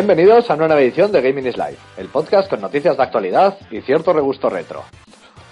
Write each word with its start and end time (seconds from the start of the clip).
Bienvenidos 0.00 0.50
a 0.50 0.54
una 0.54 0.66
nueva 0.66 0.80
edición 0.80 1.12
de 1.12 1.20
Gaming 1.20 1.46
is 1.46 1.58
Live, 1.58 1.76
el 1.98 2.08
podcast 2.08 2.48
con 2.48 2.62
noticias 2.62 2.96
de 2.96 3.02
actualidad 3.02 3.58
y 3.70 3.82
cierto 3.82 4.14
regusto 4.14 4.48
retro. 4.48 4.82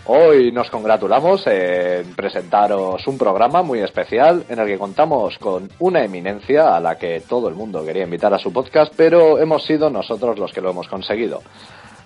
Hoy 0.06 0.52
nos 0.52 0.70
congratulamos 0.70 1.46
en 1.46 2.14
presentaros 2.14 3.06
un 3.06 3.18
programa 3.18 3.62
muy 3.62 3.80
especial 3.80 4.44
en 4.48 4.58
el 4.58 4.66
que 4.66 4.78
contamos 4.78 5.36
con 5.36 5.68
una 5.80 6.02
eminencia 6.02 6.74
a 6.74 6.80
la 6.80 6.96
que 6.96 7.20
todo 7.28 7.50
el 7.50 7.56
mundo 7.56 7.84
quería 7.84 8.04
invitar 8.04 8.32
a 8.32 8.38
su 8.38 8.50
podcast, 8.50 8.90
pero 8.96 9.38
hemos 9.38 9.64
sido 9.64 9.90
nosotros 9.90 10.38
los 10.38 10.50
que 10.50 10.62
lo 10.62 10.70
hemos 10.70 10.88
conseguido. 10.88 11.42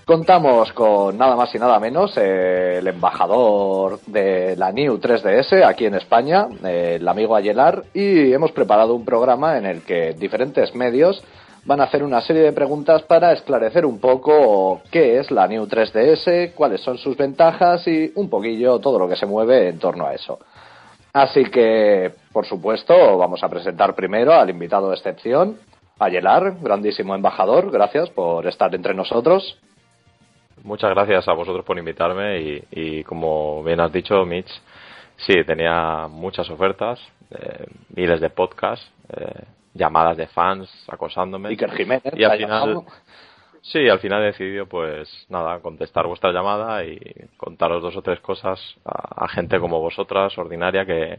Contamos 0.04 0.72
con 0.72 1.16
nada 1.16 1.36
más 1.36 1.54
y 1.54 1.60
nada 1.60 1.78
menos 1.78 2.16
el 2.16 2.84
embajador 2.88 4.00
de 4.08 4.56
la 4.56 4.72
New 4.72 4.98
3DS 4.98 5.64
aquí 5.64 5.86
en 5.86 5.94
España, 5.94 6.48
el 6.64 7.06
amigo 7.06 7.36
Ayelar, 7.36 7.84
y 7.94 8.32
hemos 8.32 8.50
preparado 8.50 8.94
un 8.94 9.04
programa 9.04 9.56
en 9.58 9.64
el 9.64 9.82
que 9.82 10.12
diferentes 10.14 10.74
medios 10.74 11.22
van 11.64 11.80
a 11.80 11.84
hacer 11.84 12.02
una 12.02 12.20
serie 12.20 12.42
de 12.42 12.52
preguntas 12.52 13.02
para 13.02 13.32
esclarecer 13.32 13.86
un 13.86 14.00
poco 14.00 14.82
qué 14.90 15.18
es 15.18 15.30
la 15.30 15.46
New 15.46 15.66
3DS, 15.66 16.54
cuáles 16.54 16.80
son 16.80 16.98
sus 16.98 17.16
ventajas 17.16 17.86
y 17.86 18.12
un 18.16 18.28
poquillo 18.28 18.78
todo 18.80 18.98
lo 18.98 19.08
que 19.08 19.16
se 19.16 19.26
mueve 19.26 19.68
en 19.68 19.78
torno 19.78 20.06
a 20.06 20.14
eso. 20.14 20.38
Así 21.12 21.44
que, 21.44 22.12
por 22.32 22.46
supuesto, 22.46 23.18
vamos 23.18 23.42
a 23.44 23.48
presentar 23.48 23.94
primero 23.94 24.32
al 24.32 24.50
invitado 24.50 24.88
de 24.88 24.96
excepción, 24.96 25.58
Ayelar, 25.98 26.56
grandísimo 26.60 27.14
embajador, 27.14 27.70
gracias 27.70 28.10
por 28.10 28.46
estar 28.46 28.74
entre 28.74 28.94
nosotros. 28.94 29.56
Muchas 30.64 30.90
gracias 30.90 31.28
a 31.28 31.32
vosotros 31.32 31.64
por 31.64 31.78
invitarme 31.78 32.40
y, 32.70 33.04
como 33.04 33.62
bien 33.62 33.78
has 33.78 33.92
dicho, 33.92 34.24
Mitch, 34.24 34.50
sí, 35.18 35.34
tenía 35.46 36.08
muchas 36.08 36.48
ofertas, 36.50 36.98
eh, 37.30 37.66
miles 37.94 38.20
de 38.20 38.30
podcasts, 38.30 38.90
eh, 39.16 39.44
llamadas 39.74 40.16
de 40.16 40.26
fans 40.28 40.70
acosándome. 40.88 41.48
Iker 41.50 41.70
Jiménez, 41.72 42.12
y 42.16 42.24
al 42.24 42.30
¿te 42.30 42.44
ha 42.44 42.46
final, 42.46 42.68
llamado? 42.68 42.86
sí, 43.62 43.88
al 43.88 44.00
final 44.00 44.22
he 44.22 44.26
decidido, 44.26 44.66
pues 44.66 45.08
nada, 45.28 45.60
contestar 45.60 46.06
vuestra 46.06 46.32
llamada 46.32 46.84
y 46.84 46.98
contaros 47.36 47.82
dos 47.82 47.96
o 47.96 48.02
tres 48.02 48.20
cosas 48.20 48.60
a, 48.84 49.24
a 49.24 49.28
gente 49.28 49.58
como 49.60 49.80
vosotras, 49.80 50.36
ordinaria, 50.36 50.84
que, 50.84 51.18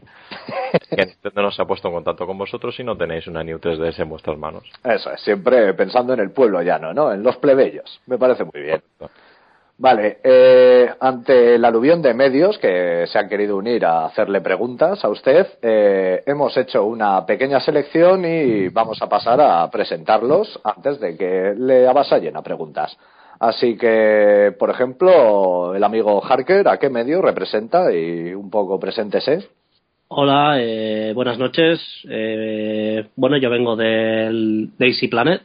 que 0.90 1.06
Nintendo 1.06 1.42
no 1.42 1.50
se 1.50 1.62
ha 1.62 1.64
puesto 1.64 1.88
en 1.88 1.94
contacto 1.94 2.26
con 2.26 2.36
vosotros 2.38 2.78
y 2.78 2.84
no 2.84 2.96
tenéis 2.96 3.26
una 3.26 3.42
New 3.42 3.58
3DS 3.58 3.98
en 4.00 4.08
vuestras 4.08 4.38
manos. 4.38 4.64
Eso 4.84 5.10
es, 5.10 5.20
siempre 5.22 5.72
pensando 5.74 6.12
en 6.12 6.20
el 6.20 6.30
pueblo 6.32 6.62
llano, 6.62 6.92
¿no? 6.92 7.12
En 7.12 7.22
los 7.22 7.36
plebeyos. 7.38 8.00
Me 8.06 8.18
parece 8.18 8.44
muy 8.44 8.62
bien. 8.62 8.82
Vale, 9.76 10.18
eh, 10.22 10.88
ante 11.00 11.56
el 11.56 11.64
aluvión 11.64 12.00
de 12.00 12.14
medios 12.14 12.58
que 12.58 13.06
se 13.08 13.18
han 13.18 13.28
querido 13.28 13.56
unir 13.56 13.84
a 13.84 14.06
hacerle 14.06 14.40
preguntas 14.40 15.04
a 15.04 15.08
usted, 15.08 15.48
eh, 15.62 16.22
hemos 16.26 16.56
hecho 16.56 16.84
una 16.84 17.26
pequeña 17.26 17.58
selección 17.58 18.24
y 18.24 18.68
vamos 18.68 19.02
a 19.02 19.08
pasar 19.08 19.40
a 19.40 19.68
presentarlos 19.70 20.60
antes 20.62 21.00
de 21.00 21.16
que 21.16 21.54
le 21.58 21.88
avasallen 21.88 22.36
a 22.36 22.42
preguntas. 22.42 22.96
Así 23.40 23.76
que, 23.76 24.54
por 24.58 24.70
ejemplo, 24.70 25.74
el 25.74 25.82
amigo 25.82 26.22
Harker, 26.24 26.68
¿a 26.68 26.78
qué 26.78 26.88
medio 26.88 27.20
representa? 27.20 27.92
Y 27.92 28.32
un 28.32 28.50
poco 28.50 28.78
preséntese. 28.78 29.48
Hola, 30.08 30.58
eh, 30.60 31.12
buenas 31.14 31.38
noches. 31.38 31.80
Eh, 32.08 33.08
bueno, 33.16 33.36
yo 33.38 33.50
vengo 33.50 33.74
del 33.74 34.70
Daisy 34.78 35.08
Planet. 35.08 35.42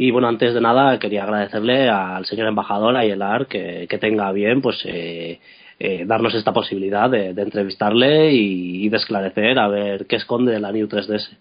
Y 0.00 0.12
bueno, 0.12 0.28
antes 0.28 0.54
de 0.54 0.60
nada 0.60 0.98
quería 1.00 1.24
agradecerle 1.24 1.90
al 1.90 2.24
señor 2.24 2.46
embajador 2.46 2.96
Ayelar 2.96 3.48
que, 3.48 3.86
que 3.90 3.98
tenga 3.98 4.30
bien 4.30 4.62
pues 4.62 4.80
eh, 4.84 5.40
eh, 5.80 6.04
darnos 6.06 6.34
esta 6.34 6.52
posibilidad 6.52 7.10
de, 7.10 7.34
de 7.34 7.42
entrevistarle 7.42 8.30
y, 8.32 8.86
y 8.86 8.88
de 8.88 8.96
esclarecer 8.96 9.58
a 9.58 9.66
ver 9.66 10.06
qué 10.06 10.14
esconde 10.14 10.60
la 10.60 10.70
New 10.70 10.86
3DS. 10.86 11.36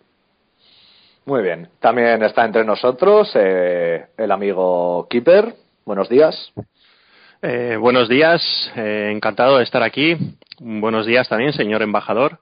Muy 1.25 1.43
bien. 1.43 1.69
También 1.79 2.23
está 2.23 2.45
entre 2.45 2.65
nosotros 2.65 3.29
eh, 3.35 4.07
el 4.17 4.31
amigo 4.31 5.07
Keeper. 5.07 5.53
Buenos 5.85 6.09
días. 6.09 6.51
Eh, 7.43 7.77
buenos 7.79 8.09
días, 8.09 8.41
eh, 8.75 9.11
encantado 9.13 9.57
de 9.57 9.65
estar 9.65 9.83
aquí. 9.83 10.17
Buenos 10.59 11.05
días 11.05 11.29
también, 11.29 11.53
señor 11.53 11.83
embajador. 11.83 12.39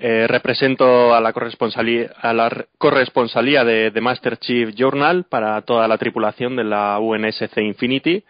Eh, 0.00 0.26
represento 0.28 1.12
a 1.12 1.20
la 1.20 1.32
corresponsalía, 1.32 2.12
a 2.20 2.32
la 2.32 2.48
re- 2.48 2.66
corresponsalía 2.78 3.64
de, 3.64 3.90
de 3.90 4.00
Master 4.00 4.36
Chief 4.36 4.72
Journal 4.76 5.24
para 5.24 5.60
toda 5.62 5.88
la 5.88 5.98
tripulación 5.98 6.54
de 6.54 6.62
la 6.62 7.00
UNSC 7.00 7.58
Infinity. 7.58 8.22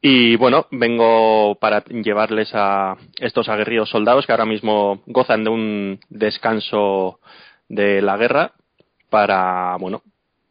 Y 0.00 0.36
bueno, 0.36 0.66
vengo 0.70 1.56
para 1.56 1.84
llevarles 1.84 2.50
a 2.54 2.96
estos 3.18 3.48
aguerridos 3.50 3.90
soldados 3.90 4.24
que 4.24 4.32
ahora 4.32 4.46
mismo 4.46 5.02
gozan 5.06 5.44
de 5.44 5.50
un 5.50 6.00
descanso 6.08 7.20
de 7.68 8.00
la 8.00 8.16
guerra 8.16 8.52
para, 9.10 9.76
bueno, 9.78 10.02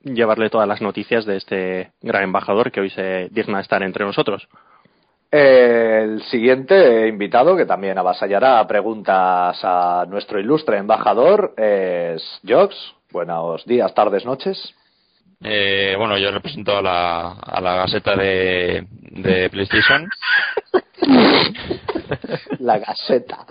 llevarle 0.04 0.50
todas 0.52 0.68
las 0.68 0.82
noticias 0.82 1.26
de 1.26 1.38
este 1.38 1.92
gran 2.02 2.24
embajador 2.24 2.72
que 2.72 2.82
hoy 2.82 2.90
se 2.92 3.30
digna 3.32 3.60
estar 3.60 3.82
entre 3.82 4.06
nosotros. 4.06 4.48
El 5.30 6.24
siguiente 6.24 7.08
invitado, 7.08 7.58
que 7.58 7.66
también 7.66 7.98
avasallará 7.98 8.66
preguntas 8.66 9.60
a 9.62 10.06
nuestro 10.08 10.40
ilustre 10.40 10.78
embajador, 10.78 11.54
es 11.58 12.24
Jox. 12.48 12.76
Buenos 13.12 13.66
días, 13.66 13.94
tardes, 13.94 14.26
noches. 14.26 14.74
Eh, 15.44 15.96
bueno, 15.98 16.18
yo 16.18 16.32
represento 16.32 16.78
a 16.78 16.82
la, 16.82 17.32
a 17.34 17.62
la 17.62 17.76
Gaceta 17.76 18.16
de, 18.16 18.88
de 18.90 19.50
PlayStation. 19.50 20.10
La 22.60 22.80
Gaseta. 22.80 23.46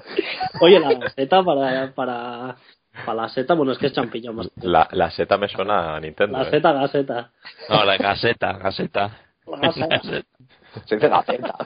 Oye, 0.60 0.81
la 0.81 0.94
gaceta 0.94 1.42
para, 1.42 1.92
para, 1.94 2.56
para 3.04 3.22
la 3.22 3.28
seta, 3.28 3.54
bueno, 3.54 3.72
es 3.72 3.78
que 3.78 3.86
es 3.86 3.92
champiñón 3.92 4.36
más. 4.36 4.50
La, 4.62 4.88
la 4.92 5.10
seta 5.10 5.36
me 5.36 5.48
suena 5.48 5.97
a 5.97 6.00
Nintendo. 6.00 6.38
La 6.38 6.44
¿eh? 6.44 6.50
seta, 6.50 6.72
gaceta. 6.72 7.31
No, 7.69 7.84
la 7.84 7.97
Gaceta, 7.98 8.53
Gaceta. 8.54 9.19
La 9.47 9.70
gaceta. 9.88 10.26
Se 10.84 10.97
dice 10.97 11.09
Gaceta. 11.09 11.56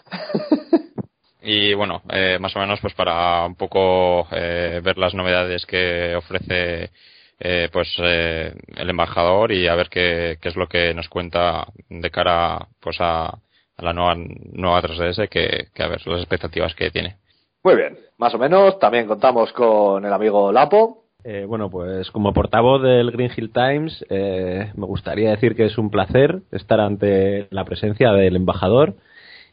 Y 1.42 1.72
bueno, 1.74 2.02
eh, 2.10 2.38
más 2.38 2.54
o 2.54 2.58
menos 2.58 2.80
pues 2.80 2.94
para 2.94 3.46
un 3.46 3.54
poco 3.54 4.28
eh, 4.30 4.80
ver 4.84 4.98
las 4.98 5.14
novedades 5.14 5.64
que 5.64 6.14
ofrece 6.14 6.90
eh, 7.38 7.70
pues 7.72 7.88
eh, 7.98 8.52
el 8.76 8.90
embajador 8.90 9.50
y 9.50 9.66
a 9.66 9.74
ver 9.74 9.88
qué, 9.88 10.36
qué 10.40 10.50
es 10.50 10.56
lo 10.56 10.68
que 10.68 10.92
nos 10.92 11.08
cuenta 11.08 11.66
de 11.88 12.10
cara 12.10 12.68
pues 12.78 13.00
a, 13.00 13.28
a 13.28 13.82
la 13.82 13.94
nueva 13.94 14.14
nueva 14.52 14.82
3DS 14.82 15.28
que, 15.30 15.68
que 15.74 15.82
a 15.82 15.88
ver 15.88 16.06
las 16.06 16.20
expectativas 16.20 16.74
que 16.74 16.90
tiene. 16.90 17.16
Muy 17.62 17.76
bien, 17.76 17.98
más 18.18 18.34
o 18.34 18.38
menos. 18.38 18.78
También 18.78 19.06
contamos 19.06 19.52
con 19.52 20.04
el 20.04 20.12
amigo 20.12 20.52
Lapo. 20.52 21.04
Eh, 21.24 21.44
bueno, 21.46 21.70
pues 21.70 22.10
como 22.10 22.32
portavoz 22.32 22.82
del 22.82 23.10
Green 23.10 23.30
Hill 23.36 23.52
Times, 23.52 24.04
eh, 24.08 24.72
me 24.74 24.86
gustaría 24.86 25.30
decir 25.30 25.54
que 25.54 25.66
es 25.66 25.76
un 25.76 25.90
placer 25.90 26.40
estar 26.50 26.80
ante 26.80 27.46
la 27.50 27.64
presencia 27.64 28.12
del 28.12 28.36
embajador 28.36 28.94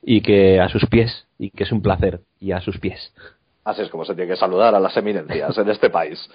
y 0.02 0.22
que 0.22 0.62
a 0.62 0.70
sus 0.70 0.86
pies, 0.86 1.28
y 1.38 1.50
que 1.52 1.64
es 1.64 1.72
un 1.72 1.82
placer, 1.82 2.22
y 2.40 2.52
a 2.52 2.62
sus 2.62 2.80
pies. 2.80 3.14
Así 3.66 3.82
es 3.82 3.90
como 3.90 4.06
se 4.06 4.16
tiene 4.16 4.32
que 4.32 4.38
saludar 4.38 4.74
a 4.76 4.80
las 4.80 4.96
eminencias 4.96 5.58
en 5.58 5.70
este 5.70 5.90
país. 5.90 6.30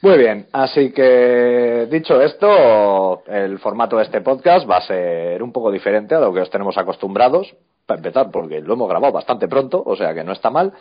Muy 0.00 0.18
bien, 0.18 0.46
así 0.52 0.92
que 0.92 1.88
dicho 1.90 2.20
esto, 2.20 3.24
el 3.26 3.58
formato 3.58 3.96
de 3.96 4.04
este 4.04 4.20
podcast 4.20 4.68
va 4.68 4.78
a 4.78 4.86
ser 4.86 5.42
un 5.42 5.52
poco 5.52 5.70
diferente 5.70 6.14
a 6.14 6.20
lo 6.20 6.32
que 6.32 6.40
os 6.40 6.50
tenemos 6.50 6.76
acostumbrados, 6.78 7.54
para 7.84 7.98
empezar, 7.98 8.30
porque 8.30 8.60
lo 8.60 8.74
hemos 8.74 8.88
grabado 8.88 9.12
bastante 9.12 9.48
pronto, 9.48 9.82
o 9.84 9.96
sea 9.96 10.14
que 10.14 10.22
no 10.22 10.32
está 10.32 10.50
mal. 10.50 10.72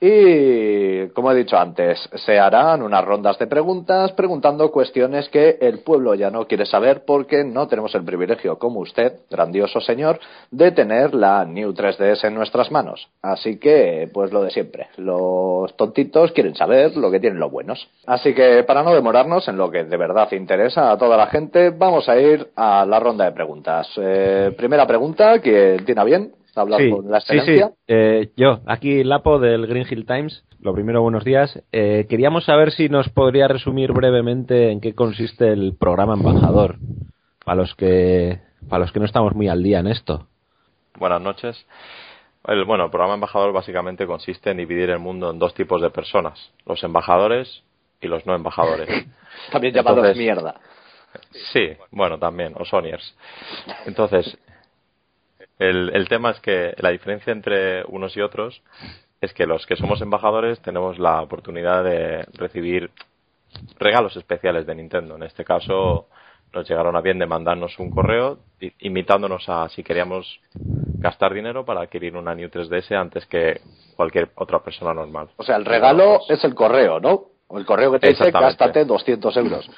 Y, 0.00 1.08
como 1.08 1.32
he 1.32 1.34
dicho 1.34 1.58
antes, 1.58 1.98
se 2.24 2.38
harán 2.38 2.82
unas 2.82 3.04
rondas 3.04 3.36
de 3.38 3.48
preguntas 3.48 4.12
preguntando 4.12 4.70
cuestiones 4.70 5.28
que 5.28 5.58
el 5.60 5.80
pueblo 5.80 6.14
ya 6.14 6.30
no 6.30 6.46
quiere 6.46 6.66
saber 6.66 7.02
porque 7.04 7.42
no 7.42 7.66
tenemos 7.66 7.92
el 7.96 8.04
privilegio, 8.04 8.58
como 8.58 8.78
usted, 8.78 9.14
grandioso 9.28 9.80
señor, 9.80 10.20
de 10.52 10.70
tener 10.70 11.14
la 11.14 11.44
New 11.44 11.72
3DS 11.72 12.24
en 12.28 12.34
nuestras 12.34 12.70
manos. 12.70 13.08
Así 13.22 13.58
que, 13.58 14.08
pues 14.14 14.32
lo 14.32 14.42
de 14.42 14.50
siempre. 14.50 14.86
Los 14.98 15.76
tontitos 15.76 16.30
quieren 16.30 16.54
saber 16.54 16.96
lo 16.96 17.10
que 17.10 17.18
tienen 17.18 17.40
los 17.40 17.50
buenos. 17.50 17.88
Así 18.06 18.34
que, 18.34 18.62
para 18.62 18.84
no 18.84 18.94
demorarnos 18.94 19.48
en 19.48 19.56
lo 19.56 19.68
que 19.68 19.82
de 19.82 19.96
verdad 19.96 20.30
interesa 20.30 20.92
a 20.92 20.96
toda 20.96 21.16
la 21.16 21.26
gente, 21.26 21.70
vamos 21.70 22.08
a 22.08 22.16
ir 22.16 22.50
a 22.54 22.86
la 22.86 23.00
ronda 23.00 23.24
de 23.24 23.32
preguntas. 23.32 23.88
Eh, 23.96 24.54
primera 24.56 24.86
pregunta, 24.86 25.40
¿quién 25.40 25.84
tiene 25.84 26.00
a 26.00 26.04
bien? 26.04 26.32
Hablar 26.58 26.80
Sí, 26.80 26.90
con 26.90 27.10
la 27.10 27.20
sí, 27.20 27.26
sí. 27.28 27.36
excelencia. 27.36 27.70
Eh, 27.86 28.30
yo, 28.36 28.60
aquí 28.66 29.04
Lapo 29.04 29.38
del 29.38 29.66
Green 29.66 29.86
Hill 29.88 30.06
Times. 30.06 30.44
Lo 30.60 30.74
primero, 30.74 31.02
buenos 31.02 31.24
días. 31.24 31.62
Eh, 31.72 32.06
queríamos 32.08 32.44
saber 32.44 32.72
si 32.72 32.88
nos 32.88 33.08
podría 33.10 33.46
resumir 33.48 33.92
brevemente 33.92 34.70
en 34.70 34.80
qué 34.80 34.94
consiste 34.94 35.48
el 35.52 35.76
programa 35.78 36.14
embajador, 36.14 36.76
para 37.44 37.56
los 37.56 37.74
que 37.76 38.40
para 38.68 38.80
los 38.80 38.92
que 38.92 38.98
no 38.98 39.06
estamos 39.06 39.34
muy 39.34 39.48
al 39.48 39.62
día 39.62 39.78
en 39.78 39.86
esto. 39.86 40.26
Buenas 40.98 41.22
noches. 41.22 41.64
El, 42.46 42.64
bueno, 42.64 42.84
el 42.86 42.90
programa 42.90 43.14
embajador 43.14 43.52
básicamente 43.52 44.04
consiste 44.06 44.50
en 44.50 44.56
dividir 44.56 44.90
el 44.90 44.98
mundo 44.98 45.30
en 45.30 45.38
dos 45.38 45.54
tipos 45.54 45.80
de 45.80 45.90
personas, 45.90 46.50
los 46.66 46.82
embajadores 46.82 47.62
y 48.00 48.08
los 48.08 48.26
no 48.26 48.34
embajadores. 48.34 48.88
También 49.52 49.74
llamados 49.74 49.98
Entonces- 49.98 50.18
mierda. 50.18 50.54
Sí, 51.52 51.70
bueno, 51.90 52.18
también, 52.18 52.52
o 52.58 52.64
Sonyers. 52.66 53.16
Entonces, 53.86 54.36
el, 55.58 55.90
el 55.94 56.08
tema 56.08 56.30
es 56.30 56.40
que 56.40 56.74
la 56.78 56.90
diferencia 56.90 57.32
entre 57.32 57.84
unos 57.84 58.16
y 58.16 58.20
otros 58.20 58.62
es 59.20 59.32
que 59.32 59.46
los 59.46 59.66
que 59.66 59.76
somos 59.76 60.00
embajadores 60.00 60.60
tenemos 60.60 60.98
la 60.98 61.20
oportunidad 61.20 61.82
de 61.84 62.24
recibir 62.34 62.90
regalos 63.78 64.16
especiales 64.16 64.66
de 64.66 64.74
Nintendo. 64.74 65.16
En 65.16 65.24
este 65.24 65.44
caso, 65.44 66.08
nos 66.52 66.68
llegaron 66.68 66.96
a 66.96 67.00
bien 67.00 67.18
de 67.18 67.26
mandarnos 67.26 67.78
un 67.78 67.90
correo 67.90 68.38
invitándonos 68.80 69.48
a 69.48 69.68
si 69.68 69.82
queríamos 69.82 70.40
gastar 70.54 71.34
dinero 71.34 71.64
para 71.64 71.82
adquirir 71.82 72.16
una 72.16 72.34
New 72.34 72.48
3DS 72.48 72.96
antes 72.96 73.26
que 73.26 73.60
cualquier 73.96 74.30
otra 74.36 74.60
persona 74.60 74.94
normal. 74.94 75.28
O 75.36 75.42
sea, 75.42 75.56
el 75.56 75.64
regalo 75.64 76.20
es 76.28 76.42
el 76.44 76.54
correo, 76.54 77.00
¿no? 77.00 77.26
O 77.48 77.58
el 77.58 77.66
correo 77.66 77.92
que 77.92 77.98
te 77.98 78.08
dice 78.08 78.30
gástate 78.30 78.84
200 78.84 79.36
euros. 79.36 79.70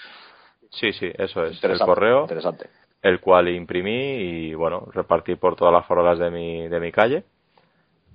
Sí, 0.71 0.93
sí, 0.93 1.11
eso 1.15 1.45
es. 1.45 1.63
El 1.63 1.79
correo. 1.79 2.23
Interesante. 2.23 2.69
El 3.03 3.21
cual 3.21 3.49
imprimí 3.49 3.91
y, 3.93 4.55
bueno, 4.55 4.87
repartí 4.93 5.37
por 5.37 5.57
todas 5.57 5.73
las 5.73 5.87
farolas 5.87 6.19
de 6.19 6.31
mi, 6.31 6.69
de 6.69 6.81
mi 6.81 6.93
calle. 6.93 7.25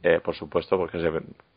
Eh, 0.04 0.20
por 0.24 0.36
supuesto, 0.36 0.78
porque 0.78 1.00
se 1.00 1.12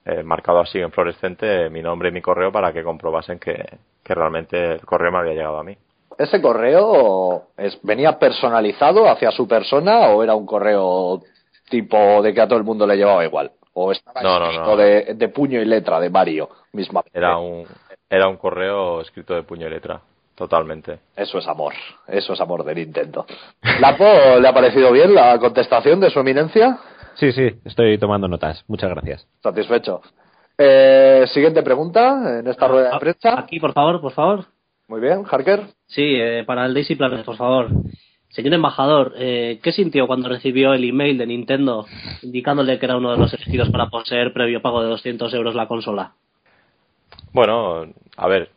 he 0.07 0.23
marcado 0.23 0.61
así 0.61 0.79
en 0.79 0.91
fluorescente 0.91 1.69
mi 1.69 1.83
nombre 1.83 2.09
y 2.09 2.13
mi 2.13 2.23
correo 2.23 2.51
para 2.51 2.73
que 2.73 2.83
comprobasen 2.83 3.39
que, 3.39 3.63
que 4.03 4.15
realmente 4.15 4.73
el 4.73 4.81
correo 4.87 5.13
me 5.13 5.19
había 5.19 5.35
llegado 5.35 5.59
a 5.59 5.65
mí. 5.65 5.77
¿Ese 6.19 6.41
correo 6.41 7.49
es, 7.57 7.79
venía 7.83 8.19
personalizado 8.19 9.09
hacia 9.09 9.31
su 9.31 9.47
persona 9.47 10.09
o 10.09 10.25
era 10.25 10.35
un 10.35 10.47
correo 10.47 11.23
tipo 11.69 12.23
de 12.23 12.35
que 12.35 12.41
a 12.41 12.49
todo 12.49 12.59
el 12.59 12.65
mundo 12.65 12.87
le 12.87 12.97
llevaba 12.97 13.25
igual? 13.25 13.53
¿O 13.75 13.93
estaba 13.93 14.49
escrito 14.49 14.77
De, 14.77 15.29
puño 15.29 15.61
y 15.61 15.65
letra 15.65 16.01
de 16.01 16.11
Mario 16.11 16.49
misma? 16.73 17.05
Era 17.13 17.39
un, 17.39 17.67
era 18.11 18.27
un 18.27 18.37
correo 18.37 19.01
escrito 19.01 19.35
de 19.35 19.45
puño 19.45 19.69
y 19.69 19.71
letra. 19.71 20.01
Totalmente. 20.39 21.01
Eso 21.17 21.39
es 21.39 21.49
amor. 21.49 21.75
Eso 22.07 22.33
es 22.33 22.41
amor 22.41 22.65
de 22.65 22.77
Nintendo. 22.77 23.27
¿Lapo 23.81 24.05
le 24.41 24.47
ha 24.47 24.55
parecido 24.55 24.93
bien 24.93 25.13
la 25.13 25.37
contestación 25.41 25.99
de 25.99 26.11
su 26.11 26.21
eminencia? 26.21 26.79
Sí, 27.15 27.33
sí, 27.33 27.51
estoy 27.65 27.99
tomando 27.99 28.29
notas. 28.29 28.65
Muchas 28.69 28.91
gracias. 28.91 29.27
Satisfecho. 29.43 30.01
Eh, 30.57 31.25
siguiente 31.35 31.65
pregunta 31.65 32.39
en 32.39 32.47
esta 32.47 32.69
rueda 32.69 32.91
de 32.91 32.95
ah, 32.95 32.99
prensa. 33.01 33.41
Aquí, 33.41 33.59
por 33.59 33.73
favor, 33.73 34.01
por 34.01 34.13
favor. 34.13 34.45
Muy 34.87 35.01
bien, 35.01 35.25
Harker. 35.29 35.67
Sí, 35.89 36.15
eh, 36.17 36.45
para 36.47 36.67
el 36.67 36.75
Daisy 36.75 36.95
Planet, 36.95 37.25
por 37.25 37.37
favor. 37.37 37.71
Señor 38.29 38.55
embajador, 38.55 39.15
eh, 39.17 39.59
¿qué 39.61 39.73
sintió 39.73 40.07
cuando 40.07 40.29
recibió 40.29 40.73
el 40.73 40.89
email 40.89 41.19
de 41.19 41.27
Nintendo 41.27 41.87
indicándole 42.23 42.79
que 42.79 42.87
era 42.87 42.97
uno 42.97 43.11
de 43.11 43.17
los 43.17 43.35
elegidos 43.35 43.71
para 43.71 43.89
poseer 43.89 44.33
previo 44.33 44.63
pago 44.63 44.83
de 44.83 44.91
200 44.91 45.35
euros 45.35 45.57
la 45.57 45.67
consola? 45.67 46.13
Bueno, 47.33 47.87
a 48.17 48.29
ver, 48.29 48.51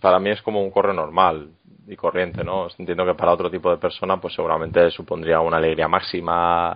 para 0.00 0.18
mí 0.18 0.30
es 0.30 0.42
como 0.42 0.62
un 0.62 0.70
correo 0.70 0.92
normal 0.92 1.48
y 1.86 1.96
corriente, 1.96 2.42
¿no? 2.44 2.68
Entiendo 2.78 3.04
que 3.04 3.14
para 3.14 3.32
otro 3.32 3.50
tipo 3.50 3.70
de 3.70 3.76
persona, 3.76 4.20
pues 4.20 4.34
seguramente 4.34 4.90
supondría 4.90 5.40
una 5.40 5.58
alegría 5.58 5.88
máxima, 5.88 6.72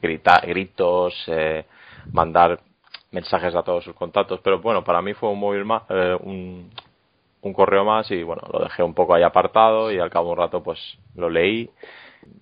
gritar, 0.00 0.46
gritos, 0.46 1.14
eh, 1.26 1.64
mandar 2.12 2.58
mensajes 3.10 3.54
a 3.54 3.62
todos 3.62 3.84
sus 3.84 3.94
contactos, 3.94 4.40
pero 4.42 4.60
bueno, 4.60 4.82
para 4.84 5.02
mí 5.02 5.14
fue 5.14 5.30
un 5.30 5.38
móvil 5.38 5.64
más, 5.64 5.82
un, 6.20 6.70
un 7.42 7.52
correo 7.52 7.84
más 7.84 8.10
y 8.10 8.22
bueno, 8.22 8.42
lo 8.52 8.60
dejé 8.60 8.82
un 8.82 8.94
poco 8.94 9.14
ahí 9.14 9.22
apartado 9.22 9.90
y 9.90 9.98
al 9.98 10.10
cabo 10.10 10.26
de 10.26 10.32
un 10.32 10.38
rato 10.38 10.62
pues 10.62 10.78
lo 11.14 11.30
leí. 11.30 11.70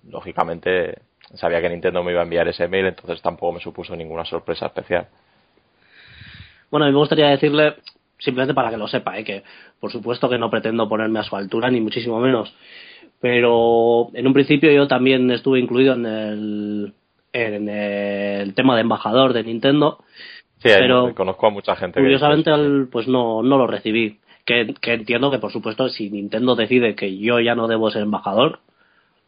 Lógicamente 0.09 0.99
sabía 1.35 1.61
que 1.61 1.69
Nintendo 1.69 2.03
me 2.03 2.11
iba 2.11 2.21
a 2.21 2.23
enviar 2.23 2.47
ese 2.47 2.67
mail, 2.67 2.87
entonces 2.87 3.21
tampoco 3.21 3.53
me 3.53 3.59
supuso 3.59 3.95
ninguna 3.95 4.25
sorpresa 4.25 4.67
especial. 4.67 5.07
Bueno, 6.71 6.85
a 6.85 6.89
mí 6.89 6.93
me 6.93 6.99
gustaría 6.99 7.29
decirle, 7.29 7.75
simplemente 8.17 8.53
para 8.53 8.69
que 8.69 8.77
lo 8.77 8.87
sepa, 8.87 9.17
¿eh? 9.17 9.23
que 9.23 9.43
por 9.79 9.91
supuesto 9.91 10.29
que 10.29 10.37
no 10.37 10.49
pretendo 10.49 10.87
ponerme 10.87 11.19
a 11.19 11.23
su 11.23 11.35
altura, 11.35 11.69
ni 11.69 11.81
muchísimo 11.81 12.19
menos. 12.19 12.53
Pero 13.19 14.09
en 14.13 14.27
un 14.27 14.33
principio 14.33 14.71
yo 14.71 14.87
también 14.87 15.31
estuve 15.31 15.59
incluido 15.59 15.93
en 15.93 16.05
el, 16.05 16.93
en 17.33 17.69
el 17.69 18.53
tema 18.53 18.75
de 18.75 18.81
embajador 18.81 19.33
de 19.33 19.43
Nintendo. 19.43 19.99
Sí, 20.57 20.69
pero 20.73 21.13
conozco 21.15 21.47
a 21.47 21.49
mucha 21.49 21.75
gente. 21.75 21.99
Curiosamente, 21.99 22.51
pues 22.91 23.07
no, 23.07 23.41
no 23.43 23.57
lo 23.57 23.67
recibí 23.67 24.19
que, 24.45 24.75
entiendo 24.83 25.31
que 25.31 25.39
por 25.39 25.51
supuesto 25.51 25.89
si 25.89 26.09
Nintendo 26.09 26.55
decide 26.55 26.95
que 26.95 27.17
yo 27.17 27.39
ya 27.39 27.55
no 27.55 27.67
debo 27.67 27.89
ser 27.89 28.03
embajador, 28.03 28.59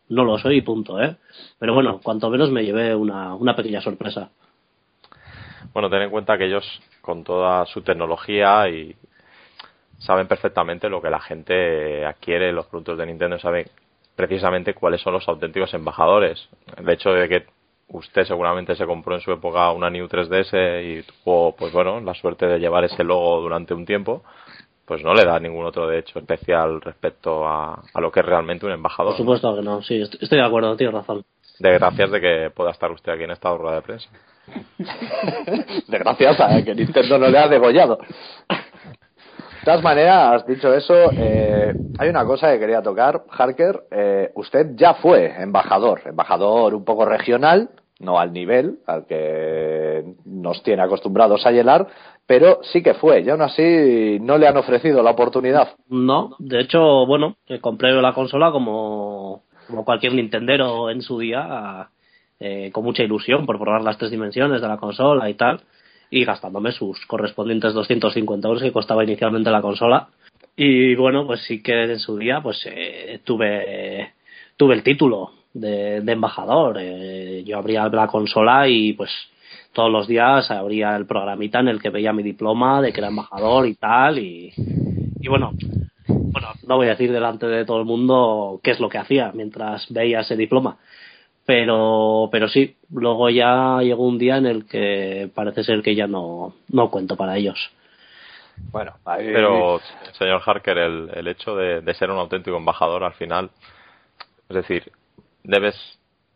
no 0.09 0.23
lo 0.23 0.37
soy 0.37 0.57
y 0.57 0.61
punto, 0.61 1.01
¿eh? 1.01 1.17
Pero 1.59 1.73
bueno, 1.73 1.99
cuanto 2.01 2.29
menos 2.29 2.51
me 2.51 2.63
llevé 2.63 2.95
una, 2.95 3.35
una 3.35 3.55
pequeña 3.55 3.81
sorpresa. 3.81 4.29
Bueno, 5.73 5.89
ten 5.89 6.01
en 6.01 6.09
cuenta 6.09 6.37
que 6.37 6.45
ellos 6.45 6.65
con 7.01 7.23
toda 7.23 7.65
su 7.65 7.81
tecnología 7.81 8.67
y 8.69 8.95
saben 9.99 10.27
perfectamente 10.27 10.89
lo 10.89 11.01
que 11.01 11.09
la 11.09 11.19
gente 11.19 12.05
adquiere 12.05 12.51
los 12.51 12.67
productos 12.67 12.97
de 12.97 13.05
Nintendo, 13.05 13.39
saben 13.39 13.65
precisamente 14.15 14.73
cuáles 14.73 15.01
son 15.01 15.13
los 15.13 15.27
auténticos 15.27 15.73
embajadores. 15.73 16.49
El 16.75 16.89
hecho 16.89 17.11
de 17.11 17.29
que 17.29 17.45
usted 17.89 18.25
seguramente 18.25 18.75
se 18.75 18.85
compró 18.85 19.15
en 19.15 19.21
su 19.21 19.31
época 19.31 19.71
una 19.71 19.89
New 19.89 20.07
3DS 20.07 20.83
y 20.83 21.03
tuvo, 21.03 21.55
pues 21.55 21.71
bueno, 21.71 21.99
la 22.01 22.13
suerte 22.13 22.45
de 22.47 22.59
llevar 22.59 22.83
ese 22.83 23.03
logo 23.03 23.41
durante 23.41 23.73
un 23.73 23.85
tiempo, 23.85 24.23
pues 24.85 25.03
no 25.03 25.13
le 25.13 25.25
da 25.25 25.39
ningún 25.39 25.65
otro 25.65 25.87
derecho 25.87 26.19
especial 26.19 26.81
respecto 26.81 27.47
a, 27.47 27.81
lo 27.99 28.11
que 28.11 28.21
es 28.21 28.25
realmente 28.25 28.65
un 28.65 28.71
embajador. 28.71 29.13
Por 29.13 29.17
supuesto 29.17 29.55
que 29.55 29.61
no, 29.61 29.81
sí, 29.81 30.01
estoy 30.01 30.37
de 30.37 30.45
acuerdo, 30.45 30.75
tienes 30.75 30.95
razón. 30.95 31.23
De 31.59 31.73
gracias 31.73 32.11
de 32.11 32.21
que 32.21 32.51
pueda 32.55 32.71
estar 32.71 32.91
usted 32.91 33.11
aquí 33.11 33.23
en 33.23 33.31
esta 33.31 33.55
rueda 33.55 33.75
de 33.75 33.81
prensa. 33.81 34.09
de 35.87 35.97
gracias 35.97 36.39
a 36.39 36.63
que 36.63 36.75
Nintendo 36.75 37.17
no 37.17 37.27
le 37.27 37.37
ha 37.37 37.47
degollado. 37.47 37.97
De 38.47 39.71
todas 39.71 39.83
maneras, 39.83 40.47
dicho 40.47 40.73
eso, 40.73 41.11
eh, 41.11 41.73
hay 41.99 42.09
una 42.09 42.23
cosa 42.25 42.53
que 42.53 42.59
quería 42.59 42.81
tocar, 42.81 43.23
Harker. 43.29 43.83
Eh, 43.91 44.31
usted 44.35 44.75
ya 44.75 44.93
fue 44.93 45.41
embajador, 45.41 46.03
embajador 46.05 46.73
un 46.73 46.85
poco 46.85 47.03
regional, 47.03 47.69
no 47.99 48.17
al 48.17 48.31
nivel 48.31 48.79
al 48.85 49.05
que 49.05 50.05
nos 50.23 50.63
tiene 50.63 50.83
acostumbrados 50.83 51.45
a 51.45 51.51
llenar, 51.51 51.87
pero 52.25 52.59
sí 52.61 52.81
que 52.81 52.93
fue, 52.93 53.21
y 53.21 53.29
aún 53.29 53.41
así 53.41 54.19
no 54.21 54.37
le 54.37 54.47
han 54.47 54.55
ofrecido 54.55 55.03
la 55.03 55.11
oportunidad. 55.11 55.69
No, 55.89 56.35
de 56.39 56.61
hecho, 56.61 57.05
bueno, 57.05 57.35
compré 57.59 57.91
la 57.93 58.13
consola 58.13 58.51
como, 58.51 59.43
como 59.67 59.83
cualquier 59.83 60.13
Nintendero 60.13 60.89
en 60.89 61.01
su 61.01 61.19
día, 61.19 61.89
eh, 62.39 62.69
con 62.71 62.83
mucha 62.83 63.03
ilusión 63.03 63.45
por 63.45 63.59
probar 63.59 63.81
las 63.81 63.97
tres 63.97 64.11
dimensiones 64.11 64.61
de 64.61 64.67
la 64.67 64.77
consola 64.77 65.29
y 65.29 65.33
tal, 65.33 65.61
y 66.09 66.23
gastándome 66.23 66.71
sus 66.71 67.05
correspondientes 67.05 67.73
250 67.73 68.47
euros 68.47 68.63
que 68.63 68.71
costaba 68.71 69.03
inicialmente 69.03 69.51
la 69.51 69.61
consola. 69.61 70.09
Y 70.55 70.95
bueno, 70.95 71.25
pues 71.25 71.41
sí 71.41 71.61
que 71.61 71.83
en 71.83 71.99
su 71.99 72.17
día 72.17 72.41
pues 72.41 72.65
eh, 72.65 73.19
tuve, 73.23 74.13
tuve 74.55 74.73
el 74.75 74.83
título 74.83 75.31
de, 75.53 75.97
embajador. 75.97 76.77
Eh, 76.79 77.43
yo 77.45 77.57
abría 77.57 77.87
la 77.89 78.07
consola 78.07 78.67
y 78.67 78.93
pues 78.93 79.11
todos 79.73 79.91
los 79.91 80.07
días 80.07 80.49
abría 80.49 80.95
el 80.95 81.05
programita 81.05 81.59
en 81.59 81.67
el 81.67 81.81
que 81.81 81.89
veía 81.89 82.13
mi 82.13 82.23
diploma 82.23 82.81
de 82.81 82.91
que 82.91 82.99
era 82.99 83.09
embajador 83.09 83.67
y 83.67 83.75
tal 83.75 84.17
y, 84.17 84.51
y 85.19 85.27
bueno 85.27 85.51
bueno 86.07 86.49
no 86.65 86.77
voy 86.77 86.87
a 86.87 86.91
decir 86.91 87.11
delante 87.11 87.47
de 87.47 87.63
todo 87.63 87.79
el 87.79 87.85
mundo 87.85 88.59
qué 88.63 88.71
es 88.71 88.79
lo 88.79 88.89
que 88.89 88.97
hacía 88.97 89.31
mientras 89.33 89.85
veía 89.91 90.21
ese 90.21 90.35
diploma 90.35 90.77
pero 91.47 92.27
pero 92.29 92.49
sí 92.49 92.75
luego 92.91 93.29
ya 93.29 93.79
llegó 93.81 94.05
un 94.05 94.17
día 94.17 94.35
en 94.35 94.45
el 94.45 94.67
que 94.67 95.31
parece 95.33 95.63
ser 95.63 95.81
que 95.81 95.95
ya 95.95 96.05
no 96.05 96.53
no 96.67 96.91
cuento 96.91 97.15
para 97.15 97.37
ellos 97.37 97.71
bueno 98.69 98.95
pero 99.05 99.79
señor 100.11 100.41
Harker 100.45 100.77
el, 100.77 101.09
el 101.13 101.27
hecho 101.29 101.55
de, 101.55 101.79
de 101.79 101.93
ser 101.93 102.11
un 102.11 102.19
auténtico 102.19 102.57
embajador 102.57 103.05
al 103.05 103.13
final 103.13 103.49
es 104.49 104.55
decir 104.57 104.91
debes 105.43 105.75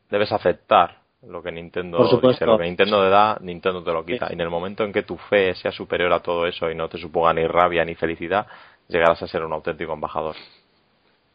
debes 0.10 0.32
aceptar 0.32 1.02
lo 1.28 1.44
que 1.44 1.52
Nintendo 1.52 2.00
dice, 2.24 2.46
lo 2.46 2.58
que 2.58 2.64
Nintendo 2.64 3.04
te 3.04 3.10
da, 3.10 3.38
Nintendo 3.42 3.84
te 3.84 3.92
lo 3.92 4.04
quita. 4.04 4.28
Y 4.32 4.34
en 4.34 4.42
el 4.42 4.50
momento 4.50 4.84
en 4.84 4.92
que 4.92 5.04
tu 5.04 5.18
fe 5.18 5.54
sea 5.54 5.72
superior 5.72 6.12
a 6.14 6.20
todo 6.20 6.48
eso 6.48 6.72
y 6.72 6.74
no 6.74 6.90
te 6.90 6.98
suponga 6.98 7.32
ni 7.32 7.46
rabia 7.46 7.86
ni 7.86 7.94
felicidad, 7.94 8.48
llegarás 8.88 9.22
a 9.22 9.28
ser 9.28 9.44
un 9.44 9.54
auténtico 9.54 9.94
embajador. 9.94 10.36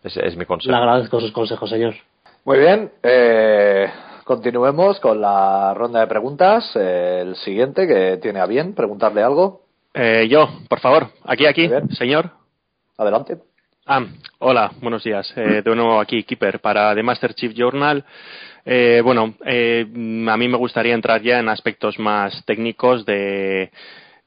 Ese 0.02 0.26
es 0.26 0.37
mi 0.37 0.45
consejo. 0.45 0.73
Le 0.73 0.76
agradezco 0.76 1.21
sus 1.21 1.30
consejos, 1.30 1.71
señor. 1.71 1.95
Muy 2.47 2.61
bien, 2.61 2.93
eh, 3.03 3.88
continuemos 4.23 5.00
con 5.00 5.21
la 5.21 5.75
ronda 5.75 5.99
de 5.99 6.07
preguntas. 6.07 6.65
el 6.76 7.35
siguiente 7.35 7.88
que 7.88 8.19
tiene 8.23 8.38
a 8.38 8.47
bien 8.47 8.73
preguntarle 8.73 9.21
algo. 9.21 9.62
Eh, 9.93 10.29
yo, 10.31 10.49
por 10.69 10.79
favor, 10.79 11.09
aquí, 11.25 11.45
aquí, 11.45 11.69
señor. 11.99 12.31
Adelante. 12.97 13.38
Ah, 13.85 14.07
hola, 14.38 14.71
buenos 14.81 15.03
días. 15.03 15.29
Eh, 15.37 15.61
de 15.61 15.75
nuevo 15.75 15.99
aquí, 15.99 16.23
Keeper, 16.23 16.61
para 16.61 16.95
The 16.95 17.03
Master 17.03 17.35
Chief 17.35 17.53
Journal. 17.53 18.05
Eh, 18.65 19.00
bueno, 19.03 19.35
eh, 19.45 19.85
a 19.85 20.37
mí 20.37 20.47
me 20.47 20.57
gustaría 20.57 20.95
entrar 20.95 21.23
ya 21.23 21.41
en 21.41 21.49
aspectos 21.49 21.99
más 21.99 22.45
técnicos 22.45 23.05
de, 23.05 23.73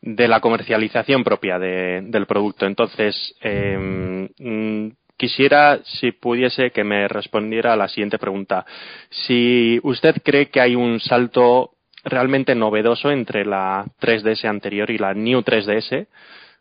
de 0.01 0.27
la 0.27 0.41
comercialización 0.41 1.23
propia 1.23 1.57
del 1.57 2.25
producto. 2.27 2.65
Entonces, 2.65 3.33
em, 3.39 4.27
mm, 4.37 4.91
quisiera, 5.19 5.81
si 5.83 6.13
pudiese, 6.13 6.71
que 6.71 6.85
me 6.85 7.07
respondiera 7.09 7.73
a 7.73 7.75
la 7.75 7.89
siguiente 7.89 8.17
pregunta. 8.17 8.65
Si 9.09 9.79
usted 9.83 10.15
cree 10.23 10.49
que 10.49 10.61
hay 10.61 10.75
un 10.75 10.99
salto 11.01 11.71
realmente 12.05 12.55
novedoso 12.55 13.11
entre 13.11 13.45
la 13.45 13.85
3DS 14.01 14.45
anterior 14.45 14.89
y 14.89 14.97
la 14.97 15.13
New 15.13 15.41
3DS 15.41 16.07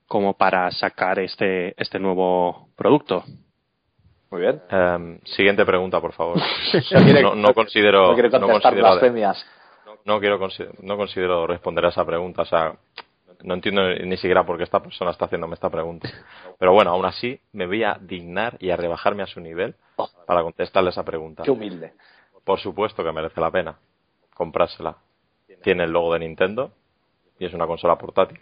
como 0.08 0.34
para 0.34 0.70
sacar 0.72 1.20
este, 1.20 1.80
este 1.80 2.00
nuevo 2.00 2.68
producto. 2.76 3.24
Muy 4.30 4.40
bien. 4.40 4.60
Em, 4.70 5.20
siguiente 5.24 5.64
pregunta, 5.64 6.00
por 6.00 6.12
favor. 6.12 6.36
no, 7.36 7.54
considero. 7.54 8.16
No, 8.16 8.48
considero 8.48 8.82
blasfemias. 8.82 9.46
No, 10.04 10.18
quiero, 10.18 10.38
no 10.82 10.96
considero 10.96 11.46
responder 11.46 11.84
a 11.84 11.88
esa 11.90 12.04
pregunta. 12.04 12.42
O 12.42 12.46
sea, 12.46 12.72
no 13.42 13.54
entiendo 13.54 13.82
ni 13.82 14.16
siquiera 14.16 14.44
por 14.44 14.56
qué 14.56 14.64
esta 14.64 14.80
persona 14.80 15.10
está 15.10 15.26
haciéndome 15.26 15.54
esta 15.54 15.70
pregunta. 15.70 16.08
Pero 16.58 16.72
bueno, 16.72 16.90
aún 16.90 17.04
así 17.04 17.40
me 17.52 17.66
voy 17.66 17.84
a 17.84 17.98
dignar 18.00 18.56
y 18.60 18.70
a 18.70 18.76
rebajarme 18.76 19.22
a 19.22 19.26
su 19.26 19.40
nivel 19.40 19.74
para 20.26 20.42
contestarle 20.42 20.90
esa 20.90 21.04
pregunta. 21.04 21.42
Qué 21.42 21.50
humilde. 21.50 21.92
Por 22.44 22.58
supuesto 22.58 23.04
que 23.04 23.12
merece 23.12 23.40
la 23.40 23.50
pena 23.50 23.78
comprársela. 24.34 24.96
Tiene 25.62 25.84
el 25.84 25.90
logo 25.90 26.12
de 26.12 26.20
Nintendo 26.20 26.70
y 27.38 27.46
es 27.46 27.52
una 27.52 27.66
consola 27.66 27.96
portátil. 27.96 28.40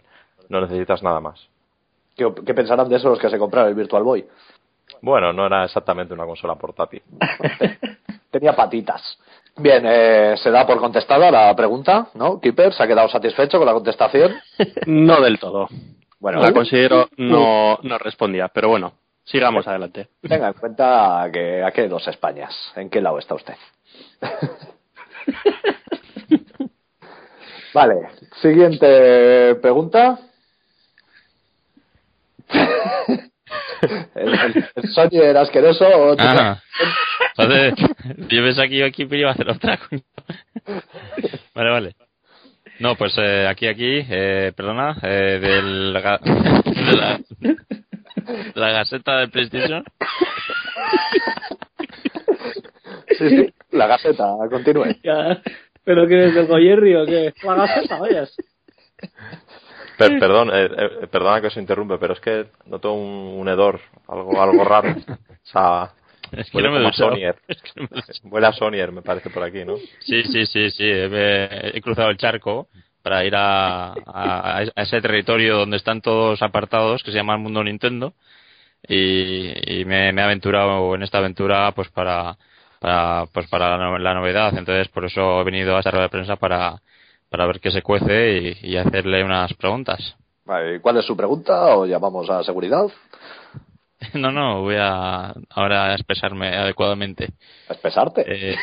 No 0.49 0.61
necesitas 0.61 1.01
nada 1.01 1.19
más. 1.19 1.49
¿Qué, 2.15 2.31
qué 2.45 2.53
pensarán 2.53 2.87
de 2.89 2.95
eso 2.95 3.09
los 3.09 3.19
que 3.19 3.29
se 3.29 3.37
compraron 3.37 3.69
el 3.69 3.75
Virtual 3.75 4.03
Boy? 4.03 4.27
Bueno, 5.01 5.33
no 5.33 5.45
era 5.45 5.65
exactamente 5.65 6.13
una 6.13 6.25
consola 6.25 6.55
portátil. 6.55 7.01
Tenía 8.31 8.55
patitas. 8.55 9.19
Bien, 9.59 9.83
eh, 9.87 10.35
se 10.37 10.51
da 10.51 10.67
por 10.67 10.79
contestada 10.79 11.31
la 11.31 11.55
pregunta, 11.55 12.09
¿no? 12.13 12.39
Keeper, 12.39 12.73
¿se 12.73 12.83
ha 12.83 12.87
quedado 12.87 13.09
satisfecho 13.09 13.57
con 13.57 13.65
la 13.65 13.73
contestación? 13.73 14.35
No 14.85 15.19
del 15.21 15.39
todo. 15.39 15.67
Bueno, 16.19 16.41
La 16.41 16.51
considero 16.51 17.07
no, 17.17 17.79
no 17.81 17.97
respondía, 17.97 18.47
pero 18.49 18.69
bueno, 18.69 18.93
sigamos 19.23 19.67
adelante. 19.67 20.09
tenga 20.21 20.47
en 20.47 20.53
cuenta 20.53 21.29
que 21.31 21.63
aquí 21.63 21.81
hay 21.81 21.87
dos 21.87 22.07
Españas. 22.07 22.53
¿En 22.75 22.89
qué 22.89 23.01
lado 23.01 23.19
está 23.19 23.35
usted? 23.35 23.55
vale, 27.73 28.09
siguiente 28.41 29.55
pregunta. 29.55 30.19
el, 34.15 34.33
el, 34.33 34.65
el 34.75 34.89
Sonier 34.89 35.37
asqueroso. 35.37 35.85
o- 35.87 36.15
Ah, 36.17 36.59
joder, 37.35 37.73
yo 38.29 38.43
pensaba 38.43 38.67
que 38.67 38.75
iba 38.75 38.87
aquí 38.87 39.05
pero 39.05 39.21
iba 39.21 39.29
a 39.29 39.33
hacer 39.33 39.49
otra. 39.49 39.79
Vale, 41.53 41.69
vale. 41.69 41.95
No, 42.79 42.95
pues 42.95 43.13
eh, 43.17 43.47
aquí, 43.47 43.67
aquí, 43.67 44.05
eh, 44.09 44.51
perdona, 44.55 44.97
eh, 45.01 45.39
del 45.41 45.93
de 45.93 46.95
la, 46.95 47.19
de 47.39 47.57
la 48.53 48.69
Gaceta 48.71 49.17
de 49.19 49.27
PlayStation. 49.29 49.83
Sí, 53.17 53.29
sí, 53.29 53.53
la 53.71 53.87
Gaceta, 53.87 54.35
continúe. 54.49 54.95
¿Pero 55.83 56.07
qué 56.07 56.25
es 56.27 56.35
del 56.35 56.47
Goyerri 56.47 56.95
o 56.95 57.05
qué? 57.05 57.33
La 57.43 57.55
gaceta, 57.55 57.97
vayas. 57.97 58.35
Per- 59.97 60.19
perdón, 60.19 60.49
eh, 60.53 60.69
eh, 60.77 61.07
perdona 61.07 61.41
que 61.41 61.47
os 61.47 61.57
interrumpe, 61.57 61.97
pero 61.97 62.13
es 62.13 62.19
que 62.19 62.47
noto 62.65 62.93
un, 62.93 63.39
un 63.39 63.47
hedor, 63.47 63.79
algo, 64.07 64.41
algo 64.41 64.63
raro. 64.63 64.95
O 65.47 65.49
sea, 65.49 65.91
Es 66.33 66.51
que 66.51 66.57
huele 66.57 66.69
no 66.69 66.79
me. 66.81 66.93
Sonier. 66.93 67.35
Es 67.47 67.61
que 67.61 67.71
no 67.75 67.87
me 67.89 67.99
he 67.99 68.01
duchado. 68.01 68.19
Huele 68.29 68.47
a 68.47 68.51
Sonier, 68.53 68.91
me 68.91 69.01
parece, 69.01 69.29
por 69.29 69.43
aquí, 69.43 69.63
¿no? 69.63 69.77
Sí, 69.99 70.23
sí, 70.23 70.45
sí, 70.45 70.69
sí. 70.71 70.83
He, 70.83 71.77
he 71.77 71.81
cruzado 71.81 72.09
el 72.09 72.17
charco 72.17 72.67
para 73.01 73.23
ir 73.23 73.33
a, 73.35 73.93
a, 73.93 74.57
a 74.75 74.81
ese 74.83 75.01
territorio 75.01 75.57
donde 75.57 75.77
están 75.77 76.01
todos 76.01 76.41
apartados, 76.41 77.01
que 77.01 77.11
se 77.11 77.17
llama 77.17 77.33
el 77.35 77.39
mundo 77.39 77.63
Nintendo. 77.63 78.13
Y, 78.87 79.79
y 79.79 79.85
me, 79.85 80.11
me 80.11 80.21
he 80.21 80.25
aventurado 80.25 80.93
en 80.95 81.03
esta 81.03 81.19
aventura 81.19 81.71
pues 81.71 81.89
para, 81.89 82.37
para, 82.79 83.25
pues 83.33 83.47
para 83.47 83.77
la 83.97 84.13
novedad. 84.13 84.57
Entonces, 84.57 84.89
por 84.89 85.05
eso 85.05 85.39
he 85.39 85.43
venido 85.45 85.75
a 85.75 85.79
esta 85.79 85.91
rueda 85.91 86.03
de 86.07 86.09
prensa 86.09 86.35
para, 86.35 86.81
para 87.29 87.45
ver 87.45 87.59
qué 87.59 87.71
se 87.71 87.81
cuece 87.81 88.57
y, 88.61 88.71
y 88.71 88.77
hacerle 88.77 89.23
unas 89.23 89.53
preguntas. 89.53 90.15
Vale, 90.45 90.75
¿y 90.75 90.79
¿Cuál 90.79 90.97
es 90.97 91.05
su 91.05 91.15
pregunta? 91.15 91.75
¿O 91.75 91.85
llamamos 91.85 92.29
a 92.29 92.43
seguridad? 92.43 92.87
No, 94.13 94.31
no, 94.31 94.61
voy 94.61 94.75
a 94.77 95.33
ahora 95.49 95.85
a 95.85 95.93
expresarme 95.93 96.55
adecuadamente. 96.55 97.29
¿A 97.67 97.73
espesarte? 97.73 98.23
Eh, 98.27 98.55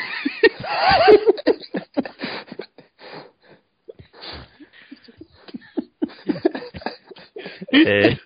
eh, 7.72 8.16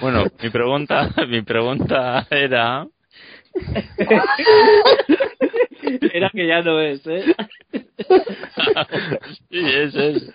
bueno, 0.00 0.24
mi 0.40 0.50
pregunta, 0.50 1.10
mi 1.28 1.42
pregunta 1.42 2.26
era, 2.30 2.86
Era 6.12 6.30
que 6.30 6.46
ya 6.46 6.62
no 6.62 6.80
es, 6.80 7.06
¿eh? 7.06 7.34
sí, 9.50 9.58
es, 9.60 9.94
es. 9.94 10.34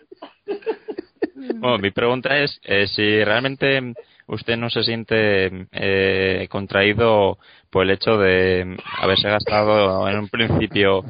Bueno, 1.35 1.77
mi 1.79 1.91
pregunta 1.91 2.37
es 2.37 2.59
eh, 2.63 2.87
si 2.87 3.23
realmente 3.23 3.93
usted 4.27 4.57
no 4.57 4.69
se 4.69 4.83
siente 4.83 5.67
eh, 5.71 6.47
contraído 6.49 7.37
por 7.69 7.83
el 7.83 7.91
hecho 7.91 8.17
de 8.17 8.77
haberse 8.99 9.29
gastado 9.29 10.07
en 10.09 10.17
un 10.19 10.29
principio 10.29 11.03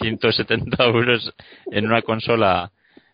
170 0.00 0.84
euros 0.84 1.32
en 1.70 1.86
una 1.86 2.02
consola 2.02 2.70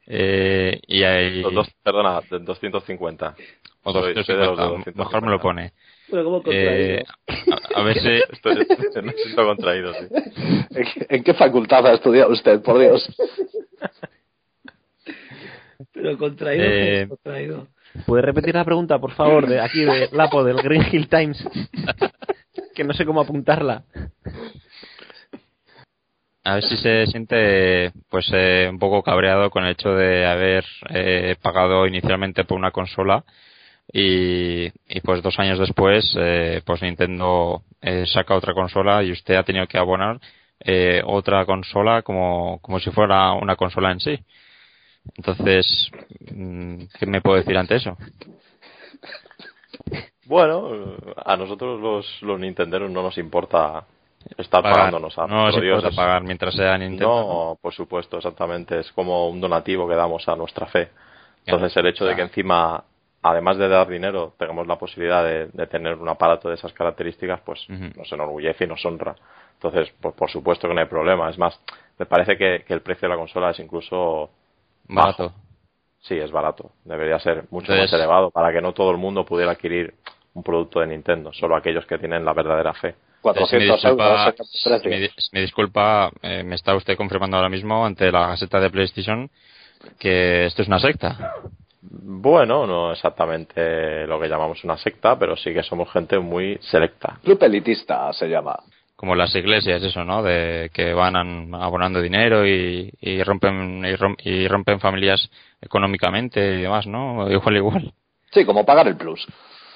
eh, 0.07 0.81
y 0.87 1.03
hay, 1.03 1.43
dos, 1.43 1.69
perdona, 1.83 2.21
de 2.31 2.39
250. 2.41 3.35
o 3.83 3.93
Soy- 3.93 4.15
soy 4.25 4.37
de 4.37 4.47
los 4.47 4.57
de 4.57 4.63
250, 4.65 4.99
mejor 4.99 5.23
me 5.23 5.31
lo 5.31 5.39
250. 5.39 5.43
pone. 5.43 5.73
Pero 6.11 6.25
¿cómo 6.25 6.43
contraído? 6.43 6.99
Eh, 6.99 7.05
a, 7.75 7.81
a 7.81 7.83
ver 7.85 7.99
si 8.01 8.09
Estoy, 8.33 8.67
estoy- 8.69 9.03
me 9.03 9.13
siento 9.13 9.45
contraído, 9.45 9.93
sí. 9.95 10.07
¿En 10.71 10.85
qué- 10.85 11.07
¿En 11.09 11.25
qué 11.25 11.35
facultad 11.35 11.87
ha 11.87 11.95
estudiado 11.95 12.33
usted, 12.33 12.61
por 12.63 12.79
Dios? 12.79 13.07
Pero 15.93 16.19
contraído, 16.19 16.65
eh, 16.67 17.07
contraído. 17.09 17.69
¿Puede 18.07 18.23
repetir 18.23 18.55
la 18.55 18.65
pregunta, 18.65 18.99
por 18.99 19.13
favor, 19.13 19.47
de 19.47 19.61
aquí 19.61 19.85
de 19.85 20.09
Lapo, 20.13 20.45
del 20.45 20.57
Green 20.63 20.85
Hill 20.93 21.09
Times? 21.09 21.43
que 22.75 22.85
no 22.85 22.93
sé 22.95 23.05
cómo 23.05 23.21
apuntarla. 23.21 23.85
a 26.45 26.55
ver 26.55 26.65
si 26.65 26.77
se 26.77 27.07
siente 27.07 27.93
pues 28.09 28.31
eh, 28.33 28.69
un 28.71 28.79
poco 28.79 29.03
cabreado 29.03 29.51
con 29.51 29.65
el 29.65 29.73
hecho 29.73 29.91
de 29.95 30.27
haber 30.27 30.65
eh, 30.91 31.37
pagado 31.43 31.87
inicialmente 31.87 32.45
por 32.45 32.57
una 32.59 32.71
consola 32.71 33.25
y, 33.93 34.67
y 34.67 35.01
pues 35.03 35.23
dos 35.23 35.39
años 35.39 35.59
después 35.59 36.15
eh, 36.19 36.63
pues 36.65 36.83
Nintendo 36.83 37.63
eh, 37.81 38.05
saca 38.07 38.35
otra 38.37 38.55
consola 38.55 39.03
y 39.03 39.13
usted 39.13 39.35
ha 39.35 39.43
tenido 39.45 39.67
que 39.67 39.79
abonar 39.79 40.21
eh, 40.61 41.03
otra 41.05 41.45
consola 41.47 42.03
como, 42.03 42.59
como 42.61 42.79
si 42.81 42.91
fuera 42.91 43.33
una 43.33 43.57
consola 43.57 43.91
en 43.93 44.01
sí 44.01 44.19
entonces 45.17 45.91
mm, 46.33 46.83
¿qué 46.99 47.07
me 47.07 47.21
puedo 47.21 47.37
decir 47.39 47.57
ante 47.57 47.77
eso? 47.77 47.97
Bueno, 50.27 50.71
a 51.25 51.37
nosotros 51.37 51.81
los, 51.81 52.23
los 52.23 52.39
nintenderos 52.39 52.91
no 52.91 53.03
nos 53.03 53.19
importa 53.19 53.85
estar 54.39 54.63
Pagar. 54.63 54.77
pagándonos 54.79 55.19
a 55.19 55.27
no 55.27 55.47
os 55.47 55.55
por 55.55 55.63
Dios, 55.63 55.77
importa 55.79 55.89
es- 55.89 55.97
pagar 55.97 56.23
mientras 56.23 56.55
sea 56.55 56.79
Nintendo 56.79 57.07
No, 57.09 57.59
por 57.61 57.75
supuesto, 57.75 58.17
exactamente. 58.19 58.79
Es 58.79 58.93
como 58.93 59.29
un 59.29 59.41
donativo 59.41 59.89
que 59.89 59.95
damos 59.95 60.29
a 60.29 60.37
nuestra 60.37 60.67
fe. 60.67 60.91
Entonces, 61.47 61.77
el 61.77 61.87
hecho 61.87 62.05
de 62.05 62.15
que 62.15 62.23
encima, 62.23 62.85
además 63.23 63.59
de 63.59 63.69
dar 63.69 63.89
dinero, 63.89 64.35
tengamos 64.39 64.67
la 64.67 64.77
posibilidad 64.79 65.25
de, 65.25 65.47
de 65.49 65.67
tener 65.67 65.95
un 65.97 66.09
aparato 66.09 66.49
de 66.49 66.55
esas 66.55 66.73
características, 66.73 67.41
pues 67.41 67.69
nos 67.69 68.11
enorgullece 68.13 68.65
y 68.65 68.67
nos 68.67 68.85
honra. 68.87 69.15
Entonces, 69.55 69.93
pues 70.01 70.15
por 70.15 70.31
supuesto 70.31 70.67
que 70.69 70.75
no 70.75 70.81
hay 70.81 70.87
problema. 70.87 71.29
Es 71.29 71.37
más, 71.39 71.59
me 71.99 72.07
parece 72.07 72.37
que, 72.39 72.65
que 72.67 72.73
el 72.73 72.81
precio 72.81 73.09
de 73.09 73.15
la 73.15 73.19
consola 73.21 73.51
es 73.51 73.59
incluso 73.59 74.31
barato 74.89 75.25
bajo. 75.29 75.35
Sí, 76.01 76.15
es 76.17 76.31
barato. 76.31 76.71
Debería 76.85 77.19
ser 77.19 77.45
mucho 77.51 77.73
Entonces- 77.73 77.93
más 77.93 78.01
elevado 78.01 78.31
para 78.31 78.53
que 78.53 78.63
no 78.63 78.73
todo 78.73 78.91
el 78.91 78.97
mundo 78.97 79.25
pudiera 79.27 79.53
adquirir 79.53 79.93
un 80.33 80.43
producto 80.43 80.81
de 80.81 80.87
Nintendo, 80.87 81.33
solo 81.35 81.57
aquellos 81.57 81.85
que 81.87 81.99
tienen 81.99 82.25
la 82.25 82.33
verdadera 82.33 82.73
fe. 82.73 82.95
Entonces, 83.23 83.53
me 83.61 83.67
400 83.69 83.83
disculpa, 83.83 84.35
euros 84.65 84.85
me, 84.87 84.99
di- 85.01 85.11
me 85.33 85.41
disculpa, 85.43 86.11
eh, 86.23 86.43
me 86.43 86.55
está 86.55 86.75
usted 86.75 86.97
confirmando 86.97 87.37
ahora 87.37 87.51
mismo 87.51 87.85
ante 87.85 88.11
la 88.11 88.29
Gaceta 88.29 88.61
de 88.61 88.71
PlayStation 88.71 89.29
que 89.99 90.47
esto 90.47 90.63
es 90.63 90.69
una 90.69 90.79
secta. 90.79 91.35
Bueno, 91.83 92.67
no 92.67 92.93
exactamente 92.93 94.07
lo 94.07 94.21
que 94.21 94.29
llamamos 94.29 94.63
una 94.65 94.77
secta, 94.77 95.19
pero 95.19 95.37
sí 95.37 95.53
que 95.55 95.63
somos 95.63 95.91
gente 95.91 96.19
muy 96.19 96.59
selecta. 96.61 97.19
Club 97.23 97.43
elitista 97.43 98.13
se 98.13 98.29
llama. 98.29 98.59
Como 98.97 99.15
las 99.15 99.35
iglesias, 99.35 99.83
eso, 99.83 100.05
¿no? 100.05 100.23
De 100.23 100.71
que 100.75 100.93
van 100.93 101.17
an- 101.17 101.55
abonando 101.55 102.03
dinero 102.03 102.47
y, 102.47 102.93
y 103.01 103.23
rompen 103.23 103.83
y, 103.87 103.95
rom- 103.97 104.17
y 104.23 104.47
rompen 104.47 104.79
familias 104.79 105.31
económicamente 105.63 106.41
y 106.59 106.63
demás, 106.63 106.87
¿no? 106.87 107.31
Igual, 107.31 107.57
igual. 107.57 107.93
Sí, 108.31 108.45
como 108.45 108.67
pagar 108.67 108.87
el 108.87 108.97
plus. 108.97 109.27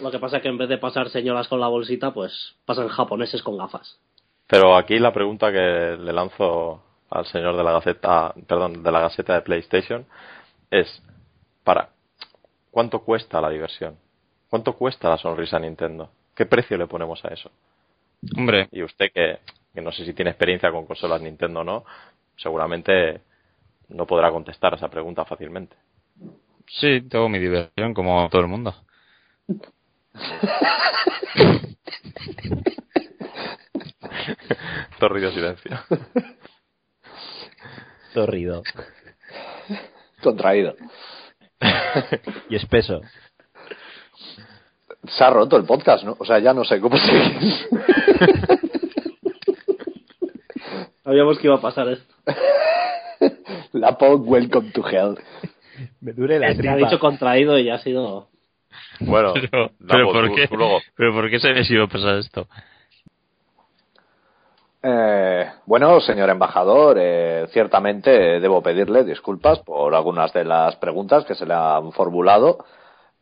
Lo 0.01 0.11
que 0.11 0.19
pasa 0.19 0.37
es 0.37 0.43
que 0.43 0.49
en 0.51 0.59
vez 0.59 0.69
de 0.69 0.77
pasar 0.77 1.09
señoras 1.09 1.49
con 1.49 1.59
la 1.59 1.69
bolsita, 1.69 2.13
pues 2.13 2.55
pasan 2.67 2.89
japoneses 2.89 3.43
con 3.43 3.57
gafas. 3.57 3.99
Pero 4.47 4.77
aquí 4.77 4.99
la 4.99 5.13
pregunta 5.15 5.51
que 5.51 5.97
le 5.99 6.13
lanzo 6.13 6.83
al 7.09 7.25
señor 7.27 7.57
de 7.57 7.65
la 7.65 7.73
Gaceta, 7.73 8.35
perdón, 8.47 8.83
de 8.83 8.93
la 8.93 9.01
Gaceta 9.01 9.35
de 9.35 9.41
PlayStation 9.41 10.05
es 10.71 11.03
para 11.63 11.89
¿cuánto 12.75 13.05
cuesta 13.05 13.41
la 13.41 13.51
diversión? 13.51 13.97
¿Cuánto 14.51 14.75
cuesta 14.75 15.09
la 15.09 15.17
sonrisa 15.17 15.61
Nintendo? 15.61 16.11
¿Qué 16.35 16.45
precio 16.45 16.77
le 16.77 16.89
ponemos 16.89 17.25
a 17.25 17.29
eso? 17.29 17.53
Hombre, 18.37 18.69
Y 18.73 18.83
usted 18.83 19.13
que, 19.15 19.39
que 19.73 19.81
no 19.81 19.93
sé 19.93 20.05
si 20.05 20.13
tiene 20.13 20.33
experiencia 20.33 20.73
con 20.73 20.85
consolas 20.85 21.23
Nintendo 21.23 21.61
o 21.61 21.65
no, 21.65 21.85
seguramente 22.37 23.21
no 23.91 24.07
podrá 24.07 24.33
contestar 24.33 24.73
a 24.73 24.77
esa 24.77 24.89
pregunta 24.89 25.25
fácilmente. 25.25 25.77
sí, 26.67 27.01
tengo 27.03 27.29
mi 27.29 27.39
diversión 27.39 27.95
como 27.95 28.29
todo 28.29 28.43
el 28.43 28.49
mundo. 28.49 28.75
Torrido 34.99 35.31
silencio. 35.31 35.79
Torrido. 38.15 38.63
Contraído. 40.23 40.75
y 42.51 42.57
espeso. 42.57 43.01
Se 45.07 45.25
ha 45.25 45.31
roto 45.31 45.57
el 45.57 45.65
podcast, 45.65 46.05
¿no? 46.05 46.17
O 46.19 46.25
sea, 46.25 46.39
ya 46.39 46.55
no 46.55 46.65
sé 46.65 46.81
cómo 46.81 46.97
seguir. 46.97 47.53
Sabíamos 51.05 51.39
que 51.39 51.47
iba 51.47 51.57
a 51.57 51.61
pasar 51.61 51.89
esto. 51.89 52.15
La 53.73 53.99
POG, 53.99 54.27
welcome 54.27 54.71
to 54.71 54.83
hell. 54.89 55.19
Me 56.01 56.13
dure 56.13 56.39
la 56.39 56.49
Es 56.49 56.61
que 56.61 56.69
ha 56.69 56.77
dicho 56.77 56.99
contraído 56.99 57.59
y 57.59 57.69
ha 57.69 57.79
sido. 57.79 58.29
Bueno, 59.01 59.35
Pero, 59.35 59.73
pero 59.87 60.13
¿por 60.13 60.35
qué? 60.35 60.49
pero 60.97 61.13
¿por 61.13 61.31
qué 61.31 61.41
se 61.41 61.53
les 61.53 61.69
iba 61.71 61.85
a 61.85 61.89
pasar 61.89 62.19
esto? 62.19 62.47
Eh, 64.87 65.51
bueno, 65.65 65.99
señor 66.01 66.29
embajador, 66.29 66.99
eh, 67.01 67.47
ciertamente 67.53 68.39
debo 68.39 68.63
pedirle 68.63 69.03
disculpas 69.03 69.61
por 69.61 69.95
algunas 69.95 70.31
de 70.35 70.45
las 70.45 70.77
preguntas 70.77 71.25
que 71.25 71.35
se 71.35 71.47
le 71.47 71.55
han 71.55 71.91
formulado. 71.93 72.59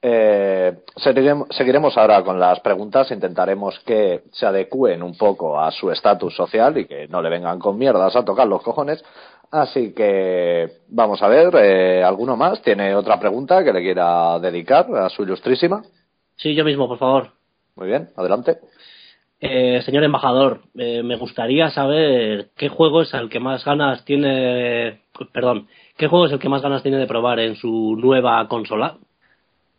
Eh, 0.05 0.79
seguiremos, 0.97 1.97
ahora 1.97 2.25
con 2.25 2.41
las 2.41 2.59
preguntas, 2.59 3.13
intentaremos 3.13 3.79
que 3.87 4.25
se 4.33 4.45
adecúen 4.45 5.05
un 5.05 5.17
poco 5.17 5.61
a 5.61 5.71
su 5.71 5.93
estatus 5.93 6.35
social 6.35 6.77
y 6.79 6.87
que 6.87 7.07
no 7.07 7.23
le 7.23 7.31
vengan 7.31 7.61
con 7.61 7.79
mierdas 7.79 8.17
a 8.17 8.25
tocar 8.25 8.49
los 8.49 8.63
cojones. 8.63 9.05
Así 9.53 9.95
que 9.95 10.81
vamos 10.89 11.23
a 11.23 11.29
ver, 11.29 11.55
eh, 11.55 12.03
¿alguno 12.03 12.37
más 12.37 12.61
tiene 12.63 12.97
otra 12.97 13.21
pregunta 13.21 13.63
que 13.63 13.73
le 13.73 13.83
quiera 13.83 14.41
dedicar 14.41 14.87
a 14.97 15.09
su 15.09 15.23
ilustrísima? 15.23 15.85
Sí, 16.35 16.57
yo 16.57 16.65
mismo, 16.65 16.89
por 16.89 16.99
favor. 16.99 17.31
Muy 17.77 17.87
bien, 17.87 18.11
adelante. 18.17 18.59
Eh, 19.45 19.83
señor 19.83 20.05
embajador, 20.05 20.61
eh, 20.79 21.03
me 21.03 21.17
gustaría 21.17 21.69
saber 21.71 22.51
qué 22.57 22.69
juego 22.69 23.03
es 23.03 23.13
el 23.13 23.29
que 23.29 23.41
más 23.41 23.65
ganas 23.65 24.05
tiene. 24.05 25.01
Perdón, 25.33 25.67
¿qué 25.97 26.07
juego 26.07 26.27
es 26.27 26.33
el 26.33 26.39
que 26.39 26.49
más 26.49 26.63
ganas 26.63 26.85
tiene 26.85 26.99
de 26.99 27.09
probar 27.09 27.41
en 27.41 27.57
su 27.57 27.97
nueva 28.01 28.47
consola? 28.47 28.99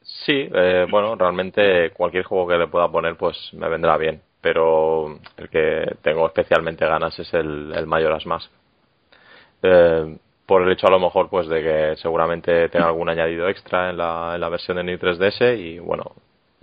Sí, 0.01 0.49
eh, 0.53 0.85
bueno, 0.91 1.15
realmente 1.15 1.91
cualquier 1.91 2.25
juego 2.25 2.45
que 2.45 2.57
le 2.57 2.67
pueda 2.67 2.91
poner 2.91 3.15
pues 3.15 3.37
me 3.53 3.69
vendrá 3.69 3.95
bien, 3.95 4.21
pero 4.41 5.17
el 5.37 5.47
que 5.47 5.95
tengo 6.01 6.27
especialmente 6.27 6.85
ganas 6.85 7.17
es 7.17 7.33
el, 7.33 7.71
el 7.73 7.87
Majora's 7.87 8.25
Mask. 8.25 8.51
Eh, 9.61 10.17
por 10.45 10.63
el 10.63 10.73
hecho 10.73 10.87
a 10.87 10.91
lo 10.91 10.99
mejor 10.99 11.29
pues 11.29 11.47
de 11.47 11.63
que 11.63 11.95
seguramente 12.01 12.67
tenga 12.67 12.87
algún 12.87 13.07
añadido 13.07 13.47
extra 13.47 13.91
en 13.91 13.97
la, 13.97 14.33
en 14.35 14.41
la 14.41 14.49
versión 14.49 14.75
de 14.75 14.83
New 14.83 14.97
3DS 14.97 15.57
y 15.57 15.79
bueno, 15.79 16.11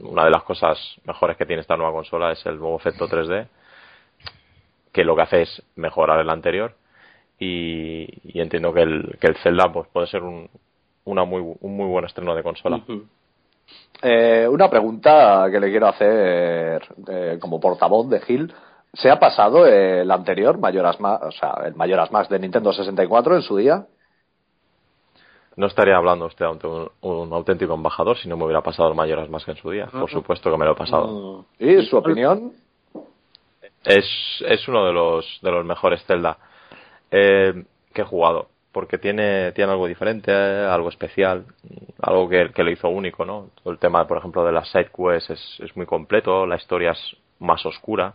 una 0.02 0.24
de 0.24 0.30
las 0.30 0.42
cosas 0.42 0.78
mejores 1.04 1.36
que 1.36 1.46
tiene 1.46 1.62
esta 1.62 1.76
nueva 1.76 1.92
consola 1.92 2.32
es 2.32 2.44
el 2.46 2.58
nuevo 2.58 2.76
efecto 2.76 3.08
3D, 3.08 3.46
que 4.92 5.04
lo 5.04 5.14
que 5.14 5.22
hace 5.22 5.42
es 5.42 5.62
mejorar 5.76 6.20
el 6.20 6.30
anterior 6.30 6.74
y, 7.38 8.06
y 8.24 8.40
entiendo 8.40 8.72
que 8.72 8.82
el, 8.82 9.16
que 9.20 9.28
el 9.28 9.36
Zelda 9.36 9.72
pues 9.72 9.88
puede 9.88 10.06
ser 10.06 10.22
un, 10.22 10.48
una 11.04 11.24
muy, 11.24 11.40
un 11.60 11.76
muy 11.76 11.86
buen 11.86 12.04
estreno 12.04 12.34
de 12.34 12.42
consola. 12.42 12.80
Eh, 14.02 14.48
una 14.48 14.68
pregunta 14.68 15.46
que 15.50 15.60
le 15.60 15.70
quiero 15.70 15.88
hacer 15.88 16.82
eh, 17.08 17.38
como 17.40 17.60
portavoz 17.60 18.08
de 18.08 18.20
Gil. 18.20 18.52
¿Se 18.92 19.10
ha 19.10 19.20
pasado 19.20 19.66
el 19.66 20.10
anterior, 20.10 20.58
Majora's 20.58 20.98
Mask, 20.98 21.22
o 21.22 21.30
sea, 21.30 21.54
el 21.64 21.74
Majora's 21.76 22.10
Mask 22.10 22.30
de 22.30 22.40
Nintendo 22.40 22.72
64 22.72 23.36
en 23.36 23.42
su 23.42 23.56
día? 23.56 23.86
No 25.56 25.66
estaría 25.66 25.96
hablando 25.96 26.26
usted 26.26 26.44
ante 26.44 26.66
un, 26.66 26.90
un 27.00 27.32
auténtico 27.32 27.74
embajador 27.74 28.16
si 28.16 28.28
no 28.28 28.36
me 28.36 28.44
hubiera 28.44 28.62
pasado 28.62 28.88
el 28.88 28.94
Mayoras 28.94 29.28
más 29.28 29.44
que 29.44 29.50
en 29.50 29.56
su 29.56 29.70
día. 29.70 29.86
Por 29.86 30.10
supuesto 30.10 30.50
que 30.50 30.56
me 30.56 30.64
lo 30.64 30.72
he 30.72 30.76
pasado. 30.76 31.06
No. 31.06 31.46
¿Y 31.58 31.84
su 31.86 31.96
opinión? 31.96 32.52
Es, 33.84 34.06
es 34.46 34.68
uno 34.68 34.86
de 34.86 34.92
los, 34.92 35.38
de 35.42 35.50
los 35.50 35.64
mejores 35.64 36.04
Zelda 36.04 36.38
eh, 37.10 37.64
que 37.92 38.02
he 38.02 38.04
jugado. 38.04 38.48
Porque 38.72 38.98
tiene, 38.98 39.50
tiene 39.50 39.72
algo 39.72 39.88
diferente, 39.88 40.30
eh, 40.30 40.66
algo 40.66 40.90
especial, 40.90 41.44
algo 42.00 42.28
que, 42.28 42.52
que 42.52 42.62
lo 42.62 42.70
hizo 42.70 42.88
único, 42.88 43.24
¿no? 43.24 43.48
Todo 43.60 43.72
el 43.72 43.80
tema, 43.80 44.06
por 44.06 44.18
ejemplo, 44.18 44.44
de 44.44 44.52
las 44.52 44.70
side 44.70 44.90
quests 44.96 45.30
es, 45.30 45.60
es 45.60 45.76
muy 45.76 45.86
completo, 45.86 46.46
la 46.46 46.54
historia 46.54 46.92
es 46.92 47.16
más 47.40 47.66
oscura, 47.66 48.14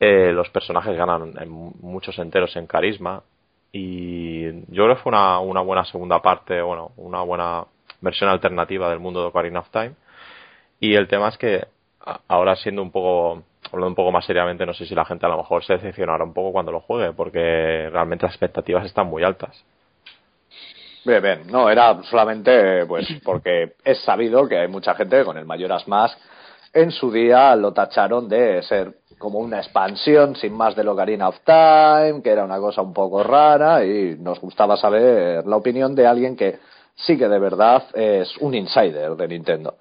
eh, 0.00 0.32
los 0.32 0.48
personajes 0.48 0.96
ganan 0.96 1.34
en 1.38 1.50
muchos 1.50 2.18
enteros 2.18 2.56
en 2.56 2.66
carisma 2.66 3.22
y 3.72 4.44
yo 4.72 4.84
creo 4.84 4.96
que 4.96 5.02
fue 5.02 5.10
una, 5.10 5.40
una 5.40 5.60
buena 5.60 5.84
segunda 5.84 6.20
parte, 6.20 6.60
bueno, 6.62 6.92
una 6.96 7.22
buena 7.22 7.64
versión 8.00 8.30
alternativa 8.30 8.88
del 8.88 9.00
mundo 9.00 9.20
de 9.20 9.26
Ocarina 9.26 9.60
of 9.60 9.70
Time. 9.70 9.92
Y 10.80 10.94
el 10.94 11.08
tema 11.08 11.28
es 11.28 11.38
que 11.38 11.66
ahora 12.28 12.56
siendo 12.56 12.82
un 12.82 12.90
poco, 12.90 13.42
hablando 13.66 13.88
un 13.88 13.94
poco 13.94 14.12
más 14.12 14.24
seriamente, 14.24 14.64
no 14.64 14.74
sé 14.74 14.86
si 14.86 14.94
la 14.94 15.04
gente 15.04 15.26
a 15.26 15.30
lo 15.30 15.38
mejor 15.38 15.64
se 15.64 15.74
decepcionará 15.74 16.24
un 16.24 16.32
poco 16.32 16.52
cuando 16.52 16.72
lo 16.72 16.80
juegue, 16.80 17.12
porque 17.12 17.90
realmente 17.90 18.26
las 18.26 18.34
expectativas 18.34 18.86
están 18.86 19.08
muy 19.08 19.22
altas. 19.22 19.64
Bien, 21.04 21.22
bien. 21.22 21.42
No, 21.48 21.70
era 21.70 22.02
solamente 22.04 22.86
pues 22.86 23.06
porque 23.24 23.74
es 23.84 24.00
sabido 24.02 24.48
que 24.48 24.58
hay 24.58 24.68
mucha 24.68 24.94
gente 24.94 25.24
con 25.24 25.36
el 25.36 25.46
Majora's 25.46 25.86
Mask 25.88 26.18
en 26.72 26.90
su 26.90 27.10
día 27.10 27.54
lo 27.56 27.72
tacharon 27.72 28.28
de 28.28 28.62
ser 28.62 28.94
como 29.18 29.38
una 29.40 29.58
expansión 29.58 30.36
sin 30.36 30.54
más 30.54 30.74
del 30.76 30.88
Ocarina 30.88 31.28
of 31.28 31.40
Time, 31.44 32.22
que 32.22 32.30
era 32.30 32.44
una 32.44 32.58
cosa 32.58 32.82
un 32.82 32.92
poco 32.92 33.22
rara 33.22 33.84
y 33.84 34.16
nos 34.18 34.40
gustaba 34.40 34.76
saber 34.76 35.46
la 35.46 35.56
opinión 35.56 35.94
de 35.94 36.06
alguien 36.06 36.36
que 36.36 36.58
sí 36.94 37.18
que 37.18 37.28
de 37.28 37.38
verdad 37.38 37.84
es 37.94 38.36
un 38.38 38.54
insider 38.54 39.16
de 39.16 39.28
Nintendo. 39.28 39.74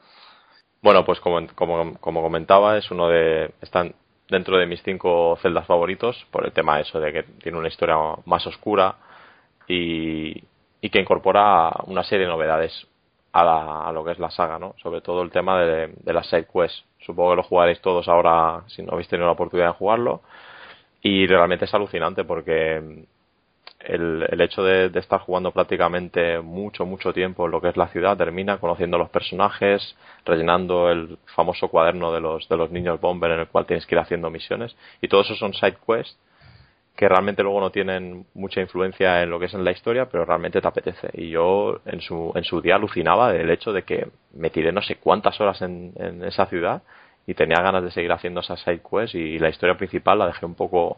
Bueno, 0.82 1.04
pues 1.04 1.20
como, 1.20 1.46
como, 1.56 1.96
como 2.00 2.22
comentaba, 2.22 2.78
es 2.78 2.90
uno 2.92 3.10
de. 3.10 3.52
Están 3.62 3.94
dentro 4.30 4.58
de 4.58 4.66
mis 4.66 4.82
cinco 4.84 5.38
celdas 5.42 5.66
favoritos 5.66 6.26
por 6.32 6.46
el 6.46 6.52
tema 6.52 6.80
eso 6.80 7.00
de 7.00 7.14
que 7.14 7.24
tiene 7.24 7.58
una 7.58 7.70
historia 7.70 7.96
más 8.26 8.46
oscura 8.46 8.96
y, 9.68 10.44
y 10.82 10.90
que 10.90 11.00
incorpora 11.00 11.72
una 11.88 12.04
serie 12.04 12.26
de 12.26 12.32
novedades 12.32 12.88
a, 13.32 13.44
la- 13.44 13.88
a 13.88 13.92
lo 13.92 14.04
que 14.04 14.12
es 14.12 14.20
la 14.20 14.30
saga, 14.32 14.60
¿no? 14.60 14.76
Sobre 14.82 15.02
todo 15.02 15.22
el 15.22 15.32
tema 15.32 15.60
de, 15.62 15.88
de 15.96 16.14
las 16.14 16.28
side 16.28 16.48
quests. 16.52 16.84
Supongo 17.06 17.32
que 17.32 17.36
lo 17.38 17.44
jugaréis 17.44 17.82
todos 17.82 18.08
ahora 18.08 18.64
si 18.68 18.82
no 18.84 18.94
habéis 18.94 19.08
tenido 19.08 19.28
la 19.28 19.34
oportunidad 19.34 19.68
de 19.70 19.74
jugarlo. 19.74 20.22
Y 21.02 21.28
realmente 21.28 21.66
es 21.66 21.74
alucinante 21.74 22.24
porque 22.24 23.06
el, 23.80 24.28
el 24.30 24.42
hecho 24.42 24.64
de, 24.64 24.90
de 24.90 25.00
estar 25.00 25.20
jugando 25.22 25.52
prácticamente 25.52 26.40
mucho, 26.40 26.86
mucho 26.86 27.14
tiempo 27.14 27.46
en 27.46 27.52
lo 27.52 27.62
que 27.62 27.70
es 27.70 27.78
la 27.78 27.88
ciudad, 27.90 28.18
termina 28.18 28.58
conociendo 28.58 28.98
los 28.98 29.10
personajes, 29.10 29.96
rellenando 30.26 30.90
el 30.90 31.18
famoso 31.36 31.68
cuaderno 31.70 32.12
de 32.12 32.20
los, 32.22 32.50
de 32.50 32.58
los 32.58 32.72
niños 32.72 33.00
bomber 33.00 33.32
en 33.32 33.42
el 33.42 33.48
cual 33.48 33.66
tienes 33.66 33.86
que 33.86 33.96
ir 33.96 34.00
haciendo 34.00 34.30
misiones. 34.30 34.76
Y 35.02 35.08
todo 35.08 35.22
eso 35.22 35.36
son 35.36 35.54
side 35.54 35.78
quests 35.86 36.18
que 36.98 37.08
realmente 37.08 37.44
luego 37.44 37.62
no 37.62 37.70
tienen 37.70 38.26
mucha 38.34 38.60
influencia 38.60 39.22
en 39.22 39.30
lo 39.30 39.40
que 39.40 39.46
es 39.46 39.54
en 39.54 39.64
la 39.64 39.72
historia, 39.72 40.10
pero 40.10 40.26
realmente 40.26 40.60
te 40.60 40.68
apetece. 40.68 41.10
Y 41.14 41.30
yo 41.30 41.80
en 41.86 42.02
su, 42.02 42.34
en 42.36 42.44
su 42.44 42.60
día 42.60 42.76
alucinaba 42.76 43.32
del 43.32 43.52
hecho 43.52 43.72
de 43.72 43.84
que 43.84 44.08
me 44.34 44.50
tiré 44.50 44.72
no 44.72 44.82
sé 44.82 44.96
cuántas 44.96 45.40
horas 45.40 45.62
en, 45.62 45.94
en 45.96 46.24
esa 46.26 46.48
ciudad 46.48 46.82
y 47.28 47.36
tenía 47.36 47.62
ganas 47.62 47.84
de 47.84 47.92
seguir 47.92 48.12
haciendo 48.12 48.40
esas 48.40 48.60
side 48.62 48.82
quests 48.82 49.14
y 49.14 49.38
la 49.38 49.50
historia 49.50 49.78
principal 49.78 50.18
la 50.18 50.26
dejé 50.26 50.46
un 50.48 50.56
poco, 50.56 50.98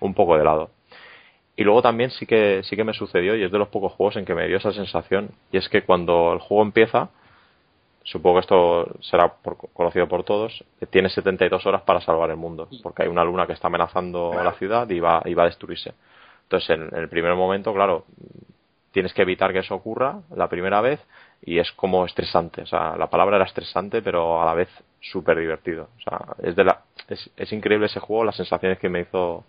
un 0.00 0.14
poco 0.14 0.38
de 0.38 0.44
lado. 0.44 0.70
Y 1.56 1.64
luego 1.64 1.82
también 1.82 2.10
sí 2.10 2.24
que, 2.24 2.62
sí 2.62 2.76
que 2.76 2.84
me 2.84 2.94
sucedió, 2.94 3.34
y 3.34 3.42
es 3.42 3.50
de 3.50 3.58
los 3.58 3.68
pocos 3.68 3.92
juegos 3.92 4.16
en 4.16 4.24
que 4.24 4.34
me 4.34 4.46
dio 4.46 4.58
esa 4.58 4.72
sensación, 4.72 5.32
y 5.50 5.58
es 5.58 5.68
que 5.68 5.82
cuando 5.82 6.32
el 6.32 6.38
juego 6.38 6.62
empieza, 6.62 7.10
supongo 8.04 8.36
que 8.36 8.40
esto 8.40 8.86
será 9.00 9.32
por- 9.32 9.56
conocido 9.72 10.08
por 10.08 10.24
todos, 10.24 10.64
tiene 10.90 11.08
72 11.08 11.64
horas 11.66 11.82
para 11.82 12.00
salvar 12.00 12.30
el 12.30 12.36
mundo, 12.36 12.68
porque 12.82 13.02
hay 13.04 13.08
una 13.08 13.24
luna 13.24 13.46
que 13.46 13.52
está 13.52 13.68
amenazando 13.68 14.32
la 14.42 14.52
ciudad 14.54 14.88
y 14.90 15.00
va, 15.00 15.22
y 15.24 15.34
va 15.34 15.44
a 15.44 15.46
destruirse. 15.46 15.92
Entonces, 16.44 16.70
en, 16.70 16.82
en 16.82 17.02
el 17.02 17.08
primer 17.08 17.34
momento, 17.34 17.72
claro, 17.72 18.04
tienes 18.92 19.12
que 19.14 19.22
evitar 19.22 19.52
que 19.52 19.60
eso 19.60 19.74
ocurra 19.74 20.20
la 20.36 20.48
primera 20.48 20.80
vez 20.80 21.00
y 21.44 21.58
es 21.58 21.72
como 21.72 22.04
estresante. 22.04 22.62
O 22.62 22.66
sea, 22.66 22.96
la 22.96 23.08
palabra 23.08 23.36
era 23.36 23.46
estresante, 23.46 24.02
pero 24.02 24.40
a 24.40 24.44
la 24.44 24.54
vez 24.54 24.68
súper 25.00 25.38
divertido. 25.38 25.88
O 25.98 26.00
sea, 26.02 26.20
es, 26.42 26.54
de 26.54 26.64
la, 26.64 26.82
es, 27.08 27.30
es 27.36 27.52
increíble 27.52 27.86
ese 27.86 28.00
juego, 28.00 28.24
las 28.24 28.36
sensaciones 28.36 28.78
que 28.78 28.88
me 28.88 29.00
hizo, 29.00 29.44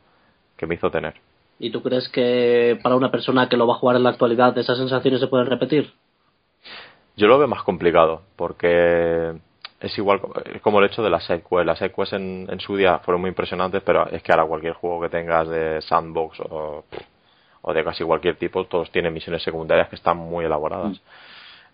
que 0.58 0.66
me 0.66 0.76
hizo 0.76 0.90
tener. 0.90 1.14
¿Y 1.60 1.70
tú 1.72 1.84
crees 1.84 2.10
que 2.10 2.80
para 2.82 2.96
una 2.96 3.12
persona 3.12 3.48
que 3.48 3.58
lo 3.58 3.68
va 3.68 3.76
a 3.76 3.78
jugar 3.78 3.98
en 3.98 4.04
la 4.04 4.10
actualidad 4.10 4.58
esas 4.58 4.78
sensaciones 4.78 5.20
se 5.20 5.28
pueden 5.28 5.48
repetir? 5.48 5.94
Yo 7.16 7.28
lo 7.28 7.38
veo 7.38 7.48
más 7.48 7.64
complicado 7.64 8.22
porque 8.36 9.34
es 9.80 9.98
igual 9.98 10.22
es 10.54 10.62
como 10.62 10.80
el 10.80 10.86
hecho 10.86 11.04
de 11.04 11.10
las 11.10 11.26
side 11.26 11.42
quests. 11.42 11.66
Las 11.66 11.80
side 11.80 11.92
quests 11.92 12.14
en, 12.14 12.48
en 12.50 12.60
su 12.60 12.76
día 12.76 13.00
fueron 13.00 13.22
muy 13.22 13.30
impresionantes, 13.30 13.82
pero 13.84 14.08
es 14.08 14.24
que 14.24 14.32
ahora 14.32 14.46
cualquier 14.46 14.74
juego 14.74 15.02
que 15.02 15.10
tengas 15.10 15.48
de 15.48 15.82
sandbox 15.82 16.40
o, 16.40 16.86
o 17.62 17.74
de 17.74 17.84
casi 17.84 18.04
cualquier 18.04 18.38
tipo, 18.38 18.66
todos 18.66 18.92
tienen 18.92 19.14
misiones 19.14 19.44
secundarias 19.44 19.90
que 19.90 19.96
están 19.96 20.18
muy 20.18 20.46
elaboradas. 20.46 21.02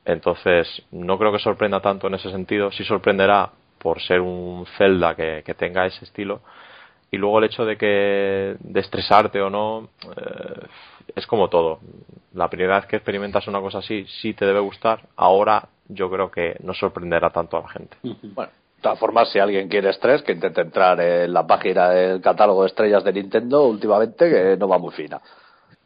Entonces, 0.05 0.83
no 0.91 1.17
creo 1.17 1.31
que 1.31 1.39
sorprenda 1.39 1.79
tanto 1.81 2.07
en 2.07 2.15
ese 2.15 2.31
sentido. 2.31 2.71
Sí 2.71 2.83
sorprenderá 2.83 3.49
por 3.77 4.01
ser 4.01 4.21
un 4.21 4.65
Zelda 4.77 5.15
que, 5.15 5.43
que 5.45 5.53
tenga 5.53 5.85
ese 5.85 6.05
estilo. 6.05 6.41
Y 7.11 7.17
luego 7.17 7.39
el 7.39 7.45
hecho 7.45 7.65
de 7.65 7.77
que 7.77 8.55
de 8.59 8.79
estresarte 8.79 9.41
o 9.41 9.49
no 9.49 9.89
eh, 10.03 10.67
es 11.15 11.27
como 11.27 11.49
todo. 11.49 11.79
La 12.33 12.49
primera 12.49 12.77
vez 12.77 12.85
que 12.85 12.97
experimentas 12.97 13.47
una 13.47 13.59
cosa 13.59 13.79
así 13.79 14.05
sí 14.21 14.33
te 14.33 14.45
debe 14.45 14.59
gustar. 14.59 15.01
Ahora 15.15 15.67
yo 15.87 16.09
creo 16.09 16.29
que 16.29 16.55
no 16.63 16.73
sorprenderá 16.73 17.29
tanto 17.31 17.57
a 17.57 17.61
la 17.61 17.69
gente. 17.69 17.97
Bueno, 18.01 18.51
de 18.75 18.81
todas 18.81 18.99
formas, 18.99 19.29
si 19.29 19.39
alguien 19.39 19.67
quiere 19.67 19.89
estrés, 19.89 20.21
que 20.21 20.31
intente 20.31 20.61
entrar 20.61 20.99
en 21.01 21.33
la 21.33 21.45
página 21.45 21.89
del 21.89 22.21
catálogo 22.21 22.61
de 22.61 22.67
estrellas 22.67 23.03
de 23.03 23.13
Nintendo 23.13 23.65
últimamente, 23.65 24.29
que 24.29 24.57
no 24.57 24.69
va 24.69 24.77
muy 24.77 24.93
fina. 24.93 25.19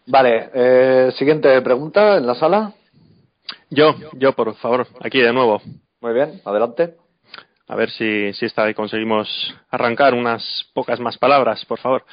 Vale, 0.06 0.50
eh, 0.54 1.12
siguiente 1.18 1.60
pregunta 1.62 2.18
en 2.18 2.28
la 2.28 2.36
sala. 2.36 2.74
Yo, 3.70 3.96
yo, 4.14 4.34
por 4.34 4.54
favor, 4.56 4.86
aquí 5.02 5.20
de 5.20 5.34
nuevo. 5.34 5.62
Muy 6.02 6.14
bien, 6.14 6.42
adelante. 6.46 6.96
A 7.68 7.76
ver 7.76 7.90
si, 7.90 8.34
si 8.34 8.46
esta 8.46 8.66
vez 8.66 8.76
conseguimos 8.76 9.28
arrancar 9.72 10.14
unas 10.14 10.70
pocas 10.74 11.00
más 11.00 11.18
palabras, 11.18 11.64
por 11.66 11.80
favor. 11.80 12.04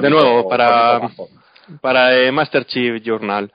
de 0.00 0.08
nuevo, 0.08 0.48
para, 0.48 1.00
para 1.80 2.16
eh, 2.16 2.32
Master 2.32 2.64
Chief 2.66 3.02
Journal. 3.02 3.52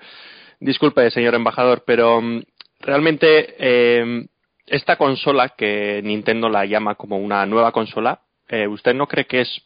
Disculpe, 0.59 1.11
señor 1.11 1.35
embajador, 1.35 1.83
pero 1.85 2.21
mm, 2.21 2.41
realmente 2.79 3.55
eh, 3.59 4.25
esta 4.65 4.97
consola 4.97 5.49
que 5.49 6.01
Nintendo 6.03 6.49
la 6.49 6.65
llama 6.65 6.95
como 6.95 7.17
una 7.17 7.45
nueva 7.45 7.71
consola, 7.71 8.21
eh, 8.47 8.67
¿usted 8.67 8.93
no 8.93 9.07
cree 9.07 9.25
que 9.25 9.41
es 9.41 9.61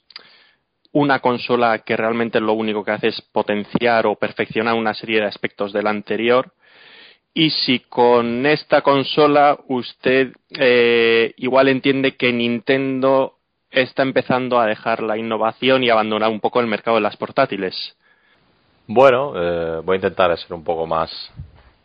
una 0.91 1.19
consola 1.19 1.79
que 1.79 1.95
realmente 1.95 2.39
lo 2.39 2.53
único 2.53 2.83
que 2.83 2.91
hace 2.91 3.07
es 3.07 3.21
potenciar 3.21 4.05
o 4.05 4.15
perfeccionar 4.15 4.75
una 4.75 4.93
serie 4.93 5.19
de 5.19 5.27
aspectos 5.27 5.73
de 5.73 5.81
la 5.81 5.89
anterior? 5.89 6.53
Y 7.33 7.49
si 7.49 7.79
con 7.79 8.45
esta 8.45 8.81
consola 8.81 9.57
usted 9.69 10.33
eh, 10.49 11.33
igual 11.37 11.69
entiende 11.69 12.17
que 12.17 12.33
Nintendo 12.33 13.37
está 13.71 14.03
empezando 14.03 14.59
a 14.59 14.67
dejar 14.67 15.01
la 15.01 15.17
innovación 15.17 15.83
y 15.83 15.89
abandonar 15.89 16.29
un 16.29 16.41
poco 16.41 16.59
el 16.59 16.67
mercado 16.67 16.97
de 16.97 17.01
las 17.01 17.15
portátiles. 17.15 17.95
Bueno, 18.87 19.33
eh, 19.35 19.81
voy 19.83 19.95
a 19.95 19.97
intentar 19.97 20.35
ser 20.37 20.53
un 20.53 20.63
poco 20.63 20.85
más, 20.85 21.31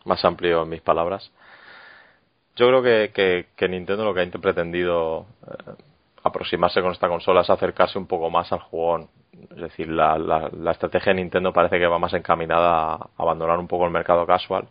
más 0.05 0.23
amplio 0.25 0.63
en 0.63 0.69
mis 0.69 0.81
palabras. 0.81 1.31
Yo 2.55 2.67
creo 2.67 2.81
que, 2.81 3.45
que, 3.55 3.67
Nintendo 3.69 4.03
lo 4.03 4.13
que 4.13 4.21
ha 4.21 4.41
pretendido 4.41 5.27
eh, 5.45 5.73
aproximarse 6.23 6.81
con 6.81 6.91
esta 6.91 7.07
consola 7.07 7.41
es 7.41 7.49
acercarse 7.49 7.99
un 7.99 8.07
poco 8.07 8.29
más 8.29 8.51
al 8.51 8.59
jugón. 8.59 9.09
Es 9.51 9.57
decir, 9.57 9.89
la, 9.89 10.17
la, 10.17 10.49
la, 10.51 10.71
estrategia 10.71 11.13
de 11.13 11.21
Nintendo 11.21 11.53
parece 11.53 11.77
que 11.77 11.85
va 11.85 11.99
más 11.99 12.13
encaminada 12.13 12.95
a 12.95 13.09
abandonar 13.17 13.59
un 13.59 13.67
poco 13.67 13.85
el 13.85 13.91
mercado 13.91 14.25
casual, 14.25 14.67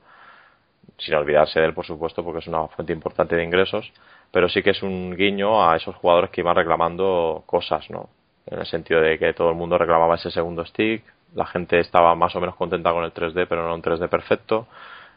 sin 0.98 1.14
olvidarse 1.14 1.60
de 1.60 1.66
él, 1.66 1.74
por 1.74 1.86
supuesto, 1.86 2.24
porque 2.24 2.40
es 2.40 2.48
una 2.48 2.66
fuente 2.68 2.92
importante 2.92 3.36
de 3.36 3.44
ingresos, 3.44 3.92
pero 4.32 4.48
sí 4.48 4.62
que 4.62 4.70
es 4.70 4.82
un 4.82 5.14
guiño 5.16 5.64
a 5.68 5.76
esos 5.76 5.94
jugadores 5.96 6.30
que 6.30 6.40
iban 6.40 6.56
reclamando 6.56 7.44
cosas, 7.46 7.88
¿no? 7.90 8.08
En 8.46 8.58
el 8.58 8.66
sentido 8.66 9.00
de 9.00 9.18
que 9.18 9.32
todo 9.32 9.50
el 9.50 9.56
mundo 9.56 9.78
reclamaba 9.78 10.16
ese 10.16 10.30
segundo 10.30 10.64
stick, 10.64 11.04
la 11.34 11.46
gente 11.46 11.80
estaba 11.80 12.14
más 12.14 12.34
o 12.36 12.40
menos 12.40 12.56
contenta 12.56 12.92
con 12.92 13.04
el 13.04 13.12
3D, 13.12 13.46
pero 13.48 13.66
no 13.66 13.74
un 13.74 13.82
3D 13.82 14.08
perfecto. 14.08 14.66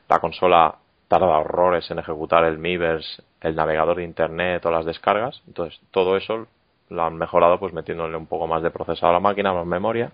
La 0.08 0.20
consola 0.20 0.76
tarda 1.08 1.40
horrores 1.40 1.90
en 1.92 2.00
ejecutar 2.00 2.44
el 2.46 2.58
Miiverse, 2.58 3.24
el 3.42 3.56
navegador 3.56 3.98
de 3.98 4.04
internet 4.04 4.66
o 4.66 4.72
las 4.72 4.86
descargas. 4.86 5.42
Entonces, 5.48 5.80
todo 5.92 6.18
eso 6.18 6.48
lo 6.90 7.04
han 7.04 7.16
mejorado 7.16 7.60
pues 7.60 7.74
metiéndole 7.74 8.18
un 8.18 8.28
poco 8.28 8.48
más 8.48 8.64
de 8.64 8.72
procesador 8.72 9.12
a 9.12 9.18
la 9.18 9.20
máquina, 9.20 9.54
más 9.54 9.66
memoria. 9.66 10.12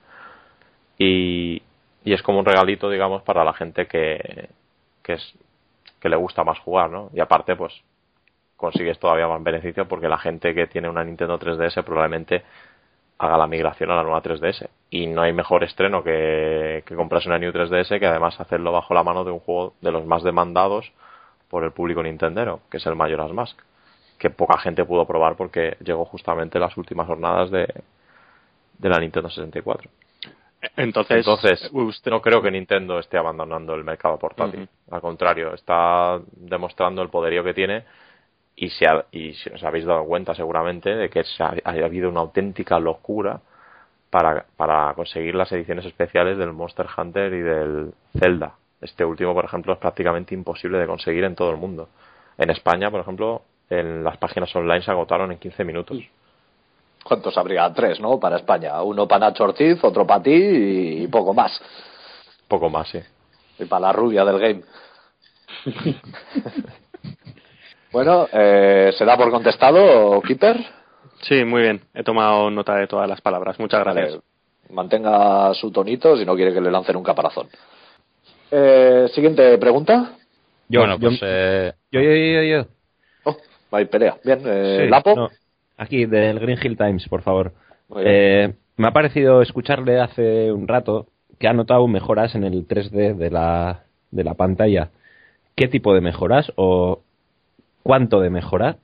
Y, 0.98 1.62
y 2.04 2.14
es 2.14 2.22
como 2.22 2.40
un 2.40 2.46
regalito, 2.46 2.90
digamos, 2.90 3.24
para 3.24 3.44
la 3.44 3.54
gente 3.54 3.88
que, 3.88 4.50
que, 5.04 5.14
es, 5.14 5.34
que 6.00 6.10
le 6.10 6.16
gusta 6.16 6.44
más 6.44 6.60
jugar, 6.60 6.90
¿no? 6.90 7.10
Y 7.14 7.20
aparte, 7.20 7.56
pues 7.56 7.74
consigues 8.56 9.00
todavía 9.00 9.28
más 9.28 9.44
beneficio 9.44 9.88
porque 9.88 10.08
la 10.08 10.18
gente 10.18 10.54
que 10.54 10.68
tiene 10.68 10.90
una 10.90 11.04
Nintendo 11.04 11.38
3DS 11.38 11.84
probablemente 11.84 12.44
haga 13.18 13.38
la 13.38 13.48
migración 13.48 13.92
a 13.92 13.96
la 13.96 14.04
nueva 14.04 14.22
3DS. 14.22 14.68
Y 14.90 15.08
no 15.08 15.22
hay 15.22 15.34
mejor 15.34 15.64
estreno 15.64 16.04
que, 16.04 16.84
que 16.86 16.96
comprarse 16.96 17.28
una 17.28 17.40
New 17.40 17.52
3DS 17.52 18.00
que 18.00 18.06
además 18.06 18.40
hacerlo 18.40 18.72
bajo 18.72 18.94
la 18.94 19.04
mano 19.04 19.24
de 19.24 19.32
un 19.32 19.40
juego 19.40 19.74
de 19.82 19.92
los 19.92 20.06
más 20.06 20.24
demandados 20.24 20.92
por 21.50 21.64
el 21.64 21.72
público 21.72 22.04
nintendero, 22.04 22.62
que 22.70 22.78
es 22.78 22.86
el 22.86 22.96
Majora's 22.96 23.34
Mask, 23.34 23.60
que 24.18 24.30
poca 24.30 24.58
gente 24.60 24.86
pudo 24.86 25.06
probar 25.06 25.36
porque 25.36 25.78
llegó 25.84 26.06
justamente 26.06 26.60
las 26.60 26.78
últimas 26.78 27.08
jornadas 27.08 27.52
de, 27.52 27.68
de 28.78 28.90
la 28.90 29.00
Nintendo 29.00 29.30
64. 29.30 29.90
Entonces, 30.78 31.18
Entonces 31.18 31.70
usted... 31.72 32.12
no 32.12 32.22
creo 32.22 32.42
que 32.42 32.52
Nintendo 32.52 33.00
esté 33.00 33.18
abandonando 33.18 33.76
el 33.76 33.84
mercado 33.84 34.18
portátil. 34.18 34.68
Al 34.90 35.02
contrario, 35.02 35.54
está 35.54 36.20
demostrando 36.32 37.02
el 37.02 37.10
poderío 37.10 37.44
que 37.44 37.54
tiene 37.54 37.84
y, 38.56 38.70
se 38.70 38.86
y 39.12 39.32
os 39.54 39.64
habéis 39.64 39.86
dado 39.86 40.06
cuenta 40.06 40.34
seguramente 40.34 40.96
de 40.96 41.10
que 41.10 41.24
se 41.24 41.44
ha, 41.44 41.54
habido 41.66 42.10
una 42.10 42.22
auténtica 42.22 42.80
locura 42.80 43.40
para, 44.16 44.46
para 44.56 44.94
conseguir 44.94 45.36
las 45.36 45.52
ediciones 45.52 45.84
especiales 45.84 46.38
del 46.38 46.54
Monster 46.54 46.88
Hunter 46.98 47.34
y 47.34 47.42
del 47.42 47.92
Zelda. 48.18 48.54
Este 48.80 49.04
último, 49.04 49.34
por 49.34 49.44
ejemplo, 49.44 49.74
es 49.74 49.80
prácticamente 49.80 50.34
imposible 50.34 50.78
de 50.78 50.88
conseguir 50.88 51.26
en 51.26 51.36
todo 51.36 51.52
el 51.52 51.58
mundo. 51.58 51.90
En 52.38 52.50
España, 52.50 52.90
por 52.90 53.02
ejemplo, 53.02 53.42
en 53.70 54.06
las 54.06 54.16
páginas 54.16 54.56
online 54.56 54.82
se 54.82 54.92
agotaron 54.92 55.34
en 55.34 55.38
15 55.38 55.66
minutos. 55.66 55.98
¿Cuántos 57.04 57.38
habría? 57.38 57.70
Tres, 57.74 58.00
¿no? 58.00 58.18
Para 58.18 58.38
España. 58.38 58.82
Uno 58.84 59.06
para 59.06 59.28
Nacho 59.28 59.44
Ortiz, 59.44 59.84
otro 59.84 60.08
para 60.08 60.24
ti 60.24 60.32
y 60.32 61.08
poco 61.08 61.34
más. 61.34 61.52
Poco 62.48 62.70
más, 62.70 62.88
sí. 62.88 63.00
Y 63.60 63.66
para 63.66 63.88
la 63.88 63.92
rubia 63.92 64.24
del 64.24 64.40
game. 64.40 64.62
Bueno, 67.92 68.28
eh, 68.30 68.92
¿se 68.98 69.06
da 69.06 69.16
por 69.16 69.32
contestado, 69.32 70.22
Keeper? 70.22 70.58
Sí, 71.28 71.44
muy 71.44 71.62
bien. 71.64 71.82
He 71.94 72.04
tomado 72.04 72.50
nota 72.52 72.76
de 72.76 72.88
todas 72.88 73.10
las 73.10 73.22
palabras. 73.22 73.60
Muchas 73.60 73.84
gracias. 73.84 74.20
mantenga 74.70 75.54
su 75.54 75.72
tonito 75.72 76.18
si 76.18 76.26
no 76.26 76.36
quiere 76.36 76.54
que 76.54 76.62
le 76.62 76.72
lancen 76.72 76.96
un 76.96 77.04
caparazón. 77.04 77.48
Eh, 78.52 79.08
siguiente 79.14 79.58
pregunta. 79.58 80.12
Yo, 80.68 80.82
bueno, 80.82 81.00
pues, 81.00 81.20
eh, 81.22 81.74
yo, 81.92 82.02
yo, 82.02 82.12
yo, 82.12 82.44
yo, 82.44 82.66
Oh, 83.24 83.38
hay 83.72 83.86
pelea. 83.86 84.18
Bien, 84.24 84.42
eh, 84.46 84.88
Lapo. 84.90 85.30
aquí, 85.78 86.06
del 86.06 86.40
Green 86.40 86.60
Hill 86.62 86.78
Times, 86.78 87.08
por 87.08 87.22
favor. 87.22 87.54
Eh, 87.98 88.54
me 88.78 88.88
ha 88.88 88.92
parecido 88.92 89.42
escucharle 89.42 90.00
hace 90.00 90.52
un 90.52 90.68
rato 90.68 91.08
que 91.40 91.48
ha 91.48 91.54
notado 91.54 91.88
mejoras 91.88 92.36
en 92.36 92.44
el 92.44 92.68
3D 92.68 93.16
de 93.16 93.32
la, 93.32 93.84
de 94.12 94.24
la 94.24 94.36
pantalla. 94.36 94.90
¿Qué 95.56 95.68
tipo 95.68 95.94
de 95.94 96.02
mejoras? 96.02 96.52
O 96.56 97.02
cuánto 97.84 98.20
de 98.20 98.30
mejorar? 98.30 98.78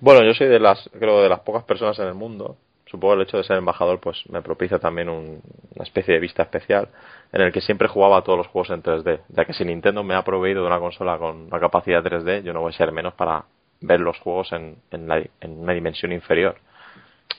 Bueno, 0.00 0.24
yo 0.24 0.34
soy 0.34 0.48
de 0.48 0.60
las, 0.60 0.90
creo, 0.98 1.22
de 1.22 1.28
las 1.28 1.40
pocas 1.40 1.64
personas 1.64 1.98
en 1.98 2.06
el 2.06 2.14
mundo. 2.14 2.56
Supongo 2.86 3.14
el 3.14 3.22
hecho 3.22 3.38
de 3.38 3.44
ser 3.44 3.56
embajador, 3.56 3.98
pues 3.98 4.22
me 4.28 4.42
propicia 4.42 4.78
también 4.78 5.08
una 5.08 5.84
especie 5.84 6.14
de 6.14 6.20
vista 6.20 6.42
especial 6.42 6.88
en 7.32 7.40
el 7.40 7.52
que 7.52 7.60
siempre 7.60 7.88
jugaba 7.88 8.22
todos 8.22 8.38
los 8.38 8.46
juegos 8.48 8.70
en 8.70 8.82
3D. 8.82 9.20
Ya 9.28 9.44
que 9.44 9.54
si 9.54 9.64
Nintendo 9.64 10.04
me 10.04 10.14
ha 10.14 10.22
proveído 10.22 10.60
de 10.62 10.68
una 10.68 10.78
consola 10.78 11.18
con 11.18 11.46
una 11.46 11.58
capacidad 11.58 12.04
3D, 12.04 12.42
yo 12.42 12.52
no 12.52 12.60
voy 12.60 12.72
a 12.72 12.76
ser 12.76 12.92
menos 12.92 13.14
para 13.14 13.44
ver 13.80 14.00
los 14.00 14.18
juegos 14.20 14.52
en, 14.52 14.76
en, 14.90 15.10
en 15.40 15.58
una 15.58 15.72
dimensión 15.72 16.12
inferior. 16.12 16.56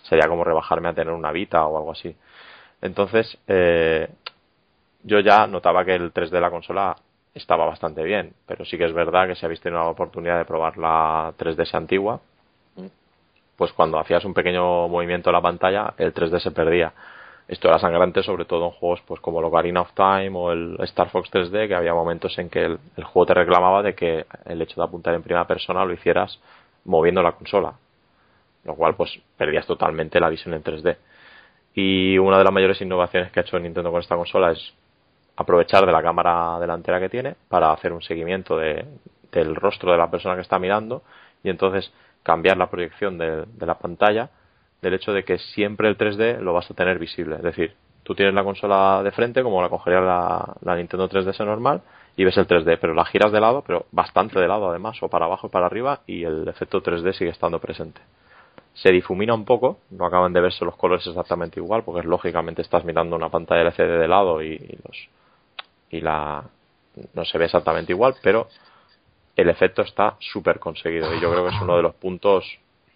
Sería 0.04 0.28
como 0.28 0.43
rebajarme 0.43 0.89
a 0.89 0.93
tener 0.93 1.13
una 1.13 1.32
Vita 1.32 1.65
o 1.65 1.78
algo 1.78 1.91
así. 1.91 2.15
Entonces, 2.82 3.38
eh, 3.48 4.10
yo 5.04 5.20
ya 5.20 5.48
notaba 5.48 5.86
que 5.86 5.96
el 5.96 6.13
3D 6.13 6.32
de 6.32 6.41
la 6.41 6.52
consola 6.52 6.96
estaba 7.34 7.65
bastante 7.65 8.04
bien, 8.04 8.34
pero 8.46 8.65
sí 8.65 8.78
que 8.78 8.86
es 8.86 8.93
verdad 8.93 9.28
que 9.28 9.36
si 9.36 9.46
habéis 9.46 9.62
tenido 9.62 9.82
la 9.82 9.89
oportunidad 9.89 10.39
de 10.39 10.46
probar 10.46 10.78
la 10.78 11.34
3DS 11.38 11.76
antigua, 11.76 12.20
pues 13.58 13.74
cuando 13.74 14.00
hacías 14.00 14.24
un 14.24 14.34
pequeño 14.34 14.88
movimiento 14.88 15.30
en 15.30 15.34
la 15.34 15.41
pantalla, 15.41 15.93
el 15.98 16.13
3D 16.13 16.39
se 16.39 16.52
perdía. 16.52 16.93
Esto 17.48 17.67
era 17.67 17.80
sangrante 17.80 18.22
sobre 18.24 18.46
todo 18.46 18.65
en 18.65 18.72
juegos 18.72 19.02
pues 19.08 19.20
como 19.20 19.39
el 19.39 19.46
Ocarina 19.46 19.82
of 19.82 19.93
Time 19.93 20.32
o 20.34 20.52
el 20.52 20.78
Star 20.82 21.10
Fox 21.10 21.32
3D, 21.32 21.67
que 21.67 21.76
había 21.76 21.93
momentos 21.93 22.38
en 22.38 22.50
que 22.50 22.63
el, 22.65 22.80
el 22.96 23.04
juego 23.04 23.26
te 23.26 23.34
reclamaba 23.34 23.82
de 23.82 23.96
que 23.96 24.26
el 24.46 24.62
hecho 24.62 24.80
de 24.80 24.86
apuntar 24.86 25.15
en 25.15 25.24
primera 25.24 25.48
persona 25.48 25.84
lo 25.84 25.93
hicieras 25.93 26.39
moviendo 26.86 27.24
la 27.24 27.32
consola, 27.32 27.74
lo 28.63 28.76
cual 28.76 28.96
pues 28.96 29.20
perdías 29.38 29.65
totalmente 29.65 30.20
la 30.20 30.30
visión 30.30 30.54
en 30.54 30.63
3D. 30.63 30.98
Y 31.74 32.17
una 32.17 32.38
de 32.38 32.43
las 32.43 32.54
mayores 32.54 32.80
innovaciones 32.82 33.32
que 33.32 33.39
ha 33.39 33.43
hecho 33.43 33.58
Nintendo 33.60 33.91
con 33.91 34.02
esta 34.02 34.15
consola 34.15 34.52
es 34.52 34.74
aprovechar 35.36 35.86
de 35.86 35.91
la 35.91 36.02
cámara 36.02 36.60
delantera 36.60 37.00
que 37.00 37.10
tiene 37.10 37.36
para 37.48 37.72
hacer 37.72 37.93
un 37.93 38.02
seguimiento 38.02 38.58
de, 38.58 38.86
del 39.32 39.56
rostro 39.56 39.91
de 39.91 39.98
la 39.98 40.12
persona 40.12 40.36
que 40.36 40.41
está 40.41 40.60
mirando 40.60 41.04
y 41.43 41.50
entonces 41.50 41.91
cambiar 42.28 42.58
la 42.58 42.70
proyección 42.70 43.18
de, 43.18 43.46
la 43.58 43.76
pantalla 43.76 44.30
del 44.82 44.94
hecho 44.96 45.13
de 45.13 45.24
que 45.24 45.38
siempre 45.38 45.88
el 45.88 45.98
3D 45.98 46.40
lo 46.42 46.52
vas 46.52 46.70
a 46.70 46.74
tener 46.74 47.00
visible. 47.00 47.38
Es 47.38 47.42
decir, 47.42 47.74
tú 48.04 48.16
tienes 48.16 48.36
la 48.36 48.44
consola 48.44 49.02
de 49.02 49.12
frente 49.12 49.42
como 49.44 49.62
la 49.62 49.70
cogería 49.70 50.02
la, 50.02 50.76
Nintendo 50.76 51.10
3DS 51.10 51.46
normal 51.46 51.82
y 52.18 52.26
ves 52.26 52.36
el 52.36 52.46
3D, 52.46 52.80
pero 52.82 52.94
la 52.94 53.06
giras 53.06 53.32
de 53.32 53.40
lado, 53.40 53.63
pero 53.66 53.86
bastante 53.94 54.42
de 54.42 54.48
lado 54.48 54.70
además, 54.70 55.02
o 55.02 55.08
para 55.08 55.24
abajo 55.24 55.48
o 55.48 55.50
para 55.50 55.68
arriba 55.68 56.02
y 56.06 56.26
el 56.26 56.46
efecto 56.50 56.84
3D 56.84 57.13
sigue 57.13 57.32
estando 57.32 57.60
presente. 57.60 58.02
Se 58.74 58.92
difumina 58.92 59.34
un 59.34 59.46
poco, 59.46 59.78
no 59.92 60.06
acaban 60.06 60.34
de 60.34 60.42
verse 60.42 60.66
los 60.66 60.76
colores 60.76 61.08
exactamente 61.08 61.62
igual, 61.62 61.84
porque 61.84 62.06
lógicamente 62.06 62.62
estás 62.62 62.84
mirando 62.84 63.16
una 63.16 63.30
pantalla 63.30 63.62
LCD 63.62 64.00
de 64.00 64.08
lado 64.10 64.44
y 64.44 64.58
los, 64.84 65.10
y 65.92 66.02
la 66.02 66.44
no 67.13 67.24
se 67.24 67.38
ve 67.38 67.46
exactamente 67.46 67.94
igual, 67.94 68.16
pero 68.22 68.50
el 69.38 69.50
efecto 69.50 69.84
está 69.84 70.15
súper 70.19 70.60
conseguido 70.60 71.13
y 71.13 71.21
yo 71.21 71.32
creo 71.32 71.43
que 71.43 71.56
es 71.56 71.62
uno 71.62 71.78
de 71.78 71.84
los 71.84 71.93
puntos 71.95 72.43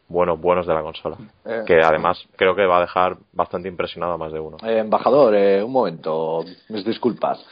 buenos 0.07 0.41
buenos 0.41 0.67
de 0.67 0.73
la 0.73 0.81
consola 0.81 1.15
eh, 1.45 1.61
que 1.65 1.79
además 1.81 2.27
creo 2.35 2.53
que 2.53 2.65
va 2.65 2.79
a 2.79 2.81
dejar 2.81 3.15
bastante 3.31 3.69
impresionado 3.69 4.13
a 4.13 4.17
más 4.17 4.33
de 4.33 4.39
uno. 4.39 4.57
Eh, 4.65 4.79
embajador 4.79 5.35
eh, 5.35 5.63
un 5.63 5.71
momento 5.71 6.43
mis 6.67 6.83
disculpas. 6.83 7.43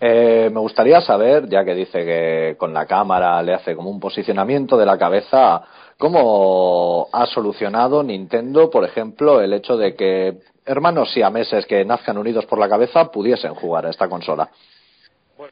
Me 0.00 0.48
gustaría 0.50 1.00
saber 1.00 1.48
ya 1.48 1.64
que 1.64 1.74
dice 1.74 2.04
que 2.04 2.54
con 2.56 2.72
la 2.72 2.86
cámara 2.86 3.42
le 3.42 3.52
hace 3.52 3.74
como 3.74 3.90
un 3.90 3.98
posicionamiento 3.98 4.76
de 4.76 4.86
la 4.86 4.96
cabeza 4.96 5.60
cómo 5.98 7.08
ha 7.12 7.26
solucionado 7.26 8.04
Nintendo 8.04 8.70
por 8.70 8.84
ejemplo 8.84 9.40
el 9.40 9.52
hecho 9.52 9.76
de 9.76 9.96
que 9.96 10.38
hermanos 10.64 11.16
y 11.16 11.22
a 11.22 11.30
meses 11.30 11.66
que 11.66 11.84
nazcan 11.84 12.16
unidos 12.16 12.46
por 12.46 12.60
la 12.60 12.68
cabeza 12.68 13.10
pudiesen 13.10 13.56
jugar 13.56 13.86
a 13.86 13.90
esta 13.90 14.08
consola 14.08 14.48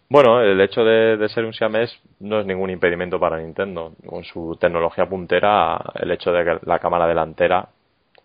Bueno, 0.08 0.40
el 0.40 0.60
hecho 0.60 0.84
de, 0.84 1.28
ser 1.28 1.44
un 1.44 1.52
siamés 1.52 1.98
no 2.20 2.40
es 2.40 2.46
ningún 2.46 2.70
impedimento 2.70 3.18
para 3.18 3.38
Nintendo. 3.38 3.92
Con 4.06 4.22
su 4.24 4.56
tecnología 4.60 5.08
puntera, 5.08 5.80
el 5.94 6.10
hecho 6.12 6.32
de 6.32 6.44
que 6.44 6.66
la 6.66 6.78
cámara 6.78 7.08
delantera 7.08 7.68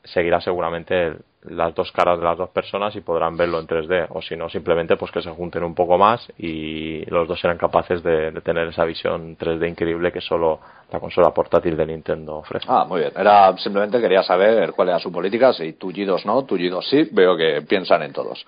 seguirá 0.03 0.41
seguramente 0.41 1.15
las 1.43 1.73
dos 1.73 1.91
caras 1.91 2.19
de 2.19 2.25
las 2.25 2.37
dos 2.37 2.49
personas 2.49 2.95
y 2.95 3.01
podrán 3.01 3.35
verlo 3.35 3.59
en 3.59 3.65
3D. 3.65 4.07
O 4.09 4.21
si 4.21 4.35
no, 4.35 4.47
simplemente 4.47 4.95
pues 4.95 5.11
que 5.11 5.23
se 5.23 5.31
junten 5.31 5.63
un 5.63 5.73
poco 5.73 5.97
más 5.97 6.27
y 6.37 7.03
los 7.05 7.27
dos 7.27 7.39
serán 7.39 7.57
capaces 7.57 8.03
de, 8.03 8.31
tener 8.41 8.67
esa 8.67 8.85
visión 8.85 9.35
3D 9.35 9.67
increíble 9.67 10.11
que 10.11 10.21
solo 10.21 10.59
la 10.91 10.99
consola 10.99 11.31
portátil 11.33 11.75
de 11.75 11.85
Nintendo 11.87 12.37
ofrece. 12.37 12.67
Ah, 12.69 12.85
muy 12.87 12.99
bien. 12.99 13.11
Era 13.17 13.57
simplemente 13.57 13.99
quería 13.99 14.21
saber 14.21 14.73
cuál 14.73 14.89
era 14.89 14.99
su 14.99 15.11
política. 15.11 15.51
Si 15.51 15.73
tullidos 15.73 16.27
no, 16.27 16.43
tullidos 16.43 16.87
sí. 16.87 17.09
Veo 17.11 17.35
que 17.35 17.63
piensan 17.63 18.03
en 18.03 18.13
todos. 18.13 18.45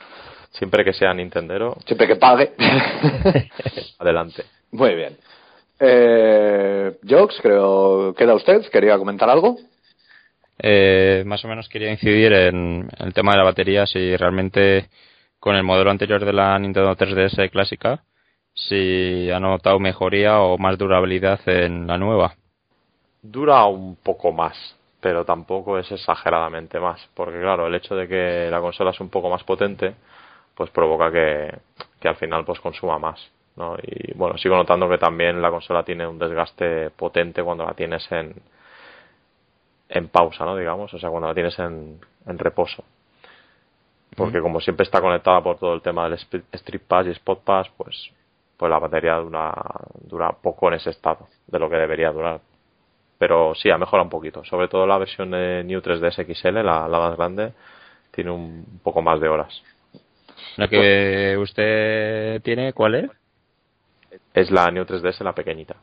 Siempre 0.53 0.85
que 0.85 0.93
sea 0.93 1.13
Nintendero. 1.13 1.75
Siempre 1.85 2.07
que 2.07 2.15
pague. 2.15 2.53
adelante. 3.99 4.43
Muy 4.71 4.95
bien. 4.95 5.17
Eh, 5.79 6.97
Jokes, 7.07 7.35
creo 7.41 8.13
que 8.15 8.23
era 8.23 8.35
usted. 8.35 8.61
¿Quería 8.71 8.97
comentar 8.97 9.29
algo? 9.29 9.57
Eh, 10.59 11.23
más 11.25 11.43
o 11.43 11.47
menos 11.47 11.67
quería 11.67 11.91
incidir 11.91 12.31
en 12.33 12.87
el 12.99 13.13
tema 13.13 13.31
de 13.31 13.37
la 13.39 13.43
batería, 13.43 13.85
si 13.85 14.15
realmente 14.15 14.89
con 15.39 15.55
el 15.55 15.63
modelo 15.63 15.91
anterior 15.91 16.23
de 16.23 16.31
la 16.31 16.57
Nintendo 16.59 16.95
3DS 16.95 17.49
clásica, 17.51 18.03
si 18.53 19.29
ha 19.31 19.39
notado 19.39 19.79
mejoría 19.79 20.39
o 20.39 20.57
más 20.57 20.77
durabilidad 20.77 21.39
en 21.47 21.87
la 21.87 21.97
nueva. 21.97 22.35
Dura 23.21 23.65
un 23.65 23.95
poco 23.95 24.31
más, 24.31 24.55
pero 25.01 25.25
tampoco 25.25 25.79
es 25.79 25.91
exageradamente 25.91 26.79
más, 26.79 27.01
porque 27.13 27.39
claro, 27.39 27.67
el 27.67 27.75
hecho 27.75 27.95
de 27.95 28.07
que 28.07 28.47
la 28.49 28.61
consola 28.61 28.91
es 28.91 28.99
un 28.99 29.09
poco 29.09 29.29
más 29.29 29.43
potente, 29.43 29.95
pues 30.55 30.69
provoca 30.69 31.11
que, 31.11 31.53
que 31.99 32.07
al 32.07 32.15
final 32.15 32.45
pues 32.45 32.59
consuma 32.59 32.99
más. 32.99 33.31
¿no? 33.55 33.75
Y 33.81 34.13
bueno, 34.15 34.37
sigo 34.37 34.55
notando 34.55 34.89
que 34.89 34.97
también 34.97 35.41
la 35.41 35.51
consola 35.51 35.83
tiene 35.83 36.07
un 36.07 36.17
desgaste 36.17 36.89
potente 36.91 37.43
cuando 37.43 37.65
la 37.65 37.73
tienes 37.73 38.11
en, 38.11 38.33
en 39.89 40.07
pausa, 40.09 40.45
¿no? 40.45 40.55
Digamos, 40.55 40.93
o 40.93 40.99
sea, 40.99 41.09
cuando 41.09 41.27
la 41.27 41.33
tienes 41.33 41.57
en, 41.59 41.99
en 42.25 42.37
reposo. 42.39 42.83
Porque 44.15 44.41
como 44.41 44.59
siempre 44.59 44.83
está 44.83 45.01
conectada 45.01 45.41
por 45.41 45.57
todo 45.57 45.73
el 45.73 45.81
tema 45.81 46.07
del 46.07 46.19
Strip 46.19 46.83
Pass 46.87 47.07
y 47.07 47.11
Spot 47.11 47.43
Pass, 47.43 47.69
pues, 47.75 48.11
pues 48.57 48.69
la 48.69 48.79
batería 48.79 49.15
dura, 49.15 49.53
dura 50.01 50.31
poco 50.31 50.67
en 50.67 50.75
ese 50.75 50.91
estado 50.91 51.27
de 51.47 51.59
lo 51.59 51.69
que 51.69 51.77
debería 51.77 52.11
durar. 52.11 52.39
Pero 53.17 53.55
sí, 53.55 53.69
ha 53.69 53.77
mejorado 53.77 54.05
un 54.05 54.09
poquito. 54.09 54.43
Sobre 54.45 54.67
todo 54.67 54.85
la 54.85 54.97
versión 54.97 55.31
de 55.31 55.63
New 55.63 55.81
3DS 55.81 56.25
XL, 56.35 56.63
la, 56.63 56.87
la 56.87 56.99
más 56.99 57.17
grande, 57.17 57.53
tiene 58.11 58.31
un 58.31 58.79
poco 58.83 59.01
más 59.01 59.19
de 59.19 59.29
horas. 59.29 59.63
¿La 60.57 60.67
que 60.67 61.37
usted 61.37 62.41
tiene, 62.41 62.73
cuál 62.73 62.95
es? 62.95 63.09
Es 64.33 64.51
la 64.51 64.69
New 64.71 64.85
3DS, 64.85 65.23
la 65.23 65.33
pequeñita. 65.33 65.75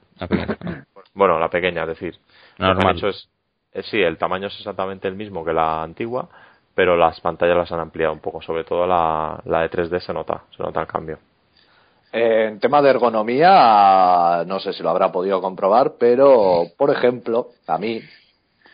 Bueno, 1.14 1.38
la 1.38 1.48
pequeña, 1.48 1.82
es 1.82 1.88
decir, 1.88 2.14
Normal. 2.58 2.98
Lo 3.00 3.08
es, 3.08 3.28
eh, 3.72 3.82
sí, 3.82 4.00
el 4.00 4.16
tamaño 4.18 4.46
es 4.46 4.56
exactamente 4.58 5.08
el 5.08 5.14
mismo 5.14 5.44
que 5.44 5.52
la 5.52 5.82
antigua, 5.82 6.28
pero 6.74 6.96
las 6.96 7.20
pantallas 7.20 7.56
las 7.56 7.72
han 7.72 7.80
ampliado 7.80 8.12
un 8.12 8.20
poco. 8.20 8.40
Sobre 8.42 8.64
todo 8.64 8.86
la, 8.86 9.40
la 9.44 9.62
de 9.62 9.70
3D 9.70 10.00
se 10.00 10.12
nota, 10.12 10.44
se 10.56 10.62
nota 10.62 10.80
el 10.80 10.86
cambio. 10.86 11.18
En 12.12 12.58
tema 12.58 12.82
de 12.82 12.90
ergonomía, 12.90 14.44
no 14.46 14.58
sé 14.58 14.72
si 14.72 14.82
lo 14.82 14.90
habrá 14.90 15.12
podido 15.12 15.40
comprobar, 15.40 15.92
pero, 15.98 16.64
por 16.76 16.90
ejemplo, 16.90 17.50
a 17.68 17.78
mí, 17.78 18.00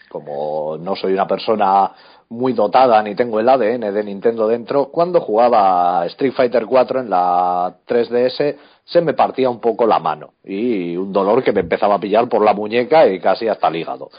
como 0.09 0.79
no 0.79 0.96
soy 0.96 1.12
una 1.12 1.27
persona 1.27 1.90
muy 2.29 2.53
dotada 2.53 3.03
ni 3.03 3.15
tengo 3.15 3.41
el 3.41 3.49
ADN 3.49 3.93
de 3.95 4.05
Nintendo 4.05 4.49
dentro, 4.49 4.87
cuando 4.87 5.21
jugaba 5.21 6.05
Street 6.07 6.33
Fighter 6.33 6.67
4 6.67 7.01
en 7.01 7.11
la 7.11 7.75
3DS 7.87 8.57
se 8.85 9.01
me 9.01 9.15
partía 9.15 9.51
un 9.51 9.61
poco 9.61 9.87
la 9.87 9.99
mano 9.99 10.35
y 10.45 10.97
un 10.97 11.12
dolor 11.12 11.43
que 11.43 11.53
me 11.53 11.61
empezaba 11.61 11.97
a 11.97 12.01
pillar 12.01 12.29
por 12.29 12.45
la 12.45 12.55
muñeca 12.55 13.07
y 13.07 13.21
casi 13.21 13.49
hasta 13.49 13.69
el 13.69 13.77
hígado. 13.77 14.11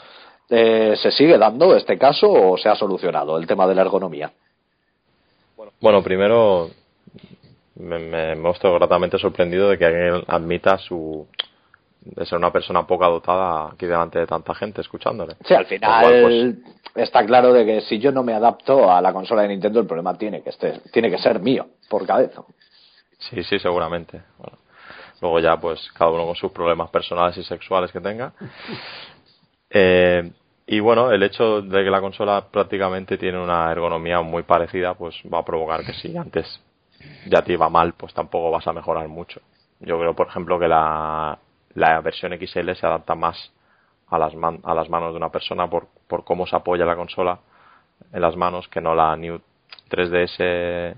Eh, 0.50 0.94
¿Se 0.96 1.10
sigue 1.10 1.36
dando 1.36 1.76
este 1.76 1.98
caso 1.98 2.30
o 2.30 2.56
se 2.56 2.68
ha 2.68 2.74
solucionado 2.74 3.36
el 3.38 3.46
tema 3.46 3.66
de 3.66 3.74
la 3.74 3.82
ergonomía? 3.82 4.30
Bueno, 5.80 6.02
primero 6.02 6.70
me, 7.76 7.98
me, 7.98 8.50
estoy 8.50 8.72
gratamente 8.72 9.18
sorprendido 9.18 9.68
de 9.70 9.78
que 9.78 9.84
alguien 9.84 10.24
admita 10.26 10.78
su 10.78 11.26
de 12.14 12.26
ser 12.26 12.38
una 12.38 12.52
persona 12.52 12.86
poca 12.86 13.06
dotada 13.06 13.70
aquí 13.72 13.86
delante 13.86 14.18
de 14.18 14.26
tanta 14.26 14.54
gente 14.54 14.80
escuchándole. 14.80 15.36
Sí, 15.44 15.54
al 15.54 15.66
final 15.66 16.22
pues, 16.22 17.04
está 17.06 17.24
claro 17.26 17.52
de 17.52 17.66
que 17.66 17.80
si 17.82 17.98
yo 17.98 18.12
no 18.12 18.22
me 18.22 18.34
adapto 18.34 18.90
a 18.90 19.00
la 19.00 19.12
consola 19.12 19.42
de 19.42 19.48
Nintendo, 19.48 19.80
el 19.80 19.86
problema 19.86 20.16
tiene 20.16 20.42
que, 20.42 20.50
este, 20.50 20.80
tiene 20.92 21.10
que 21.10 21.18
ser 21.18 21.40
mío, 21.40 21.66
por 21.88 22.06
cabeza. 22.06 22.42
Sí, 23.18 23.42
sí, 23.44 23.58
seguramente. 23.58 24.22
Bueno, 24.38 24.58
luego 25.20 25.40
ya, 25.40 25.56
pues, 25.58 25.90
cada 25.92 26.10
uno 26.10 26.26
con 26.26 26.36
sus 26.36 26.52
problemas 26.52 26.90
personales 26.90 27.36
y 27.36 27.44
sexuales 27.44 27.92
que 27.92 28.00
tenga. 28.00 28.32
Eh, 29.70 30.32
y 30.66 30.80
bueno, 30.80 31.12
el 31.12 31.22
hecho 31.22 31.60
de 31.60 31.84
que 31.84 31.90
la 31.90 32.00
consola 32.00 32.46
prácticamente 32.50 33.18
tiene 33.18 33.38
una 33.38 33.70
ergonomía 33.70 34.22
muy 34.22 34.44
parecida, 34.44 34.94
pues 34.94 35.14
va 35.30 35.40
a 35.40 35.44
provocar 35.44 35.84
que 35.84 35.92
si 35.92 36.16
antes 36.16 36.46
ya 37.26 37.42
te 37.42 37.52
iba 37.52 37.68
mal, 37.68 37.92
pues 37.92 38.14
tampoco 38.14 38.50
vas 38.50 38.66
a 38.66 38.72
mejorar 38.72 39.08
mucho. 39.08 39.42
Yo 39.80 39.98
creo, 39.98 40.14
por 40.14 40.28
ejemplo, 40.28 40.58
que 40.58 40.68
la, 40.68 41.38
la 41.78 42.00
versión 42.00 42.32
XL 42.32 42.72
se 42.72 42.86
adapta 42.86 43.14
más 43.14 43.52
a 44.08 44.18
las, 44.18 44.34
man, 44.34 44.60
a 44.64 44.74
las 44.74 44.88
manos 44.88 45.12
de 45.12 45.16
una 45.16 45.30
persona 45.30 45.68
por, 45.68 45.88
por 46.06 46.24
cómo 46.24 46.46
se 46.46 46.56
apoya 46.56 46.84
la 46.84 46.96
consola 46.96 47.38
en 48.12 48.20
las 48.20 48.36
manos 48.36 48.68
que 48.68 48.80
no 48.80 48.94
la 48.94 49.16
New 49.16 49.40
3DS 49.90 50.94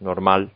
normal, 0.00 0.50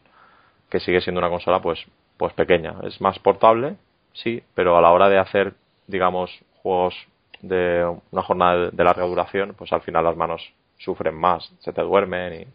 que 0.68 0.80
sigue 0.80 1.00
siendo 1.00 1.18
una 1.18 1.30
consola 1.30 1.61
pues, 1.61 1.85
pues 2.16 2.33
pequeña. 2.35 2.76
Es 2.85 3.00
más 3.00 3.18
portable, 3.18 3.76
sí, 4.12 4.42
pero 4.54 4.76
a 4.76 4.80
la 4.80 4.92
hora 4.92 5.09
de 5.09 5.18
hacer, 5.18 5.54
digamos, 5.87 6.30
juegos 6.62 6.94
de 7.40 7.85
una 8.11 8.22
jornada 8.22 8.70
de 8.70 8.85
larga 8.85 9.04
duración, 9.04 9.54
pues 9.56 9.72
al 9.72 9.83
final 9.83 10.04
las 10.04 10.16
manos 10.16 10.52
sufren 10.78 11.14
más, 11.14 11.50
se 11.61 11.72
te 11.72 11.83
duermen 11.83 12.42
y... 12.42 12.46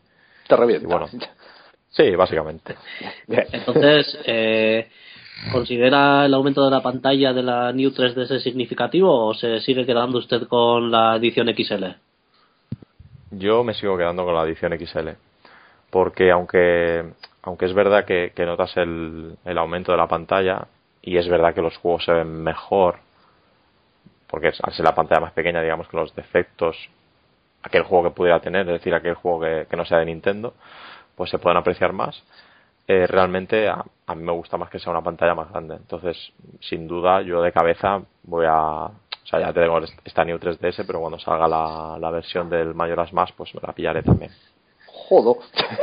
Te 0.48 0.56
revienta. 0.56 0.88
Y 0.88 0.92
bueno, 0.92 1.08
sí, 1.90 2.16
básicamente. 2.16 2.76
Entonces, 3.28 4.20
eh, 4.26 4.90
¿considera 5.52 6.26
el 6.26 6.34
aumento 6.34 6.64
de 6.64 6.72
la 6.72 6.82
pantalla 6.82 7.34
de 7.34 7.44
la 7.44 7.72
New 7.72 7.92
3DS 7.92 8.40
significativo 8.40 9.28
o 9.28 9.34
se 9.34 9.60
sigue 9.62 9.86
quedando 9.86 10.20
usted 10.20 10.48
con 10.48 10.92
la 10.92 11.16
edición 11.16 11.48
XL? 11.48 11.86
Yo 13.32 13.64
me 13.64 13.74
sigo 13.74 13.98
quedando 13.98 14.26
con 14.26 14.36
la 14.36 14.44
edición 14.44 14.78
XL. 14.78 15.10
Porque 15.90 16.32
aunque, 16.32 17.04
aunque 17.44 17.66
es 17.66 17.74
verdad 17.74 18.06
que, 18.06 18.32
notas 18.46 18.76
el, 18.78 19.38
el 19.46 19.58
aumento 19.58 19.92
de 19.92 19.98
la 19.98 20.08
pantalla 20.08 20.68
y 21.02 21.18
es 21.18 21.28
verdad 21.28 21.54
que 21.54 21.62
los 21.62 21.78
juegos 21.78 22.06
se 22.06 22.12
ven 22.12 22.44
mejor 22.44 23.06
porque 24.28 24.48
al 24.48 24.74
ser 24.74 24.84
la 24.84 24.96
pantalla 24.96 25.22
más 25.22 25.34
pequeña, 25.34 25.62
digamos 25.62 25.88
que 25.88 25.98
los 25.98 26.14
defectos, 26.16 26.76
aquel 27.64 27.84
juego 27.84 28.10
que 28.10 28.16
pudiera 28.16 28.40
tener, 28.40 28.68
es 28.68 28.74
decir, 28.74 28.94
aquel 28.94 29.14
juego 29.14 29.40
que, 29.42 29.68
que 29.70 29.78
no 29.78 29.86
sea 29.86 30.00
de 30.00 30.06
Nintendo, 30.06 30.54
pues 31.16 31.30
se 31.30 31.40
pueden 31.40 31.58
apreciar 31.58 31.94
más. 31.94 32.22
Eh, 32.88 33.08
realmente 33.08 33.68
a, 33.68 33.84
a, 34.06 34.16
mí 34.16 34.24
me 34.24 34.32
gusta 34.32 34.58
más 34.58 34.70
que 34.70 34.80
sea 34.80 34.92
una 34.92 35.02
pantalla 35.02 35.34
más 35.34 35.50
grande. 35.50 35.76
Entonces, 35.76 36.18
sin 36.62 36.88
duda, 36.88 37.22
yo 37.22 37.42
de 37.42 37.52
cabeza 37.52 38.02
voy 38.24 38.46
a. 38.48 38.86
O 38.86 39.28
sea, 39.28 39.40
ya 39.40 39.52
tengo 39.54 39.80
esta 40.04 40.24
New 40.24 40.38
3DS, 40.38 40.84
pero 40.86 41.00
cuando 41.00 41.18
salga 41.18 41.48
la, 41.48 41.98
la 42.00 42.12
versión 42.12 42.48
del 42.48 42.76
Mayoras 42.76 43.12
Más, 43.12 43.32
pues 43.32 43.56
me 43.56 43.62
la 43.66 43.74
pillaré 43.74 44.04
también. 44.04 44.32
Jodo. 44.86 45.38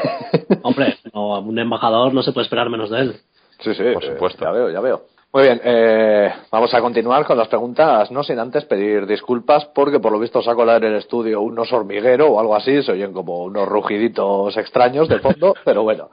Hombre, 0.62 0.96
no, 1.12 1.40
un 1.40 1.58
embajador 1.58 2.14
no 2.14 2.22
se 2.22 2.32
puede 2.32 2.44
esperar 2.44 2.70
menos 2.70 2.90
de 2.90 3.00
él. 3.00 3.20
Sí, 3.58 3.74
sí, 3.74 3.82
por 3.92 4.04
supuesto. 4.04 4.44
Eh, 4.44 4.46
ya 4.46 4.52
veo, 4.52 4.70
ya 4.70 4.80
veo. 4.80 5.02
Muy 5.32 5.44
bien, 5.44 5.62
eh, 5.64 6.30
vamos 6.50 6.74
a 6.74 6.80
continuar 6.82 7.24
con 7.24 7.38
las 7.38 7.48
preguntas, 7.48 8.10
no 8.10 8.22
sin 8.22 8.38
antes 8.38 8.66
pedir 8.66 9.06
disculpas 9.06 9.64
porque 9.74 9.98
por 9.98 10.12
lo 10.12 10.18
visto 10.18 10.42
saco 10.42 10.62
en 10.70 10.84
el 10.84 10.96
estudio 10.96 11.40
unos 11.40 11.72
hormiguero 11.72 12.26
o 12.26 12.38
algo 12.38 12.54
así, 12.54 12.82
se 12.82 12.92
oyen 12.92 13.14
como 13.14 13.44
unos 13.44 13.66
rugiditos 13.66 14.54
extraños 14.58 15.08
de 15.08 15.20
fondo, 15.20 15.54
pero 15.64 15.84
bueno. 15.84 16.10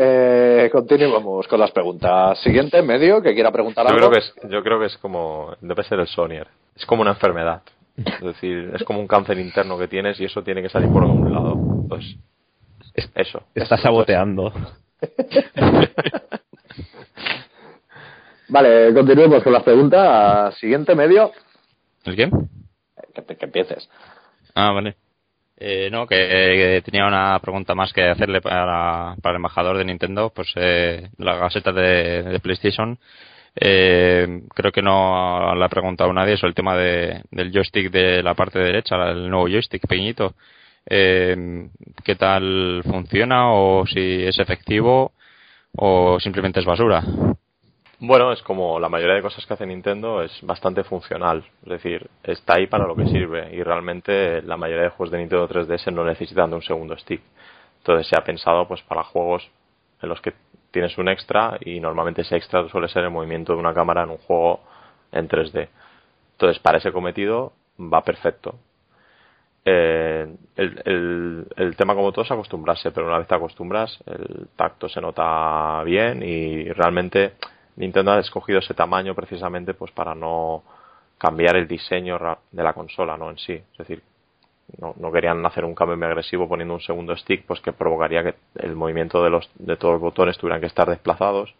Eh, 0.00 0.68
continuamos 0.70 1.48
con 1.48 1.58
las 1.58 1.72
preguntas. 1.72 2.38
Siguiente, 2.40 2.80
medio, 2.82 3.20
que 3.20 3.34
quiera 3.34 3.50
preguntar 3.50 3.84
yo 3.84 3.94
algo. 3.94 4.08
Creo 4.08 4.12
que 4.12 4.18
es, 4.20 4.32
yo 4.48 4.62
creo 4.62 4.78
que 4.78 4.86
es 4.86 4.96
como, 4.98 5.56
debe 5.60 5.82
ser 5.82 5.98
el 5.98 6.06
Sonier, 6.06 6.46
es 6.76 6.86
como 6.86 7.02
una 7.02 7.10
enfermedad. 7.10 7.62
Es 7.96 8.20
decir, 8.20 8.70
es 8.76 8.84
como 8.84 9.00
un 9.00 9.08
cáncer 9.08 9.40
interno 9.40 9.76
que 9.76 9.88
tienes 9.88 10.20
y 10.20 10.24
eso 10.26 10.44
tiene 10.44 10.62
que 10.62 10.68
salir 10.68 10.88
por 10.88 11.02
algún 11.02 11.32
lado. 11.32 11.54
Entonces, 11.82 12.16
es 12.94 13.10
eso. 13.16 13.42
Está 13.56 13.76
saboteando. 13.76 14.52
Vale, 18.50 18.94
continuemos 18.94 19.42
con 19.42 19.52
las 19.52 19.64
preguntas. 19.64 20.54
Siguiente 20.58 20.94
medio. 20.94 21.32
¿El? 22.04 22.14
Que, 22.16 23.36
que 23.36 23.44
empieces. 23.44 23.90
Ah, 24.54 24.70
vale. 24.70 24.96
Eh, 25.60 25.88
no, 25.90 26.06
que, 26.06 26.16
que, 26.16 26.82
tenía 26.84 27.06
una 27.06 27.38
pregunta 27.40 27.74
más 27.74 27.92
que 27.92 28.04
hacerle 28.04 28.40
para, 28.40 29.16
para 29.20 29.32
el 29.32 29.36
embajador 29.36 29.76
de 29.76 29.84
Nintendo, 29.84 30.30
pues 30.34 30.52
eh, 30.56 31.10
la 31.18 31.36
gaseta 31.36 31.72
de, 31.72 32.22
de 32.22 32.40
PlayStation. 32.40 32.98
Eh, 33.56 34.42
creo 34.54 34.70
que 34.70 34.82
no 34.82 35.54
le 35.54 35.64
ha 35.64 35.68
preguntado 35.68 36.12
nadie 36.12 36.36
sobre 36.36 36.50
el 36.50 36.54
tema 36.54 36.76
de, 36.76 37.22
del 37.32 37.52
joystick 37.52 37.90
de 37.90 38.22
la 38.22 38.34
parte 38.34 38.58
derecha, 38.60 39.10
el 39.10 39.28
nuevo 39.28 39.48
joystick 39.48 39.86
pequeñito. 39.88 40.34
Eh, 40.86 41.68
¿Qué 42.04 42.14
tal 42.14 42.82
funciona 42.84 43.52
o 43.52 43.84
si 43.86 44.24
es 44.24 44.38
efectivo? 44.38 45.12
o 45.76 46.18
simplemente 46.20 46.60
es 46.60 46.66
basura? 46.66 47.02
Bueno, 48.00 48.30
es 48.30 48.42
como 48.42 48.78
la 48.78 48.88
mayoría 48.88 49.16
de 49.16 49.22
cosas 49.22 49.44
que 49.44 49.54
hace 49.54 49.66
Nintendo 49.66 50.22
es 50.22 50.30
bastante 50.42 50.84
funcional, 50.84 51.44
es 51.64 51.68
decir, 51.68 52.08
está 52.22 52.54
ahí 52.54 52.68
para 52.68 52.86
lo 52.86 52.94
que 52.94 53.06
sirve 53.06 53.52
y 53.52 53.60
realmente 53.64 54.40
la 54.42 54.56
mayoría 54.56 54.84
de 54.84 54.90
juegos 54.90 55.10
de 55.10 55.18
Nintendo 55.18 55.48
3DS 55.48 55.92
no 55.92 56.04
necesitan 56.04 56.48
de 56.48 56.56
un 56.56 56.62
segundo 56.62 56.96
stick. 56.96 57.20
Entonces 57.78 58.06
se 58.06 58.16
ha 58.16 58.22
pensado 58.22 58.68
pues 58.68 58.82
para 58.82 59.02
juegos 59.02 59.50
en 60.00 60.08
los 60.08 60.20
que 60.20 60.32
tienes 60.70 60.96
un 60.96 61.08
extra 61.08 61.58
y 61.60 61.80
normalmente 61.80 62.22
ese 62.22 62.36
extra 62.36 62.68
suele 62.68 62.86
ser 62.86 63.02
el 63.02 63.10
movimiento 63.10 63.52
de 63.52 63.58
una 63.58 63.74
cámara 63.74 64.04
en 64.04 64.10
un 64.10 64.18
juego 64.18 64.60
en 65.10 65.28
3D. 65.28 65.68
Entonces 66.32 66.62
para 66.62 66.78
ese 66.78 66.92
cometido 66.92 67.52
va 67.80 68.02
perfecto. 68.04 68.54
Eh, 69.64 70.36
el, 70.54 71.46
el, 71.56 71.76
tema 71.76 71.96
como 71.96 72.12
todo 72.12 72.24
es 72.24 72.30
acostumbrarse, 72.30 72.92
pero 72.92 73.08
una 73.08 73.18
vez 73.18 73.26
te 73.26 73.34
acostumbras 73.34 73.98
el 74.06 74.48
tacto 74.54 74.88
se 74.88 75.00
nota 75.00 75.82
bien 75.84 76.22
y 76.22 76.70
realmente 76.72 77.34
Nintendo 77.78 78.12
ha 78.12 78.18
escogido 78.18 78.58
ese 78.58 78.74
tamaño 78.74 79.14
precisamente 79.14 79.72
pues 79.72 79.92
para 79.92 80.14
no 80.14 80.64
cambiar 81.16 81.56
el 81.56 81.68
diseño 81.68 82.18
de 82.50 82.62
la 82.62 82.72
consola 82.72 83.16
no 83.16 83.30
en 83.30 83.38
sí. 83.38 83.52
Es 83.52 83.78
decir 83.78 84.02
no, 84.78 85.12
querían 85.12 85.44
hacer 85.46 85.64
un 85.64 85.74
cambio 85.74 85.96
muy 85.96 86.06
agresivo 86.06 86.46
poniendo 86.46 86.74
un 86.74 86.80
segundo 86.80 87.16
stick 87.16 87.46
pues 87.46 87.60
que 87.60 87.72
provocaría 87.72 88.22
que 88.22 88.34
el 88.56 88.74
movimiento 88.74 89.22
de 89.22 89.30
los 89.30 89.48
de 89.54 89.76
todos 89.76 89.94
los 89.94 90.02
botones 90.02 90.36
tuvieran 90.36 90.60
que 90.60 90.66
estar 90.66 90.88
desplazados 90.88 91.54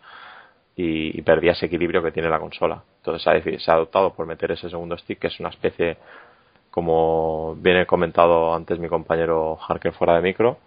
y, 0.76 1.20
perdía 1.22 1.52
ese 1.52 1.66
equilibrio 1.66 2.02
que 2.02 2.12
tiene 2.12 2.28
la 2.28 2.38
consola. 2.38 2.82
Entonces 2.98 3.22
se 3.22 3.30
ha, 3.30 3.58
se 3.58 3.70
ha 3.70 3.74
adoptado 3.74 4.12
por 4.12 4.26
meter 4.26 4.52
ese 4.52 4.68
segundo 4.68 4.96
stick 4.98 5.20
que 5.20 5.28
es 5.28 5.40
una 5.40 5.48
especie 5.48 5.96
como 6.70 7.54
viene 7.56 7.86
comentado 7.86 8.54
antes 8.54 8.78
mi 8.78 8.88
compañero 8.88 9.58
Harker 9.68 9.92
fuera 9.92 10.16
de 10.16 10.22
micro 10.22 10.58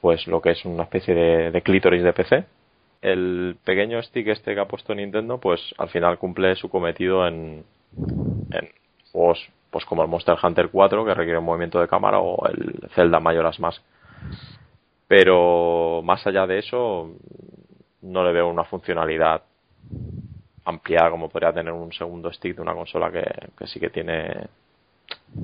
pues 0.00 0.26
lo 0.26 0.42
que 0.42 0.50
es 0.50 0.64
una 0.64 0.82
especie 0.82 1.14
de, 1.14 1.50
de 1.52 1.62
clítoris 1.62 2.02
de 2.02 2.12
PC 2.12 2.44
el 3.02 3.56
pequeño 3.64 4.00
stick 4.02 4.28
este 4.28 4.54
que 4.54 4.60
ha 4.60 4.68
puesto 4.68 4.94
Nintendo, 4.94 5.38
pues 5.38 5.60
al 5.76 5.88
final 5.88 6.18
cumple 6.18 6.54
su 6.54 6.70
cometido 6.70 7.26
en, 7.26 7.64
en 8.50 8.68
juegos 9.10 9.50
pues 9.70 9.84
como 9.84 10.02
el 10.02 10.08
Monster 10.08 10.36
Hunter 10.40 10.68
4 10.68 11.04
que 11.04 11.14
requiere 11.14 11.38
un 11.38 11.44
movimiento 11.44 11.80
de 11.80 11.88
cámara 11.88 12.20
o 12.20 12.46
el 12.46 12.88
Zelda 12.94 13.20
Majora's 13.20 13.58
Mask. 13.58 13.82
Pero 15.08 16.00
más 16.04 16.26
allá 16.26 16.46
de 16.46 16.58
eso 16.58 17.10
no 18.02 18.24
le 18.24 18.32
veo 18.32 18.48
una 18.48 18.64
funcionalidad 18.64 19.42
ampliada 20.64 21.10
como 21.10 21.28
podría 21.28 21.52
tener 21.52 21.72
un 21.72 21.92
segundo 21.92 22.32
stick 22.32 22.54
de 22.54 22.62
una 22.62 22.74
consola 22.74 23.10
que, 23.10 23.24
que 23.58 23.66
sí 23.66 23.80
que 23.80 23.90
tiene 23.90 24.46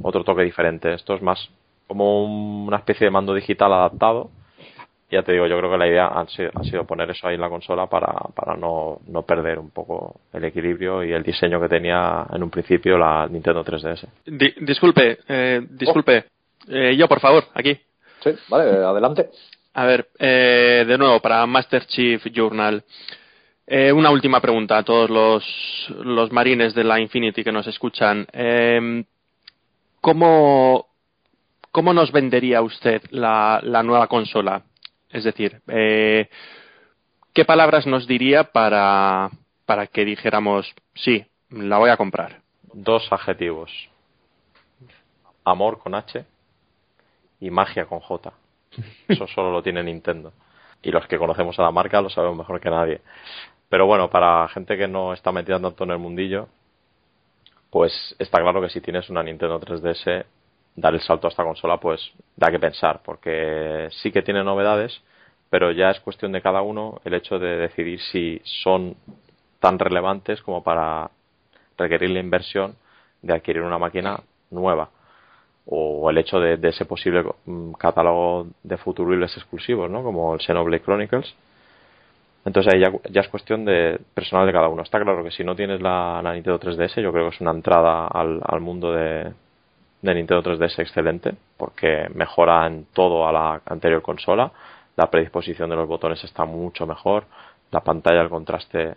otro 0.03 0.23
toque 0.23 0.43
diferente. 0.43 0.93
Esto 0.93 1.15
es 1.15 1.23
más 1.23 1.51
como 1.87 2.25
una 2.67 2.77
especie 2.77 3.07
de 3.07 3.11
mando 3.11 3.35
digital 3.35 3.73
adaptado 3.73 4.31
ya 5.11 5.23
te 5.23 5.33
digo, 5.33 5.47
yo 5.47 5.57
creo 5.59 5.71
que 5.71 5.79
la 5.79 5.89
idea 5.89 6.07
ha 6.07 6.27
sido, 6.27 6.85
poner 6.85 7.11
eso 7.11 7.27
ahí 7.27 7.35
en 7.35 7.41
la 7.41 7.49
consola 7.49 7.87
para, 7.87 8.13
para 8.35 8.57
no, 8.57 9.01
no, 9.07 9.23
perder 9.23 9.59
un 9.59 9.71
poco 9.71 10.21
el 10.33 10.45
equilibrio 10.45 11.03
y 11.03 11.13
el 11.13 11.23
diseño 11.23 11.61
que 11.61 11.69
tenía 11.69 12.27
en 12.33 12.43
un 12.43 12.51
principio 12.51 12.99
la 12.99 13.27
Nintendo 13.27 13.65
3DS. 13.65 14.07
disculpe, 14.61 15.19
eh, 15.29 15.67
disculpe. 15.71 16.25
Eh, 16.69 16.95
yo, 16.97 17.09
por 17.09 17.21
favor, 17.21 17.45
aquí. 17.55 17.79
Sí, 18.21 18.31
vale, 18.49 18.85
adelante. 18.85 19.31
A 19.75 19.85
ver, 19.87 20.09
eh, 20.19 20.85
de 20.87 20.99
nuevo, 20.99 21.21
para 21.21 21.47
Master 21.47 21.87
Chief 21.87 22.23
Journal. 22.33 22.83
Eh, 23.67 23.93
una 23.93 24.11
última 24.11 24.41
pregunta 24.41 24.79
a 24.79 24.83
todos 24.83 25.11
los, 25.11 25.45
los 26.05 26.33
marines 26.33 26.75
de 26.75 26.85
la 26.85 26.99
Infinity 27.01 27.45
que 27.45 27.53
nos 27.53 27.67
escuchan. 27.67 28.27
Eh, 28.33 29.05
¿cómo, 30.01 30.87
¿Cómo 31.71 31.93
nos 31.93 32.11
vendería 32.11 32.63
usted 32.63 33.03
la, 33.11 33.61
la 33.63 33.83
nueva 33.83 34.07
consola? 34.07 34.63
Es 35.11 35.25
decir, 35.25 35.61
eh, 35.69 36.29
¿qué 37.33 37.45
palabras 37.45 37.87
nos 37.87 38.07
diría 38.07 38.45
para, 38.45 39.31
para 39.65 39.87
que 39.87 40.05
dijéramos, 40.05 40.75
sí, 40.95 41.25
la 41.51 41.79
voy 41.79 41.91
a 41.91 41.97
comprar? 41.97 42.41
Dos 42.73 43.11
adjetivos. 43.11 43.71
Amor 45.45 45.79
con 45.79 45.95
H 45.95 46.25
y 47.41 47.51
magia 47.51 47.87
con 47.87 48.01
J. 48.01 48.33
Eso 49.09 49.27
solo 49.27 49.51
lo 49.51 49.63
tiene 49.63 49.83
Nintendo. 49.83 50.33
Y 50.83 50.91
los 50.91 51.07
que 51.07 51.19
conocemos 51.19 51.59
a 51.59 51.63
la 51.63 51.71
marca 51.71 52.01
lo 52.01 52.11
sabemos 52.11 52.39
mejor 52.39 52.61
que 52.61 52.71
nadie. 52.71 53.01
Pero 53.69 53.87
bueno, 53.87 54.09
para 54.09 54.49
gente 54.49 54.77
que 54.77 54.89
no 54.89 55.13
está 55.13 55.33
metida 55.33 55.61
tanto 55.61 55.85
en 55.85 55.91
el 55.91 55.99
mundillo, 55.99 56.49
pues 57.71 57.93
está 58.19 58.41
claro 58.41 58.61
que 58.61 58.71
si 58.71 58.81
tienes 58.81 59.11
una 59.11 59.23
Nintendo 59.23 59.61
3DS 59.61 60.25
dar 60.81 60.95
el 60.95 61.01
salto 61.01 61.27
a 61.27 61.31
esta 61.31 61.45
consola, 61.45 61.79
pues 61.79 62.13
da 62.37 62.51
que 62.51 62.59
pensar, 62.59 63.01
porque 63.05 63.89
sí 63.91 64.13
que 64.13 64.23
tiene 64.23 64.45
novedades, 64.45 65.03
pero 65.51 65.73
ya 65.73 65.91
es 65.91 66.01
cuestión 66.01 66.33
de 66.33 66.43
cada 66.43 66.63
uno 66.63 67.01
el 67.05 67.15
hecho 67.15 67.39
de 67.39 67.57
decidir 67.57 68.01
si 68.01 68.41
son 68.45 68.97
tan 69.61 69.79
relevantes 69.79 70.41
como 70.43 70.63
para 70.63 71.11
requerir 71.77 72.11
la 72.11 72.21
inversión 72.21 72.77
de 73.23 73.35
adquirir 73.35 73.63
una 73.63 73.79
máquina 73.79 74.21
nueva 74.51 74.91
o 75.67 76.09
el 76.11 76.19
hecho 76.19 76.39
de, 76.41 76.59
ese 76.63 76.87
posible 76.87 77.25
mm, 77.45 77.73
catálogo 77.73 78.47
de 78.63 78.79
futuribles 78.79 79.37
exclusivos, 79.37 79.91
¿no? 79.91 80.03
Como 80.03 80.35
el 80.35 80.41
Xenoblade 80.41 80.83
Chronicles. 80.83 81.35
Entonces 82.45 82.73
ahí 82.73 82.81
ya, 82.81 83.21
es 83.21 83.29
cuestión 83.29 83.65
de 83.67 84.01
personal 84.15 84.47
de 84.47 84.53
cada 84.53 84.69
uno. 84.69 84.83
Está 84.83 84.99
claro 85.01 85.23
que 85.23 85.31
si 85.31 85.45
no 85.45 85.55
tienes 85.55 85.83
la, 85.83 86.23
Nintendo 86.33 86.59
3DS, 86.59 87.03
yo 87.03 87.13
creo 87.13 87.29
que 87.29 87.37
es 87.37 87.41
una 87.43 87.51
entrada 87.51 88.07
al 88.07 88.61
mundo 88.61 88.93
de, 88.93 89.33
de 90.01 90.15
Nintendo 90.15 90.43
3DS 90.43 90.79
excelente 90.81 91.35
porque 91.57 92.09
mejora 92.15 92.67
en 92.67 92.87
todo 92.93 93.27
a 93.27 93.33
la 93.33 93.63
anterior 93.67 94.03
consola. 94.03 94.51
La 94.97 95.11
predisposición 95.11 95.71
de 95.71 95.77
los 95.77 95.89
botones 95.89 96.23
está 96.25 96.45
mucho 96.45 96.87
mejor. 96.87 97.25
La 97.71 97.81
pantalla, 97.81 98.23
el 98.23 98.29
contraste 98.29 98.97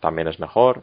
también 0.00 0.28
es 0.28 0.38
mejor. 0.40 0.82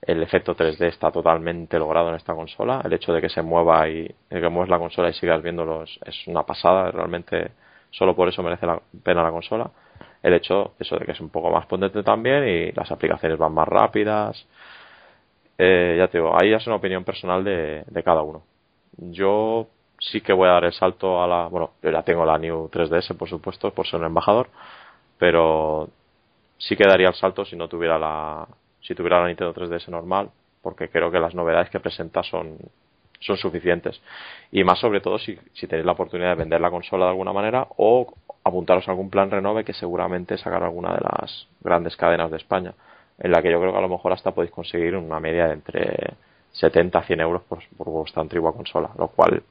El 0.00 0.22
efecto 0.22 0.56
3D 0.56 0.86
está 0.86 1.10
totalmente 1.10 1.78
logrado 1.78 2.08
en 2.08 2.14
esta 2.14 2.34
consola. 2.34 2.80
El 2.84 2.92
hecho 2.92 3.12
de 3.12 3.20
que 3.20 3.28
se 3.28 3.42
mueva 3.42 3.88
y 3.88 4.14
que 4.28 4.48
mueves 4.48 4.70
la 4.70 4.78
consola 4.78 5.10
y 5.10 5.12
sigas 5.14 5.42
viéndolos 5.42 5.98
es 6.04 6.26
una 6.26 6.42
pasada. 6.44 6.90
Realmente 6.90 7.52
solo 7.90 8.14
por 8.14 8.28
eso 8.28 8.42
merece 8.42 8.66
la 8.66 8.80
pena 9.02 9.22
la 9.22 9.30
consola. 9.30 9.70
El 10.22 10.34
hecho 10.34 10.74
eso 10.78 10.96
de 10.96 11.04
que 11.04 11.12
es 11.12 11.20
un 11.20 11.30
poco 11.30 11.50
más 11.50 11.66
potente 11.66 12.02
también 12.02 12.46
y 12.46 12.72
las 12.72 12.90
aplicaciones 12.90 13.38
van 13.38 13.52
más 13.52 13.68
rápidas 13.68 14.46
eh, 15.62 15.96
ya 15.98 16.08
te 16.08 16.16
digo, 16.16 16.34
ahí 16.40 16.54
es 16.54 16.66
una 16.66 16.76
opinión 16.76 17.04
personal 17.04 17.44
de, 17.44 17.84
cada 18.02 18.22
uno. 18.22 18.42
Yo 18.96 19.68
sí 19.98 20.22
que 20.22 20.32
voy 20.32 20.48
a 20.48 20.52
dar 20.52 20.64
el 20.64 20.72
salto 20.72 21.22
a 21.22 21.26
la. 21.26 21.48
Bueno, 21.48 21.72
yo 21.82 21.90
ya 21.90 22.02
tengo 22.02 22.24
la 22.24 22.38
New 22.38 22.70
3DS, 22.70 23.14
por 23.14 23.28
supuesto, 23.28 23.70
por 23.70 23.86
ser 23.86 24.00
un 24.00 24.06
embajador, 24.06 24.48
pero 25.18 25.90
sí 26.56 26.76
que 26.76 26.88
daría 26.88 27.08
el 27.08 27.14
salto 27.14 27.44
si 27.44 27.56
no 27.56 27.68
tuviera 27.68 27.98
la. 27.98 28.48
Si 28.80 28.94
tuviera 28.94 29.20
la 29.20 29.26
Nintendo 29.26 29.52
3DS 29.52 29.88
normal, 29.88 30.30
porque 30.62 30.88
creo 30.88 31.10
que 31.10 31.20
las 31.20 31.34
novedades 31.34 31.68
que 31.68 31.78
presenta 31.78 32.22
son, 32.22 32.56
son 33.20 33.36
suficientes. 33.36 34.00
Y 34.52 34.64
más 34.64 34.78
sobre 34.78 35.02
todo 35.02 35.18
si, 35.18 35.38
si 35.52 35.66
tenéis 35.66 35.84
la 35.84 35.92
oportunidad 35.92 36.30
de 36.30 36.36
vender 36.36 36.62
la 36.62 36.70
consola 36.70 37.04
de 37.04 37.10
alguna 37.10 37.34
manera 37.34 37.66
o 37.76 38.14
apuntaros 38.44 38.88
a 38.88 38.92
algún 38.92 39.10
plan 39.10 39.30
renove 39.30 39.64
que 39.64 39.74
seguramente 39.74 40.38
sacará 40.38 40.64
alguna 40.64 40.94
de 40.94 41.00
las 41.02 41.48
grandes 41.60 41.94
cadenas 41.96 42.30
de 42.30 42.38
España 42.38 42.72
en 43.20 43.30
la 43.30 43.42
que 43.42 43.50
yo 43.50 43.60
creo 43.60 43.72
que 43.72 43.78
a 43.78 43.82
lo 43.82 43.88
mejor 43.88 44.12
hasta 44.12 44.32
podéis 44.32 44.50
conseguir 44.50 44.96
una 44.96 45.20
media 45.20 45.46
de 45.46 45.52
entre 45.52 46.14
70 46.52 46.98
a 46.98 47.02
100 47.02 47.20
euros 47.20 47.42
por, 47.42 47.60
vuestra 47.76 48.22
antigua 48.22 48.54
consola, 48.54 48.90
lo 48.98 49.08
cual 49.08 49.42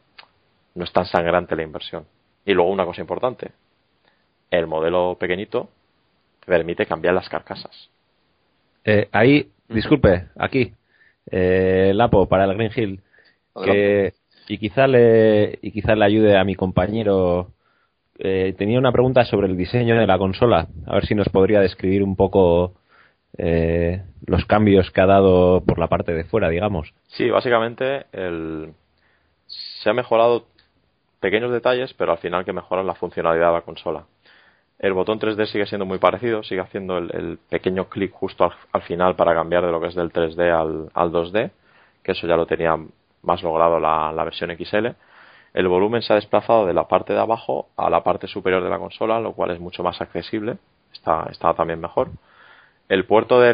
no 0.75 0.83
es 0.83 0.91
tan 0.91 1.05
sangrante 1.05 1.55
la 1.55 1.63
inversión. 1.63 2.05
Y 2.45 2.53
luego 2.53 2.71
una 2.71 2.85
cosa 2.85 3.01
importante, 3.01 3.51
el 4.49 4.65
modelo 4.65 5.17
pequeñito 5.19 5.69
permite 6.45 6.87
cambiar 6.87 7.13
las 7.13 7.29
carcasas. 7.29 7.89
Eh, 8.83 9.07
ahí, 9.11 9.51
disculpe, 9.67 10.29
aquí, 10.35 10.73
eh, 11.29 11.91
Lapo 11.93 12.27
para 12.27 12.45
el 12.45 12.55
Green 12.55 12.71
Hill, 12.75 13.01
que, 13.63 14.13
y 14.47 14.57
quizá 14.57 14.87
le 14.87 15.59
y 15.61 15.71
quizá 15.71 15.95
le 15.95 16.05
ayude 16.05 16.37
a 16.37 16.43
mi 16.43 16.55
compañero. 16.55 17.51
Eh, 18.17 18.53
tenía 18.57 18.79
una 18.79 18.91
pregunta 18.91 19.23
sobre 19.25 19.47
el 19.47 19.55
diseño 19.55 19.95
de 19.95 20.07
la 20.07 20.17
consola, 20.17 20.67
a 20.87 20.95
ver 20.95 21.05
si 21.05 21.13
nos 21.13 21.29
podría 21.29 21.61
describir 21.61 22.03
un 22.03 22.15
poco 22.15 22.78
eh, 23.37 24.03
los 24.25 24.45
cambios 24.45 24.91
que 24.91 25.01
ha 25.01 25.05
dado 25.05 25.61
por 25.65 25.79
la 25.79 25.87
parte 25.87 26.13
de 26.13 26.23
fuera, 26.23 26.49
digamos. 26.49 26.93
Sí, 27.07 27.29
básicamente 27.29 28.05
el... 28.11 28.73
se 29.47 29.89
ha 29.89 29.93
mejorado 29.93 30.45
pequeños 31.19 31.51
detalles, 31.51 31.93
pero 31.93 32.11
al 32.11 32.17
final 32.17 32.45
que 32.45 32.53
mejoran 32.53 32.87
la 32.87 32.95
funcionalidad 32.95 33.47
de 33.47 33.53
la 33.53 33.61
consola. 33.61 34.05
El 34.79 34.93
botón 34.93 35.19
3D 35.19 35.45
sigue 35.47 35.65
siendo 35.65 35.85
muy 35.85 35.97
parecido, 35.99 36.41
sigue 36.41 36.61
haciendo 36.61 36.97
el, 36.97 37.37
pequeño 37.49 37.89
clic 37.89 38.13
justo 38.13 38.49
al, 38.71 38.81
final 38.83 39.15
para 39.15 39.33
cambiar 39.33 39.65
de 39.65 39.71
lo 39.71 39.81
que 39.81 39.87
es 39.87 39.95
del 39.95 40.11
3D 40.11 40.51
al, 40.51 40.89
al 40.93 41.11
2D, 41.11 41.51
que 42.01 42.13
eso 42.13 42.25
ya 42.27 42.37
lo 42.37 42.45
tenía 42.45 42.77
más 43.21 43.43
logrado 43.43 43.79
la, 43.79 44.13
la, 44.13 44.23
versión 44.23 44.55
XL. 44.55 44.87
El 45.53 45.67
volumen 45.67 46.01
se 46.01 46.13
ha 46.13 46.15
desplazado 46.15 46.65
de 46.65 46.73
la 46.73 46.87
parte 46.87 47.11
de 47.11 47.19
abajo 47.19 47.67
a 47.75 47.89
la 47.89 48.03
parte 48.03 48.27
superior 48.27 48.63
de 48.63 48.69
la 48.69 48.79
consola, 48.79 49.19
lo 49.19 49.33
cual 49.33 49.51
es 49.51 49.59
mucho 49.59 49.83
más 49.83 49.99
accesible, 49.99 50.57
está, 50.93 51.27
está 51.29 51.53
también 51.53 51.81
mejor. 51.81 52.09
El 52.89 53.05
puerto 53.05 53.39
de 53.39 53.53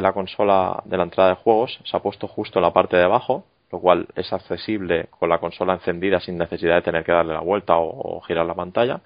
la 0.00 0.12
consola 0.12 0.82
de 0.86 0.96
la 0.96 1.04
entrada 1.04 1.30
de 1.30 1.36
juegos 1.36 1.78
se 1.84 1.96
ha 1.96 2.00
puesto 2.00 2.26
justo 2.26 2.58
en 2.58 2.64
la 2.64 2.72
parte 2.72 2.96
de 2.96 3.04
abajo, 3.04 3.44
lo 3.70 3.78
cual 3.78 4.08
es 4.16 4.32
accesible 4.32 5.06
con 5.10 5.28
la 5.28 5.38
consola 5.38 5.74
encendida 5.74 6.18
sin 6.18 6.36
necesidad 6.36 6.74
de 6.74 6.82
tener 6.82 7.04
que 7.04 7.12
darle 7.12 7.32
la 7.32 7.40
vuelta 7.40 7.74
o, 7.76 8.20
girar 8.22 8.44
la 8.44 8.54
pantalla. 8.54 9.00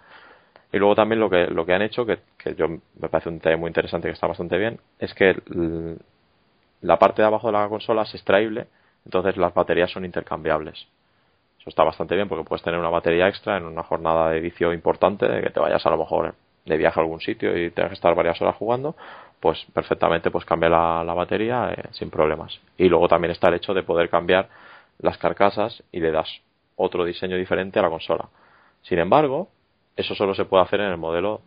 Y 0.72 0.78
luego 0.78 0.94
también 0.94 1.20
lo 1.20 1.28
que, 1.28 1.74
han 1.74 1.82
hecho, 1.82 2.06
que, 2.06 2.20
yo 2.56 2.68
me 2.68 3.08
parece 3.10 3.28
un 3.28 3.36
detalle 3.36 3.56
muy 3.56 3.68
interesante 3.68 4.08
que 4.08 4.14
está 4.14 4.26
bastante 4.26 4.56
bien, 4.56 4.80
es 4.98 5.12
que 5.12 5.36
la 6.80 6.98
parte 6.98 7.20
de 7.20 7.28
abajo 7.28 7.48
de 7.48 7.52
la 7.52 7.68
consola 7.68 8.02
es 8.02 8.14
extraíble, 8.14 8.66
entonces 9.04 9.36
las 9.36 9.52
baterías 9.52 9.90
son 9.90 10.06
intercambiables. 10.06 10.86
Eso 11.58 11.68
está 11.68 11.84
bastante 11.84 12.14
bien 12.14 12.28
porque 12.28 12.44
puedes 12.44 12.62
tener 12.62 12.80
una 12.80 12.88
batería 12.88 13.28
extra 13.28 13.58
en 13.58 13.66
una 13.66 13.82
jornada 13.82 14.30
de 14.30 14.40
vicio 14.40 14.72
importante, 14.72 15.28
de 15.28 15.42
que 15.42 15.50
te 15.50 15.60
vayas 15.60 15.84
a 15.84 15.90
lo 15.90 15.98
mejor 15.98 16.34
de 16.64 16.76
viaje 16.76 17.00
a 17.00 17.02
algún 17.02 17.20
sitio 17.20 17.56
y 17.56 17.70
tengas 17.70 17.90
que 17.90 17.94
estar 17.94 18.14
varias 18.14 18.40
horas 18.40 18.56
jugando, 18.56 18.96
pues 19.40 19.64
perfectamente 19.72 20.30
pues 20.30 20.44
cambia 20.44 20.68
la, 20.68 21.04
la 21.04 21.14
batería 21.14 21.72
eh, 21.72 21.88
sin 21.92 22.10
problemas. 22.10 22.60
Y 22.76 22.88
luego 22.88 23.08
también 23.08 23.32
está 23.32 23.48
el 23.48 23.54
hecho 23.54 23.74
de 23.74 23.82
poder 23.82 24.10
cambiar 24.10 24.48
las 24.98 25.18
carcasas 25.18 25.82
y 25.90 26.00
le 26.00 26.10
das 26.10 26.28
otro 26.76 27.04
diseño 27.04 27.36
diferente 27.36 27.78
a 27.78 27.82
la 27.82 27.90
consola. 27.90 28.28
Sin 28.82 28.98
embargo, 28.98 29.48
eso 29.96 30.14
solo 30.14 30.34
se 30.34 30.44
puede 30.44 30.64
hacer 30.64 30.80
en 30.80 30.90
el 30.90 30.96
modelo 30.96 31.40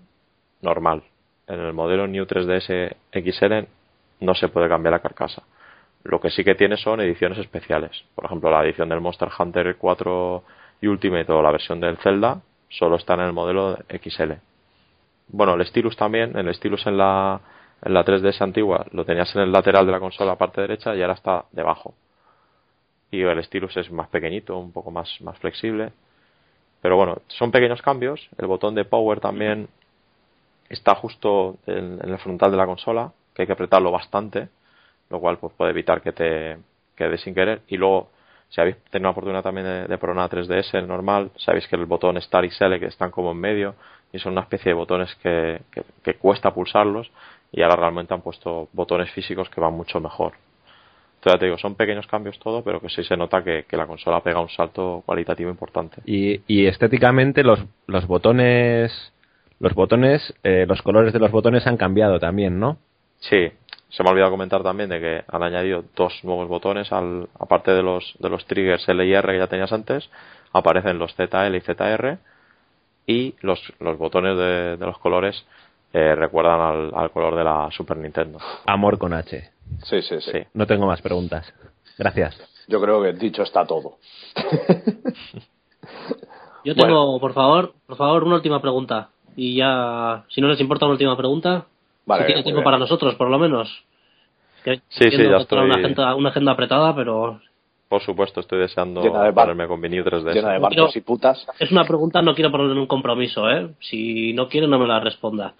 normal. 0.61 1.03
En 1.47 1.59
el 1.59 1.73
modelo 1.73 2.07
New 2.07 2.25
3DS 2.25 2.95
XL 3.11 3.67
no 4.21 4.33
se 4.33 4.47
puede 4.47 4.69
cambiar 4.69 4.93
la 4.93 4.99
carcasa. 4.99 5.43
Lo 6.03 6.19
que 6.19 6.29
sí 6.29 6.43
que 6.43 6.55
tiene 6.55 6.77
son 6.77 6.99
ediciones 7.01 7.37
especiales. 7.37 8.03
Por 8.15 8.25
ejemplo, 8.25 8.51
la 8.51 8.63
edición 8.63 8.89
del 8.89 9.01
Monster 9.01 9.29
Hunter 9.37 9.75
4 9.77 10.43
y 10.81 10.87
Ultimate 10.87 11.31
o 11.31 11.41
la 11.41 11.51
versión 11.51 11.79
del 11.79 11.97
Zelda 11.97 12.41
solo 12.69 12.97
está 12.97 13.13
en 13.13 13.21
el 13.21 13.33
modelo 13.33 13.77
XL. 13.89 14.33
Bueno, 15.27 15.55
el 15.55 15.65
Stylus 15.65 15.95
también, 15.95 16.37
el 16.37 16.53
Stylus 16.53 16.85
en 16.87 16.97
la, 16.97 17.39
en 17.81 17.93
la 17.93 18.05
3DS 18.05 18.41
antigua 18.41 18.85
lo 18.91 19.05
tenías 19.05 19.33
en 19.35 19.41
el 19.41 19.51
lateral 19.51 19.85
de 19.85 19.91
la 19.91 19.99
consola, 19.99 20.35
parte 20.37 20.61
derecha, 20.61 20.95
y 20.95 21.01
ahora 21.01 21.13
está 21.13 21.45
debajo. 21.51 21.95
Y 23.11 23.21
el 23.21 23.43
Stylus 23.43 23.77
es 23.77 23.91
más 23.91 24.09
pequeñito, 24.09 24.57
un 24.57 24.71
poco 24.71 24.91
más, 24.91 25.09
más 25.21 25.37
flexible. 25.39 25.93
Pero 26.81 26.97
bueno, 26.97 27.21
son 27.27 27.51
pequeños 27.51 27.81
cambios. 27.81 28.27
El 28.37 28.47
botón 28.47 28.75
de 28.75 28.85
power 28.85 29.19
también 29.19 29.69
está 30.69 30.95
justo 30.95 31.57
en, 31.67 31.99
en 32.03 32.09
el 32.09 32.17
frontal 32.19 32.51
de 32.51 32.57
la 32.57 32.65
consola, 32.65 33.11
que 33.33 33.43
hay 33.43 33.45
que 33.45 33.53
apretarlo 33.53 33.91
bastante, 33.91 34.49
lo 35.09 35.19
cual 35.19 35.37
pues 35.37 35.53
puede 35.53 35.71
evitar 35.71 36.01
que 36.01 36.11
te 36.11 36.57
quede 36.95 37.17
sin 37.17 37.35
querer. 37.35 37.61
Y 37.67 37.77
luego, 37.77 38.09
si 38.49 38.61
habéis 38.61 38.77
tenido 38.85 39.07
la 39.07 39.11
oportunidad 39.11 39.43
también 39.43 39.65
de, 39.65 39.87
de 39.87 39.97
probar 39.97 40.17
una 40.17 40.29
3DS 40.29 40.73
el 40.73 40.87
normal, 40.87 41.31
sabéis 41.37 41.67
que 41.67 41.75
el 41.75 41.85
botón 41.85 42.19
Start 42.21 42.45
y 42.45 42.51
Select 42.51 42.83
están 42.83 43.11
como 43.11 43.31
en 43.31 43.37
medio 43.37 43.75
y 44.13 44.19
son 44.19 44.33
una 44.33 44.41
especie 44.41 44.69
de 44.69 44.75
botones 44.75 45.13
que, 45.15 45.61
que, 45.71 45.83
que 46.03 46.13
cuesta 46.15 46.53
pulsarlos 46.53 47.11
y 47.51 47.61
ahora 47.63 47.75
realmente 47.75 48.13
han 48.13 48.21
puesto 48.21 48.69
botones 48.71 49.11
físicos 49.11 49.49
que 49.49 49.59
van 49.59 49.73
mucho 49.73 49.99
mejor. 49.99 50.33
Entonces 51.15 51.33
ya 51.33 51.39
te 51.39 51.45
digo, 51.45 51.57
son 51.57 51.75
pequeños 51.75 52.05
cambios 52.05 52.37
todo, 52.39 52.63
pero 52.63 52.79
que 52.79 52.89
sí 52.89 53.03
se 53.03 53.17
nota 53.17 53.43
que, 53.43 53.65
que 53.67 53.77
la 53.77 53.87
consola 53.87 54.21
pega 54.21 54.39
un 54.39 54.49
salto 54.49 55.03
cualitativo 55.05 55.49
importante. 55.49 56.01
Y, 56.05 56.41
y 56.47 56.67
estéticamente 56.67 57.43
los, 57.43 57.63
los 57.87 58.05
botones, 58.07 59.13
los 59.59 59.73
botones, 59.73 60.33
eh, 60.43 60.65
los 60.67 60.81
colores 60.81 61.13
de 61.13 61.19
los 61.19 61.31
botones 61.31 61.65
han 61.65 61.77
cambiado 61.77 62.19
también, 62.19 62.59
¿no? 62.59 62.77
Sí, 63.19 63.51
se 63.89 64.03
me 64.03 64.09
ha 64.09 64.11
olvidado 64.11 64.31
comentar 64.31 64.63
también 64.63 64.89
de 64.89 64.99
que 64.99 65.23
han 65.27 65.43
añadido 65.43 65.85
dos 65.95 66.19
nuevos 66.23 66.47
botones, 66.49 66.91
al, 66.91 67.29
aparte 67.39 67.71
de 67.71 67.81
los, 67.81 68.15
de 68.19 68.29
los 68.29 68.45
triggers 68.45 68.87
L 68.89 69.05
y 69.05 69.13
R 69.13 69.31
que 69.31 69.39
ya 69.39 69.47
tenías 69.47 69.71
antes, 69.71 70.09
aparecen 70.51 70.99
los 70.99 71.15
ZL 71.15 71.55
y 71.55 71.61
ZR 71.61 72.17
y 73.07 73.35
los, 73.41 73.59
los 73.79 73.97
botones 73.97 74.37
de, 74.37 74.77
de 74.77 74.85
los 74.85 74.97
colores 74.99 75.45
eh, 75.93 76.15
recuerdan 76.15 76.59
al, 76.61 76.91
al 76.95 77.11
color 77.11 77.35
de 77.35 77.43
la 77.43 77.69
Super 77.71 77.97
Nintendo. 77.97 78.39
Amor 78.65 78.97
con 78.97 79.13
H. 79.13 79.51
Sí, 79.83 80.01
sí, 80.01 80.19
sí, 80.21 80.31
Sí. 80.31 80.39
No 80.53 80.65
tengo 80.67 80.85
más 80.87 81.01
preguntas. 81.01 81.51
Gracias. 81.97 82.35
Yo 82.67 82.79
creo 82.81 83.01
que 83.01 83.13
dicho 83.13 83.43
está 83.43 83.65
todo. 83.65 83.97
Yo 86.65 86.75
tengo, 86.75 87.19
por 87.19 87.33
favor, 87.33 87.73
por 87.85 87.97
favor, 87.97 88.23
una 88.23 88.35
última 88.35 88.61
pregunta. 88.61 89.09
Y 89.35 89.55
ya, 89.57 90.23
si 90.29 90.39
no 90.41 90.47
les 90.47 90.59
importa 90.61 90.85
una 90.85 90.93
última 90.93 91.17
pregunta, 91.17 91.65
Vale, 92.05 92.23
si 92.23 92.27
tiene 92.27 92.43
tiempo 92.43 92.59
bien. 92.59 92.63
para 92.63 92.77
nosotros, 92.77 93.15
por 93.15 93.29
lo 93.29 93.37
menos. 93.37 93.83
Que 94.63 94.77
Sí, 94.87 95.09
sí, 95.11 95.17
ya 95.17 95.27
Una 95.27 95.37
estoy- 95.39 95.71
agenda, 95.71 96.15
una 96.15 96.29
agenda 96.29 96.53
apretada, 96.53 96.95
pero 96.95 97.41
Por 97.93 98.01
supuesto, 98.01 98.39
estoy 98.39 98.57
deseando 98.57 99.01
de 99.03 99.11
ponerme 99.33 99.67
con 99.67 99.79
mi 99.79 99.87
New 99.87 100.03
3DS. 100.03 100.33
Llena 100.33 100.53
de 100.53 100.55
No 100.55 100.61
barcos 100.61 100.75
quiero- 100.75 100.91
y 100.95 101.01
putas. 101.01 101.45
es 101.59 101.71
una 101.71 101.85
pregunta, 101.85 102.23
no 102.23 102.33
quiero 102.33 102.49
ponerle 102.49 102.79
un 102.79 102.87
compromiso, 102.87 103.47
¿eh? 103.51 103.69
Si 103.81 104.33
no 104.33 104.49
quiere, 104.49 104.65
no 104.67 104.79
me 104.79 104.87
la 104.87 104.99
responda. 104.99 105.53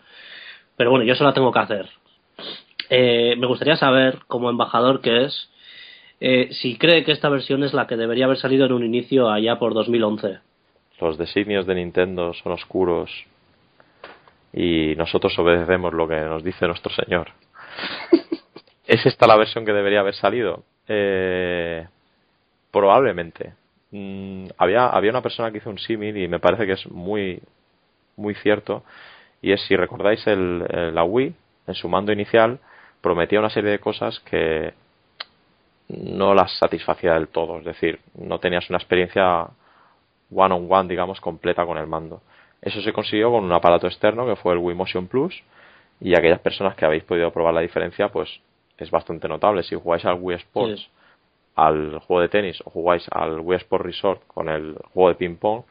Pero 0.75 0.89
bueno, 0.89 1.05
yo 1.05 1.13
se 1.13 1.23
la 1.23 1.31
tengo 1.36 1.51
que 1.51 1.59
hacer. 1.59 1.88
Eh, 2.89 3.36
me 3.38 3.45
gustaría 3.45 3.75
saber, 3.75 4.21
como 4.25 4.49
embajador 4.49 4.99
que 5.01 5.25
es, 5.25 5.51
eh, 6.21 6.47
si 6.53 6.75
cree 6.79 7.03
que 7.03 7.11
esta 7.11 7.29
versión 7.29 7.63
es 7.63 7.71
la 7.75 7.86
que 7.86 7.97
debería 7.97 8.25
haber 8.25 8.38
salido 8.38 8.65
en 8.65 8.71
un 8.73 8.84
inicio 8.84 9.29
allá 9.29 9.59
por 9.59 9.75
2011. 9.75 10.39
Los 10.99 11.19
designios 11.19 11.67
de 11.67 11.75
Nintendo 11.75 12.34
son 12.34 12.53
oscuros 12.53 13.11
y 14.51 14.95
nosotros 14.97 15.38
obedecemos 15.38 15.93
lo 15.93 16.07
que 16.07 16.15
nos 16.19 16.43
dice 16.43 16.65
nuestro 16.65 16.91
señor. 16.95 17.27
¿Es 18.88 19.05
esta 19.05 19.27
la 19.27 19.36
versión 19.38 19.63
que 19.67 19.71
debería 19.71 19.99
haber 19.99 20.15
salido? 20.15 20.63
Eh, 20.88 21.86
probablemente. 22.74 23.53
Mm, 23.91 24.47
había, 24.57 24.88
había 24.89 25.11
una 25.11 25.21
persona 25.21 25.51
que 25.51 25.59
hizo 25.59 25.69
un 25.69 25.80
símil 25.80 26.17
y 26.17 26.28
me 26.28 26.39
parece 26.41 26.65
que 26.65 26.74
es 26.74 26.91
muy, 26.91 27.41
muy 28.17 28.36
cierto. 28.36 28.84
Y 29.41 29.53
es, 29.53 29.61
si 29.67 29.78
recordáis, 29.78 30.28
el, 30.28 30.65
el- 30.69 30.95
la 30.95 31.05
Wii, 31.05 31.34
en 31.67 31.76
su 31.76 31.88
mando 31.89 32.11
inicial, 32.11 32.59
prometía 33.01 33.39
una 33.39 33.51
serie 33.51 33.71
de 33.71 33.80
cosas 33.80 34.19
que 34.21 34.74
no 35.89 36.34
las 36.34 36.57
satisfacía 36.57 37.13
del 37.13 37.28
todo. 37.28 37.59
Es 37.59 37.65
decir, 37.65 37.99
no 38.15 38.39
tenías 38.39 38.69
una 38.69 38.78
experiencia 38.80 39.47
one 40.36 40.55
on 40.55 40.67
one, 40.69 40.89
digamos, 40.89 41.21
completa 41.21 41.65
con 41.65 41.78
el 41.78 41.88
mando. 41.88 42.21
Eso 42.61 42.82
se 42.82 42.93
consiguió 42.93 43.32
con 43.32 43.43
un 43.43 43.51
aparato 43.51 43.88
externo 43.88 44.26
que 44.26 44.36
fue 44.38 44.53
el 44.53 44.59
Wii 44.59 44.76
Motion 44.76 45.07
Plus 45.07 45.43
y 46.01 46.15
aquellas 46.15 46.39
personas 46.39 46.76
que 46.76 46.86
habéis 46.86 47.03
podido 47.03 47.32
probar 47.32 47.53
la 47.53 47.61
diferencia, 47.61 48.09
pues 48.09 48.39
es 48.78 48.89
bastante 48.89 49.28
notable. 49.28 49.63
Si 49.63 49.76
jugáis 49.76 50.05
al 50.05 50.17
Wii 50.19 50.38
Sports. 50.38 50.89
Al 51.55 51.99
juego 51.99 52.21
de 52.21 52.29
tenis 52.29 52.61
o 52.65 52.69
jugáis 52.69 53.05
al 53.11 53.39
Wii 53.39 53.57
Sport 53.57 53.85
Resort 53.85 54.21
con 54.27 54.49
el 54.49 54.75
juego 54.93 55.09
de 55.09 55.15
ping 55.15 55.35
pong, 55.35 55.63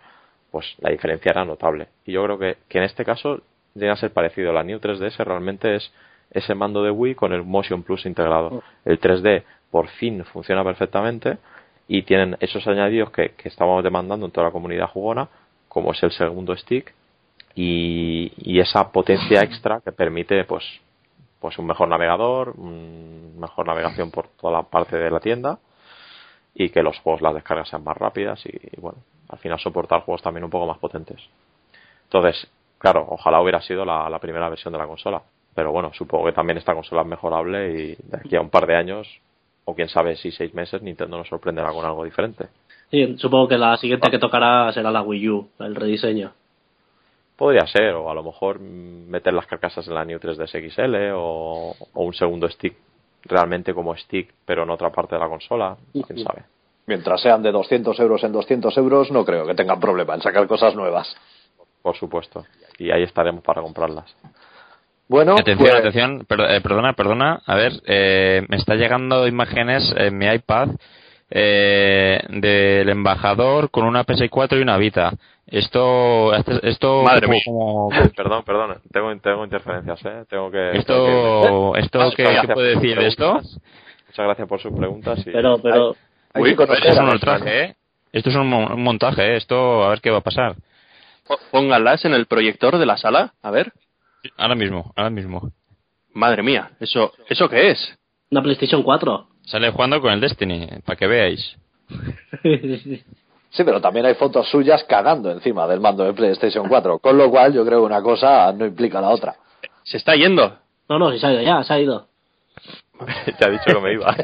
pues 0.50 0.74
la 0.78 0.90
diferencia 0.90 1.30
era 1.30 1.44
notable. 1.44 1.88
Y 2.04 2.12
yo 2.12 2.24
creo 2.24 2.38
que, 2.38 2.58
que 2.68 2.78
en 2.78 2.84
este 2.84 3.04
caso 3.04 3.40
llega 3.74 3.94
a 3.94 3.96
ser 3.96 4.12
parecido. 4.12 4.52
La 4.52 4.62
New 4.62 4.78
3DS 4.78 5.24
realmente 5.24 5.76
es 5.76 5.92
ese 6.30 6.54
mando 6.54 6.82
de 6.82 6.90
Wii 6.90 7.14
con 7.14 7.32
el 7.32 7.42
Motion 7.42 7.82
Plus 7.82 8.06
integrado. 8.06 8.62
El 8.84 9.00
3D 9.00 9.42
por 9.70 9.88
fin 9.88 10.24
funciona 10.24 10.62
perfectamente 10.62 11.38
y 11.88 12.02
tienen 12.02 12.36
esos 12.40 12.66
añadidos 12.66 13.10
que, 13.10 13.30
que 13.30 13.48
estábamos 13.48 13.82
demandando 13.82 14.26
en 14.26 14.32
toda 14.32 14.46
la 14.46 14.52
comunidad 14.52 14.88
jugona, 14.88 15.28
como 15.68 15.92
es 15.92 16.02
el 16.02 16.12
segundo 16.12 16.56
stick 16.56 16.94
y, 17.54 18.32
y 18.36 18.60
esa 18.60 18.92
potencia 18.92 19.40
extra 19.42 19.80
que 19.80 19.92
permite 19.92 20.44
pues 20.44 20.64
pues 21.40 21.58
un 21.58 21.66
mejor 21.66 21.88
navegador, 21.88 22.56
mejor 22.56 23.66
navegación 23.66 24.12
por 24.12 24.28
toda 24.28 24.52
la 24.52 24.62
parte 24.62 24.96
de 24.96 25.10
la 25.10 25.18
tienda 25.18 25.58
y 26.54 26.70
que 26.70 26.82
los 26.82 26.98
juegos, 26.98 27.22
las 27.22 27.34
descargas 27.34 27.68
sean 27.68 27.84
más 27.84 27.96
rápidas 27.96 28.44
y, 28.46 28.80
bueno, 28.80 28.98
al 29.28 29.38
final 29.38 29.58
soportar 29.58 30.02
juegos 30.02 30.22
también 30.22 30.44
un 30.44 30.50
poco 30.50 30.66
más 30.66 30.78
potentes. 30.78 31.20
Entonces, 32.04 32.50
claro, 32.78 33.06
ojalá 33.08 33.40
hubiera 33.40 33.60
sido 33.62 33.84
la, 33.84 34.08
la 34.10 34.18
primera 34.18 34.48
versión 34.48 34.72
de 34.72 34.78
la 34.78 34.86
consola. 34.86 35.22
Pero 35.54 35.72
bueno, 35.72 35.92
supongo 35.94 36.26
que 36.26 36.32
también 36.32 36.58
esta 36.58 36.74
consola 36.74 37.02
es 37.02 37.08
mejorable 37.08 37.70
y 37.72 37.86
de 37.94 38.16
aquí 38.16 38.36
a 38.36 38.40
un 38.40 38.50
par 38.50 38.66
de 38.66 38.76
años, 38.76 39.08
o 39.64 39.74
quién 39.74 39.88
sabe 39.88 40.16
si 40.16 40.30
seis 40.30 40.52
meses, 40.54 40.82
Nintendo 40.82 41.18
nos 41.18 41.28
sorprenderá 41.28 41.70
con 41.70 41.84
algo 41.84 42.04
diferente. 42.04 42.48
Sí, 42.90 43.16
supongo 43.18 43.48
que 43.48 43.58
la 43.58 43.76
siguiente 43.76 44.10
que 44.10 44.18
tocará 44.18 44.72
será 44.72 44.90
la 44.90 45.02
Wii 45.02 45.28
U, 45.28 45.48
el 45.60 45.74
rediseño. 45.74 46.32
Podría 47.36 47.66
ser, 47.66 47.94
o 47.94 48.10
a 48.10 48.14
lo 48.14 48.22
mejor 48.22 48.60
meter 48.60 49.32
las 49.32 49.46
carcasas 49.46 49.86
en 49.88 49.94
la 49.94 50.04
New 50.04 50.18
3DS 50.18 50.70
XL 50.70 51.12
o, 51.14 51.74
o 51.94 52.04
un 52.04 52.14
segundo 52.14 52.48
stick 52.48 52.76
realmente 53.24 53.72
como 53.74 53.96
stick, 53.96 54.32
pero 54.44 54.62
en 54.64 54.70
otra 54.70 54.90
parte 54.90 55.14
de 55.14 55.20
la 55.20 55.28
consola, 55.28 55.76
quién 55.92 56.18
sabe. 56.24 56.42
Mientras 56.86 57.20
sean 57.20 57.42
de 57.42 57.52
200 57.52 57.98
euros 58.00 58.24
en 58.24 58.32
200 58.32 58.76
euros, 58.78 59.10
no 59.12 59.24
creo 59.24 59.46
que 59.46 59.54
tengan 59.54 59.78
problema 59.80 60.14
en 60.14 60.20
sacar 60.22 60.46
cosas 60.48 60.74
nuevas. 60.74 61.14
Por 61.80 61.96
supuesto. 61.96 62.44
Y 62.78 62.90
ahí 62.90 63.02
estaremos 63.04 63.42
para 63.42 63.62
comprarlas. 63.62 64.14
Bueno, 65.08 65.32
Atención, 65.34 65.58
pues- 65.58 65.74
atención, 65.74 66.24
per- 66.26 66.40
eh, 66.50 66.60
perdona, 66.60 66.94
perdona. 66.94 67.42
A 67.46 67.54
ver, 67.54 67.72
eh, 67.86 68.44
me 68.48 68.56
está 68.56 68.74
llegando 68.74 69.26
imágenes 69.26 69.92
en 69.96 70.16
mi 70.16 70.26
iPad 70.26 70.70
eh, 71.34 72.20
del 72.28 72.88
embajador 72.88 73.70
con 73.70 73.84
una 73.86 74.04
PS4 74.04 74.58
y 74.58 74.62
una 74.62 74.76
Vita. 74.76 75.12
Esto, 75.52 76.32
esto, 76.34 76.62
esto 76.62 77.02
Madre 77.02 77.26
como- 77.26 77.32
mía. 77.34 77.42
como- 77.44 77.88
Perdón, 78.16 78.42
perdón, 78.44 78.80
tengo, 78.90 79.14
tengo 79.20 79.44
interferencias, 79.44 80.02
¿eh? 80.06 80.24
Tengo 80.28 80.50
que... 80.50 80.78
esto, 80.78 81.76
esto 81.76 81.98
Muchas 81.98 82.14
¿qué, 82.16 82.38
qué 82.46 82.54
puede 82.54 82.74
decir 82.76 82.98
de 82.98 83.06
esto? 83.08 83.34
Muchas 83.34 84.24
gracias 84.26 84.48
por 84.48 84.60
sus 84.62 84.72
preguntas. 84.72 85.18
Y... 85.26 85.30
Pero, 85.30 85.58
pero, 85.62 85.94
hay 86.32 86.42
Uy, 86.42 86.50
Esto 86.52 86.64
es 86.74 86.96
a 86.98 87.02
un 87.02 87.10
ultraje, 87.10 87.64
¿eh? 87.64 87.76
Esto 88.12 88.30
es 88.30 88.36
un, 88.36 88.48
mon- 88.48 88.72
un 88.72 88.82
montaje, 88.82 89.22
¿eh? 89.34 89.36
Esto, 89.36 89.84
a 89.84 89.90
ver 89.90 90.00
qué 90.00 90.10
va 90.10 90.18
a 90.18 90.22
pasar. 90.22 90.56
Pónganlas 91.50 92.04
en 92.06 92.14
el 92.14 92.24
proyector 92.26 92.78
de 92.78 92.86
la 92.86 92.96
sala. 92.96 93.34
A 93.42 93.50
ver. 93.50 93.72
Ahora 94.38 94.54
mismo, 94.54 94.92
ahora 94.96 95.10
mismo. 95.10 95.50
Madre 96.14 96.42
mía, 96.42 96.70
¿eso, 96.80 97.12
¿eso 97.28 97.48
qué 97.48 97.70
es? 97.70 97.98
una 98.30 98.42
PlayStation 98.42 98.82
4. 98.82 99.26
Sale 99.42 99.70
jugando 99.70 100.00
con 100.00 100.12
el 100.12 100.20
Destiny, 100.20 100.66
para 100.86 100.96
que 100.96 101.06
veáis. 101.06 101.56
Sí, 103.52 103.64
pero 103.64 103.80
también 103.82 104.06
hay 104.06 104.14
fotos 104.14 104.48
suyas 104.50 104.82
cagando 104.84 105.30
encima 105.30 105.66
del 105.66 105.78
mando 105.78 106.04
de 106.04 106.14
PlayStation 106.14 106.66
4, 106.68 106.98
con 107.00 107.18
lo 107.18 107.30
cual 107.30 107.52
yo 107.52 107.64
creo 107.66 107.80
que 107.80 107.86
una 107.86 108.02
cosa 108.02 108.50
no 108.52 108.64
implica 108.64 109.00
la 109.00 109.10
otra. 109.10 109.36
Se 109.82 109.98
está 109.98 110.14
yendo. 110.14 110.58
No, 110.88 110.98
no, 110.98 111.12
si 111.12 111.18
se 111.18 111.26
ha 111.26 111.32
ido 111.32 111.42
ya, 111.42 111.62
se 111.62 111.74
ha 111.74 111.80
ido. 111.80 112.08
ya 113.38 113.48
he 113.48 113.50
dicho 113.50 113.64
que 113.66 113.80
me 113.80 113.92
iba. 113.92 114.10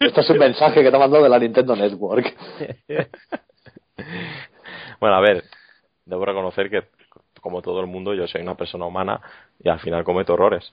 Esto 0.00 0.20
es 0.20 0.30
un 0.30 0.38
mensaje 0.38 0.82
que 0.84 0.90
te 0.92 0.98
mandó 0.98 1.20
de 1.20 1.28
la 1.28 1.40
Nintendo 1.40 1.74
Network. 1.74 2.36
bueno, 5.00 5.16
a 5.16 5.20
ver, 5.20 5.42
debo 6.04 6.24
reconocer 6.24 6.70
que, 6.70 6.84
como 7.40 7.62
todo 7.62 7.80
el 7.80 7.88
mundo, 7.88 8.14
yo 8.14 8.28
soy 8.28 8.42
una 8.42 8.54
persona 8.54 8.86
humana 8.86 9.20
y 9.58 9.68
al 9.68 9.80
final 9.80 10.04
cometo 10.04 10.34
errores. 10.34 10.72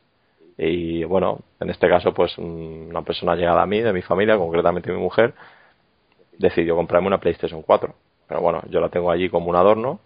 Y 0.60 1.04
bueno, 1.06 1.40
en 1.60 1.72
este 1.72 1.90
caso, 1.90 2.14
pues 2.14 2.38
una 2.38 3.02
persona 3.02 3.36
llegada 3.36 3.64
a 3.64 3.66
mí, 3.66 3.82
de 3.82 3.94
mi 3.94 4.04
familia, 4.04 4.38
concretamente 4.38 4.92
mi 4.92 5.00
mujer, 5.00 5.34
decidió 6.38 6.76
comprarme 6.76 7.08
una 7.08 7.20
PlayStation 7.20 7.62
4. 7.62 7.94
Pero 8.28 8.42
bueno, 8.42 8.62
yo 8.70 8.80
la 8.80 8.90
tengo 8.90 9.12
allí 9.12 9.30
como 9.30 9.50
un 9.50 9.56
adorno 9.56 10.00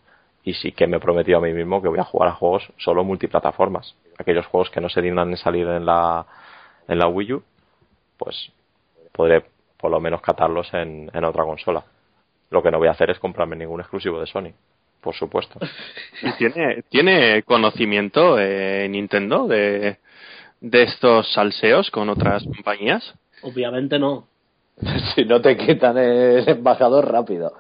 y 0.44 0.54
sí 0.54 0.72
que 0.72 0.88
me 0.88 0.98
he 0.98 1.00
prometido 1.00 1.38
a 1.40 1.42
mí 1.42 1.54
mismo 1.54 1.82
que 1.82 1.90
voy 1.90 2.00
a 2.00 2.04
jugar 2.04 2.30
a 2.30 2.34
juegos 2.34 2.72
solo 2.78 3.04
multiplataformas. 3.04 3.96
Aquellos 4.18 4.46
juegos 4.48 4.70
que 4.70 4.82
no 4.82 4.90
se 4.90 5.02
dignan 5.02 5.30
en 5.30 5.38
salir 5.38 5.68
en 5.68 5.86
la, 5.86 6.26
en 6.88 7.00
la 7.00 7.08
Wii 7.08 7.34
U, 7.34 7.44
pues 8.18 8.52
podré 9.12 9.44
por 9.78 9.92
lo 9.92 10.00
menos 10.00 10.22
catarlos 10.22 10.74
en, 10.74 11.12
en 11.14 11.24
otra 11.24 11.44
consola. 11.44 11.84
Lo 12.50 12.64
que 12.64 12.72
no 12.72 12.80
voy 12.80 12.88
a 12.88 12.92
hacer 12.92 13.10
es 13.10 13.20
comprarme 13.20 13.56
ningún 13.56 13.82
exclusivo 13.82 14.20
de 14.20 14.28
Sony, 14.28 14.54
por 15.02 15.14
supuesto. 15.16 15.60
¿Tiene, 16.38 16.84
¿tiene 16.90 17.44
conocimiento 17.44 18.40
eh, 18.40 18.88
Nintendo 18.90 19.48
de, 19.48 19.98
de 20.62 20.84
estos 20.84 21.32
salseos 21.34 21.92
con 21.92 22.10
otras 22.10 22.44
compañías? 22.44 23.14
Obviamente 23.42 24.00
no. 24.00 24.28
si 25.16 25.26
no 25.26 25.42
te 25.42 25.58
quitan 25.58 25.98
el 25.98 26.48
embajador 26.48 27.12
rápido. 27.12 27.54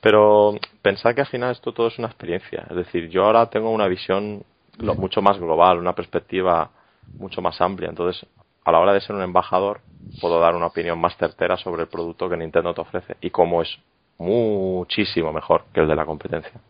Pero 0.00 0.54
pensad 0.82 1.14
que 1.14 1.20
al 1.20 1.26
final 1.26 1.52
esto 1.52 1.72
todo 1.72 1.88
es 1.88 1.98
una 1.98 2.08
experiencia. 2.08 2.66
Es 2.70 2.76
decir, 2.76 3.08
yo 3.10 3.24
ahora 3.24 3.46
tengo 3.50 3.70
una 3.70 3.86
visión 3.86 4.42
mucho 4.78 5.20
más 5.20 5.38
global, 5.38 5.78
una 5.78 5.94
perspectiva 5.94 6.70
mucho 7.18 7.42
más 7.42 7.60
amplia. 7.60 7.90
Entonces, 7.90 8.26
a 8.64 8.72
la 8.72 8.78
hora 8.78 8.94
de 8.94 9.00
ser 9.00 9.14
un 9.14 9.22
embajador, 9.22 9.80
puedo 10.20 10.40
dar 10.40 10.54
una 10.54 10.66
opinión 10.66 10.98
más 10.98 11.16
certera 11.16 11.56
sobre 11.56 11.82
el 11.82 11.88
producto 11.88 12.28
que 12.28 12.36
Nintendo 12.36 12.72
te 12.72 12.80
ofrece 12.80 13.16
y 13.20 13.30
cómo 13.30 13.62
es 13.62 13.78
muchísimo 14.18 15.32
mejor 15.32 15.64
que 15.72 15.80
el 15.80 15.88
de 15.88 15.96
la 15.96 16.06
competencia. 16.06 16.60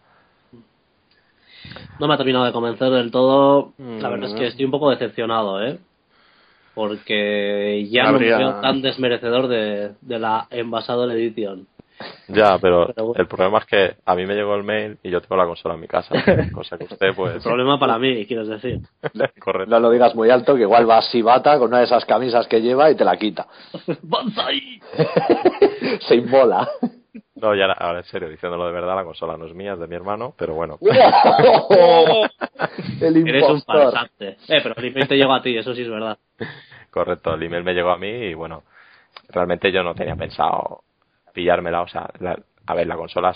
No 1.99 2.09
me 2.09 2.14
ha 2.14 2.16
terminado 2.16 2.47
de 2.47 2.53
convencer 2.53 2.91
del 2.91 3.11
todo. 3.11 3.72
La 3.78 4.09
verdad 4.09 4.31
es 4.31 4.35
que 4.35 4.47
estoy 4.47 4.64
un 4.64 4.70
poco 4.70 4.91
decepcionado, 4.91 5.62
¿eh? 5.62 5.78
Porque 6.74 7.86
ya 7.90 8.04
no 8.04 8.18
me 8.18 8.26
veo 8.26 8.60
tan 8.60 8.80
desmerecedor 8.80 9.48
de, 9.48 9.92
de 10.00 10.18
la 10.18 10.46
Envasador 10.50 11.10
Edition. 11.10 11.66
Ya, 12.28 12.58
pero, 12.58 12.94
el 13.16 13.26
problema 13.26 13.58
es 13.58 13.66
que 13.66 13.96
a 14.06 14.14
mí 14.14 14.24
me 14.24 14.34
llegó 14.34 14.54
el 14.54 14.62
mail 14.62 14.98
y 15.02 15.10
yo 15.10 15.20
tengo 15.20 15.36
la 15.36 15.46
consola 15.46 15.74
en 15.74 15.80
mi 15.80 15.86
casa. 15.86 16.14
Cosa 16.52 16.78
que 16.78 16.84
usted, 16.84 17.14
pues. 17.14 17.36
El 17.36 17.42
problema 17.42 17.78
para 17.78 17.98
mí, 17.98 18.24
quieres 18.26 18.48
decir. 18.48 18.80
Correcto. 19.40 19.70
No 19.70 19.80
lo 19.80 19.90
digas 19.90 20.14
muy 20.14 20.30
alto, 20.30 20.54
que 20.54 20.62
igual 20.62 20.88
va 20.88 20.98
así 20.98 21.22
bata 21.22 21.58
con 21.58 21.68
una 21.68 21.78
de 21.78 21.84
esas 21.84 22.04
camisas 22.04 22.46
que 22.46 22.60
lleva 22.60 22.90
y 22.90 22.94
te 22.94 23.04
la 23.04 23.16
quita. 23.16 23.46
¡Banzai! 24.02 24.80
Se 26.00 26.14
inmola. 26.14 26.68
No, 27.41 27.55
ya 27.55 27.72
ahora 27.72 28.01
en 28.01 28.05
serio, 28.05 28.28
diciéndolo 28.28 28.66
de 28.66 28.72
verdad, 28.72 28.97
la 28.97 29.05
consola 29.05 29.34
no 29.36 29.47
es 29.47 29.55
mía, 29.55 29.72
es 29.72 29.78
de 29.78 29.86
mi 29.86 29.97
hermano, 29.97 30.34
pero 30.36 30.55
bueno. 30.55 30.78
el 33.01 33.28
Eres 33.28 33.49
un 33.49 33.62
farsante. 33.62 34.36
Eh, 34.49 34.61
pero 34.62 34.74
el 34.76 34.84
email 34.84 35.09
te 35.09 35.16
llegó 35.16 35.32
a 35.32 35.41
ti, 35.41 35.57
eso 35.57 35.74
sí 35.74 35.80
es 35.82 35.88
verdad. 35.88 36.18
Correcto, 36.91 37.32
el 37.34 37.43
email 37.43 37.64
me 37.64 37.72
llegó 37.72 37.91
a 37.91 37.97
mí 37.97 38.09
y 38.09 38.34
bueno, 38.34 38.64
realmente 39.30 39.72
yo 39.72 39.82
no 39.82 39.95
tenía 39.95 40.16
pensado 40.16 40.82
pillármela. 41.32 41.80
O 41.82 41.88
sea, 41.88 42.11
a 42.66 42.74
ver, 42.74 42.86
la 42.86 42.97
consola 42.97 43.34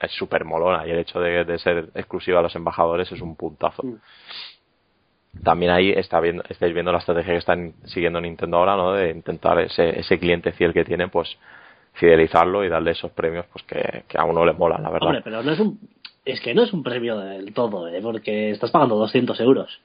es 0.00 0.12
súper 0.12 0.44
molona 0.44 0.84
y 0.86 0.90
el 0.90 0.98
hecho 0.98 1.20
de, 1.20 1.58
ser 1.58 1.90
exclusiva 1.94 2.40
a 2.40 2.42
los 2.42 2.56
embajadores 2.56 3.12
es 3.12 3.20
un 3.20 3.36
puntazo. 3.36 3.84
También 5.44 5.70
ahí 5.70 5.92
está 5.92 6.18
viendo, 6.18 6.42
estáis 6.48 6.74
viendo 6.74 6.90
la 6.90 6.98
estrategia 6.98 7.34
que 7.34 7.38
están 7.38 7.74
siguiendo 7.84 8.20
Nintendo 8.20 8.56
ahora, 8.56 8.76
¿no? 8.76 8.94
De 8.94 9.10
intentar 9.10 9.60
ese, 9.60 10.00
ese 10.00 10.18
cliente 10.18 10.50
fiel 10.50 10.72
que 10.72 10.84
tiene, 10.84 11.06
pues 11.06 11.38
fidelizarlo 11.92 12.64
y 12.64 12.68
darle 12.68 12.92
esos 12.92 13.10
premios 13.12 13.46
pues 13.52 13.64
que, 13.64 14.04
a 14.16 14.24
uno 14.24 14.44
le 14.44 14.52
mola, 14.52 14.78
la 14.78 14.90
verdad. 14.90 15.08
Hombre, 15.08 15.22
pero 15.22 15.42
no 15.42 15.52
es 15.52 15.60
un... 15.60 15.78
Es 16.24 16.40
que 16.40 16.54
no 16.54 16.62
es 16.62 16.72
un 16.72 16.82
premio 16.82 17.18
del 17.18 17.52
todo, 17.54 17.88
¿eh? 17.88 18.00
Porque 18.02 18.50
estás 18.50 18.70
pagando 18.70 18.96
200 18.96 19.40
euros. 19.40 19.80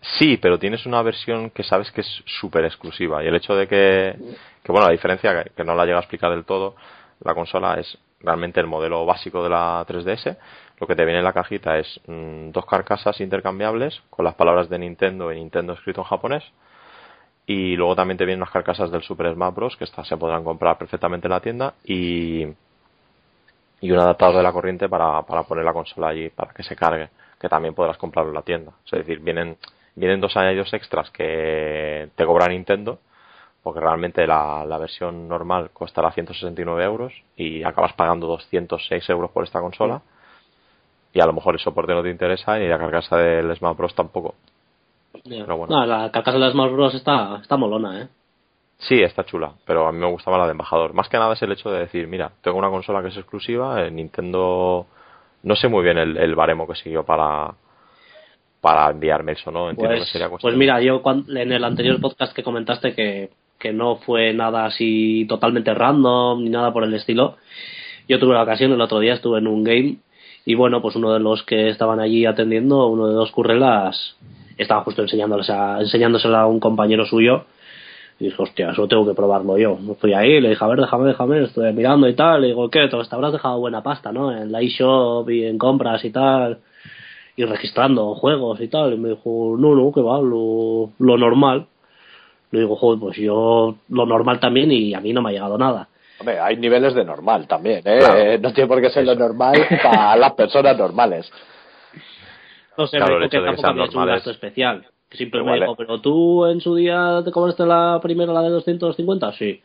Sí, 0.00 0.36
pero 0.36 0.58
tienes 0.58 0.86
una 0.86 1.02
versión 1.02 1.50
que 1.50 1.62
sabes 1.62 1.90
que 1.90 2.00
es 2.00 2.22
súper 2.26 2.64
exclusiva. 2.64 3.22
Y 3.22 3.28
el 3.28 3.36
hecho 3.36 3.54
de 3.54 3.66
que, 3.68 4.16
que, 4.62 4.72
bueno, 4.72 4.86
la 4.86 4.92
diferencia, 4.92 5.44
que 5.44 5.64
no 5.64 5.74
la 5.74 5.84
llega 5.84 5.98
a 5.98 6.00
explicar 6.00 6.30
del 6.30 6.44
todo, 6.44 6.74
la 7.20 7.34
consola 7.34 7.74
es 7.78 7.98
realmente 8.20 8.60
el 8.60 8.66
modelo 8.66 9.04
básico 9.04 9.42
de 9.42 9.50
la 9.50 9.84
3DS. 9.86 10.36
Lo 10.80 10.86
que 10.86 10.96
te 10.96 11.04
viene 11.04 11.18
en 11.18 11.24
la 11.24 11.32
cajita 11.32 11.78
es 11.78 12.00
mm, 12.06 12.50
dos 12.50 12.66
carcasas 12.66 13.20
intercambiables 13.20 14.02
con 14.10 14.24
las 14.24 14.34
palabras 14.34 14.68
de 14.68 14.78
Nintendo 14.78 15.32
y 15.32 15.36
Nintendo 15.36 15.74
escrito 15.74 16.00
en 16.00 16.06
japonés. 16.06 16.44
Y 17.46 17.76
luego 17.76 17.96
también 17.96 18.18
te 18.18 18.24
vienen 18.24 18.40
las 18.40 18.50
carcasas 18.50 18.90
del 18.90 19.02
Super 19.02 19.32
Smash 19.34 19.54
Bros. 19.54 19.76
que 19.76 19.84
estas 19.84 20.06
se 20.06 20.16
podrán 20.16 20.44
comprar 20.44 20.78
perfectamente 20.78 21.26
en 21.26 21.32
la 21.32 21.40
tienda. 21.40 21.74
Y, 21.84 22.46
y 23.80 23.90
un 23.90 23.98
adaptador 23.98 24.36
de 24.36 24.42
la 24.42 24.52
corriente 24.52 24.88
para, 24.88 25.22
para 25.22 25.42
poner 25.42 25.64
la 25.64 25.72
consola 25.72 26.08
allí 26.08 26.30
para 26.30 26.52
que 26.52 26.62
se 26.62 26.76
cargue, 26.76 27.08
que 27.40 27.48
también 27.48 27.74
podrás 27.74 27.98
comprarlo 27.98 28.30
en 28.30 28.36
la 28.36 28.42
tienda. 28.42 28.72
Es 28.86 28.92
decir, 28.92 29.18
vienen 29.18 29.56
vienen 29.94 30.20
dos 30.20 30.36
años 30.36 30.72
extras 30.72 31.10
que 31.10 32.08
te 32.14 32.24
cobra 32.24 32.48
Nintendo, 32.48 32.98
porque 33.62 33.80
realmente 33.80 34.26
la, 34.26 34.64
la 34.66 34.78
versión 34.78 35.28
normal 35.28 35.70
costará 35.72 36.10
169 36.12 36.84
euros 36.84 37.12
y 37.36 37.62
acabas 37.62 37.92
pagando 37.92 38.26
206 38.26 39.08
euros 39.10 39.30
por 39.30 39.44
esta 39.44 39.60
consola. 39.60 40.02
Y 41.12 41.20
a 41.20 41.26
lo 41.26 41.34
mejor 41.34 41.54
el 41.54 41.60
soporte 41.60 41.92
no 41.92 42.02
te 42.02 42.10
interesa 42.10 42.58
y 42.58 42.66
la 42.66 42.78
carcasa 42.78 43.16
del 43.18 43.54
Smash 43.54 43.76
Bros 43.76 43.94
tampoco. 43.94 44.34
Pero 45.24 45.56
bueno. 45.56 45.74
No, 45.74 45.86
la 45.86 46.10
carcasa 46.10 46.38
del 46.38 46.52
Smash 46.52 46.72
Bros 46.72 46.94
está, 46.94 47.38
está 47.40 47.56
molona, 47.56 48.02
¿eh? 48.02 48.08
Sí, 48.78 49.00
está 49.00 49.24
chula, 49.24 49.52
pero 49.64 49.86
a 49.86 49.92
mí 49.92 49.98
me 49.98 50.10
gustaba 50.10 50.38
la 50.38 50.46
de 50.46 50.52
embajador. 50.52 50.92
Más 50.92 51.08
que 51.08 51.16
nada 51.16 51.34
es 51.34 51.42
el 51.42 51.52
hecho 51.52 51.70
de 51.70 51.80
decir, 51.80 52.08
mira, 52.08 52.32
tengo 52.42 52.58
una 52.58 52.70
consola 52.70 53.00
que 53.00 53.08
es 53.08 53.16
exclusiva, 53.16 53.88
Nintendo 53.88 54.86
no 55.42 55.56
sé 55.56 55.68
muy 55.68 55.82
bien 55.82 55.98
el, 55.98 56.16
el 56.16 56.34
baremo 56.34 56.66
que 56.66 56.74
siguió 56.74 57.04
para, 57.04 57.54
para 58.60 58.90
enviarme 58.90 59.32
eso, 59.32 59.50
¿no? 59.50 59.70
Entiendo 59.70 59.96
pues, 59.96 60.06
que 60.06 60.12
sería 60.12 60.28
pues 60.28 60.56
mira, 60.56 60.80
yo 60.80 61.02
en 61.04 61.52
el 61.52 61.64
anterior 61.64 62.00
podcast 62.00 62.34
que 62.34 62.42
comentaste 62.42 62.94
que, 62.94 63.30
que 63.58 63.72
no 63.72 63.96
fue 63.96 64.32
nada 64.32 64.66
así 64.66 65.26
totalmente 65.28 65.74
random 65.74 66.42
ni 66.42 66.50
nada 66.50 66.72
por 66.72 66.84
el 66.84 66.94
estilo, 66.94 67.36
yo 68.08 68.18
tuve 68.18 68.34
la 68.34 68.42
ocasión, 68.42 68.72
el 68.72 68.80
otro 68.80 69.00
día 69.00 69.14
estuve 69.14 69.38
en 69.38 69.48
un 69.48 69.64
game 69.64 69.96
y 70.44 70.54
bueno, 70.54 70.82
pues 70.82 70.96
uno 70.96 71.12
de 71.12 71.20
los 71.20 71.42
que 71.44 71.68
estaban 71.68 72.00
allí 72.00 72.26
atendiendo, 72.26 72.86
uno 72.86 73.08
de 73.08 73.14
dos 73.14 73.30
currelas, 73.30 74.16
estaba 74.58 74.82
justo 74.82 75.02
enseñándosela, 75.02 75.78
enseñándosela 75.80 76.42
a 76.42 76.46
un 76.46 76.60
compañero 76.60 77.04
suyo 77.06 77.44
y 78.18 78.26
dije, 78.26 78.36
hostia, 78.40 78.70
eso 78.70 78.86
tengo 78.86 79.06
que 79.06 79.14
probarlo 79.14 79.58
yo. 79.58 79.78
Fui 80.00 80.12
ahí, 80.14 80.40
le 80.40 80.50
dije, 80.50 80.64
a 80.64 80.68
ver, 80.68 80.80
déjame, 80.80 81.06
déjame, 81.08 81.44
estoy 81.44 81.72
mirando 81.72 82.08
y 82.08 82.14
tal. 82.14 82.42
Le 82.42 82.48
digo, 82.48 82.70
¿qué? 82.70 82.88
Te 82.88 82.96
habrás 83.14 83.32
dejado 83.32 83.58
buena 83.58 83.82
pasta, 83.82 84.12
¿no? 84.12 84.30
En 84.36 84.52
la 84.52 84.60
eShop 84.60 85.28
y 85.30 85.44
en 85.44 85.58
compras 85.58 86.04
y 86.04 86.10
tal 86.10 86.58
y 87.36 87.44
registrando 87.44 88.14
juegos 88.14 88.60
y 88.60 88.68
tal. 88.68 88.94
Y 88.94 88.96
me 88.98 89.10
dijo, 89.10 89.56
no, 89.58 89.74
no, 89.74 89.92
que 89.92 90.00
va, 90.00 90.20
lo, 90.20 90.90
lo 90.98 91.18
normal. 91.18 91.66
Le 92.50 92.60
digo, 92.60 92.76
joder, 92.76 93.00
pues 93.00 93.16
yo 93.16 93.76
lo 93.88 94.06
normal 94.06 94.38
también 94.38 94.70
y 94.70 94.94
a 94.94 95.00
mí 95.00 95.12
no 95.12 95.22
me 95.22 95.30
ha 95.30 95.32
llegado 95.32 95.56
nada. 95.56 95.88
Hombre, 96.20 96.38
hay 96.38 96.56
niveles 96.56 96.94
de 96.94 97.04
normal 97.04 97.48
también, 97.48 97.82
¿eh? 97.84 98.38
No 98.40 98.52
tiene 98.52 98.68
por 98.68 98.80
qué 98.80 98.90
ser 98.90 99.04
lo 99.04 99.14
normal 99.14 99.66
para 99.82 100.16
las 100.16 100.32
personas 100.32 100.76
normales. 100.76 101.30
No 102.76 102.86
sé, 102.86 102.98
claro, 102.98 103.18
me 103.18 103.28
que 103.28 103.40
tampoco 103.40 103.68
había 103.68 103.84
hecho 103.84 103.98
un 103.98 104.06
gasto 104.06 104.30
especial. 104.30 104.86
Que 105.08 105.18
simplemente 105.18 105.60
dijo, 105.60 105.76
pero 105.76 106.00
tú 106.00 106.46
en 106.46 106.60
su 106.60 106.74
día 106.74 107.20
te 107.24 107.30
cobraste 107.30 107.66
la 107.66 108.00
primera, 108.02 108.32
la 108.32 108.42
de 108.42 108.50
250, 108.50 109.32
sí. 109.32 109.60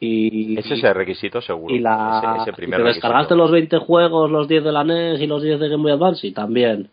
Y, 0.00 0.58
ese 0.58 0.74
es 0.74 0.82
el 0.82 0.94
requisito 0.94 1.40
seguro. 1.40 1.72
Y, 1.72 1.78
la, 1.78 2.38
ese, 2.40 2.52
primer 2.52 2.80
te 2.80 2.88
descargaste 2.88 3.36
los 3.36 3.52
20 3.52 3.78
juegos, 3.78 4.28
los 4.28 4.48
10 4.48 4.64
de 4.64 4.72
la 4.72 4.82
NES 4.82 5.20
y 5.20 5.28
los 5.28 5.40
10 5.40 5.60
de 5.60 5.68
Game 5.68 5.84
Boy 5.84 5.92
Advance, 5.92 6.26
y 6.26 6.32
también. 6.32 6.90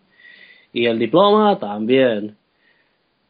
Y 0.71 0.85
el 0.85 0.99
diploma, 0.99 1.57
también. 1.57 2.37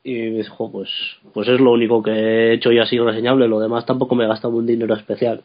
Y 0.03 0.13
me 0.13 0.38
dijo, 0.39 0.70
pues, 0.70 0.89
pues 1.34 1.47
es 1.47 1.61
lo 1.61 1.72
único 1.72 2.03
que 2.03 2.11
he 2.11 2.53
hecho 2.53 2.74
y 2.74 2.80
así 2.80 2.99
reseñable, 2.99 3.47
lo 3.47 3.59
demás 3.61 3.86
tampoco 3.86 4.15
me 4.15 4.26
he 4.26 4.28
gastado 4.28 4.55
un 4.55 4.65
dinero 4.65 4.93
especial. 4.95 5.43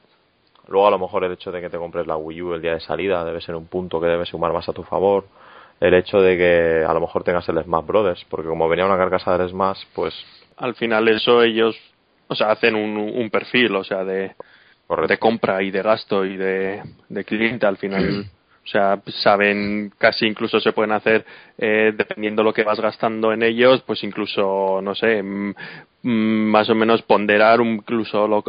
Luego 0.67 0.87
a 0.89 0.91
lo 0.91 0.99
mejor 0.99 1.23
el 1.25 1.33
hecho 1.33 1.53
de 1.53 1.61
que 1.61 1.71
te 1.71 1.79
compres 1.79 2.07
la 2.07 2.17
Wii 2.17 2.43
U 2.43 2.55
el 2.55 2.63
día 2.63 2.75
de 2.75 2.81
salida 2.81 3.25
debe 3.25 3.41
ser 3.41 3.55
un 3.55 3.67
punto 3.67 4.01
que 4.01 4.07
debe 4.07 4.25
sumar 4.25 4.53
más 4.53 4.69
a 4.69 4.73
tu 4.73 4.83
favor. 4.83 5.27
El 5.87 5.95
hecho 5.95 6.21
de 6.21 6.37
que 6.37 6.85
a 6.87 6.93
lo 6.95 7.01
mejor 7.01 7.25
tengas 7.25 7.49
el 7.49 7.63
Smash 7.63 7.85
Brothers, 7.85 8.25
porque 8.31 8.49
como 8.49 8.69
venía 8.69 8.87
una 8.87 8.97
carcasa 8.97 9.37
del 9.37 9.49
Smash, 9.51 9.83
pues... 9.95 10.15
Al 10.57 10.75
final 10.77 11.09
eso 11.09 11.43
ellos 11.43 11.77
o 12.29 12.35
sea, 12.35 12.51
hacen 12.51 12.75
un, 12.75 12.97
un 12.97 13.31
perfil, 13.31 13.75
o 13.77 13.85
sea, 13.85 14.05
de, 14.05 14.35
de 15.09 15.19
compra 15.19 15.63
y 15.63 15.71
de 15.71 15.83
gasto 15.83 16.25
y 16.25 16.37
de, 16.37 16.83
de 17.09 17.25
cliente 17.25 17.67
al 17.67 17.77
final. 17.77 18.27
O 18.65 18.67
sea, 18.67 18.99
saben, 19.23 19.93
casi 19.99 20.27
incluso 20.27 20.59
se 20.59 20.73
pueden 20.73 20.93
hacer, 20.93 21.27
eh, 21.59 21.93
dependiendo 21.95 22.43
lo 22.43 22.55
que 22.55 22.65
vas 22.65 22.81
gastando 22.81 23.31
en 23.33 23.43
ellos, 23.43 23.83
pues 23.87 24.03
incluso, 24.05 24.81
no 24.83 24.95
sé, 24.95 25.23
mm, 25.23 25.55
mm, 26.03 26.51
más 26.51 26.71
o 26.71 26.75
menos 26.75 27.03
ponderar 27.03 27.61
incluso 27.61 28.27
lo- 28.27 28.43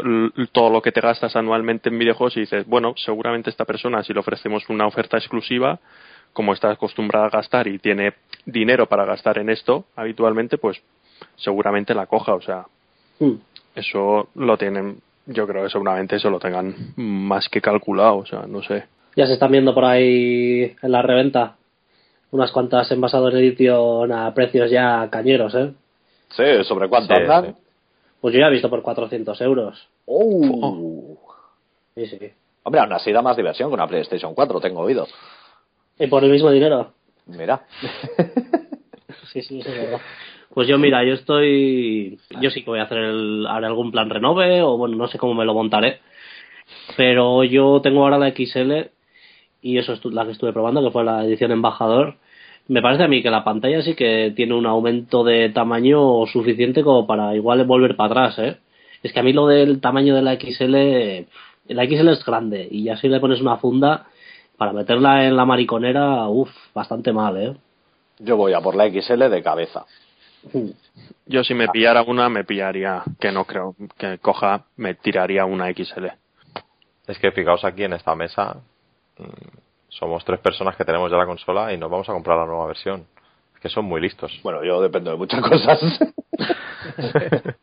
todo 0.53 0.69
lo 0.69 0.81
que 0.81 0.93
te 0.93 1.01
gastas 1.01 1.36
anualmente 1.36 1.89
en 1.89 1.99
videojuegos 1.99 2.38
y 2.38 2.41
dices, 2.41 2.65
bueno, 2.65 2.93
seguramente 2.95 3.49
esta 3.49 3.65
persona, 3.65 4.03
si 4.03 4.13
le 4.13 4.21
ofrecemos 4.21 4.69
una 4.69 4.88
oferta 4.88 5.17
exclusiva, 5.17 5.79
como 6.36 6.51
está 6.53 6.69
acostumbrada 6.69 7.27
a 7.27 7.29
gastar 7.29 7.65
y 7.67 7.79
tiene 7.79 8.13
dinero 8.45 8.86
para 8.88 9.05
gastar 9.05 9.38
en 9.39 9.49
esto 9.49 9.86
habitualmente, 9.95 10.57
pues 10.57 10.81
seguramente 11.38 11.95
la 11.95 12.05
coja. 12.07 12.36
O 12.36 12.41
sea, 12.41 12.65
Hmm. 13.19 13.36
eso 13.73 14.27
lo 14.36 14.57
tienen, 14.57 14.97
yo 15.25 15.47
creo 15.47 15.63
que 15.63 15.69
seguramente 15.69 16.17
eso 16.17 16.29
lo 16.29 16.38
tengan 16.39 16.75
más 16.97 17.47
que 17.47 17.61
calculado. 17.61 18.17
O 18.17 18.25
sea, 18.25 18.41
no 18.47 18.61
sé. 18.61 18.83
Ya 19.15 19.25
se 19.25 19.33
están 19.33 19.51
viendo 19.51 19.73
por 19.73 19.86
ahí 19.86 20.75
en 20.81 20.91
la 20.91 21.01
reventa 21.01 21.55
unas 22.31 22.51
cuantas 22.51 22.91
envasados 22.91 23.33
de 23.33 23.39
edición 23.39 24.11
a 24.11 24.33
precios 24.33 24.69
ya 24.69 25.07
cañeros, 25.09 25.55
¿eh? 25.55 25.71
Sí, 26.31 26.43
¿sobre 26.65 26.89
cuánto 26.89 27.15
Sí, 27.15 27.21
andan? 27.21 27.45
sí. 27.55 27.61
Pues 28.19 28.33
yo 28.33 28.41
ya 28.41 28.47
he 28.47 28.51
visto 28.51 28.69
por 28.69 28.81
400 28.81 29.39
euros. 29.39 29.88
Oh. 30.05 31.17
Sí, 31.95 32.07
sí. 32.07 32.19
Hombre, 32.63 32.81
aún 32.81 32.91
así 32.91 33.13
da 33.13 33.21
más 33.21 33.38
diversión 33.38 33.69
que 33.69 33.75
una 33.75 33.88
PlayStation 33.88 34.33
4, 34.36 34.59
tengo 34.59 34.81
oído. 34.81 35.07
Y 36.00 36.08
por 36.08 36.24
el 36.24 36.32
mismo 36.32 36.52
dinero. 36.52 36.93
Mira. 37.28 37.62
Sí, 39.32 39.41
sí, 39.41 39.60
eso 39.60 39.70
es 39.70 39.78
verdad. 39.78 40.02
Pues 40.54 40.66
yo, 40.70 40.78
mira, 40.78 41.04
yo 41.04 41.16
estoy. 41.16 42.18
Yo 42.39 42.50
sí 42.50 42.64
que 42.64 42.70
voy 42.70 42.80
a 42.80 42.84
hacer 42.84 43.00
el, 43.00 43.46
haré 43.46 43.68
algún 43.68 43.91
plan 43.91 44.10
renove, 44.10 44.62
o 44.62 44.78
bueno, 44.78 44.96
no 44.96 45.08
sé 45.10 45.18
cómo 45.18 45.34
me 45.34 45.43
lo 45.43 45.54
montaré. 45.54 46.00
Pero 46.96 47.43
yo 47.43 47.82
tengo 47.82 48.04
ahora 48.04 48.18
la 48.18 48.32
XL, 48.32 48.91
y 49.62 49.78
eso 49.78 49.91
es 49.91 50.06
la 50.06 50.24
que 50.24 50.32
estuve 50.32 50.54
probando, 50.54 50.82
que 50.82 50.91
fue 50.91 51.04
la 51.04 51.26
edición 51.26 51.52
embajador. 51.52 52.16
Me 52.70 52.82
parece 52.82 53.04
a 53.04 53.08
mí 53.10 53.22
que 53.22 53.30
la 53.30 53.43
pantalla 53.43 53.82
sí 53.82 53.96
que 53.96 54.32
tiene 54.34 54.54
un 54.54 54.66
aumento 54.66 55.26
de 55.26 55.50
tamaño 55.50 56.26
suficiente 56.28 56.84
como 56.84 57.06
para 57.06 57.36
igual 57.36 57.66
volver 57.66 57.98
para 57.98 58.28
atrás, 58.28 58.39
¿eh? 58.39 58.58
Es 59.04 59.12
que 59.12 59.20
a 59.20 59.24
mí 59.24 59.34
lo 59.34 59.48
del 59.48 59.82
tamaño 59.82 60.16
de 60.16 60.22
la 60.22 60.36
XL. 60.36 61.28
La 61.68 61.86
XL 61.86 62.08
es 62.10 62.24
grande, 62.24 62.66
y 62.72 62.84
ya 62.84 62.96
si 62.96 63.10
le 63.10 63.20
pones 63.20 63.41
una 63.41 63.58
funda, 63.58 64.08
para 64.58 64.74
meterla 64.74 65.26
en 65.26 65.36
la 65.36 65.45
mariconera, 65.45 66.28
uff, 66.28 66.49
bastante 66.74 67.12
mal, 67.12 67.38
¿eh? 67.38 67.56
Yo 68.20 68.38
voy 68.38 68.53
a 68.53 68.62
por 68.62 68.76
la 68.76 68.89
XL 68.89 69.30
de 69.30 69.43
cabeza. 69.43 69.86
Yo 71.26 71.43
si 71.43 71.53
me 71.53 71.68
pillara 71.68 72.03
una, 72.03 72.30
me 72.30 72.43
pillaría, 72.43 73.03
que 73.20 73.32
no 73.32 73.45
creo 73.45 73.76
que 73.97 74.20
coja, 74.20 74.66
me 74.78 74.93
tiraría 74.93 75.45
una 75.45 75.72
XL. 75.74 76.06
Es 77.08 77.20
que 77.20 77.32
fijaos 77.32 77.66
aquí 77.66 77.84
en 77.84 77.93
esta 77.93 78.16
mesa, 78.16 78.58
mm, 79.18 79.58
somos 79.89 80.24
tres 80.24 80.39
personas 80.39 80.76
que 80.76 80.86
tenemos 80.86 81.12
ya 81.12 81.18
la 81.18 81.26
consola 81.26 81.74
y 81.74 81.78
nos 81.78 81.89
vamos 81.89 82.08
a 82.10 82.14
comprar 82.14 82.38
la 82.38 82.45
nueva 82.45 82.68
versión. 82.68 83.06
Es 83.56 83.62
que 83.62 83.70
son 83.70 83.86
muy 83.86 84.01
listos. 84.01 84.39
Bueno, 84.43 84.64
yo 84.64 84.82
dependo 84.82 85.12
de 85.12 85.18
muchas 85.18 85.41
cosas. 85.41 85.80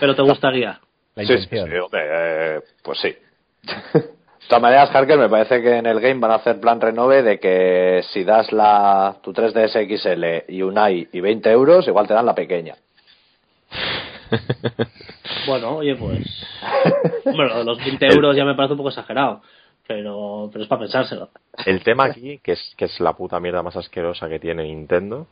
Pero 0.00 0.14
te 0.14 0.22
gustaría. 0.22 0.80
La 1.14 1.24
sí, 1.24 1.28
sí, 1.28 1.42
intención. 1.44 1.70
sí, 1.70 1.76
hombre, 1.76 2.02
eh, 2.08 2.60
pues 2.82 2.98
sí. 3.00 3.16
De 4.50 4.56
todas 4.56 4.62
maneras, 4.62 4.90
Harker, 4.92 5.16
me 5.16 5.28
parece 5.28 5.62
que 5.62 5.76
en 5.76 5.86
el 5.86 6.00
game 6.00 6.18
van 6.18 6.32
a 6.32 6.34
hacer 6.34 6.58
plan 6.58 6.80
renove 6.80 7.22
de 7.22 7.38
que 7.38 8.02
si 8.12 8.24
das 8.24 8.50
la 8.50 9.14
tu 9.22 9.32
3DS 9.32 9.86
XL 9.86 10.52
y 10.52 10.62
un 10.62 10.76
i 10.76 11.06
y 11.12 11.20
20 11.20 11.48
euros, 11.52 11.86
igual 11.86 12.08
te 12.08 12.14
dan 12.14 12.26
la 12.26 12.34
pequeña. 12.34 12.74
Bueno, 15.46 15.76
oye, 15.76 15.94
pues. 15.94 16.26
Bueno, 17.24 17.62
los 17.62 17.78
20 17.78 18.06
euros 18.08 18.36
ya 18.36 18.44
me 18.44 18.56
parece 18.56 18.72
un 18.72 18.78
poco 18.78 18.88
exagerado. 18.88 19.40
Pero, 19.86 20.50
pero 20.52 20.64
es 20.64 20.68
para 20.68 20.80
pensárselo. 20.80 21.28
El 21.64 21.84
tema 21.84 22.06
aquí, 22.06 22.40
que 22.42 22.52
es, 22.52 22.74
que 22.76 22.86
es 22.86 22.98
la 22.98 23.12
puta 23.12 23.38
mierda 23.38 23.62
más 23.62 23.76
asquerosa 23.76 24.28
que 24.28 24.40
tiene 24.40 24.64
Nintendo, 24.64 25.28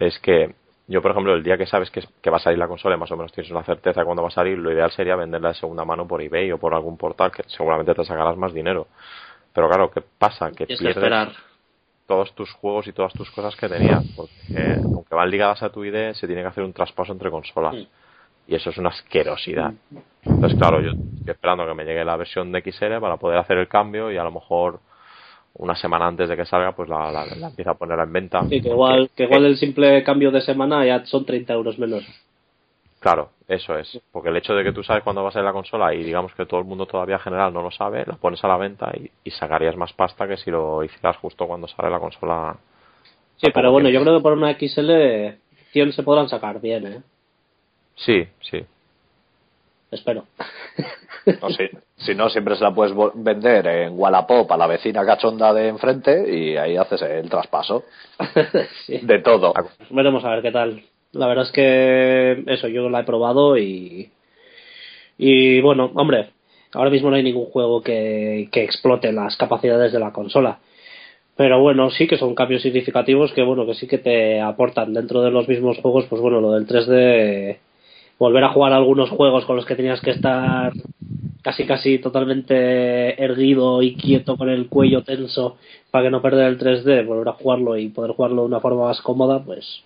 es 0.00 0.18
que 0.18 0.56
yo, 0.88 1.02
por 1.02 1.10
ejemplo, 1.10 1.34
el 1.34 1.42
día 1.42 1.58
que 1.58 1.66
sabes 1.66 1.90
que, 1.90 2.02
que 2.22 2.30
va 2.30 2.36
a 2.36 2.40
salir 2.40 2.58
la 2.58 2.68
consola 2.68 2.94
y 2.94 2.98
más 2.98 3.10
o 3.10 3.16
menos 3.16 3.32
tienes 3.32 3.50
una 3.50 3.64
certeza 3.64 4.00
de 4.00 4.04
cuándo 4.04 4.22
va 4.22 4.28
a 4.28 4.32
salir, 4.32 4.56
lo 4.56 4.72
ideal 4.72 4.90
sería 4.92 5.16
venderla 5.16 5.48
de 5.48 5.54
segunda 5.54 5.84
mano 5.84 6.06
por 6.06 6.22
eBay 6.22 6.52
o 6.52 6.58
por 6.58 6.74
algún 6.74 6.96
portal 6.96 7.32
que 7.32 7.42
seguramente 7.48 7.92
te 7.92 8.04
sacarás 8.04 8.36
más 8.36 8.54
dinero. 8.54 8.86
Pero 9.52 9.68
claro, 9.68 9.90
¿qué 9.90 10.02
pasa? 10.18 10.50
Que 10.50 10.66
Tienes 10.66 10.78
que 10.78 10.84
pierdes 10.84 10.96
esperar. 10.96 11.32
todos 12.06 12.34
tus 12.34 12.52
juegos 12.52 12.86
y 12.86 12.92
todas 12.92 13.12
tus 13.14 13.28
cosas 13.32 13.56
que 13.56 13.68
tenías, 13.68 14.04
porque 14.14 14.76
aunque 14.84 15.14
van 15.14 15.30
ligadas 15.30 15.62
a 15.62 15.70
tu 15.70 15.84
ID, 15.84 16.12
se 16.12 16.26
tiene 16.26 16.42
que 16.42 16.48
hacer 16.48 16.62
un 16.62 16.72
traspaso 16.72 17.12
entre 17.12 17.30
consolas. 17.30 17.74
Mm. 17.74 17.86
Y 18.48 18.54
eso 18.54 18.70
es 18.70 18.78
una 18.78 18.90
asquerosidad. 18.90 19.72
Entonces, 20.22 20.56
claro, 20.56 20.80
yo 20.80 20.90
estoy 20.90 21.32
esperando 21.32 21.66
que 21.66 21.74
me 21.74 21.84
llegue 21.84 22.04
la 22.04 22.16
versión 22.16 22.52
de 22.52 22.60
XL 22.62 23.00
para 23.00 23.16
poder 23.16 23.38
hacer 23.38 23.58
el 23.58 23.66
cambio 23.66 24.12
y 24.12 24.18
a 24.18 24.22
lo 24.22 24.30
mejor 24.30 24.78
una 25.58 25.74
semana 25.74 26.06
antes 26.06 26.28
de 26.28 26.36
que 26.36 26.44
salga, 26.46 26.72
pues 26.72 26.88
la, 26.88 27.10
la, 27.10 27.24
la 27.24 27.46
empiezo 27.48 27.70
a 27.70 27.74
poner 27.74 27.98
en 27.98 28.12
venta. 28.12 28.46
Sí, 28.48 28.60
que 28.60 28.68
igual, 28.68 29.10
que 29.14 29.24
igual 29.24 29.46
el 29.46 29.56
simple 29.56 30.02
cambio 30.04 30.30
de 30.30 30.40
semana 30.40 30.84
ya 30.84 31.04
son 31.06 31.24
30 31.24 31.52
euros 31.52 31.78
menos. 31.78 32.04
Claro, 33.00 33.30
eso 33.46 33.78
es. 33.78 34.00
Porque 34.10 34.30
el 34.30 34.36
hecho 34.36 34.54
de 34.54 34.64
que 34.64 34.72
tú 34.72 34.82
sabes 34.82 35.02
cuándo 35.04 35.22
va 35.22 35.28
a 35.28 35.32
salir 35.32 35.44
la 35.46 35.52
consola 35.52 35.94
y 35.94 36.02
digamos 36.02 36.34
que 36.34 36.46
todo 36.46 36.60
el 36.60 36.66
mundo 36.66 36.86
todavía 36.86 37.16
en 37.16 37.20
general 37.20 37.52
no 37.52 37.62
lo 37.62 37.70
sabe, 37.70 38.04
la 38.06 38.16
pones 38.16 38.42
a 38.42 38.48
la 38.48 38.56
venta 38.56 38.90
y, 38.94 39.10
y 39.24 39.30
sacarías 39.30 39.76
más 39.76 39.92
pasta 39.92 40.26
que 40.26 40.36
si 40.36 40.50
lo 40.50 40.82
hicieras 40.82 41.16
justo 41.18 41.46
cuando 41.46 41.68
sale 41.68 41.90
la 41.90 42.00
consola. 42.00 42.56
Sí, 43.36 43.48
pero 43.52 43.70
bueno, 43.70 43.88
tiempo. 43.88 44.04
yo 44.04 44.04
creo 44.04 44.18
que 44.18 44.22
por 44.22 44.32
una 44.32 44.54
XL 44.54 45.38
100 45.72 45.92
se 45.92 46.02
podrán 46.02 46.28
sacar 46.28 46.60
bien, 46.60 46.86
¿eh? 46.86 47.02
Sí, 47.96 48.26
sí. 48.40 48.64
Espero. 49.96 50.24
No, 51.42 51.50
si, 51.50 51.68
si 51.96 52.14
no, 52.14 52.28
siempre 52.28 52.54
se 52.54 52.62
la 52.62 52.72
puedes 52.72 52.94
vender 53.14 53.66
en 53.66 53.98
Wallapop 53.98 54.50
a 54.52 54.56
la 54.56 54.68
vecina 54.68 55.04
cachonda 55.04 55.52
de 55.52 55.68
enfrente 55.68 56.32
y 56.32 56.56
ahí 56.56 56.76
haces 56.76 57.02
el 57.02 57.28
traspaso 57.28 57.84
sí. 58.86 58.98
de 58.98 59.18
todo. 59.20 59.52
Veremos 59.90 60.24
a 60.24 60.30
ver 60.30 60.42
qué 60.42 60.52
tal. 60.52 60.82
La 61.12 61.26
verdad 61.26 61.46
es 61.46 61.52
que 61.52 62.44
eso, 62.46 62.68
yo 62.68 62.88
la 62.88 63.00
he 63.00 63.04
probado 63.04 63.58
y. 63.58 64.10
Y 65.18 65.60
bueno, 65.62 65.90
hombre, 65.94 66.30
ahora 66.74 66.90
mismo 66.90 67.10
no 67.10 67.16
hay 67.16 67.22
ningún 67.22 67.46
juego 67.46 67.82
que, 67.82 68.48
que 68.52 68.62
explote 68.62 69.10
las 69.12 69.36
capacidades 69.36 69.92
de 69.92 69.98
la 69.98 70.12
consola. 70.12 70.60
Pero 71.36 71.60
bueno, 71.60 71.90
sí 71.90 72.06
que 72.06 72.18
son 72.18 72.34
cambios 72.34 72.62
significativos 72.62 73.32
que 73.32 73.42
bueno, 73.42 73.66
que 73.66 73.74
sí 73.74 73.86
que 73.86 73.98
te 73.98 74.40
aportan 74.40 74.94
dentro 74.94 75.22
de 75.22 75.30
los 75.30 75.48
mismos 75.48 75.78
juegos, 75.78 76.06
pues 76.08 76.20
bueno, 76.20 76.40
lo 76.40 76.52
del 76.52 76.66
3D, 76.66 77.58
volver 78.18 78.44
a 78.44 78.48
jugar 78.50 78.72
algunos 78.72 79.10
juegos 79.10 79.44
con 79.44 79.56
los 79.56 79.66
que 79.66 79.74
tenías 79.76 80.00
que 80.00 80.10
estar 80.12 80.72
casi 81.42 81.64
casi 81.64 81.98
totalmente 81.98 83.22
erguido 83.22 83.82
y 83.82 83.94
quieto 83.94 84.36
con 84.36 84.48
el 84.48 84.68
cuello 84.68 85.02
tenso 85.02 85.58
para 85.90 86.04
que 86.04 86.10
no 86.10 86.20
perder 86.22 86.48
el 86.48 86.58
3D, 86.58 87.06
volver 87.06 87.28
a 87.28 87.32
jugarlo 87.32 87.76
y 87.76 87.88
poder 87.88 88.12
jugarlo 88.12 88.42
de 88.42 88.48
una 88.48 88.60
forma 88.60 88.84
más 88.86 89.00
cómoda, 89.00 89.42
pues 89.44 89.82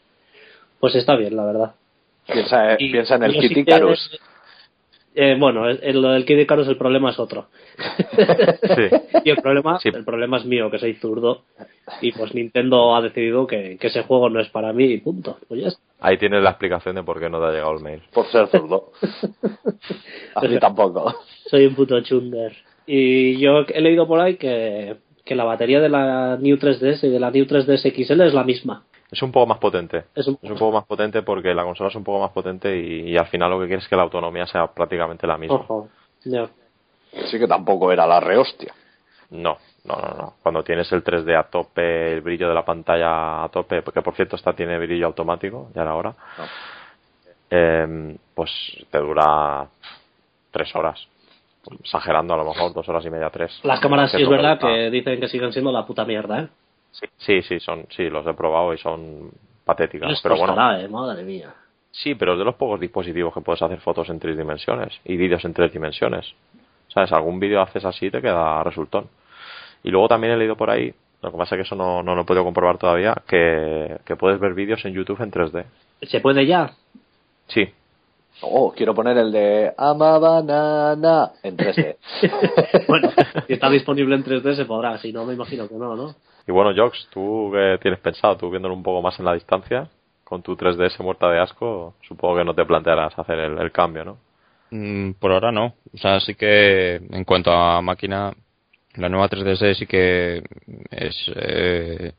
pues 0.78 0.95
está 0.95 1.14
bien, 1.16 1.37
la 1.37 1.45
verdad. 1.45 1.74
Piensa, 2.26 2.76
Y- 2.78 2.91
piensa 2.91 3.16
en 3.16 3.24
el 3.24 3.33
que- 3.39 3.61
Icarus. 3.61 4.18
Eh, 5.14 5.36
bueno, 5.38 5.68
el- 5.68 5.80
el- 5.82 6.00
lo 6.00 6.11
del 6.12 6.24
Kid 6.24 6.38
Icarus 6.38 6.68
el 6.68 6.76
problema 6.76 7.11
es 7.11 7.18
otro. 7.18 7.46
Sí. 8.76 8.88
y 9.24 9.30
el 9.30 9.36
problema, 9.38 9.78
Sí. 9.80 9.88
el 9.92 10.04
problema 10.04 10.38
es 10.38 10.44
mío, 10.44 10.70
que 10.70 10.78
soy 10.78 10.94
zurdo. 10.94 11.42
Y 12.00 12.12
pues 12.12 12.34
Nintendo 12.34 12.94
ha 12.94 13.02
decidido 13.02 13.46
que, 13.46 13.76
que 13.78 13.88
ese 13.88 14.02
juego 14.02 14.28
no 14.30 14.40
es 14.40 14.48
para 14.50 14.72
mí 14.72 14.84
y 14.84 14.98
punto. 14.98 15.38
Pues 15.48 15.61
ya 15.62 15.68
está. 15.68 15.80
Ahí 16.00 16.16
tienes 16.18 16.42
la 16.42 16.50
explicación 16.50 16.94
de 16.94 17.02
por 17.02 17.18
qué 17.20 17.28
no 17.28 17.40
te 17.40 17.46
ha 17.46 17.50
llegado 17.52 17.72
el 17.76 17.82
mail. 17.82 18.02
Por 18.12 18.26
ser 18.26 18.46
zurdo. 18.48 18.92
A 20.34 20.40
mí 20.42 20.58
tampoco. 20.58 21.14
Soy 21.46 21.66
un 21.66 21.74
puto 21.74 22.00
chunder. 22.02 22.52
Y 22.86 23.38
yo 23.38 23.64
he 23.68 23.80
leído 23.80 24.06
por 24.06 24.20
ahí 24.20 24.36
que, 24.36 24.96
que 25.24 25.34
la 25.34 25.44
batería 25.44 25.80
de 25.80 25.88
la 25.88 26.36
New 26.40 26.56
3DS 26.56 27.04
y 27.04 27.11
de 27.11 27.20
la 27.20 27.30
New 27.30 27.44
3DS 27.44 27.92
XL 28.06 28.20
es 28.22 28.34
la 28.34 28.44
misma. 28.44 28.84
Es 29.11 29.22
un 29.22 29.32
poco 29.32 29.46
más 29.46 29.58
potente. 29.58 30.04
Es 30.14 30.26
un- 30.28 30.38
Es 30.42 30.50
un 30.50 30.58
poco 30.58 30.72
más 30.72 30.84
potente 30.86 31.22
porque 31.22 31.52
la 31.54 31.64
consola 31.64 31.88
es 31.90 31.96
un 31.96 32.04
poco 32.04 32.20
más 32.20 32.30
potente 32.30 32.78
y, 32.78 33.11
y 33.11 33.16
al 33.16 33.26
final 33.26 33.50
lo 33.50 33.58
que 33.61 33.66
quieres 33.66 33.84
es 33.84 33.88
que 33.90 33.96
la 33.96 34.02
autonomía 34.02 34.46
sea 34.46 34.68
prácticamente 34.68 35.26
la 35.26 35.36
misma. 35.36 35.56
Ojo. 35.56 35.88
Ya. 36.24 36.48
Sí 37.26 37.38
que 37.38 37.48
tampoco 37.48 37.90
era 37.90 38.06
la 38.06 38.20
rehostia. 38.20 38.72
No, 39.30 39.58
no, 39.84 39.96
no, 39.96 40.14
no. 40.16 40.34
Cuando 40.42 40.62
tienes 40.62 40.90
el 40.92 41.02
3D 41.04 41.36
a 41.38 41.44
tope, 41.44 42.12
el 42.14 42.20
brillo 42.20 42.48
de 42.48 42.54
la 42.54 42.64
pantalla 42.64 43.44
a 43.44 43.48
tope, 43.48 43.82
porque 43.82 44.02
por 44.02 44.14
cierto 44.14 44.36
esta 44.36 44.52
tiene 44.52 44.78
brillo 44.78 45.06
automático, 45.06 45.70
ya 45.74 45.82
era 45.82 45.94
hora, 45.94 46.14
No. 46.38 46.44
eh, 47.50 48.16
pues 48.34 48.50
te 48.90 48.98
dura 48.98 49.66
tres 50.50 50.74
horas. 50.74 51.06
Exagerando 51.80 52.34
a 52.34 52.38
lo 52.38 52.44
mejor, 52.44 52.72
dos 52.72 52.88
horas 52.88 53.04
y 53.04 53.11
media, 53.11 53.28
tres. 53.30 53.61
Las 53.64 53.80
cámaras 53.80 54.11
sí 54.12 54.22
es 54.22 54.28
verdad 54.28 54.54
está- 54.54 54.66
que 54.68 54.90
dicen 54.90 55.20
que 55.20 55.28
siguen 55.28 55.52
siendo 55.52 55.70
la 55.70 55.84
puta 55.86 56.04
mierda, 56.04 56.40
¿eh? 56.40 56.48
Sí, 56.93 57.07
sí, 57.18 57.43
sí, 57.43 57.61
son, 57.61 57.86
sí, 57.91 58.09
los 58.11 58.26
he 58.26 58.34
probado 58.34 58.74
y 58.74 58.78
son 58.78 59.30
patéticas. 59.64 60.20
Pero 60.22 60.36
bueno, 60.36 60.76
¿eh? 60.76 60.88
Madre 60.88 61.22
mía. 61.22 61.55
Sí, 61.93 62.14
pero 62.14 62.32
es 62.32 62.38
de 62.38 62.45
los 62.45 62.55
pocos 62.55 62.78
dispositivos 62.78 63.34
que 63.34 63.41
puedes 63.41 63.62
hacer 63.62 63.80
fotos 63.80 64.09
en 64.09 64.20
tres 64.20 64.36
dimensiones 64.36 65.01
y 65.05 65.16
vídeos 65.16 65.45
en 65.45 65.55
tres 65.55 65.72
dimensiones. 65.72 66.32
¿Sabes? 66.88 67.12
Algún 67.12 67.38
vídeo 67.38 67.61
haces 67.61 67.84
así 67.84 68.07
y 68.07 68.11
te 68.11 68.20
queda 68.20 68.62
resultón. 68.62 69.09
Y 69.82 69.91
luego 69.91 70.09
también 70.09 70.32
he 70.32 70.36
leído 70.36 70.57
por 70.57 70.70
ahí, 70.70 70.93
lo 71.22 71.32
que 71.32 71.38
pasa 71.38 71.55
es 71.55 71.61
que 71.61 71.66
eso 71.66 71.74
no, 71.74 72.03
no 72.03 72.14
lo 72.14 72.22
he 72.22 72.24
podido 72.24 72.45
comprobar 72.45 72.78
todavía, 72.78 73.14
que, 73.26 73.99
que 74.05 74.16
puedes 74.16 74.38
ver 74.38 74.55
vídeos 74.55 74.84
en 74.84 74.93
YouTube 74.93 75.20
en 75.22 75.30
3D. 75.30 75.64
¿Se 76.03 76.20
puede 76.20 76.47
ya? 76.47 76.72
Sí, 77.47 77.72
Oh, 78.43 78.72
quiero 78.74 78.95
poner 78.95 79.18
el 79.18 79.32
de 79.32 79.72
Ama 79.76 80.18
Banana 80.18 81.32
en 81.43 81.57
3D. 81.57 81.97
bueno, 82.88 83.11
si 83.47 83.53
está 83.53 83.68
disponible 83.68 84.14
en 84.14 84.24
3D 84.24 84.55
se 84.55 84.64
podrá, 84.64 84.97
si 84.99 85.12
no 85.12 85.26
me 85.26 85.34
imagino 85.34 85.68
que 85.68 85.74
no, 85.74 85.95
¿no? 85.95 86.14
Y 86.51 86.53
bueno, 86.53 86.72
Jox, 86.74 87.07
¿tú 87.12 87.53
qué 87.53 87.78
tienes 87.80 88.01
pensado? 88.01 88.36
Tú 88.36 88.51
viéndolo 88.51 88.74
un 88.74 88.82
poco 88.82 89.01
más 89.01 89.16
en 89.20 89.24
la 89.24 89.34
distancia, 89.34 89.88
con 90.24 90.42
tu 90.42 90.57
3DS 90.57 90.98
muerta 90.98 91.30
de 91.30 91.38
asco, 91.38 91.94
supongo 92.03 92.38
que 92.38 92.44
no 92.44 92.57
te 92.57 92.64
plantearás 92.64 93.16
hacer 93.16 93.38
el, 93.38 93.70
cambio, 93.70 94.05
¿no? 94.05 94.18
Mm, 94.72 95.12
por 95.12 95.30
ahora 95.30 95.53
no. 95.53 95.76
O 95.94 95.96
sea, 95.96 96.18
sí 96.18 96.34
que 96.34 96.96
en 96.96 97.22
cuanto 97.22 97.53
a 97.53 97.80
máquina, 97.80 98.32
la 98.96 99.09
nueva 99.09 99.28
3DS 99.28 99.76
sí 99.76 99.86
que 99.86 100.42
es, 100.90 101.30
eh, 101.36 102.14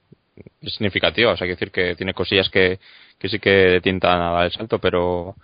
es 0.61 0.73
significativa. 0.75 1.33
O 1.33 1.35
sea, 1.35 1.43
hay 1.43 1.49
que 1.49 1.55
decir 1.55 1.71
que 1.71 1.95
tiene 1.95 2.13
cosillas 2.13 2.47
que, 2.49 2.79
que 3.19 3.27
sí 3.27 3.37
que 3.37 3.81
tientan 3.83 4.21
a 4.21 4.31
dar 4.31 4.45
el 4.45 4.53
salto, 4.53 4.79
pero, 4.79 5.35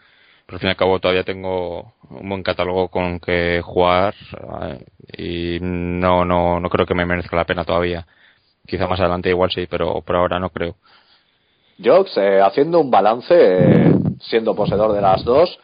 al 0.48 0.60
fin 0.60 0.68
y 0.68 0.70
al 0.70 0.78
cabo 0.78 1.02
todavía 1.02 1.26
tengo 1.26 1.94
un 2.10 2.30
buen 2.30 2.42
catálogo 2.42 2.88
con 2.88 3.20
que 3.20 3.60
jugar 3.62 4.16
eh, 4.62 5.58
y 5.58 5.60
no, 5.60 6.24
no, 6.24 6.62
no 6.62 6.70
creo 6.70 6.86
que 6.86 6.96
me 6.96 7.06
merezca 7.06 7.36
la 7.36 7.44
pena 7.44 7.66
todavía. 7.66 8.08
Quizá 8.68 8.86
más 8.86 9.00
adelante 9.00 9.30
igual 9.30 9.50
sí, 9.50 9.66
pero 9.68 10.02
por 10.02 10.16
ahora 10.16 10.40
no 10.40 10.50
creo. 10.50 10.76
Jox, 11.84 12.18
eh, 12.18 12.42
haciendo 12.42 12.80
un 12.80 12.92
balance, 12.92 13.34
eh, 13.34 13.94
siendo 14.20 14.56
poseedor 14.56 14.94
de 14.94 15.02
las 15.02 15.24
dos, 15.24 15.58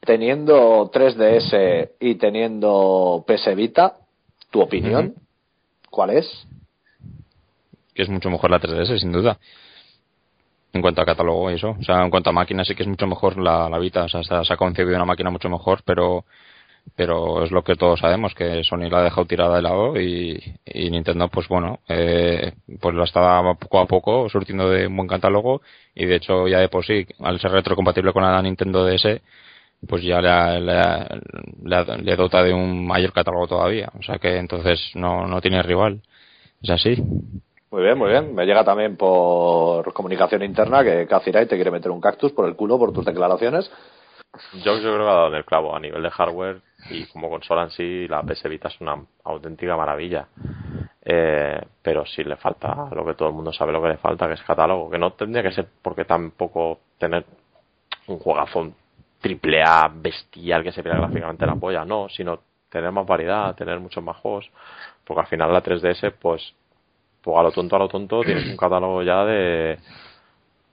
teniendo 0.00 0.90
3DS 0.92 1.90
y 1.98 2.14
teniendo 2.14 3.24
PS 3.26 3.54
Vita, 3.54 3.94
¿tu 4.50 4.60
opinión? 4.60 5.14
¿Cuál 5.90 6.10
es? 6.10 6.46
Que 7.94 8.02
es 8.02 8.08
mucho 8.08 8.30
mejor 8.30 8.50
la 8.50 8.60
3DS, 8.60 8.98
sin 9.00 9.12
duda. 9.12 9.38
En 10.72 10.82
cuanto 10.82 11.00
a 11.00 11.06
catálogo 11.06 11.50
y 11.50 11.54
eso. 11.54 11.70
O 11.70 11.82
sea, 11.82 12.04
en 12.04 12.10
cuanto 12.10 12.30
a 12.30 12.34
máquina 12.34 12.64
sí 12.64 12.74
que 12.74 12.82
es 12.82 12.88
mucho 12.88 13.06
mejor 13.06 13.38
la, 13.38 13.68
la 13.68 13.78
Vita. 13.78 14.04
O 14.04 14.08
sea, 14.08 14.22
se 14.22 14.52
ha 14.52 14.56
concebido 14.56 14.96
una 14.96 15.06
máquina 15.06 15.30
mucho 15.30 15.48
mejor, 15.48 15.80
pero 15.84 16.26
pero 16.94 17.42
es 17.44 17.50
lo 17.50 17.62
que 17.62 17.74
todos 17.74 18.00
sabemos 18.00 18.34
que 18.34 18.62
Sony 18.64 18.88
la 18.90 18.98
ha 18.98 19.04
dejado 19.04 19.26
tirada 19.26 19.56
de 19.56 19.62
lado 19.62 20.00
y, 20.00 20.40
Nintendo 20.66 21.28
pues 21.28 21.48
bueno 21.48 21.80
eh, 21.88 22.52
pues 22.80 22.94
la 22.94 23.04
estaba 23.04 23.54
poco 23.54 23.80
a 23.80 23.86
poco 23.86 24.28
surtiendo 24.28 24.70
de 24.70 24.86
un 24.86 24.96
buen 24.96 25.08
catálogo 25.08 25.62
y 25.94 26.06
de 26.06 26.16
hecho 26.16 26.46
ya 26.48 26.60
de 26.60 26.68
por 26.68 26.84
sí 26.84 27.06
al 27.20 27.40
ser 27.40 27.52
retrocompatible 27.52 28.12
con 28.12 28.22
la 28.22 28.40
Nintendo 28.40 28.84
DS 28.84 29.20
pues 29.86 30.02
ya 30.02 30.20
le, 30.20 30.60
le, 30.60 32.02
le, 32.02 32.16
dota 32.16 32.42
de 32.42 32.54
un 32.54 32.86
mayor 32.86 33.12
catálogo 33.12 33.46
todavía 33.46 33.90
o 33.98 34.02
sea 34.02 34.18
que 34.18 34.36
entonces 34.36 34.92
no, 34.94 35.26
no 35.26 35.40
tiene 35.40 35.62
rival 35.62 36.00
es 36.62 36.70
así 36.70 37.02
muy 37.70 37.82
bien, 37.82 37.98
muy 37.98 38.08
bien. 38.08 38.34
Me 38.34 38.46
llega 38.46 38.64
también 38.64 38.96
por 38.96 39.92
comunicación 39.92 40.42
interna 40.42 40.82
que 40.82 41.06
Kazirai 41.06 41.46
te 41.46 41.56
quiere 41.56 41.70
meter 41.70 41.90
un 41.90 42.00
cactus 42.00 42.32
por 42.32 42.46
el 42.46 42.54
culo 42.54 42.78
por 42.78 42.92
tus 42.92 43.04
declaraciones. 43.04 43.70
Yo, 44.64 44.78
creo 44.78 44.98
que 44.98 45.02
ha 45.02 45.14
dado 45.14 45.28
en 45.28 45.34
el 45.34 45.44
clavo 45.44 45.74
a 45.74 45.80
nivel 45.80 46.02
de 46.02 46.10
hardware 46.10 46.60
y 46.90 47.06
como 47.06 47.28
consola 47.28 47.64
en 47.64 47.70
sí 47.70 48.08
la 48.08 48.22
PS 48.22 48.48
Vita 48.48 48.68
es 48.68 48.80
una 48.80 48.96
auténtica 49.24 49.76
maravilla. 49.76 50.26
Eh, 51.08 51.60
pero 51.82 52.04
sí 52.04 52.24
le 52.24 52.36
falta 52.36 52.88
lo 52.92 53.04
que 53.04 53.14
todo 53.14 53.28
el 53.28 53.34
mundo 53.34 53.52
sabe 53.52 53.72
lo 53.72 53.80
que 53.80 53.88
le 53.88 53.96
falta, 53.96 54.26
que 54.26 54.34
es 54.34 54.42
catálogo, 54.42 54.90
que 54.90 54.98
no 54.98 55.12
tendría 55.12 55.42
que 55.42 55.52
ser 55.52 55.66
porque 55.80 56.04
tampoco 56.04 56.80
tener 56.98 57.24
un 58.08 58.18
juegazo 58.18 58.72
triple 59.20 59.62
A 59.62 59.90
bestial 59.92 60.62
que 60.62 60.72
se 60.72 60.82
vea 60.82 60.96
gráficamente 60.96 61.46
la 61.46 61.54
polla, 61.54 61.84
no, 61.84 62.08
sino 62.08 62.40
tener 62.68 62.90
más 62.90 63.06
variedad, 63.06 63.54
tener 63.54 63.78
muchos 63.78 64.02
más 64.02 64.16
juegos, 64.16 64.50
porque 65.04 65.20
al 65.20 65.26
final 65.28 65.52
la 65.52 65.62
3DS 65.62 66.12
pues, 66.20 66.54
pues 67.22 67.38
a 67.38 67.42
lo 67.42 67.52
tonto 67.52 67.76
a 67.76 67.78
lo 67.78 67.88
tonto 67.88 68.22
tienes 68.22 68.46
un 68.46 68.56
catálogo 68.56 69.02
ya 69.02 69.24
de 69.24 69.78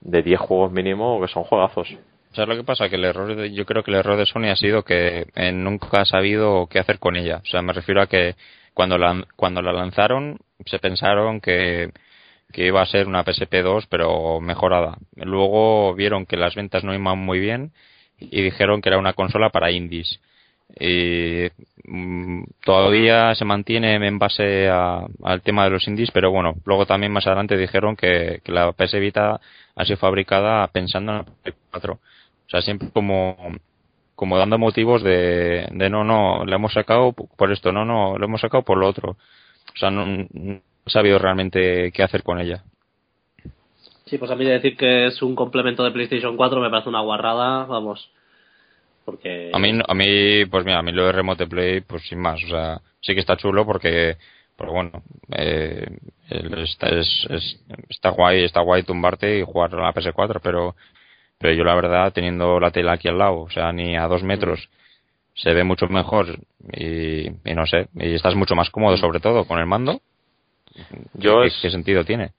de 0.04 0.22
10 0.22 0.40
juegos 0.40 0.70
mínimo 0.70 1.20
que 1.20 1.28
son 1.28 1.44
juegazos. 1.44 1.88
¿Sabes 2.34 2.48
lo 2.48 2.56
que 2.56 2.64
pasa? 2.64 2.88
Que 2.88 2.96
el 2.96 3.04
error 3.04 3.36
de, 3.36 3.52
yo 3.52 3.64
creo 3.64 3.84
que 3.84 3.92
el 3.92 3.98
error 3.98 4.16
de 4.16 4.26
Sony 4.26 4.50
ha 4.50 4.56
sido 4.56 4.82
que 4.82 5.26
eh, 5.36 5.52
nunca 5.52 6.00
ha 6.00 6.04
sabido 6.04 6.66
qué 6.68 6.80
hacer 6.80 6.98
con 6.98 7.16
ella. 7.16 7.40
O 7.44 7.46
sea, 7.46 7.62
me 7.62 7.72
refiero 7.72 8.02
a 8.02 8.08
que 8.08 8.34
cuando 8.74 8.98
la, 8.98 9.24
cuando 9.36 9.62
la 9.62 9.72
lanzaron 9.72 10.38
se 10.66 10.80
pensaron 10.80 11.40
que, 11.40 11.92
que 12.52 12.66
iba 12.66 12.82
a 12.82 12.86
ser 12.86 13.06
una 13.06 13.22
PSP 13.22 13.62
2 13.62 13.86
pero 13.88 14.40
mejorada. 14.40 14.98
Luego 15.16 15.94
vieron 15.94 16.26
que 16.26 16.36
las 16.36 16.56
ventas 16.56 16.82
no 16.82 16.92
iban 16.92 17.18
muy 17.18 17.38
bien 17.38 17.72
y 18.18 18.42
dijeron 18.42 18.80
que 18.82 18.88
era 18.88 18.98
una 18.98 19.12
consola 19.12 19.50
para 19.50 19.70
indies. 19.70 20.20
Y 20.80 21.48
mm, 21.84 22.44
todavía 22.64 23.34
se 23.36 23.44
mantiene 23.44 23.94
en 23.94 24.18
base 24.18 24.68
al 24.68 25.42
tema 25.44 25.64
de 25.64 25.70
los 25.70 25.86
indies, 25.86 26.10
pero 26.10 26.32
bueno, 26.32 26.54
luego 26.64 26.86
también 26.86 27.12
más 27.12 27.26
adelante 27.26 27.56
dijeron 27.56 27.96
que, 27.96 28.40
que 28.42 28.50
la 28.50 28.72
PS 28.72 28.98
Vita 28.98 29.40
ha 29.76 29.84
sido 29.84 29.98
fabricada 29.98 30.66
pensando 30.68 31.12
en 31.12 31.18
la 31.18 31.24
PS4 31.24 31.90
o 31.92 31.98
sea, 32.54 32.62
siempre 32.62 32.90
como, 32.92 33.36
como 34.14 34.38
dando 34.38 34.58
motivos 34.58 35.02
de, 35.02 35.66
de 35.72 35.90
no, 35.90 36.04
no, 36.04 36.44
le 36.44 36.54
hemos 36.54 36.72
sacado 36.72 37.12
por 37.12 37.52
esto, 37.52 37.72
no, 37.72 37.84
no, 37.84 38.16
lo 38.16 38.24
hemos 38.24 38.40
sacado 38.40 38.62
por 38.62 38.78
lo 38.78 38.88
otro. 38.88 39.16
O 39.74 39.76
sea, 39.76 39.90
no, 39.90 40.04
he 40.04 40.90
sabido 40.90 41.18
realmente 41.18 41.90
qué 41.92 42.02
hacer 42.02 42.22
con 42.22 42.40
ella. 42.40 42.62
Sí, 44.06 44.18
pues 44.18 44.30
a 44.30 44.36
mí 44.36 44.44
decir 44.44 44.76
que 44.76 45.06
es 45.06 45.22
un 45.22 45.34
complemento 45.34 45.82
de 45.82 45.90
PlayStation 45.90 46.36
4 46.36 46.60
me 46.60 46.70
parece 46.70 46.88
una 46.88 47.00
guarrada, 47.00 47.64
vamos. 47.64 48.10
Porque... 49.04 49.50
A 49.52 49.58
mí, 49.58 49.78
a 49.86 49.94
mí, 49.94 50.44
pues 50.46 50.64
mira, 50.64 50.78
a 50.78 50.82
mí 50.82 50.92
lo 50.92 51.06
de 51.06 51.12
Remote 51.12 51.46
Play, 51.46 51.80
pues 51.80 52.06
sin 52.06 52.20
más, 52.20 52.42
o 52.44 52.48
sea, 52.48 52.80
sí 53.00 53.14
que 53.14 53.20
está 53.20 53.36
chulo 53.36 53.66
porque, 53.66 54.16
pero 54.56 54.72
bueno, 54.72 55.02
eh, 55.32 55.86
está, 56.30 56.88
es, 56.88 57.26
está 57.88 58.10
guay, 58.10 58.44
está 58.44 58.60
guay 58.60 58.82
tumbarte 58.82 59.38
y 59.38 59.42
jugar 59.42 59.74
a 59.74 59.82
la 59.82 59.94
PS4, 59.94 60.40
pero 60.42 60.74
pero 61.44 61.56
yo 61.56 61.64
la 61.64 61.74
verdad, 61.74 62.10
teniendo 62.10 62.58
la 62.58 62.70
tela 62.70 62.92
aquí 62.92 63.06
al 63.06 63.18
lado, 63.18 63.40
o 63.42 63.50
sea, 63.50 63.70
ni 63.70 63.98
a 63.98 64.08
dos 64.08 64.22
metros, 64.22 64.70
se 65.34 65.52
ve 65.52 65.62
mucho 65.62 65.86
mejor 65.88 66.38
y, 66.72 67.28
no 67.44 67.66
sé, 67.66 67.88
y 67.96 68.14
estás 68.14 68.34
mucho 68.34 68.54
más 68.54 68.70
cómodo 68.70 68.96
sobre 68.96 69.20
todo 69.20 69.44
con 69.44 69.58
el 69.58 69.66
mando. 69.66 70.00
Yo 71.12 71.42
¿Qué, 71.42 71.68
sentido 71.68 72.02
tiene? 72.02 72.30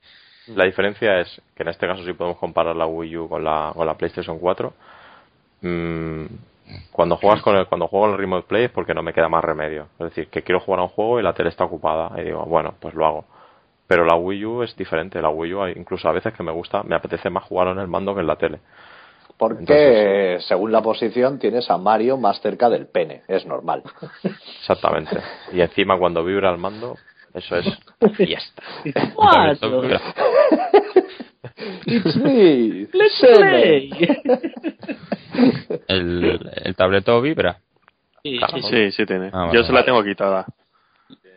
La 0.47 0.65
diferencia 0.65 1.19
es 1.19 1.39
que 1.55 1.61
en 1.61 1.69
este 1.69 1.85
caso 1.85 2.03
sí 2.03 2.13
podemos 2.13 2.39
comparar 2.39 2.75
la 2.75 2.87
Wii 2.87 3.17
U 3.17 3.29
con 3.29 3.43
la, 3.43 3.71
con 3.75 3.85
la 3.85 3.93
PlayStation 3.93 4.39
4. 4.39 4.73
Mm, 5.61 6.25
cuando 6.91 7.17
juegas 7.17 7.43
con 7.43 7.55
el, 7.57 7.67
cuando 7.67 7.87
juego 7.87 8.07
en 8.07 8.13
el 8.13 8.17
Remote 8.17 8.47
Play 8.47 8.63
es 8.63 8.71
porque 8.71 8.95
no 8.95 9.03
me 9.03 9.13
queda 9.13 9.29
más 9.29 9.43
remedio. 9.43 9.89
Es 9.99 10.05
decir, 10.05 10.29
que 10.29 10.41
quiero 10.41 10.61
jugar 10.61 10.79
a 10.79 10.83
un 10.85 10.89
juego 10.89 11.19
y 11.19 11.23
la 11.23 11.33
tele 11.33 11.49
está 11.49 11.65
ocupada. 11.65 12.19
Y 12.19 12.23
digo, 12.23 12.43
bueno, 12.45 12.73
pues 12.79 12.95
lo 12.95 13.05
hago. 13.05 13.25
Pero 13.85 14.03
la 14.03 14.15
Wii 14.15 14.45
U 14.45 14.63
es 14.63 14.75
diferente. 14.75 15.21
La 15.21 15.29
Wii 15.29 15.53
U, 15.53 15.67
incluso 15.67 16.09
a 16.09 16.11
veces 16.11 16.33
que 16.33 16.41
me 16.41 16.51
gusta, 16.51 16.81
me 16.81 16.95
apetece 16.95 17.29
más 17.29 17.43
jugar 17.43 17.67
en 17.67 17.77
el 17.77 17.87
mando 17.87 18.15
que 18.15 18.21
en 18.21 18.27
la 18.27 18.35
tele. 18.35 18.61
Porque 19.37 20.37
según 20.47 20.71
la 20.71 20.81
posición 20.81 21.39
tienes 21.39 21.69
a 21.69 21.77
Mario 21.77 22.17
más 22.17 22.39
cerca 22.41 22.69
del 22.69 22.87
pene, 22.87 23.23
es 23.27 23.45
normal. 23.45 23.83
Exactamente. 24.59 25.17
Y 25.51 25.59
encima 25.61 25.97
cuando 25.97 26.23
vibra 26.23 26.51
el 26.51 26.57
mando, 26.57 26.95
eso 27.33 27.57
es 27.57 27.65
fiesta. 28.15 28.63
It's 31.85 32.15
me. 32.17 32.87
Let's 32.91 33.19
play. 33.19 33.91
El, 35.87 36.39
el 36.63 36.75
tableto 36.75 37.21
vibra. 37.21 37.59
Sí, 38.23 38.39
sí, 38.69 38.91
sí, 38.91 39.05
tiene. 39.05 39.29
Ah, 39.31 39.51
Yo 39.53 39.63
se 39.63 39.71
la 39.71 39.85
tengo 39.85 40.03
quitada. 40.03 40.45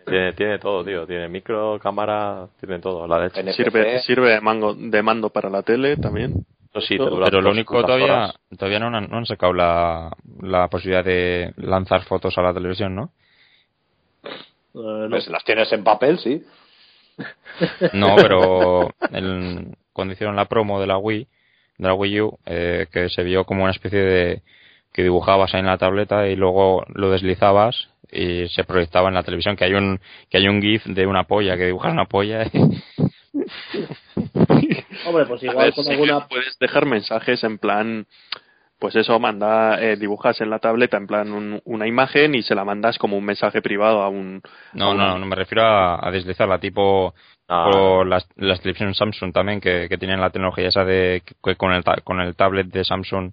Tiene, 0.06 0.32
tiene 0.32 0.58
todo, 0.58 0.84
tío. 0.84 1.06
Tiene 1.06 1.28
micro, 1.28 1.78
cámara, 1.78 2.48
tiene 2.60 2.78
todo. 2.78 3.06
La 3.06 3.28
de 3.28 3.52
Sirve, 3.52 4.00
sirve 4.00 4.34
de, 4.34 4.40
mango, 4.40 4.74
de 4.74 5.02
mando 5.02 5.30
para 5.30 5.50
la 5.50 5.62
tele 5.62 5.96
también 5.96 6.46
pero 6.88 7.40
lo 7.40 7.50
único 7.50 7.80
todavía 7.82 8.32
todavía 8.56 8.78
no 8.78 8.96
han, 8.96 9.26
sacado 9.26 9.52
la, 9.52 10.10
la 10.40 10.68
posibilidad 10.68 11.04
de 11.04 11.52
lanzar 11.56 12.02
fotos 12.04 12.36
a 12.38 12.42
la 12.42 12.54
televisión, 12.54 12.94
¿no? 12.94 13.10
Eh, 14.74 15.06
pues 15.10 15.28
las 15.28 15.44
tienes 15.44 15.72
en 15.72 15.84
papel, 15.84 16.18
sí. 16.18 16.42
No, 17.92 18.14
pero 18.16 18.90
el, 19.12 19.76
cuando 19.92 20.14
hicieron 20.14 20.36
la 20.36 20.44
promo 20.44 20.80
de 20.80 20.86
la 20.86 20.98
Wii, 20.98 21.26
de 21.78 21.88
la 21.88 21.94
Wii 21.94 22.20
U, 22.20 22.38
eh, 22.46 22.86
que 22.92 23.08
se 23.08 23.22
vio 23.24 23.44
como 23.44 23.64
una 23.64 23.72
especie 23.72 24.00
de 24.00 24.42
que 24.92 25.02
dibujabas 25.02 25.54
ahí 25.54 25.60
en 25.60 25.66
la 25.66 25.78
tableta 25.78 26.28
y 26.28 26.36
luego 26.36 26.84
lo 26.94 27.10
deslizabas 27.10 27.88
y 28.10 28.48
se 28.48 28.64
proyectaba 28.64 29.08
en 29.08 29.14
la 29.14 29.22
televisión 29.22 29.56
que 29.56 29.64
hay 29.64 29.74
un 29.74 30.00
que 30.30 30.38
hay 30.38 30.48
un 30.48 30.62
gif 30.62 30.84
de 30.86 31.06
una 31.06 31.24
polla 31.24 31.56
que 31.56 31.66
dibujas 31.66 31.92
una 31.92 32.06
polla 32.06 32.50
Hombre, 35.08 35.26
pues 35.26 35.42
igual 35.42 35.72
con 35.74 35.88
alguna... 35.88 36.26
Puedes 36.28 36.58
dejar 36.58 36.86
mensajes 36.86 37.42
en 37.44 37.58
plan, 37.58 38.06
pues 38.78 38.94
eso, 38.96 39.18
manda, 39.18 39.80
eh, 39.80 39.96
dibujas 39.96 40.40
en 40.40 40.50
la 40.50 40.58
tableta 40.58 40.96
en 40.96 41.06
plan 41.06 41.60
una 41.64 41.86
imagen 41.86 42.34
y 42.34 42.42
se 42.42 42.54
la 42.54 42.64
mandas 42.64 42.98
como 42.98 43.16
un 43.16 43.24
mensaje 43.24 43.62
privado 43.62 44.02
a 44.02 44.08
un... 44.08 44.42
No, 44.74 44.94
no, 44.94 45.18
no 45.18 45.26
me 45.26 45.36
refiero 45.36 45.64
a, 45.64 46.10
deslizarla, 46.10 46.58
tipo 46.58 47.14
ah. 47.48 48.02
las, 48.06 48.28
las 48.36 48.60
televisiones 48.60 48.96
Samsung 48.96 49.32
también, 49.32 49.60
que, 49.60 49.88
que 49.88 49.98
tienen 49.98 50.20
la 50.20 50.30
tecnología 50.30 50.68
esa 50.68 50.84
de 50.84 51.22
que 51.42 51.56
con 51.56 51.72
el, 51.72 51.82
con 52.04 52.20
el 52.20 52.36
tablet 52.36 52.68
de 52.68 52.84
Samsung 52.84 53.32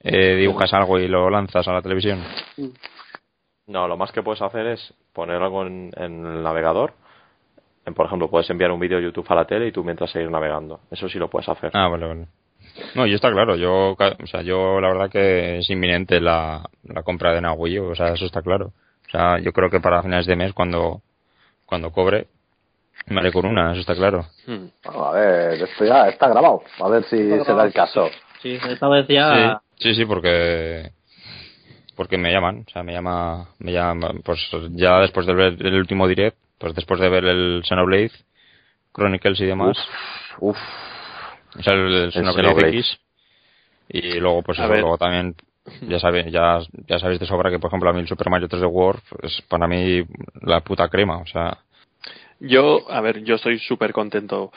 eh, 0.00 0.36
dibujas 0.36 0.72
algo 0.72 0.98
y 0.98 1.08
lo 1.08 1.28
lanzas 1.30 1.66
a 1.66 1.72
la 1.72 1.82
televisión. 1.82 2.22
No, 3.66 3.88
lo 3.88 3.96
más 3.96 4.12
que 4.12 4.22
puedes 4.22 4.42
hacer 4.42 4.66
es 4.66 4.94
poner 5.12 5.42
algo 5.42 5.66
en 5.66 5.90
el 5.96 6.42
navegador 6.42 6.94
por 7.94 8.06
ejemplo, 8.06 8.28
puedes 8.28 8.48
enviar 8.50 8.70
un 8.72 8.80
vídeo 8.80 8.98
a 8.98 9.00
YouTube 9.00 9.26
a 9.28 9.34
la 9.34 9.44
tele 9.44 9.68
y 9.68 9.72
tú 9.72 9.84
mientras 9.84 10.10
seguir 10.10 10.30
navegando. 10.30 10.80
Eso 10.90 11.08
sí 11.08 11.18
lo 11.18 11.28
puedes 11.28 11.48
hacer. 11.48 11.70
Ah, 11.74 11.88
vale, 11.88 12.06
vale. 12.06 12.26
No, 12.94 13.06
y 13.06 13.14
está 13.14 13.30
claro. 13.30 13.56
Yo, 13.56 13.92
o 13.92 14.26
sea, 14.26 14.42
yo 14.42 14.80
la 14.80 14.88
verdad 14.88 15.10
que 15.10 15.58
es 15.58 15.70
inminente 15.70 16.20
la, 16.20 16.64
la 16.84 17.02
compra 17.02 17.32
de 17.32 17.48
Wii 17.48 17.78
O 17.78 17.94
sea, 17.94 18.08
eso 18.08 18.26
está 18.26 18.42
claro. 18.42 18.72
O 19.06 19.10
sea, 19.10 19.38
yo 19.38 19.52
creo 19.52 19.70
que 19.70 19.80
para 19.80 20.02
finales 20.02 20.26
de 20.26 20.36
mes, 20.36 20.52
cuando, 20.52 21.00
cuando 21.64 21.92
cobre, 21.92 22.26
Me 23.06 23.20
haré 23.20 23.32
con 23.32 23.46
una, 23.46 23.70
eso 23.72 23.80
está 23.80 23.94
claro. 23.94 24.26
Hmm. 24.46 24.66
Bueno, 24.84 25.04
a 25.04 25.12
ver, 25.12 25.62
esto 25.62 25.84
ya 25.84 26.08
está 26.08 26.28
grabado. 26.28 26.62
A 26.80 26.88
ver 26.88 27.04
si 27.04 27.16
se 27.16 27.54
da 27.54 27.64
el 27.64 27.72
caso. 27.72 28.08
Sí, 28.42 28.58
esta 28.68 28.88
vez 28.88 29.06
ya. 29.08 29.60
Sí, 29.78 29.94
sí, 29.94 30.04
porque 30.04 30.90
porque 31.96 32.18
me 32.18 32.30
llaman, 32.30 32.64
o 32.66 32.70
sea, 32.70 32.82
me 32.82 32.92
llama, 32.92 33.48
me 33.58 33.72
llama, 33.72 34.12
pues 34.22 34.38
ya 34.72 35.00
después 35.00 35.26
de 35.26 35.34
ver 35.34 35.56
el 35.58 35.74
último 35.74 36.06
direct, 36.06 36.36
pues 36.58 36.74
después 36.74 37.00
de 37.00 37.08
ver 37.08 37.24
el 37.24 37.62
Xenoblade 37.64 38.12
Chronicles 38.92 39.40
y 39.40 39.44
demás, 39.46 39.76
Uf, 40.40 40.56
o 41.58 41.62
sea, 41.62 41.74
el, 41.74 41.94
el 41.94 42.12
Xenoblade 42.12 42.48
Xenoblade. 42.48 42.78
X, 42.78 42.98
y 43.88 44.20
luego 44.20 44.42
pues 44.42 44.58
A 44.58 44.64
eso, 44.64 44.74
luego 44.74 44.98
también 44.98 45.34
ya 45.88 45.98
sabéis, 45.98 46.32
ya, 46.32 46.60
ya 46.86 46.98
sabéis 46.98 47.20
de 47.20 47.26
sobra 47.26 47.50
que 47.50 47.58
por 47.58 47.68
ejemplo 47.68 47.90
a 47.90 47.92
mí 47.92 48.00
el 48.00 48.08
Super 48.08 48.30
Mario 48.30 48.48
3D 48.48 48.68
World 48.70 49.02
es 49.22 49.42
para 49.48 49.66
mí 49.66 50.04
la 50.42 50.60
puta 50.60 50.88
crema, 50.88 51.18
o 51.18 51.26
sea, 51.26 51.58
Yo, 52.40 52.90
a 52.90 53.00
ver, 53.00 53.24
yo 53.24 53.36
estoy 53.36 53.58
súper 53.58 53.92
contento, 53.92 54.52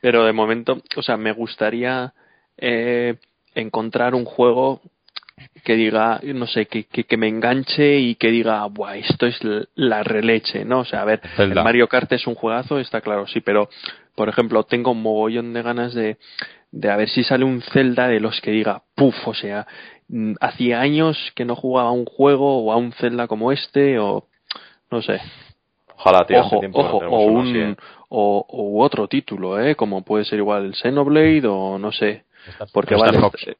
pero 0.00 0.24
de 0.24 0.32
momento, 0.32 0.82
o 0.96 1.02
sea, 1.02 1.16
me 1.16 1.32
gustaría 1.32 2.12
eh, 2.58 3.16
encontrar 3.54 4.14
un 4.14 4.24
juego 4.24 4.82
que 5.64 5.74
diga, 5.74 6.20
no 6.22 6.46
sé, 6.46 6.66
que, 6.66 6.84
que, 6.84 7.04
que 7.04 7.16
me 7.16 7.28
enganche 7.28 7.98
y 7.98 8.14
que 8.16 8.30
diga, 8.30 8.64
buah, 8.66 8.96
esto 8.96 9.26
es 9.26 9.40
la 9.74 10.02
releche, 10.02 10.64
¿no? 10.64 10.80
O 10.80 10.84
sea, 10.84 11.02
a 11.02 11.04
ver, 11.04 11.20
el 11.38 11.54
Mario 11.54 11.88
Kart 11.88 12.12
es 12.12 12.26
un 12.26 12.34
juegazo, 12.34 12.78
está 12.78 13.00
claro, 13.00 13.26
sí, 13.26 13.40
pero, 13.40 13.68
por 14.14 14.28
ejemplo, 14.28 14.62
tengo 14.64 14.92
un 14.92 15.02
mogollón 15.02 15.52
de 15.52 15.62
ganas 15.62 15.94
de, 15.94 16.18
de 16.70 16.90
a 16.90 16.96
ver 16.96 17.08
si 17.08 17.24
sale 17.24 17.44
un 17.44 17.62
Zelda 17.62 18.08
de 18.08 18.20
los 18.20 18.40
que 18.40 18.50
diga, 18.50 18.82
puf, 18.94 19.14
o 19.26 19.34
sea, 19.34 19.66
mm, 20.08 20.34
hacía 20.40 20.80
años 20.80 21.32
que 21.34 21.44
no 21.44 21.56
jugaba 21.56 21.88
a 21.88 21.92
un 21.92 22.04
juego 22.04 22.64
o 22.64 22.72
a 22.72 22.76
un 22.76 22.92
Zelda 22.92 23.26
como 23.26 23.50
este, 23.50 23.98
o 23.98 24.28
no 24.90 25.02
sé, 25.02 25.20
Ojalá, 25.96 26.26
tío, 26.26 26.40
ojo, 26.40 26.60
no 26.62 26.68
ojo, 26.74 26.96
o 26.98 27.24
un 27.24 27.48
así, 27.48 27.58
¿eh? 27.58 27.76
o, 28.08 28.82
otro 28.82 29.08
título, 29.08 29.60
¿eh? 29.60 29.74
Como 29.74 30.02
puede 30.02 30.24
ser 30.24 30.38
igual 30.38 30.66
el 30.66 30.74
Xenoblade 30.74 31.46
o 31.46 31.78
no 31.78 31.92
sé, 31.92 32.24
porque 32.72 32.94
Star 32.94 33.12
vale, 33.12 33.20
Fox. 33.20 33.46
eh, 33.48 33.56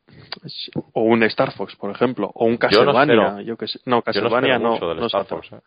o 0.92 1.02
un 1.02 1.22
Star 1.24 1.52
Fox, 1.52 1.76
por 1.76 1.90
ejemplo, 1.90 2.30
o 2.34 2.44
un 2.46 2.58
Yo 2.70 2.84
no 2.84 2.92
Castlevania, 2.92 3.42
yo 3.42 3.56
que 3.56 3.66
sé, 3.68 3.80
no, 3.84 3.90
Yo 3.90 3.96
no 3.96 4.02
Castlevania 4.02 4.58
no, 4.58 4.72
mucho 4.72 4.88
del 4.88 4.98
no 5.00 5.06
Star 5.06 5.22
sé. 5.24 5.28
Fox. 5.28 5.52
¿eh? 5.52 5.60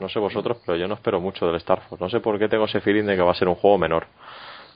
No 0.00 0.08
sé 0.08 0.18
vosotros, 0.18 0.58
pero 0.64 0.78
yo 0.78 0.88
no 0.88 0.94
espero 0.94 1.20
mucho 1.20 1.46
del 1.46 1.56
Star 1.56 1.80
Fox. 1.88 2.00
No 2.00 2.08
sé 2.08 2.20
por 2.20 2.38
qué 2.38 2.48
tengo 2.48 2.64
ese 2.64 2.80
feeling 2.80 3.04
de 3.04 3.16
que 3.16 3.22
va 3.22 3.32
a 3.32 3.34
ser 3.34 3.48
un 3.48 3.56
juego 3.56 3.78
menor. 3.78 4.06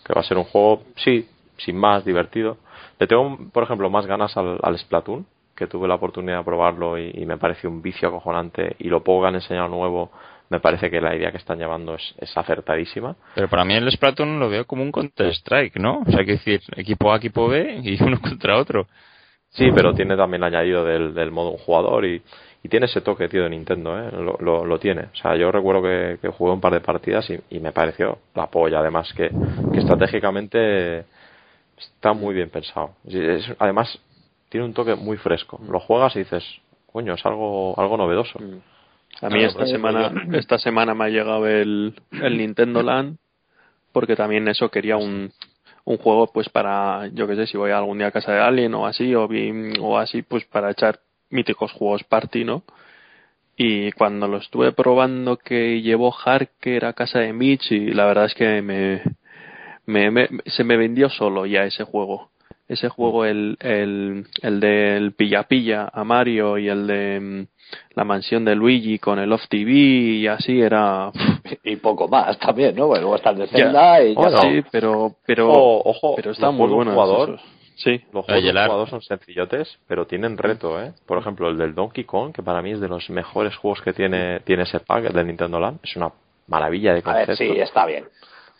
Que 0.04 0.12
va 0.12 0.20
a 0.20 0.24
ser 0.24 0.36
un 0.38 0.44
juego, 0.44 0.82
sí, 0.96 1.28
sin 1.56 1.76
más, 1.76 2.04
divertido. 2.04 2.58
Le 2.98 3.06
tengo, 3.06 3.38
por 3.52 3.62
ejemplo, 3.62 3.88
más 3.88 4.06
ganas 4.06 4.36
al, 4.36 4.58
al 4.62 4.78
Splatoon, 4.78 5.26
que 5.56 5.66
tuve 5.66 5.88
la 5.88 5.94
oportunidad 5.94 6.38
de 6.38 6.44
probarlo 6.44 6.98
y, 6.98 7.10
y 7.14 7.24
me 7.26 7.38
pareció 7.38 7.70
un 7.70 7.80
vicio 7.82 8.08
acojonante. 8.08 8.76
Y 8.78 8.88
lo 8.88 9.02
poco 9.02 9.22
que 9.22 9.28
han 9.28 9.34
enseñado 9.36 9.68
nuevo, 9.68 10.10
me 10.50 10.60
parece 10.60 10.90
que 10.90 11.00
la 11.00 11.16
idea 11.16 11.30
que 11.30 11.38
están 11.38 11.58
llevando 11.58 11.94
es, 11.94 12.14
es 12.18 12.36
acertadísima. 12.36 13.16
pero 13.34 13.48
para 13.48 13.64
mí 13.64 13.74
el 13.74 13.90
Splatoon 13.90 14.38
lo 14.38 14.48
veo 14.50 14.66
como 14.66 14.82
un 14.82 14.92
Counter 14.92 15.28
Strike, 15.32 15.76
¿no? 15.78 16.00
O 16.06 16.10
sea, 16.10 16.20
hay 16.20 16.26
que 16.26 16.32
decir, 16.32 16.60
equipo 16.76 17.12
A, 17.12 17.16
equipo 17.16 17.48
B 17.48 17.80
y 17.82 18.02
uno 18.02 18.20
contra 18.22 18.58
otro. 18.58 18.86
Sí, 19.50 19.70
pero 19.72 19.94
tiene 19.94 20.16
también 20.16 20.42
el 20.42 20.48
añadido 20.54 20.84
del, 20.84 21.12
del 21.14 21.30
modo 21.32 21.50
un 21.50 21.58
jugador 21.58 22.04
y, 22.04 22.22
y 22.62 22.68
tiene 22.68 22.86
ese 22.86 23.00
toque, 23.00 23.28
tío, 23.28 23.42
de 23.44 23.50
Nintendo, 23.50 23.98
¿eh? 23.98 24.10
Lo, 24.12 24.36
lo, 24.40 24.64
lo 24.64 24.78
tiene. 24.78 25.02
O 25.12 25.16
sea, 25.16 25.34
yo 25.36 25.50
recuerdo 25.50 25.82
que, 25.82 26.18
que 26.22 26.28
jugué 26.28 26.52
un 26.52 26.60
par 26.60 26.72
de 26.72 26.80
partidas 26.80 27.28
y, 27.30 27.38
y 27.50 27.58
me 27.60 27.72
pareció 27.72 28.18
la 28.34 28.46
polla, 28.48 28.78
además, 28.80 29.12
que, 29.14 29.34
que 29.72 29.80
estratégicamente 29.80 31.04
está 31.78 32.12
muy 32.12 32.34
bien 32.34 32.50
pensado. 32.50 32.92
Es- 33.06 33.52
además, 33.58 33.98
tiene 34.48 34.66
un 34.66 34.74
toque 34.74 34.94
muy 34.94 35.16
fresco. 35.16 35.60
Lo 35.68 35.80
juegas 35.80 36.14
y 36.16 36.20
dices, 36.20 36.44
coño, 36.92 37.14
es 37.14 37.24
algo, 37.26 37.74
algo 37.80 37.96
novedoso. 37.96 38.38
A 39.22 39.28
mí 39.28 39.40
Claro, 39.40 39.46
esta 39.48 39.66
semana, 39.66 40.12
esta 40.32 40.58
semana 40.58 40.94
me 40.94 41.04
ha 41.04 41.08
llegado 41.08 41.46
el, 41.46 41.94
el 42.12 42.38
Nintendo 42.38 42.82
Land 42.82 43.18
porque 43.92 44.16
también 44.16 44.48
eso 44.48 44.70
quería 44.70 44.96
un, 44.96 45.32
un 45.84 45.96
juego 45.98 46.32
pues 46.32 46.48
para, 46.48 47.08
yo 47.12 47.26
que 47.26 47.36
sé, 47.36 47.46
si 47.46 47.56
voy 47.56 47.70
algún 47.72 47.98
día 47.98 48.08
a 48.08 48.12
casa 48.12 48.32
de 48.32 48.40
alguien 48.40 48.74
o 48.74 48.86
así, 48.86 49.14
o, 49.14 49.28
o 49.80 49.98
así, 49.98 50.22
pues 50.22 50.44
para 50.46 50.70
echar 50.70 51.00
míticos 51.30 51.72
juegos 51.72 52.04
party, 52.04 52.44
¿no? 52.44 52.64
Y 53.56 53.92
cuando 53.92 54.28
lo 54.28 54.38
estuve 54.38 54.72
probando 54.72 55.36
que 55.38 55.82
llevó 55.82 56.14
Harker 56.14 56.84
a 56.86 56.94
casa 56.94 57.20
de 57.20 57.32
Mitch 57.32 57.72
y 57.72 57.92
la 57.92 58.06
verdad 58.06 58.26
es 58.26 58.34
que 58.34 58.62
me, 58.62 59.02
me, 59.86 60.10
me- 60.10 60.28
se 60.46 60.64
me 60.64 60.76
vendió 60.76 61.08
solo 61.10 61.46
ya 61.46 61.64
ese 61.64 61.84
juego. 61.84 62.29
Ese 62.70 62.88
juego, 62.88 63.24
el, 63.24 63.56
el, 63.60 64.26
el 64.42 64.60
del 64.60 65.12
pilla 65.12 65.42
pilla 65.42 65.90
a 65.92 66.04
Mario 66.04 66.56
y 66.56 66.68
el 66.68 66.86
de 66.86 67.20
mm, 67.20 67.46
la 67.96 68.04
mansión 68.04 68.44
de 68.44 68.54
Luigi 68.54 68.98
con 69.00 69.18
el 69.18 69.32
Off 69.32 69.48
TV 69.48 69.72
y 69.72 70.26
así 70.28 70.60
era... 70.60 71.10
y 71.64 71.76
poco 71.76 72.06
más 72.06 72.38
también, 72.38 72.76
¿no? 72.76 72.86
Bueno, 72.86 73.02
luego 73.02 73.16
está 73.16 73.30
el 73.30 73.38
de 73.38 73.46
Ya. 73.48 73.58
Zelda 73.58 74.02
y 74.04 74.14
ya 74.14 74.20
Bueno, 74.20 74.36
no. 74.36 74.42
sí, 74.42 74.62
pero, 74.70 75.16
pero, 75.26 75.50
Ojo, 75.50 75.82
ojo, 75.90 76.14
pero 76.16 76.30
está 76.30 76.50
muy 76.52 76.68
bueno. 76.68 76.92
jugador, 76.92 77.30
esos. 77.30 77.40
Sí, 77.76 78.00
Los 78.12 78.26
juegos 78.26 78.44
de 78.44 78.50
jugador 78.52 78.88
son 78.90 79.00
sencillotes, 79.02 79.78
pero 79.88 80.06
tienen 80.06 80.36
reto, 80.38 80.80
¿eh? 80.80 80.92
Por 81.06 81.18
ejemplo, 81.18 81.48
el 81.48 81.56
del 81.58 81.74
Donkey 81.74 82.04
Kong, 82.04 82.32
que 82.32 82.42
para 82.42 82.62
mí 82.62 82.72
es 82.72 82.80
de 82.80 82.88
los 82.88 83.08
mejores 83.10 83.56
juegos 83.56 83.80
que 83.82 83.92
tiene, 83.94 84.40
tiene 84.40 84.62
ese 84.64 84.80
pack, 84.80 85.06
el 85.06 85.12
del 85.14 85.26
Nintendo 85.26 85.58
Land. 85.58 85.78
Es 85.82 85.96
una 85.96 86.12
maravilla 86.46 86.92
de 86.92 87.02
A 87.04 87.14
ver, 87.14 87.26
concepto. 87.26 87.54
sí, 87.54 87.60
está 87.60 87.86
bien. 87.86 88.04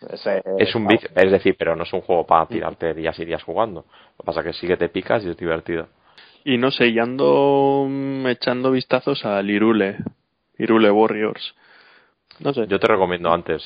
Ese- 0.08 0.42
es 0.58 0.74
un 0.74 0.86
vicio, 0.86 1.08
es 1.14 1.30
decir, 1.30 1.56
pero 1.58 1.76
no 1.76 1.82
es 1.84 1.92
un 1.92 2.00
juego 2.00 2.26
para 2.26 2.46
tirarte 2.46 2.94
días 2.94 3.18
y 3.18 3.24
días 3.24 3.42
jugando. 3.42 3.84
Lo 3.84 4.16
que 4.18 4.24
pasa 4.24 4.40
es 4.40 4.46
que 4.46 4.52
sí 4.54 4.66
que 4.66 4.76
te 4.76 4.88
picas 4.88 5.24
y 5.24 5.30
es 5.30 5.36
divertido. 5.36 5.88
y 6.44 6.56
no 6.56 6.70
sé, 6.70 6.86
y 6.88 6.98
ando 6.98 7.84
mm, 7.88 8.26
echando 8.28 8.70
vistazos 8.70 9.24
al 9.26 9.50
Irule, 9.50 9.98
Irule 10.58 10.90
Warriors. 10.90 11.54
No 12.38 12.54
sé. 12.54 12.66
Yo 12.66 12.80
te 12.80 12.86
recomiendo 12.86 13.30
antes, 13.30 13.62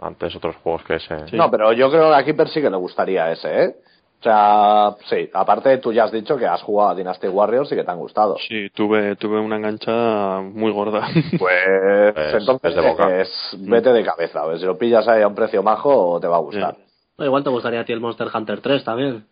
antes 0.00 0.34
otros 0.34 0.56
juegos 0.56 0.82
que 0.82 0.96
ese. 0.96 1.28
Sí. 1.28 1.36
No, 1.36 1.48
pero 1.50 1.72
yo 1.72 1.88
creo 1.90 2.10
que 2.10 2.16
a 2.16 2.24
Keeper 2.24 2.48
sí 2.48 2.60
que 2.60 2.70
le 2.70 2.76
gustaría 2.76 3.30
ese, 3.30 3.64
¿eh? 3.64 3.76
O 4.20 4.22
sea, 4.22 4.96
sí, 5.08 5.30
aparte 5.32 5.78
tú 5.78 5.92
ya 5.92 6.04
has 6.04 6.12
dicho 6.12 6.36
que 6.36 6.44
has 6.46 6.60
jugado 6.62 6.90
a 6.90 6.94
Dynasty 6.96 7.28
Warriors 7.28 7.70
y 7.70 7.76
que 7.76 7.84
te 7.84 7.90
han 7.90 7.98
gustado. 7.98 8.36
Sí, 8.48 8.68
tuve, 8.74 9.14
tuve 9.14 9.38
una 9.38 9.56
enganchada 9.56 10.40
muy 10.40 10.72
gorda. 10.72 11.06
Pues, 11.38 12.14
Pues, 12.14 12.34
entonces 12.34 12.70
es 12.70 12.74
de 12.74 12.80
boca. 12.90 13.20
es- 13.20 13.56
vete 13.60 13.92
de 13.92 14.02
cabeza. 14.04 14.40
A 14.42 14.46
ver, 14.46 14.58
si 14.58 14.64
lo 14.64 14.76
pillas 14.76 15.06
ahí 15.06 15.22
a 15.22 15.28
un 15.28 15.34
precio 15.36 15.62
majo, 15.62 16.18
te 16.20 16.26
va 16.26 16.36
a 16.36 16.40
gustar. 16.40 16.76
No, 17.16 17.24
igual 17.24 17.44
te 17.44 17.50
gustaría 17.50 17.80
a 17.80 17.84
ti 17.84 17.92
el 17.92 18.00
Monster 18.00 18.28
Hunter 18.34 18.60
3 18.60 18.82
también. 18.84 19.24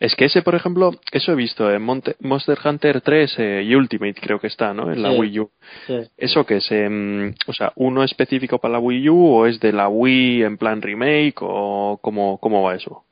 Es 0.00 0.16
que 0.16 0.24
ese, 0.24 0.40
por 0.42 0.54
ejemplo, 0.54 0.90
eso 1.12 1.32
he 1.32 1.34
visto 1.36 1.70
en 1.70 1.82
Monte- 1.82 2.16
Monster 2.20 2.58
Hunter 2.64 3.02
3 3.02 3.38
eh, 3.38 3.62
y 3.64 3.74
Ultimate 3.74 4.14
creo 4.20 4.40
que 4.40 4.46
está, 4.46 4.72
¿no? 4.72 4.90
En 4.90 5.02
la 5.02 5.10
Sí. 5.12 5.18
Wii 5.18 5.38
U. 5.40 5.50
Sí. 5.86 5.98
¿Eso 6.16 6.44
que 6.46 6.56
es? 6.56 6.72
em, 6.72 7.34
o 7.46 7.52
sea, 7.52 7.70
¿uno 7.76 8.02
específico 8.02 8.58
para 8.58 8.72
la 8.72 8.78
Wii 8.80 9.08
U 9.10 9.34
o 9.36 9.46
es 9.46 9.60
de 9.60 9.72
la 9.72 9.88
Wii 9.88 10.42
en 10.44 10.56
plan 10.56 10.80
remake 10.80 11.36
o 11.42 11.98
cómo, 12.02 12.38
cómo 12.38 12.62
va 12.62 12.74
eso? 12.74 13.04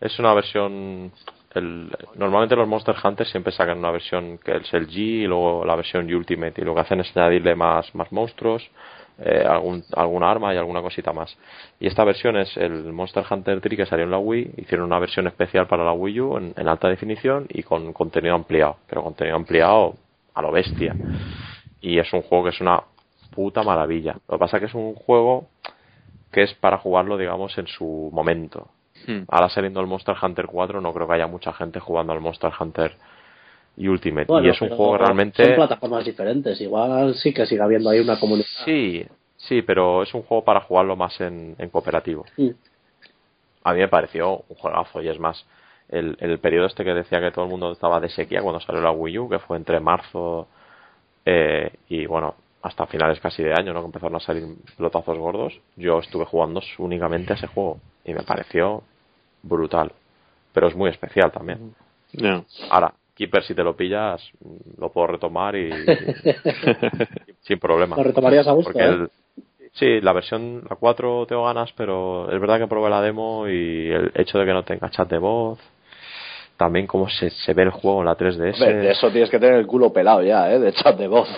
Es 0.00 0.18
una 0.18 0.32
versión. 0.32 1.12
El, 1.54 1.90
normalmente 2.14 2.56
los 2.56 2.66
Monster 2.66 2.94
Hunter 3.02 3.26
siempre 3.26 3.52
sacan 3.52 3.78
una 3.78 3.90
versión 3.90 4.38
que 4.38 4.56
es 4.56 4.72
el 4.72 4.86
G 4.86 4.96
y 4.96 5.26
luego 5.26 5.64
la 5.64 5.76
versión 5.76 6.12
Ultimate. 6.12 6.60
Y 6.60 6.64
lo 6.64 6.74
que 6.74 6.80
hacen 6.80 7.00
es 7.00 7.14
añadirle 7.16 7.54
más, 7.54 7.94
más 7.94 8.10
monstruos, 8.12 8.70
eh, 9.18 9.44
algún, 9.46 9.84
alguna 9.94 10.30
arma 10.30 10.54
y 10.54 10.56
alguna 10.56 10.80
cosita 10.80 11.12
más. 11.12 11.36
Y 11.78 11.86
esta 11.86 12.04
versión 12.04 12.36
es 12.38 12.56
el 12.56 12.92
Monster 12.92 13.24
Hunter 13.28 13.60
3 13.60 13.76
que 13.76 13.86
salió 13.86 14.04
en 14.04 14.10
la 14.10 14.18
Wii. 14.18 14.54
Hicieron 14.56 14.86
una 14.86 14.98
versión 14.98 15.26
especial 15.26 15.66
para 15.66 15.84
la 15.84 15.92
Wii 15.92 16.20
U 16.20 16.36
en, 16.38 16.54
en 16.56 16.68
alta 16.68 16.88
definición 16.88 17.46
y 17.50 17.62
con 17.62 17.92
contenido 17.92 18.34
ampliado. 18.34 18.76
Pero 18.88 19.02
contenido 19.02 19.36
ampliado 19.36 19.96
a 20.34 20.40
lo 20.40 20.50
bestia. 20.52 20.94
Y 21.82 21.98
es 21.98 22.10
un 22.12 22.22
juego 22.22 22.44
que 22.44 22.50
es 22.50 22.60
una 22.60 22.82
puta 23.34 23.62
maravilla. 23.62 24.14
Lo 24.28 24.36
que 24.36 24.38
pasa 24.38 24.58
que 24.58 24.66
es 24.66 24.74
un 24.74 24.94
juego 24.94 25.48
que 26.32 26.42
es 26.42 26.54
para 26.54 26.78
jugarlo, 26.78 27.18
digamos, 27.18 27.58
en 27.58 27.66
su 27.66 28.10
momento. 28.12 28.68
Hmm. 29.10 29.24
Ahora 29.28 29.48
saliendo 29.48 29.80
el 29.80 29.86
Monster 29.86 30.14
Hunter 30.20 30.46
4 30.46 30.80
no 30.80 30.92
creo 30.92 31.06
que 31.06 31.14
haya 31.14 31.26
mucha 31.26 31.52
gente 31.52 31.80
jugando 31.80 32.12
al 32.12 32.20
Monster 32.20 32.52
Hunter 32.58 32.92
Ultimate. 33.76 34.26
Bueno, 34.26 34.46
y 34.46 34.50
es 34.50 34.60
un 34.60 34.68
juego 34.68 34.92
que 34.92 34.98
Son 34.98 35.06
realmente... 35.06 35.54
plataformas 35.54 36.04
diferentes. 36.04 36.60
Igual 36.60 37.14
sí 37.14 37.32
que 37.32 37.46
sigue 37.46 37.62
habiendo 37.62 37.90
ahí 37.90 38.00
una 38.00 38.18
comunidad. 38.18 38.46
Sí, 38.64 39.04
sí, 39.36 39.62
pero 39.62 40.02
es 40.02 40.12
un 40.14 40.22
juego 40.22 40.44
para 40.44 40.60
jugarlo 40.60 40.96
más 40.96 41.20
en, 41.20 41.54
en 41.58 41.68
cooperativo. 41.70 42.24
Mm. 42.36 42.50
A 43.64 43.72
mí 43.72 43.80
me 43.80 43.88
pareció 43.88 44.44
un 44.48 44.56
juegazo 44.56 45.02
y 45.02 45.08
es 45.08 45.18
más, 45.18 45.44
el, 45.88 46.16
el 46.20 46.38
periodo 46.38 46.66
este 46.66 46.84
que 46.84 46.94
decía 46.94 47.20
que 47.20 47.30
todo 47.30 47.44
el 47.44 47.50
mundo 47.50 47.72
estaba 47.72 48.00
de 48.00 48.08
sequía 48.08 48.42
cuando 48.42 48.60
salió 48.60 48.80
la 48.80 48.90
Wii 48.90 49.18
U, 49.18 49.28
que 49.28 49.38
fue 49.38 49.56
entre 49.56 49.80
marzo 49.80 50.48
eh, 51.24 51.70
y 51.88 52.06
bueno, 52.06 52.34
hasta 52.62 52.86
finales 52.86 53.20
casi 53.20 53.42
de 53.42 53.52
año, 53.52 53.72
¿no? 53.72 53.80
Que 53.80 53.86
empezaron 53.86 54.16
a 54.16 54.20
salir 54.20 54.44
pelotazos 54.76 55.18
gordos. 55.18 55.60
Yo 55.76 55.98
estuve 55.98 56.24
jugando 56.24 56.60
únicamente 56.78 57.32
a 57.32 57.36
ese 57.36 57.46
juego 57.46 57.80
y 58.04 58.14
me 58.14 58.22
pareció 58.22 58.82
brutal. 59.42 59.92
Pero 60.52 60.68
es 60.68 60.74
muy 60.74 60.90
especial 60.90 61.30
también. 61.30 61.74
Ahora, 62.70 62.92
Keeper, 63.14 63.42
si 63.44 63.54
te 63.54 63.62
lo 63.62 63.76
pillas, 63.76 64.20
lo 64.78 64.90
puedo 64.90 65.08
retomar 65.08 65.54
y, 65.54 65.70
sin 67.40 67.58
problema. 67.58 67.96
Lo 67.96 68.02
retomarías 68.02 68.46
a 68.48 68.52
gusto, 68.52 68.72
Porque 68.72 68.88
¿eh? 68.88 69.08
sí, 69.72 70.00
la 70.00 70.12
versión, 70.12 70.64
la 70.68 70.76
4 70.76 71.26
tengo 71.26 71.44
ganas, 71.44 71.72
pero 71.76 72.32
es 72.32 72.40
verdad 72.40 72.58
que 72.58 72.66
probé 72.66 72.90
la 72.90 73.02
demo 73.02 73.46
y 73.46 73.90
el 73.90 74.12
hecho 74.14 74.38
de 74.38 74.46
que 74.46 74.52
no 74.52 74.64
tenga 74.64 74.90
chat 74.90 75.08
de 75.08 75.18
voz, 75.18 75.58
también 76.56 76.86
cómo 76.86 77.08
se, 77.08 77.30
se 77.30 77.54
ve 77.54 77.62
el 77.64 77.70
juego 77.70 78.00
en 78.00 78.06
la 78.06 78.16
3DS. 78.16 78.54
Hombre, 78.54 78.74
de 78.76 78.90
eso 78.90 79.10
tienes 79.10 79.30
que 79.30 79.38
tener 79.38 79.56
el 79.56 79.66
culo 79.66 79.92
pelado 79.92 80.22
ya, 80.22 80.50
¿eh? 80.52 80.58
De 80.58 80.72
chat 80.72 80.96
de 80.96 81.06
voz. 81.08 81.28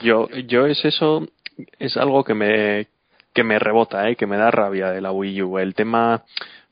Yo, 0.00 0.28
yo 0.28 0.66
es 0.66 0.84
eso, 0.84 1.26
es 1.78 1.96
algo 1.96 2.24
que 2.24 2.34
me, 2.34 2.86
que 3.32 3.44
me 3.44 3.58
rebota, 3.58 4.08
¿eh? 4.08 4.16
que 4.16 4.26
me 4.26 4.36
da 4.36 4.50
rabia 4.50 4.90
de 4.90 5.00
la 5.00 5.12
Wii 5.12 5.42
U. 5.42 5.58
El 5.58 5.74
tema 5.74 6.22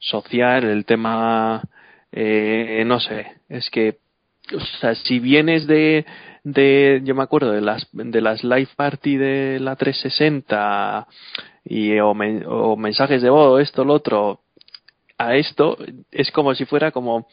social, 0.01 0.65
el 0.65 0.85
tema, 0.85 1.63
eh, 2.11 2.83
no 2.87 2.99
sé, 2.99 3.27
es 3.49 3.71
que, 3.71 3.99
o 4.55 4.61
sea, 4.81 4.95
si 4.97 5.21
vienes 5.21 5.67
de, 5.67 6.05
de, 6.43 7.01
yo 7.05 7.15
me 7.15 7.23
acuerdo 7.23 7.53
de 7.53 7.61
las, 7.61 7.87
de 7.93 8.21
las 8.21 8.43
live 8.43 8.69
party 8.75 9.17
de 9.17 9.61
la 9.61 9.77
360 9.77 11.07
y, 11.65 11.99
o, 12.01 12.11
o 12.11 12.77
mensajes 12.77 13.23
de 13.23 13.31
voz, 13.31 13.63
esto, 13.63 13.85
lo 13.85 13.95
otro, 13.95 14.41
a 15.19 15.37
esto, 15.37 15.77
es 16.11 16.33
como 16.33 16.55
si 16.55 16.65
fuera 16.65 16.91
como, 16.91 17.29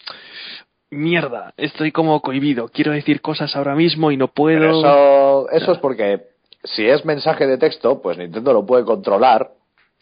mierda, 0.89 1.53
estoy 1.57 1.91
como 1.91 2.21
cohibido, 2.21 2.69
quiero 2.69 2.91
decir 2.91 3.21
cosas 3.21 3.55
ahora 3.55 3.75
mismo 3.75 4.11
y 4.11 4.17
no 4.17 4.27
puedo. 4.27 4.69
eso, 4.69 5.49
eso 5.51 5.71
es 5.71 5.77
porque 5.79 6.21
si 6.63 6.85
es 6.87 7.05
mensaje 7.05 7.47
de 7.47 7.57
texto, 7.57 8.01
pues 8.01 8.17
Nintendo 8.17 8.53
lo 8.53 8.65
puede 8.65 8.83
controlar 8.83 9.51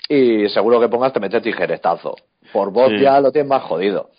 y 0.08 0.48
seguro 0.50 0.80
que 0.80 0.90
pongas 0.90 1.14
te 1.14 1.20
mete 1.20 1.42
tijeretazo. 1.42 2.16
Por 2.56 2.72
voz 2.72 2.94
ya 2.98 3.20
lo 3.20 3.34
tienes 3.34 3.50
más 3.50 3.64
jodido. 3.64 4.12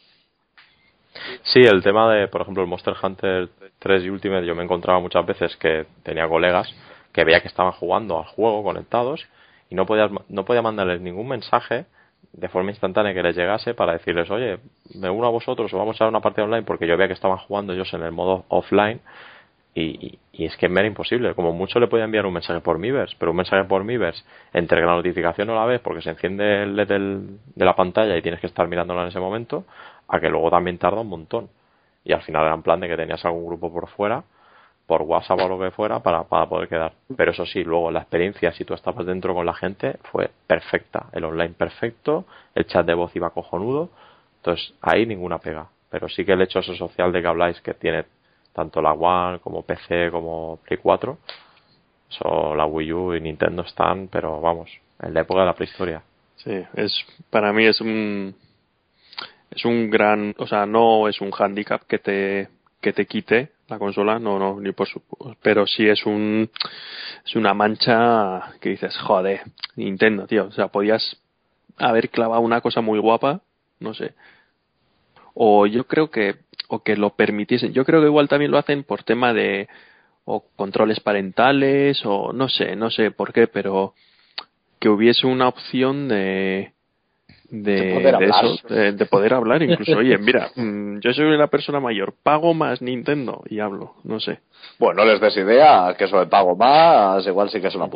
Sí, 1.43 1.61
el 1.63 1.83
tema 1.83 2.13
de, 2.13 2.29
por 2.29 2.43
ejemplo, 2.43 2.63
el 2.63 2.69
Monster 2.69 2.93
Hunter 3.03 3.49
3 3.79 4.05
y 4.05 4.11
Ultimate, 4.11 4.45
yo 4.45 4.55
me 4.55 4.63
encontraba 4.63 5.01
muchas 5.01 5.25
veces 5.25 5.57
que 5.57 5.87
tenía 6.03 6.29
colegas 6.29 6.69
que 7.15 7.25
veía 7.25 7.41
que 7.41 7.49
estaban 7.49 7.73
jugando 7.73 8.19
al 8.19 8.27
juego 8.27 8.63
conectados 8.63 9.27
y 9.71 9.75
no 9.75 9.87
podía, 9.87 10.11
no 10.29 10.45
podía 10.45 10.61
mandarles 10.61 11.01
ningún 11.01 11.29
mensaje 11.29 11.87
de 12.35 12.49
forma 12.51 12.73
instantánea 12.73 13.15
que 13.15 13.23
les 13.23 13.35
llegase 13.35 13.73
para 13.73 13.95
decirles, 13.95 14.31
oye, 14.31 14.59
me 14.95 15.09
uno 15.09 15.29
a 15.29 15.31
vosotros 15.31 15.73
o 15.73 15.79
vamos 15.79 15.99
a 15.99 16.07
una 16.07 16.21
partida 16.21 16.45
online 16.45 16.65
porque 16.65 16.87
yo 16.87 16.99
veía 16.99 17.09
que 17.09 17.15
estaban 17.15 17.39
jugando 17.39 17.73
ellos 17.73 17.91
en 17.95 18.03
el 18.03 18.13
modo 18.13 18.45
offline 18.49 19.01
y, 19.77 20.19
es 20.33 20.57
que 20.57 20.69
me 20.69 20.81
era 20.81 20.89
imposible. 20.89 21.35
Como 21.35 21.53
mucho 21.53 21.79
le 21.79 21.87
podía 21.87 22.05
enviar 22.05 22.27
un 22.27 22.33
mensaje 22.33 22.61
por 22.61 22.79
Miiverse, 22.79 23.15
pero 23.19 23.33
un 23.33 23.37
mensaje 23.37 23.65
por 23.65 23.85
Miiverse, 23.85 24.25
entre 24.53 24.81
que 24.81 24.87
la 24.87 24.97
notificación 24.97 25.49
no 25.49 25.55
la 25.55 25.67
ves 25.67 25.81
porque 25.81 26.03
se 26.03 26.11
enciende 26.11 26.63
el 26.63 26.77
LED 26.77 26.89
de 27.55 27.65
la 27.65 27.77
pantalla 27.77 28.17
y 28.17 28.23
tienes 28.23 28.41
que 28.41 28.47
estar 28.47 28.67
mirándola 28.69 29.03
en 29.03 29.09
ese 29.09 29.21
momento, 29.21 29.65
a 30.09 30.19
que 30.19 30.31
luego 30.31 30.51
también 30.51 30.79
tarda 30.79 31.01
un 31.01 31.09
montón. 31.09 31.49
Y 32.05 32.13
al 32.13 32.23
final 32.23 32.45
era 32.47 32.55
en 32.55 32.63
plan 32.63 32.81
de 32.81 32.89
que 32.89 32.97
tenías 32.97 33.25
algún 33.25 33.47
grupo 33.47 33.73
por 33.73 33.89
fuera, 33.89 34.25
por 34.87 35.03
WhatsApp 35.03 35.41
o 35.41 35.49
lo 35.49 35.59
que 35.59 35.71
fuera, 35.73 36.01
para, 36.01 36.25
para 36.25 36.49
poder 36.49 36.69
quedar. 36.69 36.93
Pero 37.15 37.33
eso 37.33 37.45
sí, 37.45 37.65
luego 37.65 37.91
la 37.91 38.01
experiencia, 38.01 38.53
si 38.53 38.65
tú 38.65 38.73
estabas 38.73 39.05
dentro 39.05 39.35
con 39.35 39.45
la 39.45 39.55
gente, 39.55 39.99
fue 40.11 40.31
perfecta. 40.47 41.07
El 41.13 41.25
online 41.25 41.55
perfecto, 41.55 42.25
el 42.55 42.67
chat 42.67 42.87
de 42.87 42.95
voz 42.95 43.15
iba 43.17 43.31
cojonudo. 43.31 43.91
Entonces, 44.39 44.75
ahí 44.81 45.05
ninguna 45.05 45.39
pega. 45.39 45.67
Pero 45.91 46.09
sí 46.09 46.25
que 46.25 46.33
el 46.33 46.43
hecho 46.43 46.63
social 46.63 47.13
de 47.13 47.21
que 47.21 47.27
habláis, 47.27 47.61
que 47.61 47.75
tiene 47.75 48.05
tanto 48.57 48.81
la 48.81 48.93
One 48.93 49.41
como 49.41 49.63
PC 49.63 50.11
como 50.11 50.59
Play 50.65 50.79
4. 50.83 51.19
Eso, 52.11 52.55
la 52.55 52.65
Wii 52.65 52.93
U 52.93 53.15
y 53.15 53.21
Nintendo 53.21 53.63
están, 53.63 54.09
pero 54.09 54.41
vamos, 54.41 54.71
en 55.01 55.13
la 55.13 55.21
época 55.21 55.41
de 55.41 55.47
la 55.47 55.55
prehistoria. 55.55 56.03
Sí, 56.37 56.65
es 56.75 57.05
para 57.29 57.53
mí 57.53 57.67
es 57.67 57.81
un 57.83 58.35
es 59.51 59.65
un 59.65 59.91
gran, 59.91 60.35
o 60.39 60.47
sea, 60.47 60.65
no 60.65 61.07
es 61.07 61.21
un 61.21 61.31
handicap 61.39 61.83
que 61.87 61.99
te 61.99 62.49
que 62.81 62.93
te 62.95 63.05
quite 63.05 63.51
la 63.69 63.79
consola, 63.79 64.19
no, 64.19 64.39
no, 64.39 64.61
ni 64.61 64.73
por 64.73 64.87
su, 64.87 65.03
pero 65.43 65.67
sí 65.67 65.87
es 65.87 66.07
un 66.07 66.49
es 67.27 67.37
una 67.37 67.53
mancha 67.53 68.55
que 68.61 68.71
dices, 68.71 68.97
joder, 68.99 69.43
Nintendo, 69.75 70.27
tío, 70.27 70.47
o 70.47 70.53
sea, 70.53 70.69
podías 70.69 71.21
haber 71.77 72.09
clavado 72.09 72.41
una 72.41 72.63
cosa 72.63 72.81
muy 72.81 72.99
guapa, 73.01 73.43
no 73.81 73.93
sé. 73.93 74.15
O 75.35 75.67
yo 75.67 75.87
creo 75.87 76.11
que 76.11 76.46
o 76.69 76.83
que 76.83 76.97
lo 76.97 77.11
permitiesen. 77.11 77.73
Yo 77.73 77.85
creo 77.85 78.01
que 78.01 78.07
igual 78.07 78.29
también 78.29 78.51
lo 78.51 78.59
hacen 78.59 78.85
por 78.85 79.03
tema 79.03 79.33
de 79.33 79.69
o 80.25 80.45
controles 80.57 81.01
parentales 81.01 82.05
o 82.05 82.33
no 82.33 82.49
sé, 82.49 82.75
no 82.75 82.91
sé 82.91 83.11
por 83.13 83.33
qué, 83.33 83.47
pero 83.47 83.95
que 84.81 84.89
hubiese 84.89 85.27
una 85.27 85.49
opción 85.49 86.09
de 86.09 86.73
de, 87.51 87.95
poder 87.95 88.23
eso, 88.23 88.69
de, 88.69 89.07
poder 89.07 89.35
hablar 89.35 89.63
incluso. 89.63 89.97
Oye, 89.99 90.19
mira, 90.21 90.51
mm, 90.55 90.99
yo 90.99 91.13
soy 91.13 91.27
una 91.27 91.47
persona 91.47 91.81
mayor, 91.81 92.15
pago 92.23 92.55
más 92.55 92.83
Nintendo 92.83 93.43
y 93.49 93.61
hablo, 93.61 93.95
no 94.05 94.21
sé. 94.21 94.41
Bueno, 94.79 95.05
no 95.05 95.11
les 95.11 95.21
des 95.21 95.37
idea 95.37 95.95
que 95.97 96.05
eso 96.05 96.19
de 96.19 96.27
pago 96.27 96.57
más, 96.57 97.27
igual 97.27 97.51
sí 97.51 97.61
que 97.61 97.69
es 97.69 97.75
una 97.75 97.89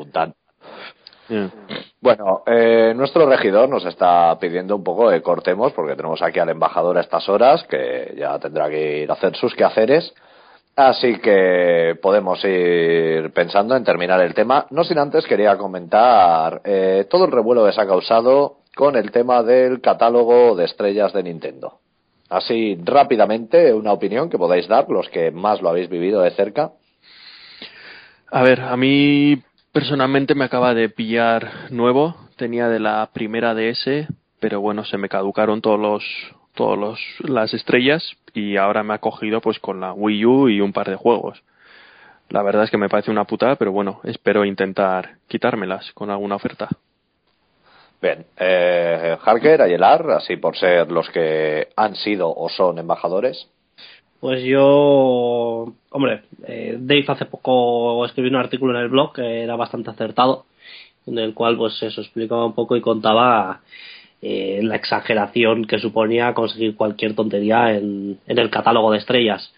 Bueno, 2.01 2.43
eh, 2.47 2.93
nuestro 2.97 3.27
regidor 3.27 3.69
nos 3.69 3.85
está 3.85 4.39
pidiendo 4.39 4.77
un 4.77 4.85
poco 4.85 5.11
de 5.11 5.23
cortemos 5.23 5.73
porque 5.73 5.97
tenemos 5.97 6.23
aquí 6.23 6.39
al 6.39 6.49
embajador 6.49 6.99
a 6.99 7.03
estas 7.03 7.29
horas 7.29 7.65
que 7.65 8.15
ya 8.17 8.39
tendrá 8.39 8.69
que 8.69 9.03
ir 9.03 9.11
a 9.11 9.15
hacer 9.15 9.37
sus 9.37 9.55
quehaceres. 9.55 10.13
Así 10.77 11.19
que 11.19 11.99
podemos 12.01 12.43
ir 12.45 13.33
pensando 13.33 13.77
en 13.77 13.85
terminar 13.85 14.21
el 14.21 14.35
tema. 14.35 14.67
No 14.71 14.85
sin 14.85 14.99
antes 14.99 15.27
quería 15.27 15.57
comentar 15.59 16.63
eh, 16.65 17.07
todo 17.11 17.27
el 17.27 17.33
revuelo 17.33 17.67
que 17.67 17.73
se 17.73 17.81
ha 17.81 17.87
causado 17.87 18.59
con 18.75 18.97
el 18.97 19.11
tema 19.11 19.43
del 19.43 19.81
catálogo 19.81 20.55
de 20.55 20.65
estrellas 20.65 21.13
de 21.13 21.23
Nintendo. 21.23 21.81
Así 22.31 22.79
rápidamente, 22.83 23.75
una 23.75 23.93
opinión 23.93 24.31
que 24.31 24.39
podáis 24.39 24.69
dar, 24.69 24.89
los 24.89 25.09
que 25.09 25.33
más 25.33 25.61
lo 25.61 25.69
habéis 25.69 25.89
vivido 25.89 26.23
de 26.23 26.31
cerca. 26.31 26.71
A 28.31 28.43
ver, 28.43 28.61
a 28.61 28.77
mí 28.77 29.43
Personalmente 29.73 30.35
me 30.35 30.45
acaba 30.45 30.75
de 30.75 30.89
pillar 30.89 31.71
nuevo, 31.71 32.17
tenía 32.35 32.69
de 32.69 32.81
la 32.81 33.09
primera 33.13 33.55
DS, 33.55 34.09
pero 34.41 34.61
bueno, 34.61 34.85
se 34.85 34.99
me 34.99 35.09
caducaron 35.09 35.61
todos 35.61 35.79
los 35.79 36.05
todos 36.55 36.77
los 36.77 37.01
las 37.21 37.55
estrellas 37.55 38.17
y 38.35 38.57
ahora 38.57 38.83
me 38.83 38.95
ha 38.95 38.99
cogido 38.99 39.41
pues 39.41 39.61
con 39.61 39.81
la 39.81 39.93
Wii 39.93 40.27
U 40.27 40.49
y 40.49 40.61
un 40.61 40.73
par 40.73 40.91
de 40.91 40.97
juegos. 40.97 41.45
La 42.31 42.43
verdad 42.43 42.65
es 42.65 42.71
que 42.73 42.79
me 42.79 42.89
parece 42.89 43.13
una 43.13 43.25
putada, 43.25 43.55
pero 43.55 43.71
bueno, 43.71 44.01
espero 44.03 44.45
intentar 44.45 45.19
quitármelas 45.29 45.93
con 45.93 46.11
alguna 46.11 46.35
oferta. 46.35 46.69
Bien, 48.03 48.27
eh, 48.39 49.17
Harker, 49.25 49.63
Ayelar, 49.63 50.11
así 50.11 50.37
por 50.37 50.57
ser 50.57 50.91
los 50.91 51.09
que 51.11 51.69
han 51.77 51.95
sido 51.95 52.35
o 52.35 52.49
son 52.49 52.79
embajadores. 52.79 53.49
Pues 54.21 54.45
yo, 54.45 55.73
hombre, 55.91 56.23
eh, 56.47 56.77
Dave 56.79 57.05
hace 57.09 57.25
poco 57.25 58.05
escribió 58.05 58.31
un 58.31 58.37
artículo 58.37 58.77
en 58.77 58.83
el 58.83 58.91
blog 58.91 59.15
que 59.15 59.43
era 59.43 59.57
bastante 59.57 59.91
acertado, 59.91 60.45
en 61.07 61.19
el 61.19 61.33
cual 61.33 61.57
pues 61.57 61.83
eso 61.83 62.03
explicaba 62.03 62.45
un 62.45 62.55
poco 62.55 62.77
y 62.77 62.83
contaba 62.83 63.63
eh, 64.21 64.61
la 64.63 64.77
exageración 64.77 65.65
que 65.65 65.79
suponía 65.79 66.35
conseguir 66.35 66.77
cualquier 66.77 67.15
tontería 67.15 67.75
en, 67.75 68.19
el 68.27 68.51
catálogo 68.51 68.93
de 68.93 68.99
estrellas. 68.99 69.55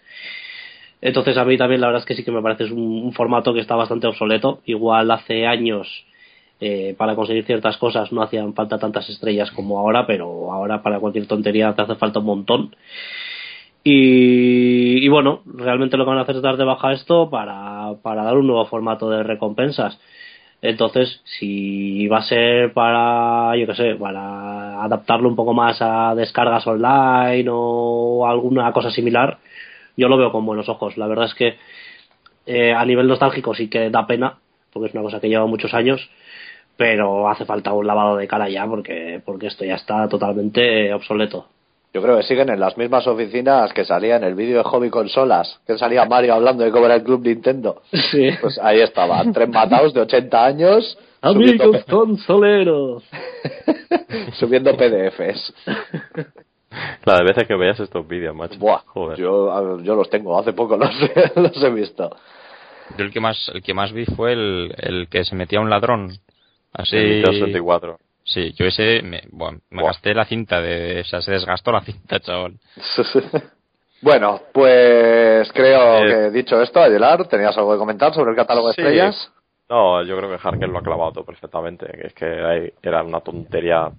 Entonces 1.01 1.35
a 1.35 1.43
mí 1.43 1.57
también 1.57 1.81
la 1.81 1.87
verdad 1.87 2.03
es 2.03 2.05
que 2.05 2.15
sí 2.15 2.23
que 2.23 2.31
me 2.31 2.41
parece 2.41 2.63
un, 2.71 3.11
formato 3.11 3.53
que 3.53 3.59
está 3.59 3.75
bastante 3.75 4.07
obsoleto. 4.07 4.61
Igual 4.65 5.11
hace 5.11 5.45
años 5.45 6.05
eh, 6.61 6.95
para 6.97 7.15
conseguir 7.15 7.43
ciertas 7.43 7.75
cosas 7.75 8.13
no 8.13 8.21
hacían 8.21 8.53
falta 8.53 8.79
tantas 8.79 9.09
estrellas 9.09 9.51
como 9.51 9.77
ahora, 9.79 10.07
pero 10.07 10.53
ahora 10.53 10.81
para 10.81 11.01
cualquier 11.01 11.27
tontería 11.27 11.73
te 11.73 11.81
hace 11.81 11.95
falta 11.95 12.19
un 12.19 12.25
montón. 12.25 12.75
Y, 13.83 15.07
bueno, 15.09 15.41
realmente 15.45 15.97
lo 15.97 16.05
que 16.05 16.09
van 16.09 16.19
a 16.19 16.21
hacer 16.21 16.37
es 16.37 16.41
dar 16.41 16.55
de 16.55 16.63
baja 16.63 16.93
esto 16.93 17.29
para, 17.29 17.95
para 18.01 18.23
dar 18.23 18.37
un 18.37 18.47
nuevo 18.47 18.65
formato 18.65 19.09
de 19.09 19.23
recompensas. 19.23 19.99
Entonces, 20.61 21.21
si 21.25 22.07
va 22.07 22.19
a 22.19 22.23
ser 22.23 22.71
para, 22.71 23.57
yo 23.57 23.67
qué 23.67 23.75
sé, 23.75 23.95
para 23.95 24.81
adaptarlo 24.81 25.27
un 25.27 25.35
poco 25.35 25.53
más 25.53 25.81
a 25.81 26.15
descargas 26.15 26.65
online 26.65 27.47
o 27.51 28.25
alguna 28.25 28.71
cosa 28.71 28.89
similar, 28.89 29.39
yo 29.97 30.07
lo 30.07 30.17
veo 30.17 30.31
con 30.31 30.45
buenos 30.45 30.69
ojos. 30.69 30.97
La 30.97 31.07
verdad 31.07 31.25
es 31.25 31.33
que 31.33 31.57
eh, 32.45 32.73
a 32.73 32.85
nivel 32.85 33.07
nostálgico 33.07 33.53
sí 33.53 33.69
que 33.69 33.89
da 33.89 34.07
pena, 34.07 34.37
porque 34.71 34.87
es 34.87 34.93
una 34.93 35.03
cosa 35.03 35.19
que 35.19 35.27
lleva 35.27 35.45
muchos 35.45 35.73
años, 35.73 36.09
pero 36.77 37.29
hace 37.29 37.43
falta 37.43 37.73
un 37.73 37.85
lavado 37.85 38.15
de 38.15 38.27
cara 38.27 38.49
ya, 38.49 38.65
porque, 38.65 39.21
porque 39.25 39.47
esto 39.47 39.65
ya 39.65 39.75
está 39.75 40.07
totalmente 40.07 40.93
obsoleto. 40.93 41.47
Yo 41.93 42.01
creo 42.01 42.17
que 42.17 42.23
siguen 42.23 42.49
en 42.49 42.59
las 42.59 42.75
mismas 42.75 43.05
oficinas 43.05 43.71
que 43.71 43.85
salía 43.85 44.15
en 44.15 44.23
el 44.23 44.33
vídeo 44.33 44.57
de 44.57 44.63
Hobby 44.63 44.89
Consolas, 44.89 45.59
que 45.67 45.77
salía 45.77 46.05
Mario 46.05 46.33
hablando 46.33 46.63
de 46.63 46.71
cómo 46.71 46.85
era 46.85 46.95
el 46.95 47.03
Club 47.03 47.21
Nintendo. 47.23 47.83
Sí. 47.91 48.29
Pues 48.41 48.57
ahí 48.57 48.81
estaban, 48.81 49.31
tres 49.31 49.47
matados 49.49 49.93
de 49.93 50.01
80 50.01 50.45
años. 50.45 50.97
Amigos 51.21 51.83
consoleros. 51.85 53.03
subiendo 54.33 54.75
PDFs. 54.75 55.53
La 57.05 57.17
de 57.17 57.23
veces 57.25 57.47
que 57.47 57.55
veías 57.55 57.79
estos 57.79 58.07
vídeos, 58.07 58.35
macho. 58.35 58.57
Buah, 58.57 58.81
Yo, 59.15 59.79
yo 59.81 59.95
los 59.95 60.09
tengo, 60.09 60.37
hace 60.39 60.53
poco 60.53 60.75
los, 60.75 60.89
los 61.35 61.63
he 61.63 61.69
visto. 61.69 62.09
Yo 62.97 63.05
el 63.05 63.11
que 63.11 63.19
más, 63.19 63.51
el 63.53 63.61
que 63.61 63.75
más 63.75 63.93
vi 63.93 64.05
fue 64.05 64.33
el, 64.33 64.73
el 64.79 65.07
que 65.09 65.23
se 65.23 65.35
metía 65.35 65.59
un 65.59 65.69
ladrón. 65.69 66.11
Así. 66.73 66.97
El 66.97 67.25
64. 67.25 67.99
Sí, 68.25 68.53
yo 68.53 68.65
ese, 68.65 69.01
me, 69.01 69.21
bueno, 69.31 69.59
me 69.69 69.83
gasté 69.83 70.13
la 70.13 70.25
cinta, 70.25 70.61
de, 70.61 71.01
o 71.01 71.03
sea, 71.03 71.21
se 71.21 71.31
desgastó 71.31 71.71
la 71.71 71.81
cinta, 71.81 72.19
chaval. 72.19 72.53
bueno, 74.01 74.41
pues 74.53 75.51
creo 75.51 76.05
eh, 76.05 76.07
que 76.07 76.31
dicho 76.31 76.61
esto, 76.61 76.79
Ayelar, 76.79 77.27
¿tenías 77.27 77.57
algo 77.57 77.73
que 77.73 77.79
comentar 77.79 78.13
sobre 78.13 78.31
el 78.31 78.37
catálogo 78.37 78.67
de 78.67 78.71
estrellas? 78.71 79.31
No, 79.69 80.03
yo 80.03 80.17
creo 80.17 80.29
que 80.29 80.47
Harker 80.47 80.69
lo 80.69 80.79
ha 80.79 80.83
clavado 80.83 81.11
todo 81.11 81.25
perfectamente, 81.25 81.85
que 81.85 82.07
es 82.07 82.13
que 82.13 82.73
era 82.81 83.03
una 83.03 83.19
tontería 83.21 83.91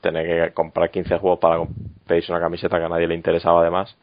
tener 0.00 0.48
que 0.48 0.54
comprar 0.54 0.90
15 0.90 1.18
juegos 1.18 1.38
para 1.38 1.62
pedirse 2.06 2.32
una 2.32 2.40
camiseta 2.40 2.78
que 2.78 2.84
a 2.84 2.88
nadie 2.88 3.06
le 3.06 3.14
interesaba 3.14 3.60
además. 3.60 3.94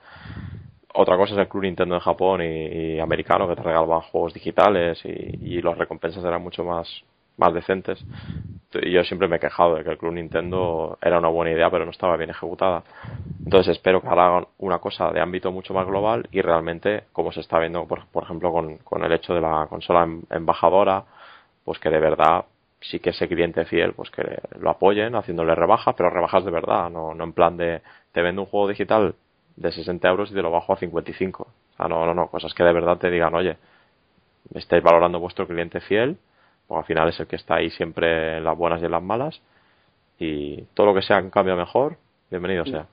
otra 0.94 1.18
cosa 1.18 1.34
es 1.34 1.39
el 1.39 1.48
Club 1.48 1.64
Nintendo 1.64 1.96
en 1.96 2.02
Japón 2.02 2.42
y, 2.44 3.00
americano 3.00 3.48
que 3.48 3.56
te 3.56 3.64
regalaban 3.64 4.02
juegos 4.02 4.34
digitales 4.34 5.00
y, 5.04 5.56
y 5.56 5.62
las 5.62 5.78
recompensas 5.78 6.24
eran 6.24 6.44
mucho 6.44 6.64
más 6.64 6.88
más 7.38 7.54
decentes. 7.54 8.04
Y 8.74 8.92
yo 8.92 9.04
siempre 9.04 9.28
me 9.28 9.38
he 9.38 9.40
quejado 9.40 9.76
de 9.76 9.84
que 9.84 9.90
el 9.90 9.98
Club 9.98 10.14
Nintendo 10.14 10.98
era 11.02 11.20
una 11.20 11.28
buena 11.28 11.52
idea, 11.52 11.70
pero 11.70 11.86
no 11.86 11.92
estaba 11.92 12.16
bien 12.18 12.30
ejecutada. 12.30 12.84
Entonces 13.44 13.76
espero 13.76 14.02
que 14.02 14.08
hagan 14.08 14.46
una 14.60 14.80
cosa 14.80 15.12
de 15.12 15.20
ámbito 15.20 15.52
mucho 15.52 15.74
más 15.74 15.86
global 15.86 16.28
y 16.32 16.42
realmente, 16.42 17.06
como 17.12 17.32
se 17.32 17.42
está 17.42 17.60
viendo, 17.60 17.86
por, 17.86 18.06
por 18.08 18.24
ejemplo, 18.24 18.52
con, 18.52 18.78
con, 18.78 19.04
el 19.04 19.12
hecho 19.12 19.34
de 19.34 19.42
la 19.42 19.68
consola 19.70 20.04
em, 20.04 20.22
embajadora, 20.30 21.04
pues 21.66 21.80
que 21.80 21.90
de 21.90 22.00
verdad 22.00 22.46
sí 22.80 23.00
que 23.00 23.12
ese 23.12 23.28
cliente 23.28 23.66
fiel, 23.66 23.94
pues 23.94 24.10
que 24.10 24.24
lo 24.60 24.70
apoyen 24.70 25.16
haciéndole 25.16 25.54
rebajas, 25.54 25.94
pero 25.96 26.10
rebajas 26.10 26.46
de 26.46 26.52
verdad, 26.52 26.90
no, 26.90 27.14
no 27.14 27.24
en 27.24 27.34
plan 27.34 27.58
de 27.58 27.82
te 28.12 28.22
vendo 28.22 28.42
un 28.44 28.48
juego 28.48 28.68
digital 28.70 29.16
de 29.56 29.72
60 29.72 30.08
euros 30.10 30.32
y 30.32 30.34
te 30.34 30.42
lo 30.42 30.52
bajo 30.52 30.74
a 30.74 30.78
55. 30.78 31.44
O 31.44 31.78
sea, 31.78 31.88
no, 31.88 32.06
no, 32.06 32.14
no, 32.14 32.28
cosas 32.28 32.54
que 32.54 32.64
de 32.64 32.74
verdad 32.74 32.98
te 32.98 33.10
digan, 33.10 33.34
oye, 33.36 33.58
estáis 34.56 34.84
valorando 34.84 35.20
vuestro 35.20 35.48
cliente 35.48 35.82
fiel 35.82 36.18
al 36.78 36.86
final 36.86 37.10
es 37.10 37.20
el 37.20 37.28
que 37.28 37.36
está 37.36 37.56
ahí 37.56 37.70
siempre 37.70 38.38
en 38.38 38.44
las 38.44 38.58
buenas 38.58 38.82
y 38.82 38.86
en 38.86 38.92
las 38.92 39.04
malas. 39.04 39.42
Y 40.20 40.62
todo 40.74 40.88
lo 40.88 40.94
que 40.94 41.02
sea 41.02 41.18
en 41.18 41.30
cambio 41.30 41.56
mejor, 41.56 41.98
bienvenido 42.30 42.66
sea. 42.66 42.86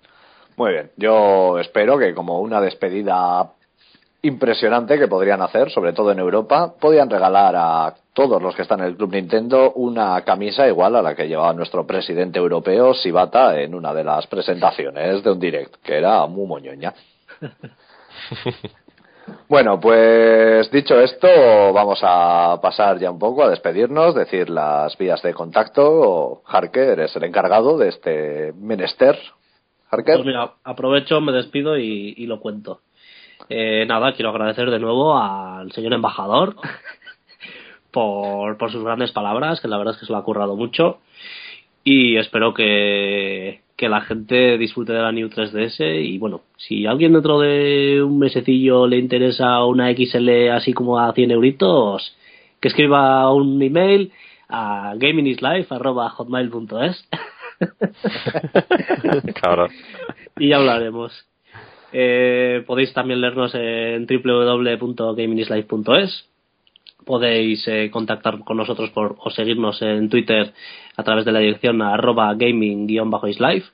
Muy 0.56 0.72
bien, 0.72 0.90
yo 0.96 1.58
espero 1.58 1.98
que 1.98 2.14
como 2.14 2.40
una 2.40 2.60
despedida 2.60 3.52
impresionante 4.22 4.98
que 4.98 5.06
podrían 5.06 5.40
hacer, 5.42 5.70
sobre 5.70 5.92
todo 5.92 6.10
en 6.10 6.18
Europa, 6.18 6.74
podían 6.80 7.08
regalar 7.08 7.54
a 7.56 7.94
todos 8.12 8.42
los 8.42 8.56
que 8.56 8.62
están 8.62 8.80
en 8.80 8.86
el 8.86 8.96
Club 8.96 9.12
Nintendo 9.12 9.72
una 9.72 10.20
camisa 10.22 10.66
igual 10.66 10.96
a 10.96 11.02
la 11.02 11.14
que 11.14 11.28
llevaba 11.28 11.52
nuestro 11.52 11.86
presidente 11.86 12.38
europeo, 12.38 12.94
Sibata, 12.94 13.60
en 13.60 13.74
una 13.74 13.94
de 13.94 14.02
las 14.02 14.26
presentaciones 14.26 15.22
de 15.22 15.30
un 15.30 15.38
direct, 15.38 15.76
que 15.76 15.98
era 15.98 16.26
muy 16.26 16.46
moñoña. 16.46 16.92
Bueno, 19.48 19.80
pues 19.80 20.70
dicho 20.70 21.00
esto, 21.00 21.26
vamos 21.72 22.00
a 22.02 22.58
pasar 22.60 22.98
ya 22.98 23.10
un 23.10 23.18
poco 23.18 23.42
a 23.42 23.48
despedirnos, 23.48 24.14
decir 24.14 24.50
las 24.50 24.96
vías 24.98 25.22
de 25.22 25.34
contacto. 25.34 26.42
Harker, 26.46 26.90
eres 26.90 27.16
el 27.16 27.24
encargado 27.24 27.78
de 27.78 27.88
este 27.88 28.52
menester. 28.52 29.18
Harker. 29.90 30.16
Pues 30.16 30.26
mira, 30.26 30.52
aprovecho, 30.64 31.20
me 31.20 31.32
despido 31.32 31.78
y, 31.78 32.26
lo 32.26 32.40
cuento. 32.40 32.80
Eh, 33.48 33.86
nada, 33.86 34.12
quiero 34.12 34.30
agradecer 34.30 34.70
de 34.70 34.78
nuevo 34.78 35.16
al 35.16 35.72
señor 35.72 35.94
embajador 35.94 36.56
por, 37.90 38.58
por 38.58 38.70
sus 38.70 38.84
grandes 38.84 39.12
palabras, 39.12 39.60
que 39.60 39.68
la 39.68 39.78
verdad 39.78 39.94
es 39.94 40.00
que 40.00 40.06
se 40.06 40.12
lo 40.12 40.18
ha 40.18 40.24
currado 40.24 40.56
mucho. 40.56 40.98
Y 41.90 42.18
espero 42.18 42.52
que, 42.52 43.60
que 43.74 43.88
la 43.88 44.02
gente 44.02 44.58
disfrute 44.58 44.92
de 44.92 45.00
la 45.00 45.10
New 45.10 45.30
3DS 45.30 46.04
y 46.04 46.18
bueno, 46.18 46.42
si 46.58 46.84
a 46.84 46.90
alguien 46.90 47.14
dentro 47.14 47.40
de 47.40 48.02
un 48.02 48.18
mesecillo 48.18 48.86
le 48.86 48.98
interesa 48.98 49.64
una 49.64 49.90
XL 49.90 50.50
así 50.50 50.74
como 50.74 50.98
a 50.98 51.14
100 51.14 51.30
euritos, 51.30 52.14
que 52.60 52.68
escriba 52.68 53.32
un 53.32 53.62
email 53.62 54.12
a 54.50 54.92
gamingislife.hotmail.es 54.98 57.08
claro. 59.40 59.68
y 60.38 60.48
ya 60.48 60.58
hablaremos. 60.58 61.26
Eh, 61.94 62.64
podéis 62.66 62.92
también 62.92 63.22
leernos 63.22 63.54
en 63.54 64.06
www.gamingislife.es 64.06 66.28
podéis 67.08 67.66
eh, 67.68 67.88
contactar 67.90 68.38
con 68.40 68.58
nosotros 68.58 68.90
por, 68.90 69.16
o 69.18 69.30
seguirnos 69.30 69.80
en 69.80 70.10
Twitter 70.10 70.52
a 70.94 71.02
través 71.02 71.24
de 71.24 71.32
la 71.32 71.38
dirección 71.38 71.80
arroba 71.80 72.34
gaming-islife. 72.34 73.66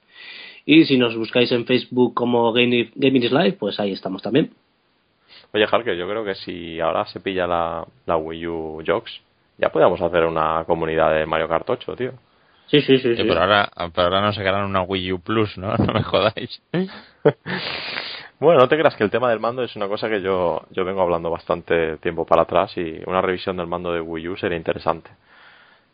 Y 0.65 0.85
si 0.85 0.97
nos 0.97 1.17
buscáis 1.17 1.51
en 1.51 1.67
Facebook 1.67 2.15
como 2.15 2.53
Gaming, 2.53 2.93
is 2.97 3.33
Life, 3.33 3.57
pues 3.59 3.81
ahí 3.81 3.93
estamos 3.93 4.23
también. 4.23 4.53
Oye, 5.53 5.67
Jarque, 5.67 5.97
yo 5.97 6.09
creo 6.09 6.25
que 6.25 6.37
si 6.37 6.79
ahora 6.79 7.05
se 7.07 7.19
pilla 7.19 7.49
la, 7.49 7.85
la 8.07 8.17
Wii 8.17 8.47
U 8.47 8.83
Jocks, 8.87 9.21
ya 9.59 9.69
podríamos 9.71 10.01
hacer 10.01 10.25
una 10.25 10.65
comunidad 10.65 11.13
de 11.13 11.27
Mario 11.27 11.49
Kart 11.49 11.69
8, 11.69 11.97
tío. 11.97 12.13
Sí, 12.67 12.81
sí, 12.83 12.99
sí. 12.99 13.15
Pero, 13.17 13.41
Ahora, 13.41 13.69
pero 13.95 14.07
ahora 14.07 14.21
no 14.21 14.33
sacarán 14.33 14.65
una 14.65 14.83
Wii 14.83 15.13
U 15.13 15.21
Plus, 15.21 15.59
¿no? 15.59 15.75
No 15.79 15.93
me 15.93 16.03
jodáis. 16.05 16.63
Bueno, 18.45 18.61
no 18.61 18.69
te 18.69 18.77
creas 18.77 18.95
que 18.95 19.05
el 19.05 19.11
tema 19.11 19.31
del 19.31 19.41
mando 19.41 19.63
es 19.63 19.75
una 19.75 19.89
cosa 19.89 20.07
que 20.07 20.21
yo, 20.21 20.61
yo 20.71 20.85
vengo 20.85 21.01
hablando 21.01 21.31
bastante 21.31 21.97
tiempo 21.97 22.27
para 22.27 22.43
atrás 22.43 22.77
y 22.77 23.01
una 23.07 23.23
revisión 23.23 23.57
del 23.57 23.67
mando 23.67 23.91
de 23.91 24.03
Wii 24.03 24.29
U 24.29 24.37
sería 24.37 24.59
interesante. 24.59 25.11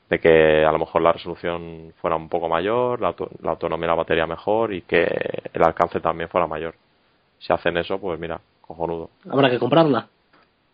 De 0.08 0.18
que 0.18 0.64
a 0.64 0.72
lo 0.72 0.80
mejor 0.80 1.00
la 1.00 1.12
resolución 1.12 1.94
fuera 2.00 2.16
un 2.16 2.28
poco 2.28 2.48
mayor, 2.48 3.00
la, 3.00 3.14
autonomía 3.48 3.86
de 3.86 3.92
la 3.92 3.94
batería 3.94 4.26
mejor 4.26 4.74
y 4.74 4.82
que 4.82 5.06
el 5.52 5.62
alcance 5.62 6.00
también 6.00 6.28
fuera 6.28 6.48
mayor. 6.48 6.74
Si 7.38 7.52
hacen 7.52 7.76
eso, 7.76 8.00
pues 8.00 8.18
mira, 8.18 8.40
cojonudo. 8.62 9.10
¿Habrá 9.30 9.48
que 9.48 9.60
comprarla? 9.60 10.08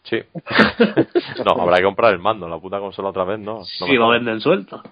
Sí. 0.05 0.19
no, 1.45 1.61
habrá 1.61 1.77
que 1.77 1.85
comprar 1.85 2.15
el 2.15 2.21
mando, 2.21 2.49
la 2.49 2.59
puta 2.59 2.81
consola 2.81 3.11
otra 3.11 3.25
vez, 3.25 3.39
no. 3.39 3.61
no 3.81 3.87
lo 3.87 4.09
venden 4.09 4.41
suelto. 4.41 4.83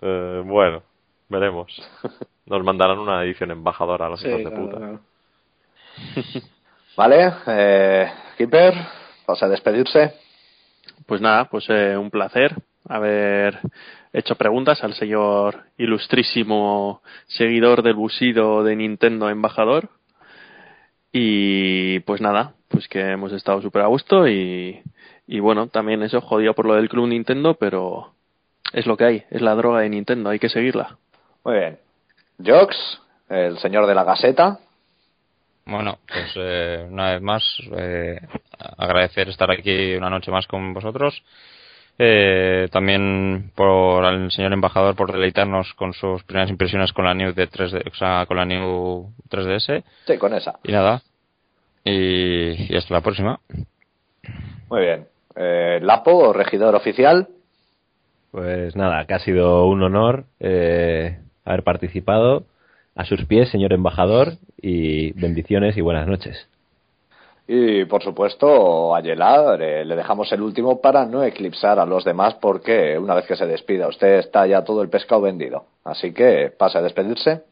Eh, 0.00 0.42
bueno, 0.46 0.82
veremos. 1.28 1.78
Nos 2.46 2.64
mandarán 2.64 2.98
una 2.98 3.22
edición 3.22 3.50
embajadora 3.50 4.06
a 4.06 4.08
los 4.08 4.24
hijos 4.24 4.44
de 4.44 4.50
puta. 4.50 5.00
vale, 6.96 7.32
eh, 7.46 8.10
Keeper, 8.36 8.74
a 9.26 9.48
despedirse. 9.48 10.14
Pues 11.06 11.20
nada, 11.20 11.46
pues 11.46 11.66
eh, 11.68 11.96
un 11.96 12.10
placer 12.10 12.54
haber 12.88 13.60
hecho 14.12 14.36
preguntas 14.36 14.82
al 14.84 14.94
señor 14.94 15.64
ilustrísimo 15.78 17.02
seguidor 17.26 17.82
del 17.82 17.94
busido 17.94 18.62
de 18.62 18.76
Nintendo 18.76 19.28
embajador. 19.28 19.88
Y 21.12 22.00
pues 22.00 22.20
nada, 22.20 22.54
pues 22.68 22.88
que 22.88 23.12
hemos 23.12 23.32
estado 23.32 23.62
súper 23.62 23.82
a 23.82 23.86
gusto 23.86 24.26
y, 24.28 24.82
y 25.26 25.40
bueno, 25.40 25.68
también 25.68 26.02
eso 26.02 26.20
jodido 26.20 26.54
por 26.54 26.66
lo 26.66 26.74
del 26.74 26.88
Club 26.88 27.08
Nintendo, 27.08 27.54
pero 27.54 28.12
es 28.72 28.86
lo 28.86 28.96
que 28.96 29.04
hay, 29.04 29.24
es 29.30 29.40
la 29.40 29.54
droga 29.54 29.80
de 29.80 29.90
Nintendo, 29.90 30.30
hay 30.30 30.38
que 30.38 30.48
seguirla. 30.48 30.98
Muy 31.44 31.54
bien. 31.54 31.78
Jox, 32.44 32.76
el 33.28 33.58
señor 33.58 33.86
de 33.86 33.94
la 33.94 34.04
gaseta. 34.04 34.58
Bueno, 35.66 35.98
pues 36.06 36.32
eh, 36.36 36.86
una 36.90 37.12
vez 37.12 37.22
más, 37.22 37.42
eh, 37.76 38.20
agradecer 38.76 39.28
estar 39.28 39.50
aquí 39.50 39.94
una 39.94 40.10
noche 40.10 40.30
más 40.30 40.46
con 40.46 40.74
vosotros. 40.74 41.22
Eh, 41.96 42.68
también 42.72 43.52
por 43.54 44.04
al 44.04 44.30
señor 44.32 44.52
embajador 44.52 44.96
por 44.96 45.12
deleitarnos 45.12 45.74
con 45.74 45.92
sus 45.92 46.24
primeras 46.24 46.50
impresiones 46.50 46.92
con 46.92 47.04
la 47.04 47.14
New 47.14 47.32
de 47.32 47.48
3D, 47.48 47.88
o 47.88 47.94
sea, 47.94 48.26
con 48.26 48.36
la 48.36 48.44
New 48.44 49.12
3DS. 49.30 49.84
Sí, 50.06 50.18
con 50.18 50.34
esa. 50.34 50.58
Y 50.64 50.72
nada. 50.72 51.02
Y, 51.84 52.74
hasta 52.76 52.94
la 52.94 53.00
próxima. 53.00 53.38
Muy 54.68 54.80
bien. 54.80 55.06
Eh, 55.36 55.78
Lapo, 55.82 56.32
regidor 56.32 56.74
oficial. 56.74 57.28
Pues 58.32 58.74
nada, 58.74 59.04
que 59.06 59.14
ha 59.14 59.20
sido 59.20 59.66
un 59.66 59.82
honor 59.82 60.24
eh, 60.40 61.20
haber 61.44 61.62
participado 61.62 62.44
a 62.94 63.04
sus 63.04 63.24
pies, 63.26 63.50
señor 63.50 63.72
embajador, 63.72 64.34
y 64.60 65.12
bendiciones 65.12 65.76
y 65.76 65.80
buenas 65.80 66.06
noches. 66.06 66.48
Y 67.46 67.84
por 67.84 68.02
supuesto, 68.02 68.96
a 68.96 69.02
Yelad 69.02 69.58
le 69.58 69.96
dejamos 69.96 70.32
el 70.32 70.40
último 70.40 70.80
para 70.80 71.04
no 71.04 71.22
eclipsar 71.22 71.78
a 71.78 71.84
los 71.84 72.02
demás 72.02 72.34
porque 72.40 72.98
una 72.98 73.14
vez 73.14 73.26
que 73.26 73.36
se 73.36 73.46
despida 73.46 73.86
usted 73.86 74.18
está 74.18 74.46
ya 74.46 74.64
todo 74.64 74.82
el 74.82 74.88
pescado 74.88 75.20
vendido. 75.20 75.66
Así 75.84 76.14
que 76.14 76.50
pase 76.56 76.78
a 76.78 76.82
despedirse. 76.82 77.42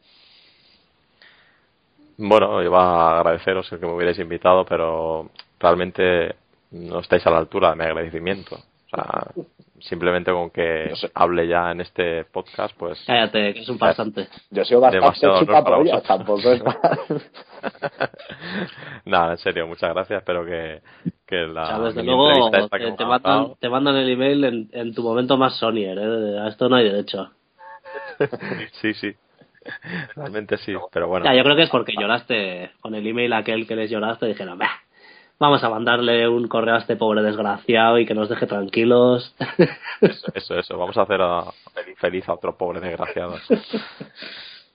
Bueno, 2.17 2.63
iba 2.63 2.81
a 2.81 3.17
agradeceros 3.19 3.71
el 3.71 3.79
que 3.79 3.85
me 3.85 3.93
hubierais 3.93 4.17
invitado, 4.17 4.65
pero 4.65 5.29
realmente 5.59 6.35
no 6.71 6.99
estáis 6.99 7.25
a 7.27 7.29
la 7.29 7.37
altura 7.37 7.69
de 7.71 7.75
mi 7.75 7.83
agradecimiento. 7.83 8.55
O 8.55 8.95
sea, 8.95 9.27
simplemente 9.83 10.31
con 10.31 10.49
que 10.49 10.93
hable 11.13 11.47
ya 11.47 11.71
en 11.71 11.81
este 11.81 12.25
podcast, 12.25 12.75
pues. 12.77 13.03
Cállate, 13.05 13.53
que 13.53 13.61
es 13.61 13.69
un 13.69 13.77
bastante. 13.77 14.27
Yo 14.49 14.61
he 14.61 14.65
sido 14.65 14.81
bastante 14.81 15.39
chupapollas, 15.39 16.03
tampoco 16.03 16.51
es 16.51 16.63
Nada, 19.05 19.31
en 19.31 19.37
serio, 19.37 19.67
muchas 19.67 19.93
gracias. 19.93 20.19
Espero 20.19 20.45
que, 20.45 20.81
que 21.25 21.47
la. 21.47 21.79
desde 21.79 22.03
luego, 22.03 22.49
te, 22.49 22.67
te, 22.67 23.05
mandan, 23.05 23.55
te, 23.59 23.69
mandan, 23.69 23.95
el 23.95 24.09
email 24.09 24.43
en, 24.43 24.69
en, 24.71 24.93
tu 24.93 25.03
momento 25.03 25.37
más 25.37 25.57
Sonyer, 25.57 25.97
¿eh? 25.97 26.39
A 26.39 26.47
esto 26.47 26.69
no 26.69 26.75
hay 26.75 26.85
derecho. 26.85 27.31
sí, 28.81 28.93
sí. 28.93 29.13
Realmente 30.15 30.57
sí, 30.57 30.73
pero 30.91 31.07
bueno. 31.07 31.25
Ya, 31.25 31.33
yo 31.35 31.43
creo 31.43 31.55
que 31.55 31.63
es 31.63 31.69
porque 31.69 31.93
lloraste 31.97 32.71
con 32.81 32.95
el 32.95 33.07
email 33.07 33.31
aquel 33.33 33.65
que 33.65 33.75
les 33.75 33.89
lloraste. 33.89 34.25
Dijeron, 34.25 34.57
bah 34.57 34.82
vamos 35.39 35.63
a 35.63 35.69
mandarle 35.69 36.27
un 36.27 36.47
correo 36.47 36.75
a 36.75 36.79
este 36.79 36.95
pobre 36.95 37.21
desgraciado 37.21 37.99
y 37.99 38.05
que 38.05 38.13
nos 38.13 38.29
deje 38.29 38.47
tranquilos. 38.47 39.35
Eso, 40.33 40.55
eso, 40.55 40.77
vamos 40.77 40.97
a 40.97 41.03
hacer 41.03 41.21
a 41.21 41.45
feliz 41.97 42.27
a 42.27 42.33
otro 42.33 42.57
pobre 42.57 42.81
desgraciado. 42.81 43.37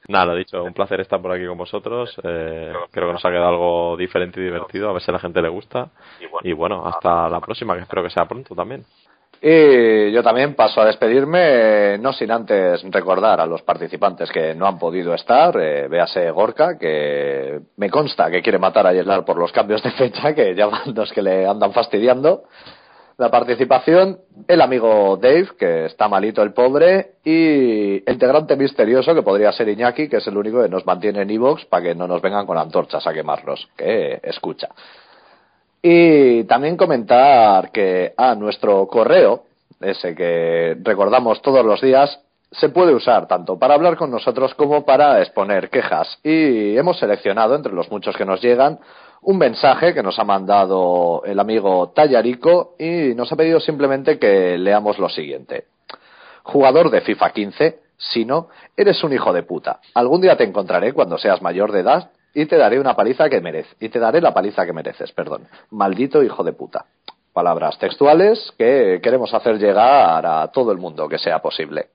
Nada, 0.09 0.27
lo 0.27 0.35
dicho, 0.37 0.65
un 0.65 0.73
placer 0.73 1.01
estar 1.01 1.21
por 1.21 1.33
aquí 1.33 1.47
con 1.47 1.59
vosotros. 1.59 2.19
Eh, 2.23 2.73
creo 2.91 3.09
que 3.09 3.13
nos 3.13 3.25
ha 3.25 3.31
quedado 3.31 3.49
algo 3.49 3.97
diferente 3.99 4.41
y 4.41 4.45
divertido, 4.45 4.89
a 4.89 4.95
ver 4.95 5.03
si 5.03 5.11
a 5.11 5.13
la 5.13 5.19
gente 5.19 5.43
le 5.43 5.51
gusta. 5.51 5.91
Y 6.43 6.53
bueno, 6.55 6.87
hasta 6.87 7.29
la 7.29 7.41
próxima, 7.41 7.75
que 7.75 7.83
espero 7.83 8.03
que 8.03 8.11
sea 8.11 8.27
pronto 8.27 8.55
también. 8.55 8.87
Y 9.41 10.11
yo 10.11 10.23
también 10.23 10.55
paso 10.55 10.81
a 10.81 10.87
despedirme, 10.87 11.97
no 11.99 12.13
sin 12.13 12.31
antes 12.31 12.83
recordar 12.91 13.41
a 13.41 13.47
los 13.47 13.63
participantes 13.63 14.31
que 14.31 14.55
no 14.55 14.67
han 14.67 14.79
podido 14.79 15.15
estar. 15.15 15.57
Eh, 15.61 15.87
véase 15.89 16.31
Gorka, 16.33 16.77
que 16.77 17.61
me 17.77 17.89
consta 17.89 18.31
que 18.31 18.43
quiere 18.43 18.59
matar 18.59 18.87
a 18.87 18.93
Yelal 18.93 19.25
por 19.25 19.39
los 19.39 19.53
cambios 19.53 19.83
de 19.83 19.93
fecha, 19.93 20.35
que 20.35 20.57
ya 20.57 20.67
van 20.67 20.93
dos 20.93 21.13
que 21.13 21.23
le 21.23 21.47
andan 21.47 21.73
fastidiando. 21.73 22.45
La 23.17 23.31
participación, 23.31 24.21
el 24.47 24.61
amigo 24.61 25.17
Dave, 25.21 25.49
que 25.59 25.87
está 25.87 26.07
malito 26.09 26.41
el 26.41 26.53
pobre, 26.53 27.15
y 27.25 27.97
el 28.07 28.13
integrante 28.13 28.57
misterioso, 28.57 29.13
que 29.13 29.23
podría 29.23 29.51
ser 29.51 29.69
Iñaki, 29.69 30.09
que 30.09 30.19
es 30.19 30.27
el 30.29 30.37
único 30.37 30.63
que 30.63 30.69
nos 30.69 30.87
mantiene 30.87 31.23
en 31.23 31.31
Evox 31.31 31.65
para 31.65 31.83
que 31.83 31.95
no 31.97 32.07
nos 32.07 32.23
vengan 32.23 32.47
con 32.47 32.59
antorchas 32.59 33.05
a 33.07 33.13
quemarlos, 33.13 33.69
que 33.77 34.21
escucha. 34.23 34.69
Y 35.83 36.45
también 36.45 36.77
comentar 36.77 37.71
que 37.71 38.13
a 38.17 38.35
nuestro 38.35 38.87
correo, 38.89 39.45
ese 39.81 40.15
que 40.15 40.77
recordamos 40.83 41.41
todos 41.41 41.65
los 41.65 41.81
días, 41.81 42.21
se 42.51 42.71
puede 42.71 42.95
usar 42.95 43.29
tanto 43.29 43.59
para 43.59 43.75
hablar 43.75 43.97
con 43.97 44.11
nosotros 44.11 44.55
como 44.55 44.85
para 44.85 45.21
exponer 45.21 45.71
quejas. 45.71 46.19
Y 46.25 46.77
hemos 46.77 46.99
seleccionado, 46.99 47.55
entre 47.55 47.73
los 47.73 47.91
muchos 47.91 48.17
que 48.17 48.25
nos 48.25 48.41
llegan, 48.41 48.79
un 49.23 49.39
mensaje 49.39 49.95
que 49.95 50.03
nos 50.03 50.19
ha 50.19 50.25
mandado 50.25 51.23
el 51.25 51.39
amigo 51.39 51.91
Tallarico 51.95 52.75
y 52.79 53.15
nos 53.15 53.31
ha 53.33 53.37
pedido 53.37 53.61
simplemente 53.61 54.19
que 54.19 54.57
leamos 54.59 54.99
lo 54.99 55.09
siguiente. 55.09 55.67
Jugador 56.45 56.91
de 56.91 57.03
FIFA 57.03 57.31
15, 57.31 57.79
si 57.99 58.25
no, 58.25 58.49
eres 58.77 59.03
un 59.05 59.13
hijo 59.13 59.33
de 59.33 59.43
puta. 59.43 59.81
Algún 59.95 60.21
día 60.21 60.37
te 60.37 60.45
encontraré 60.45 60.93
cuando 60.93 61.19
seas 61.19 61.43
mayor 61.43 61.73
de 61.73 61.81
edad 61.81 62.11
y 62.41 62.47
te 62.47 62.57
daré 62.57 62.79
una 62.79 62.95
paliza 62.95 63.29
que 63.29 63.41
mereces. 63.41 63.75
Y 63.81 63.89
te 63.89 63.99
daré 63.99 64.21
la 64.21 64.33
paliza 64.33 64.65
que 64.65 64.73
mereces, 64.73 65.11
perdón. 65.11 65.49
Maldito 65.71 66.23
hijo 66.23 66.45
de 66.45 66.53
puta. 66.53 66.85
Palabras 67.33 67.77
textuales 67.79 68.53
que 68.57 69.01
queremos 69.03 69.35
hacer 69.35 69.59
llegar 69.59 70.25
a 70.25 70.47
todo 70.53 70.71
el 70.71 70.79
mundo 70.79 71.09
que 71.09 71.19
sea 71.19 71.41
posible. 71.41 71.89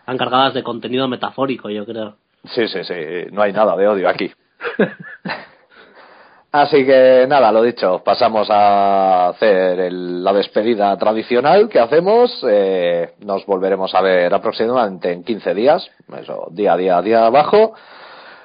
Están 0.00 0.18
cargadas 0.18 0.52
de 0.52 0.62
contenido 0.62 1.08
metafórico, 1.08 1.70
yo 1.70 1.86
creo. 1.86 2.16
Sí, 2.44 2.68
sí, 2.68 2.84
sí. 2.84 2.94
No 3.32 3.40
hay 3.40 3.54
nada 3.54 3.74
de 3.74 3.88
odio 3.88 4.06
aquí. 4.06 4.30
Así 6.52 6.84
que 6.84 7.26
nada, 7.26 7.50
lo 7.50 7.62
dicho, 7.62 8.02
pasamos 8.04 8.48
a 8.50 9.28
hacer 9.30 9.90
la 9.90 10.32
despedida 10.34 10.94
tradicional 10.98 11.70
que 11.70 11.80
hacemos. 11.80 12.44
Eh, 12.46 13.14
nos 13.20 13.46
volveremos 13.46 13.94
a 13.94 14.02
ver 14.02 14.32
aproximadamente 14.32 15.10
en 15.10 15.24
15 15.24 15.54
días, 15.54 15.90
eso, 16.20 16.48
día 16.50 16.74
a 16.74 16.76
día, 16.76 17.00
día 17.00 17.26
abajo. 17.26 17.74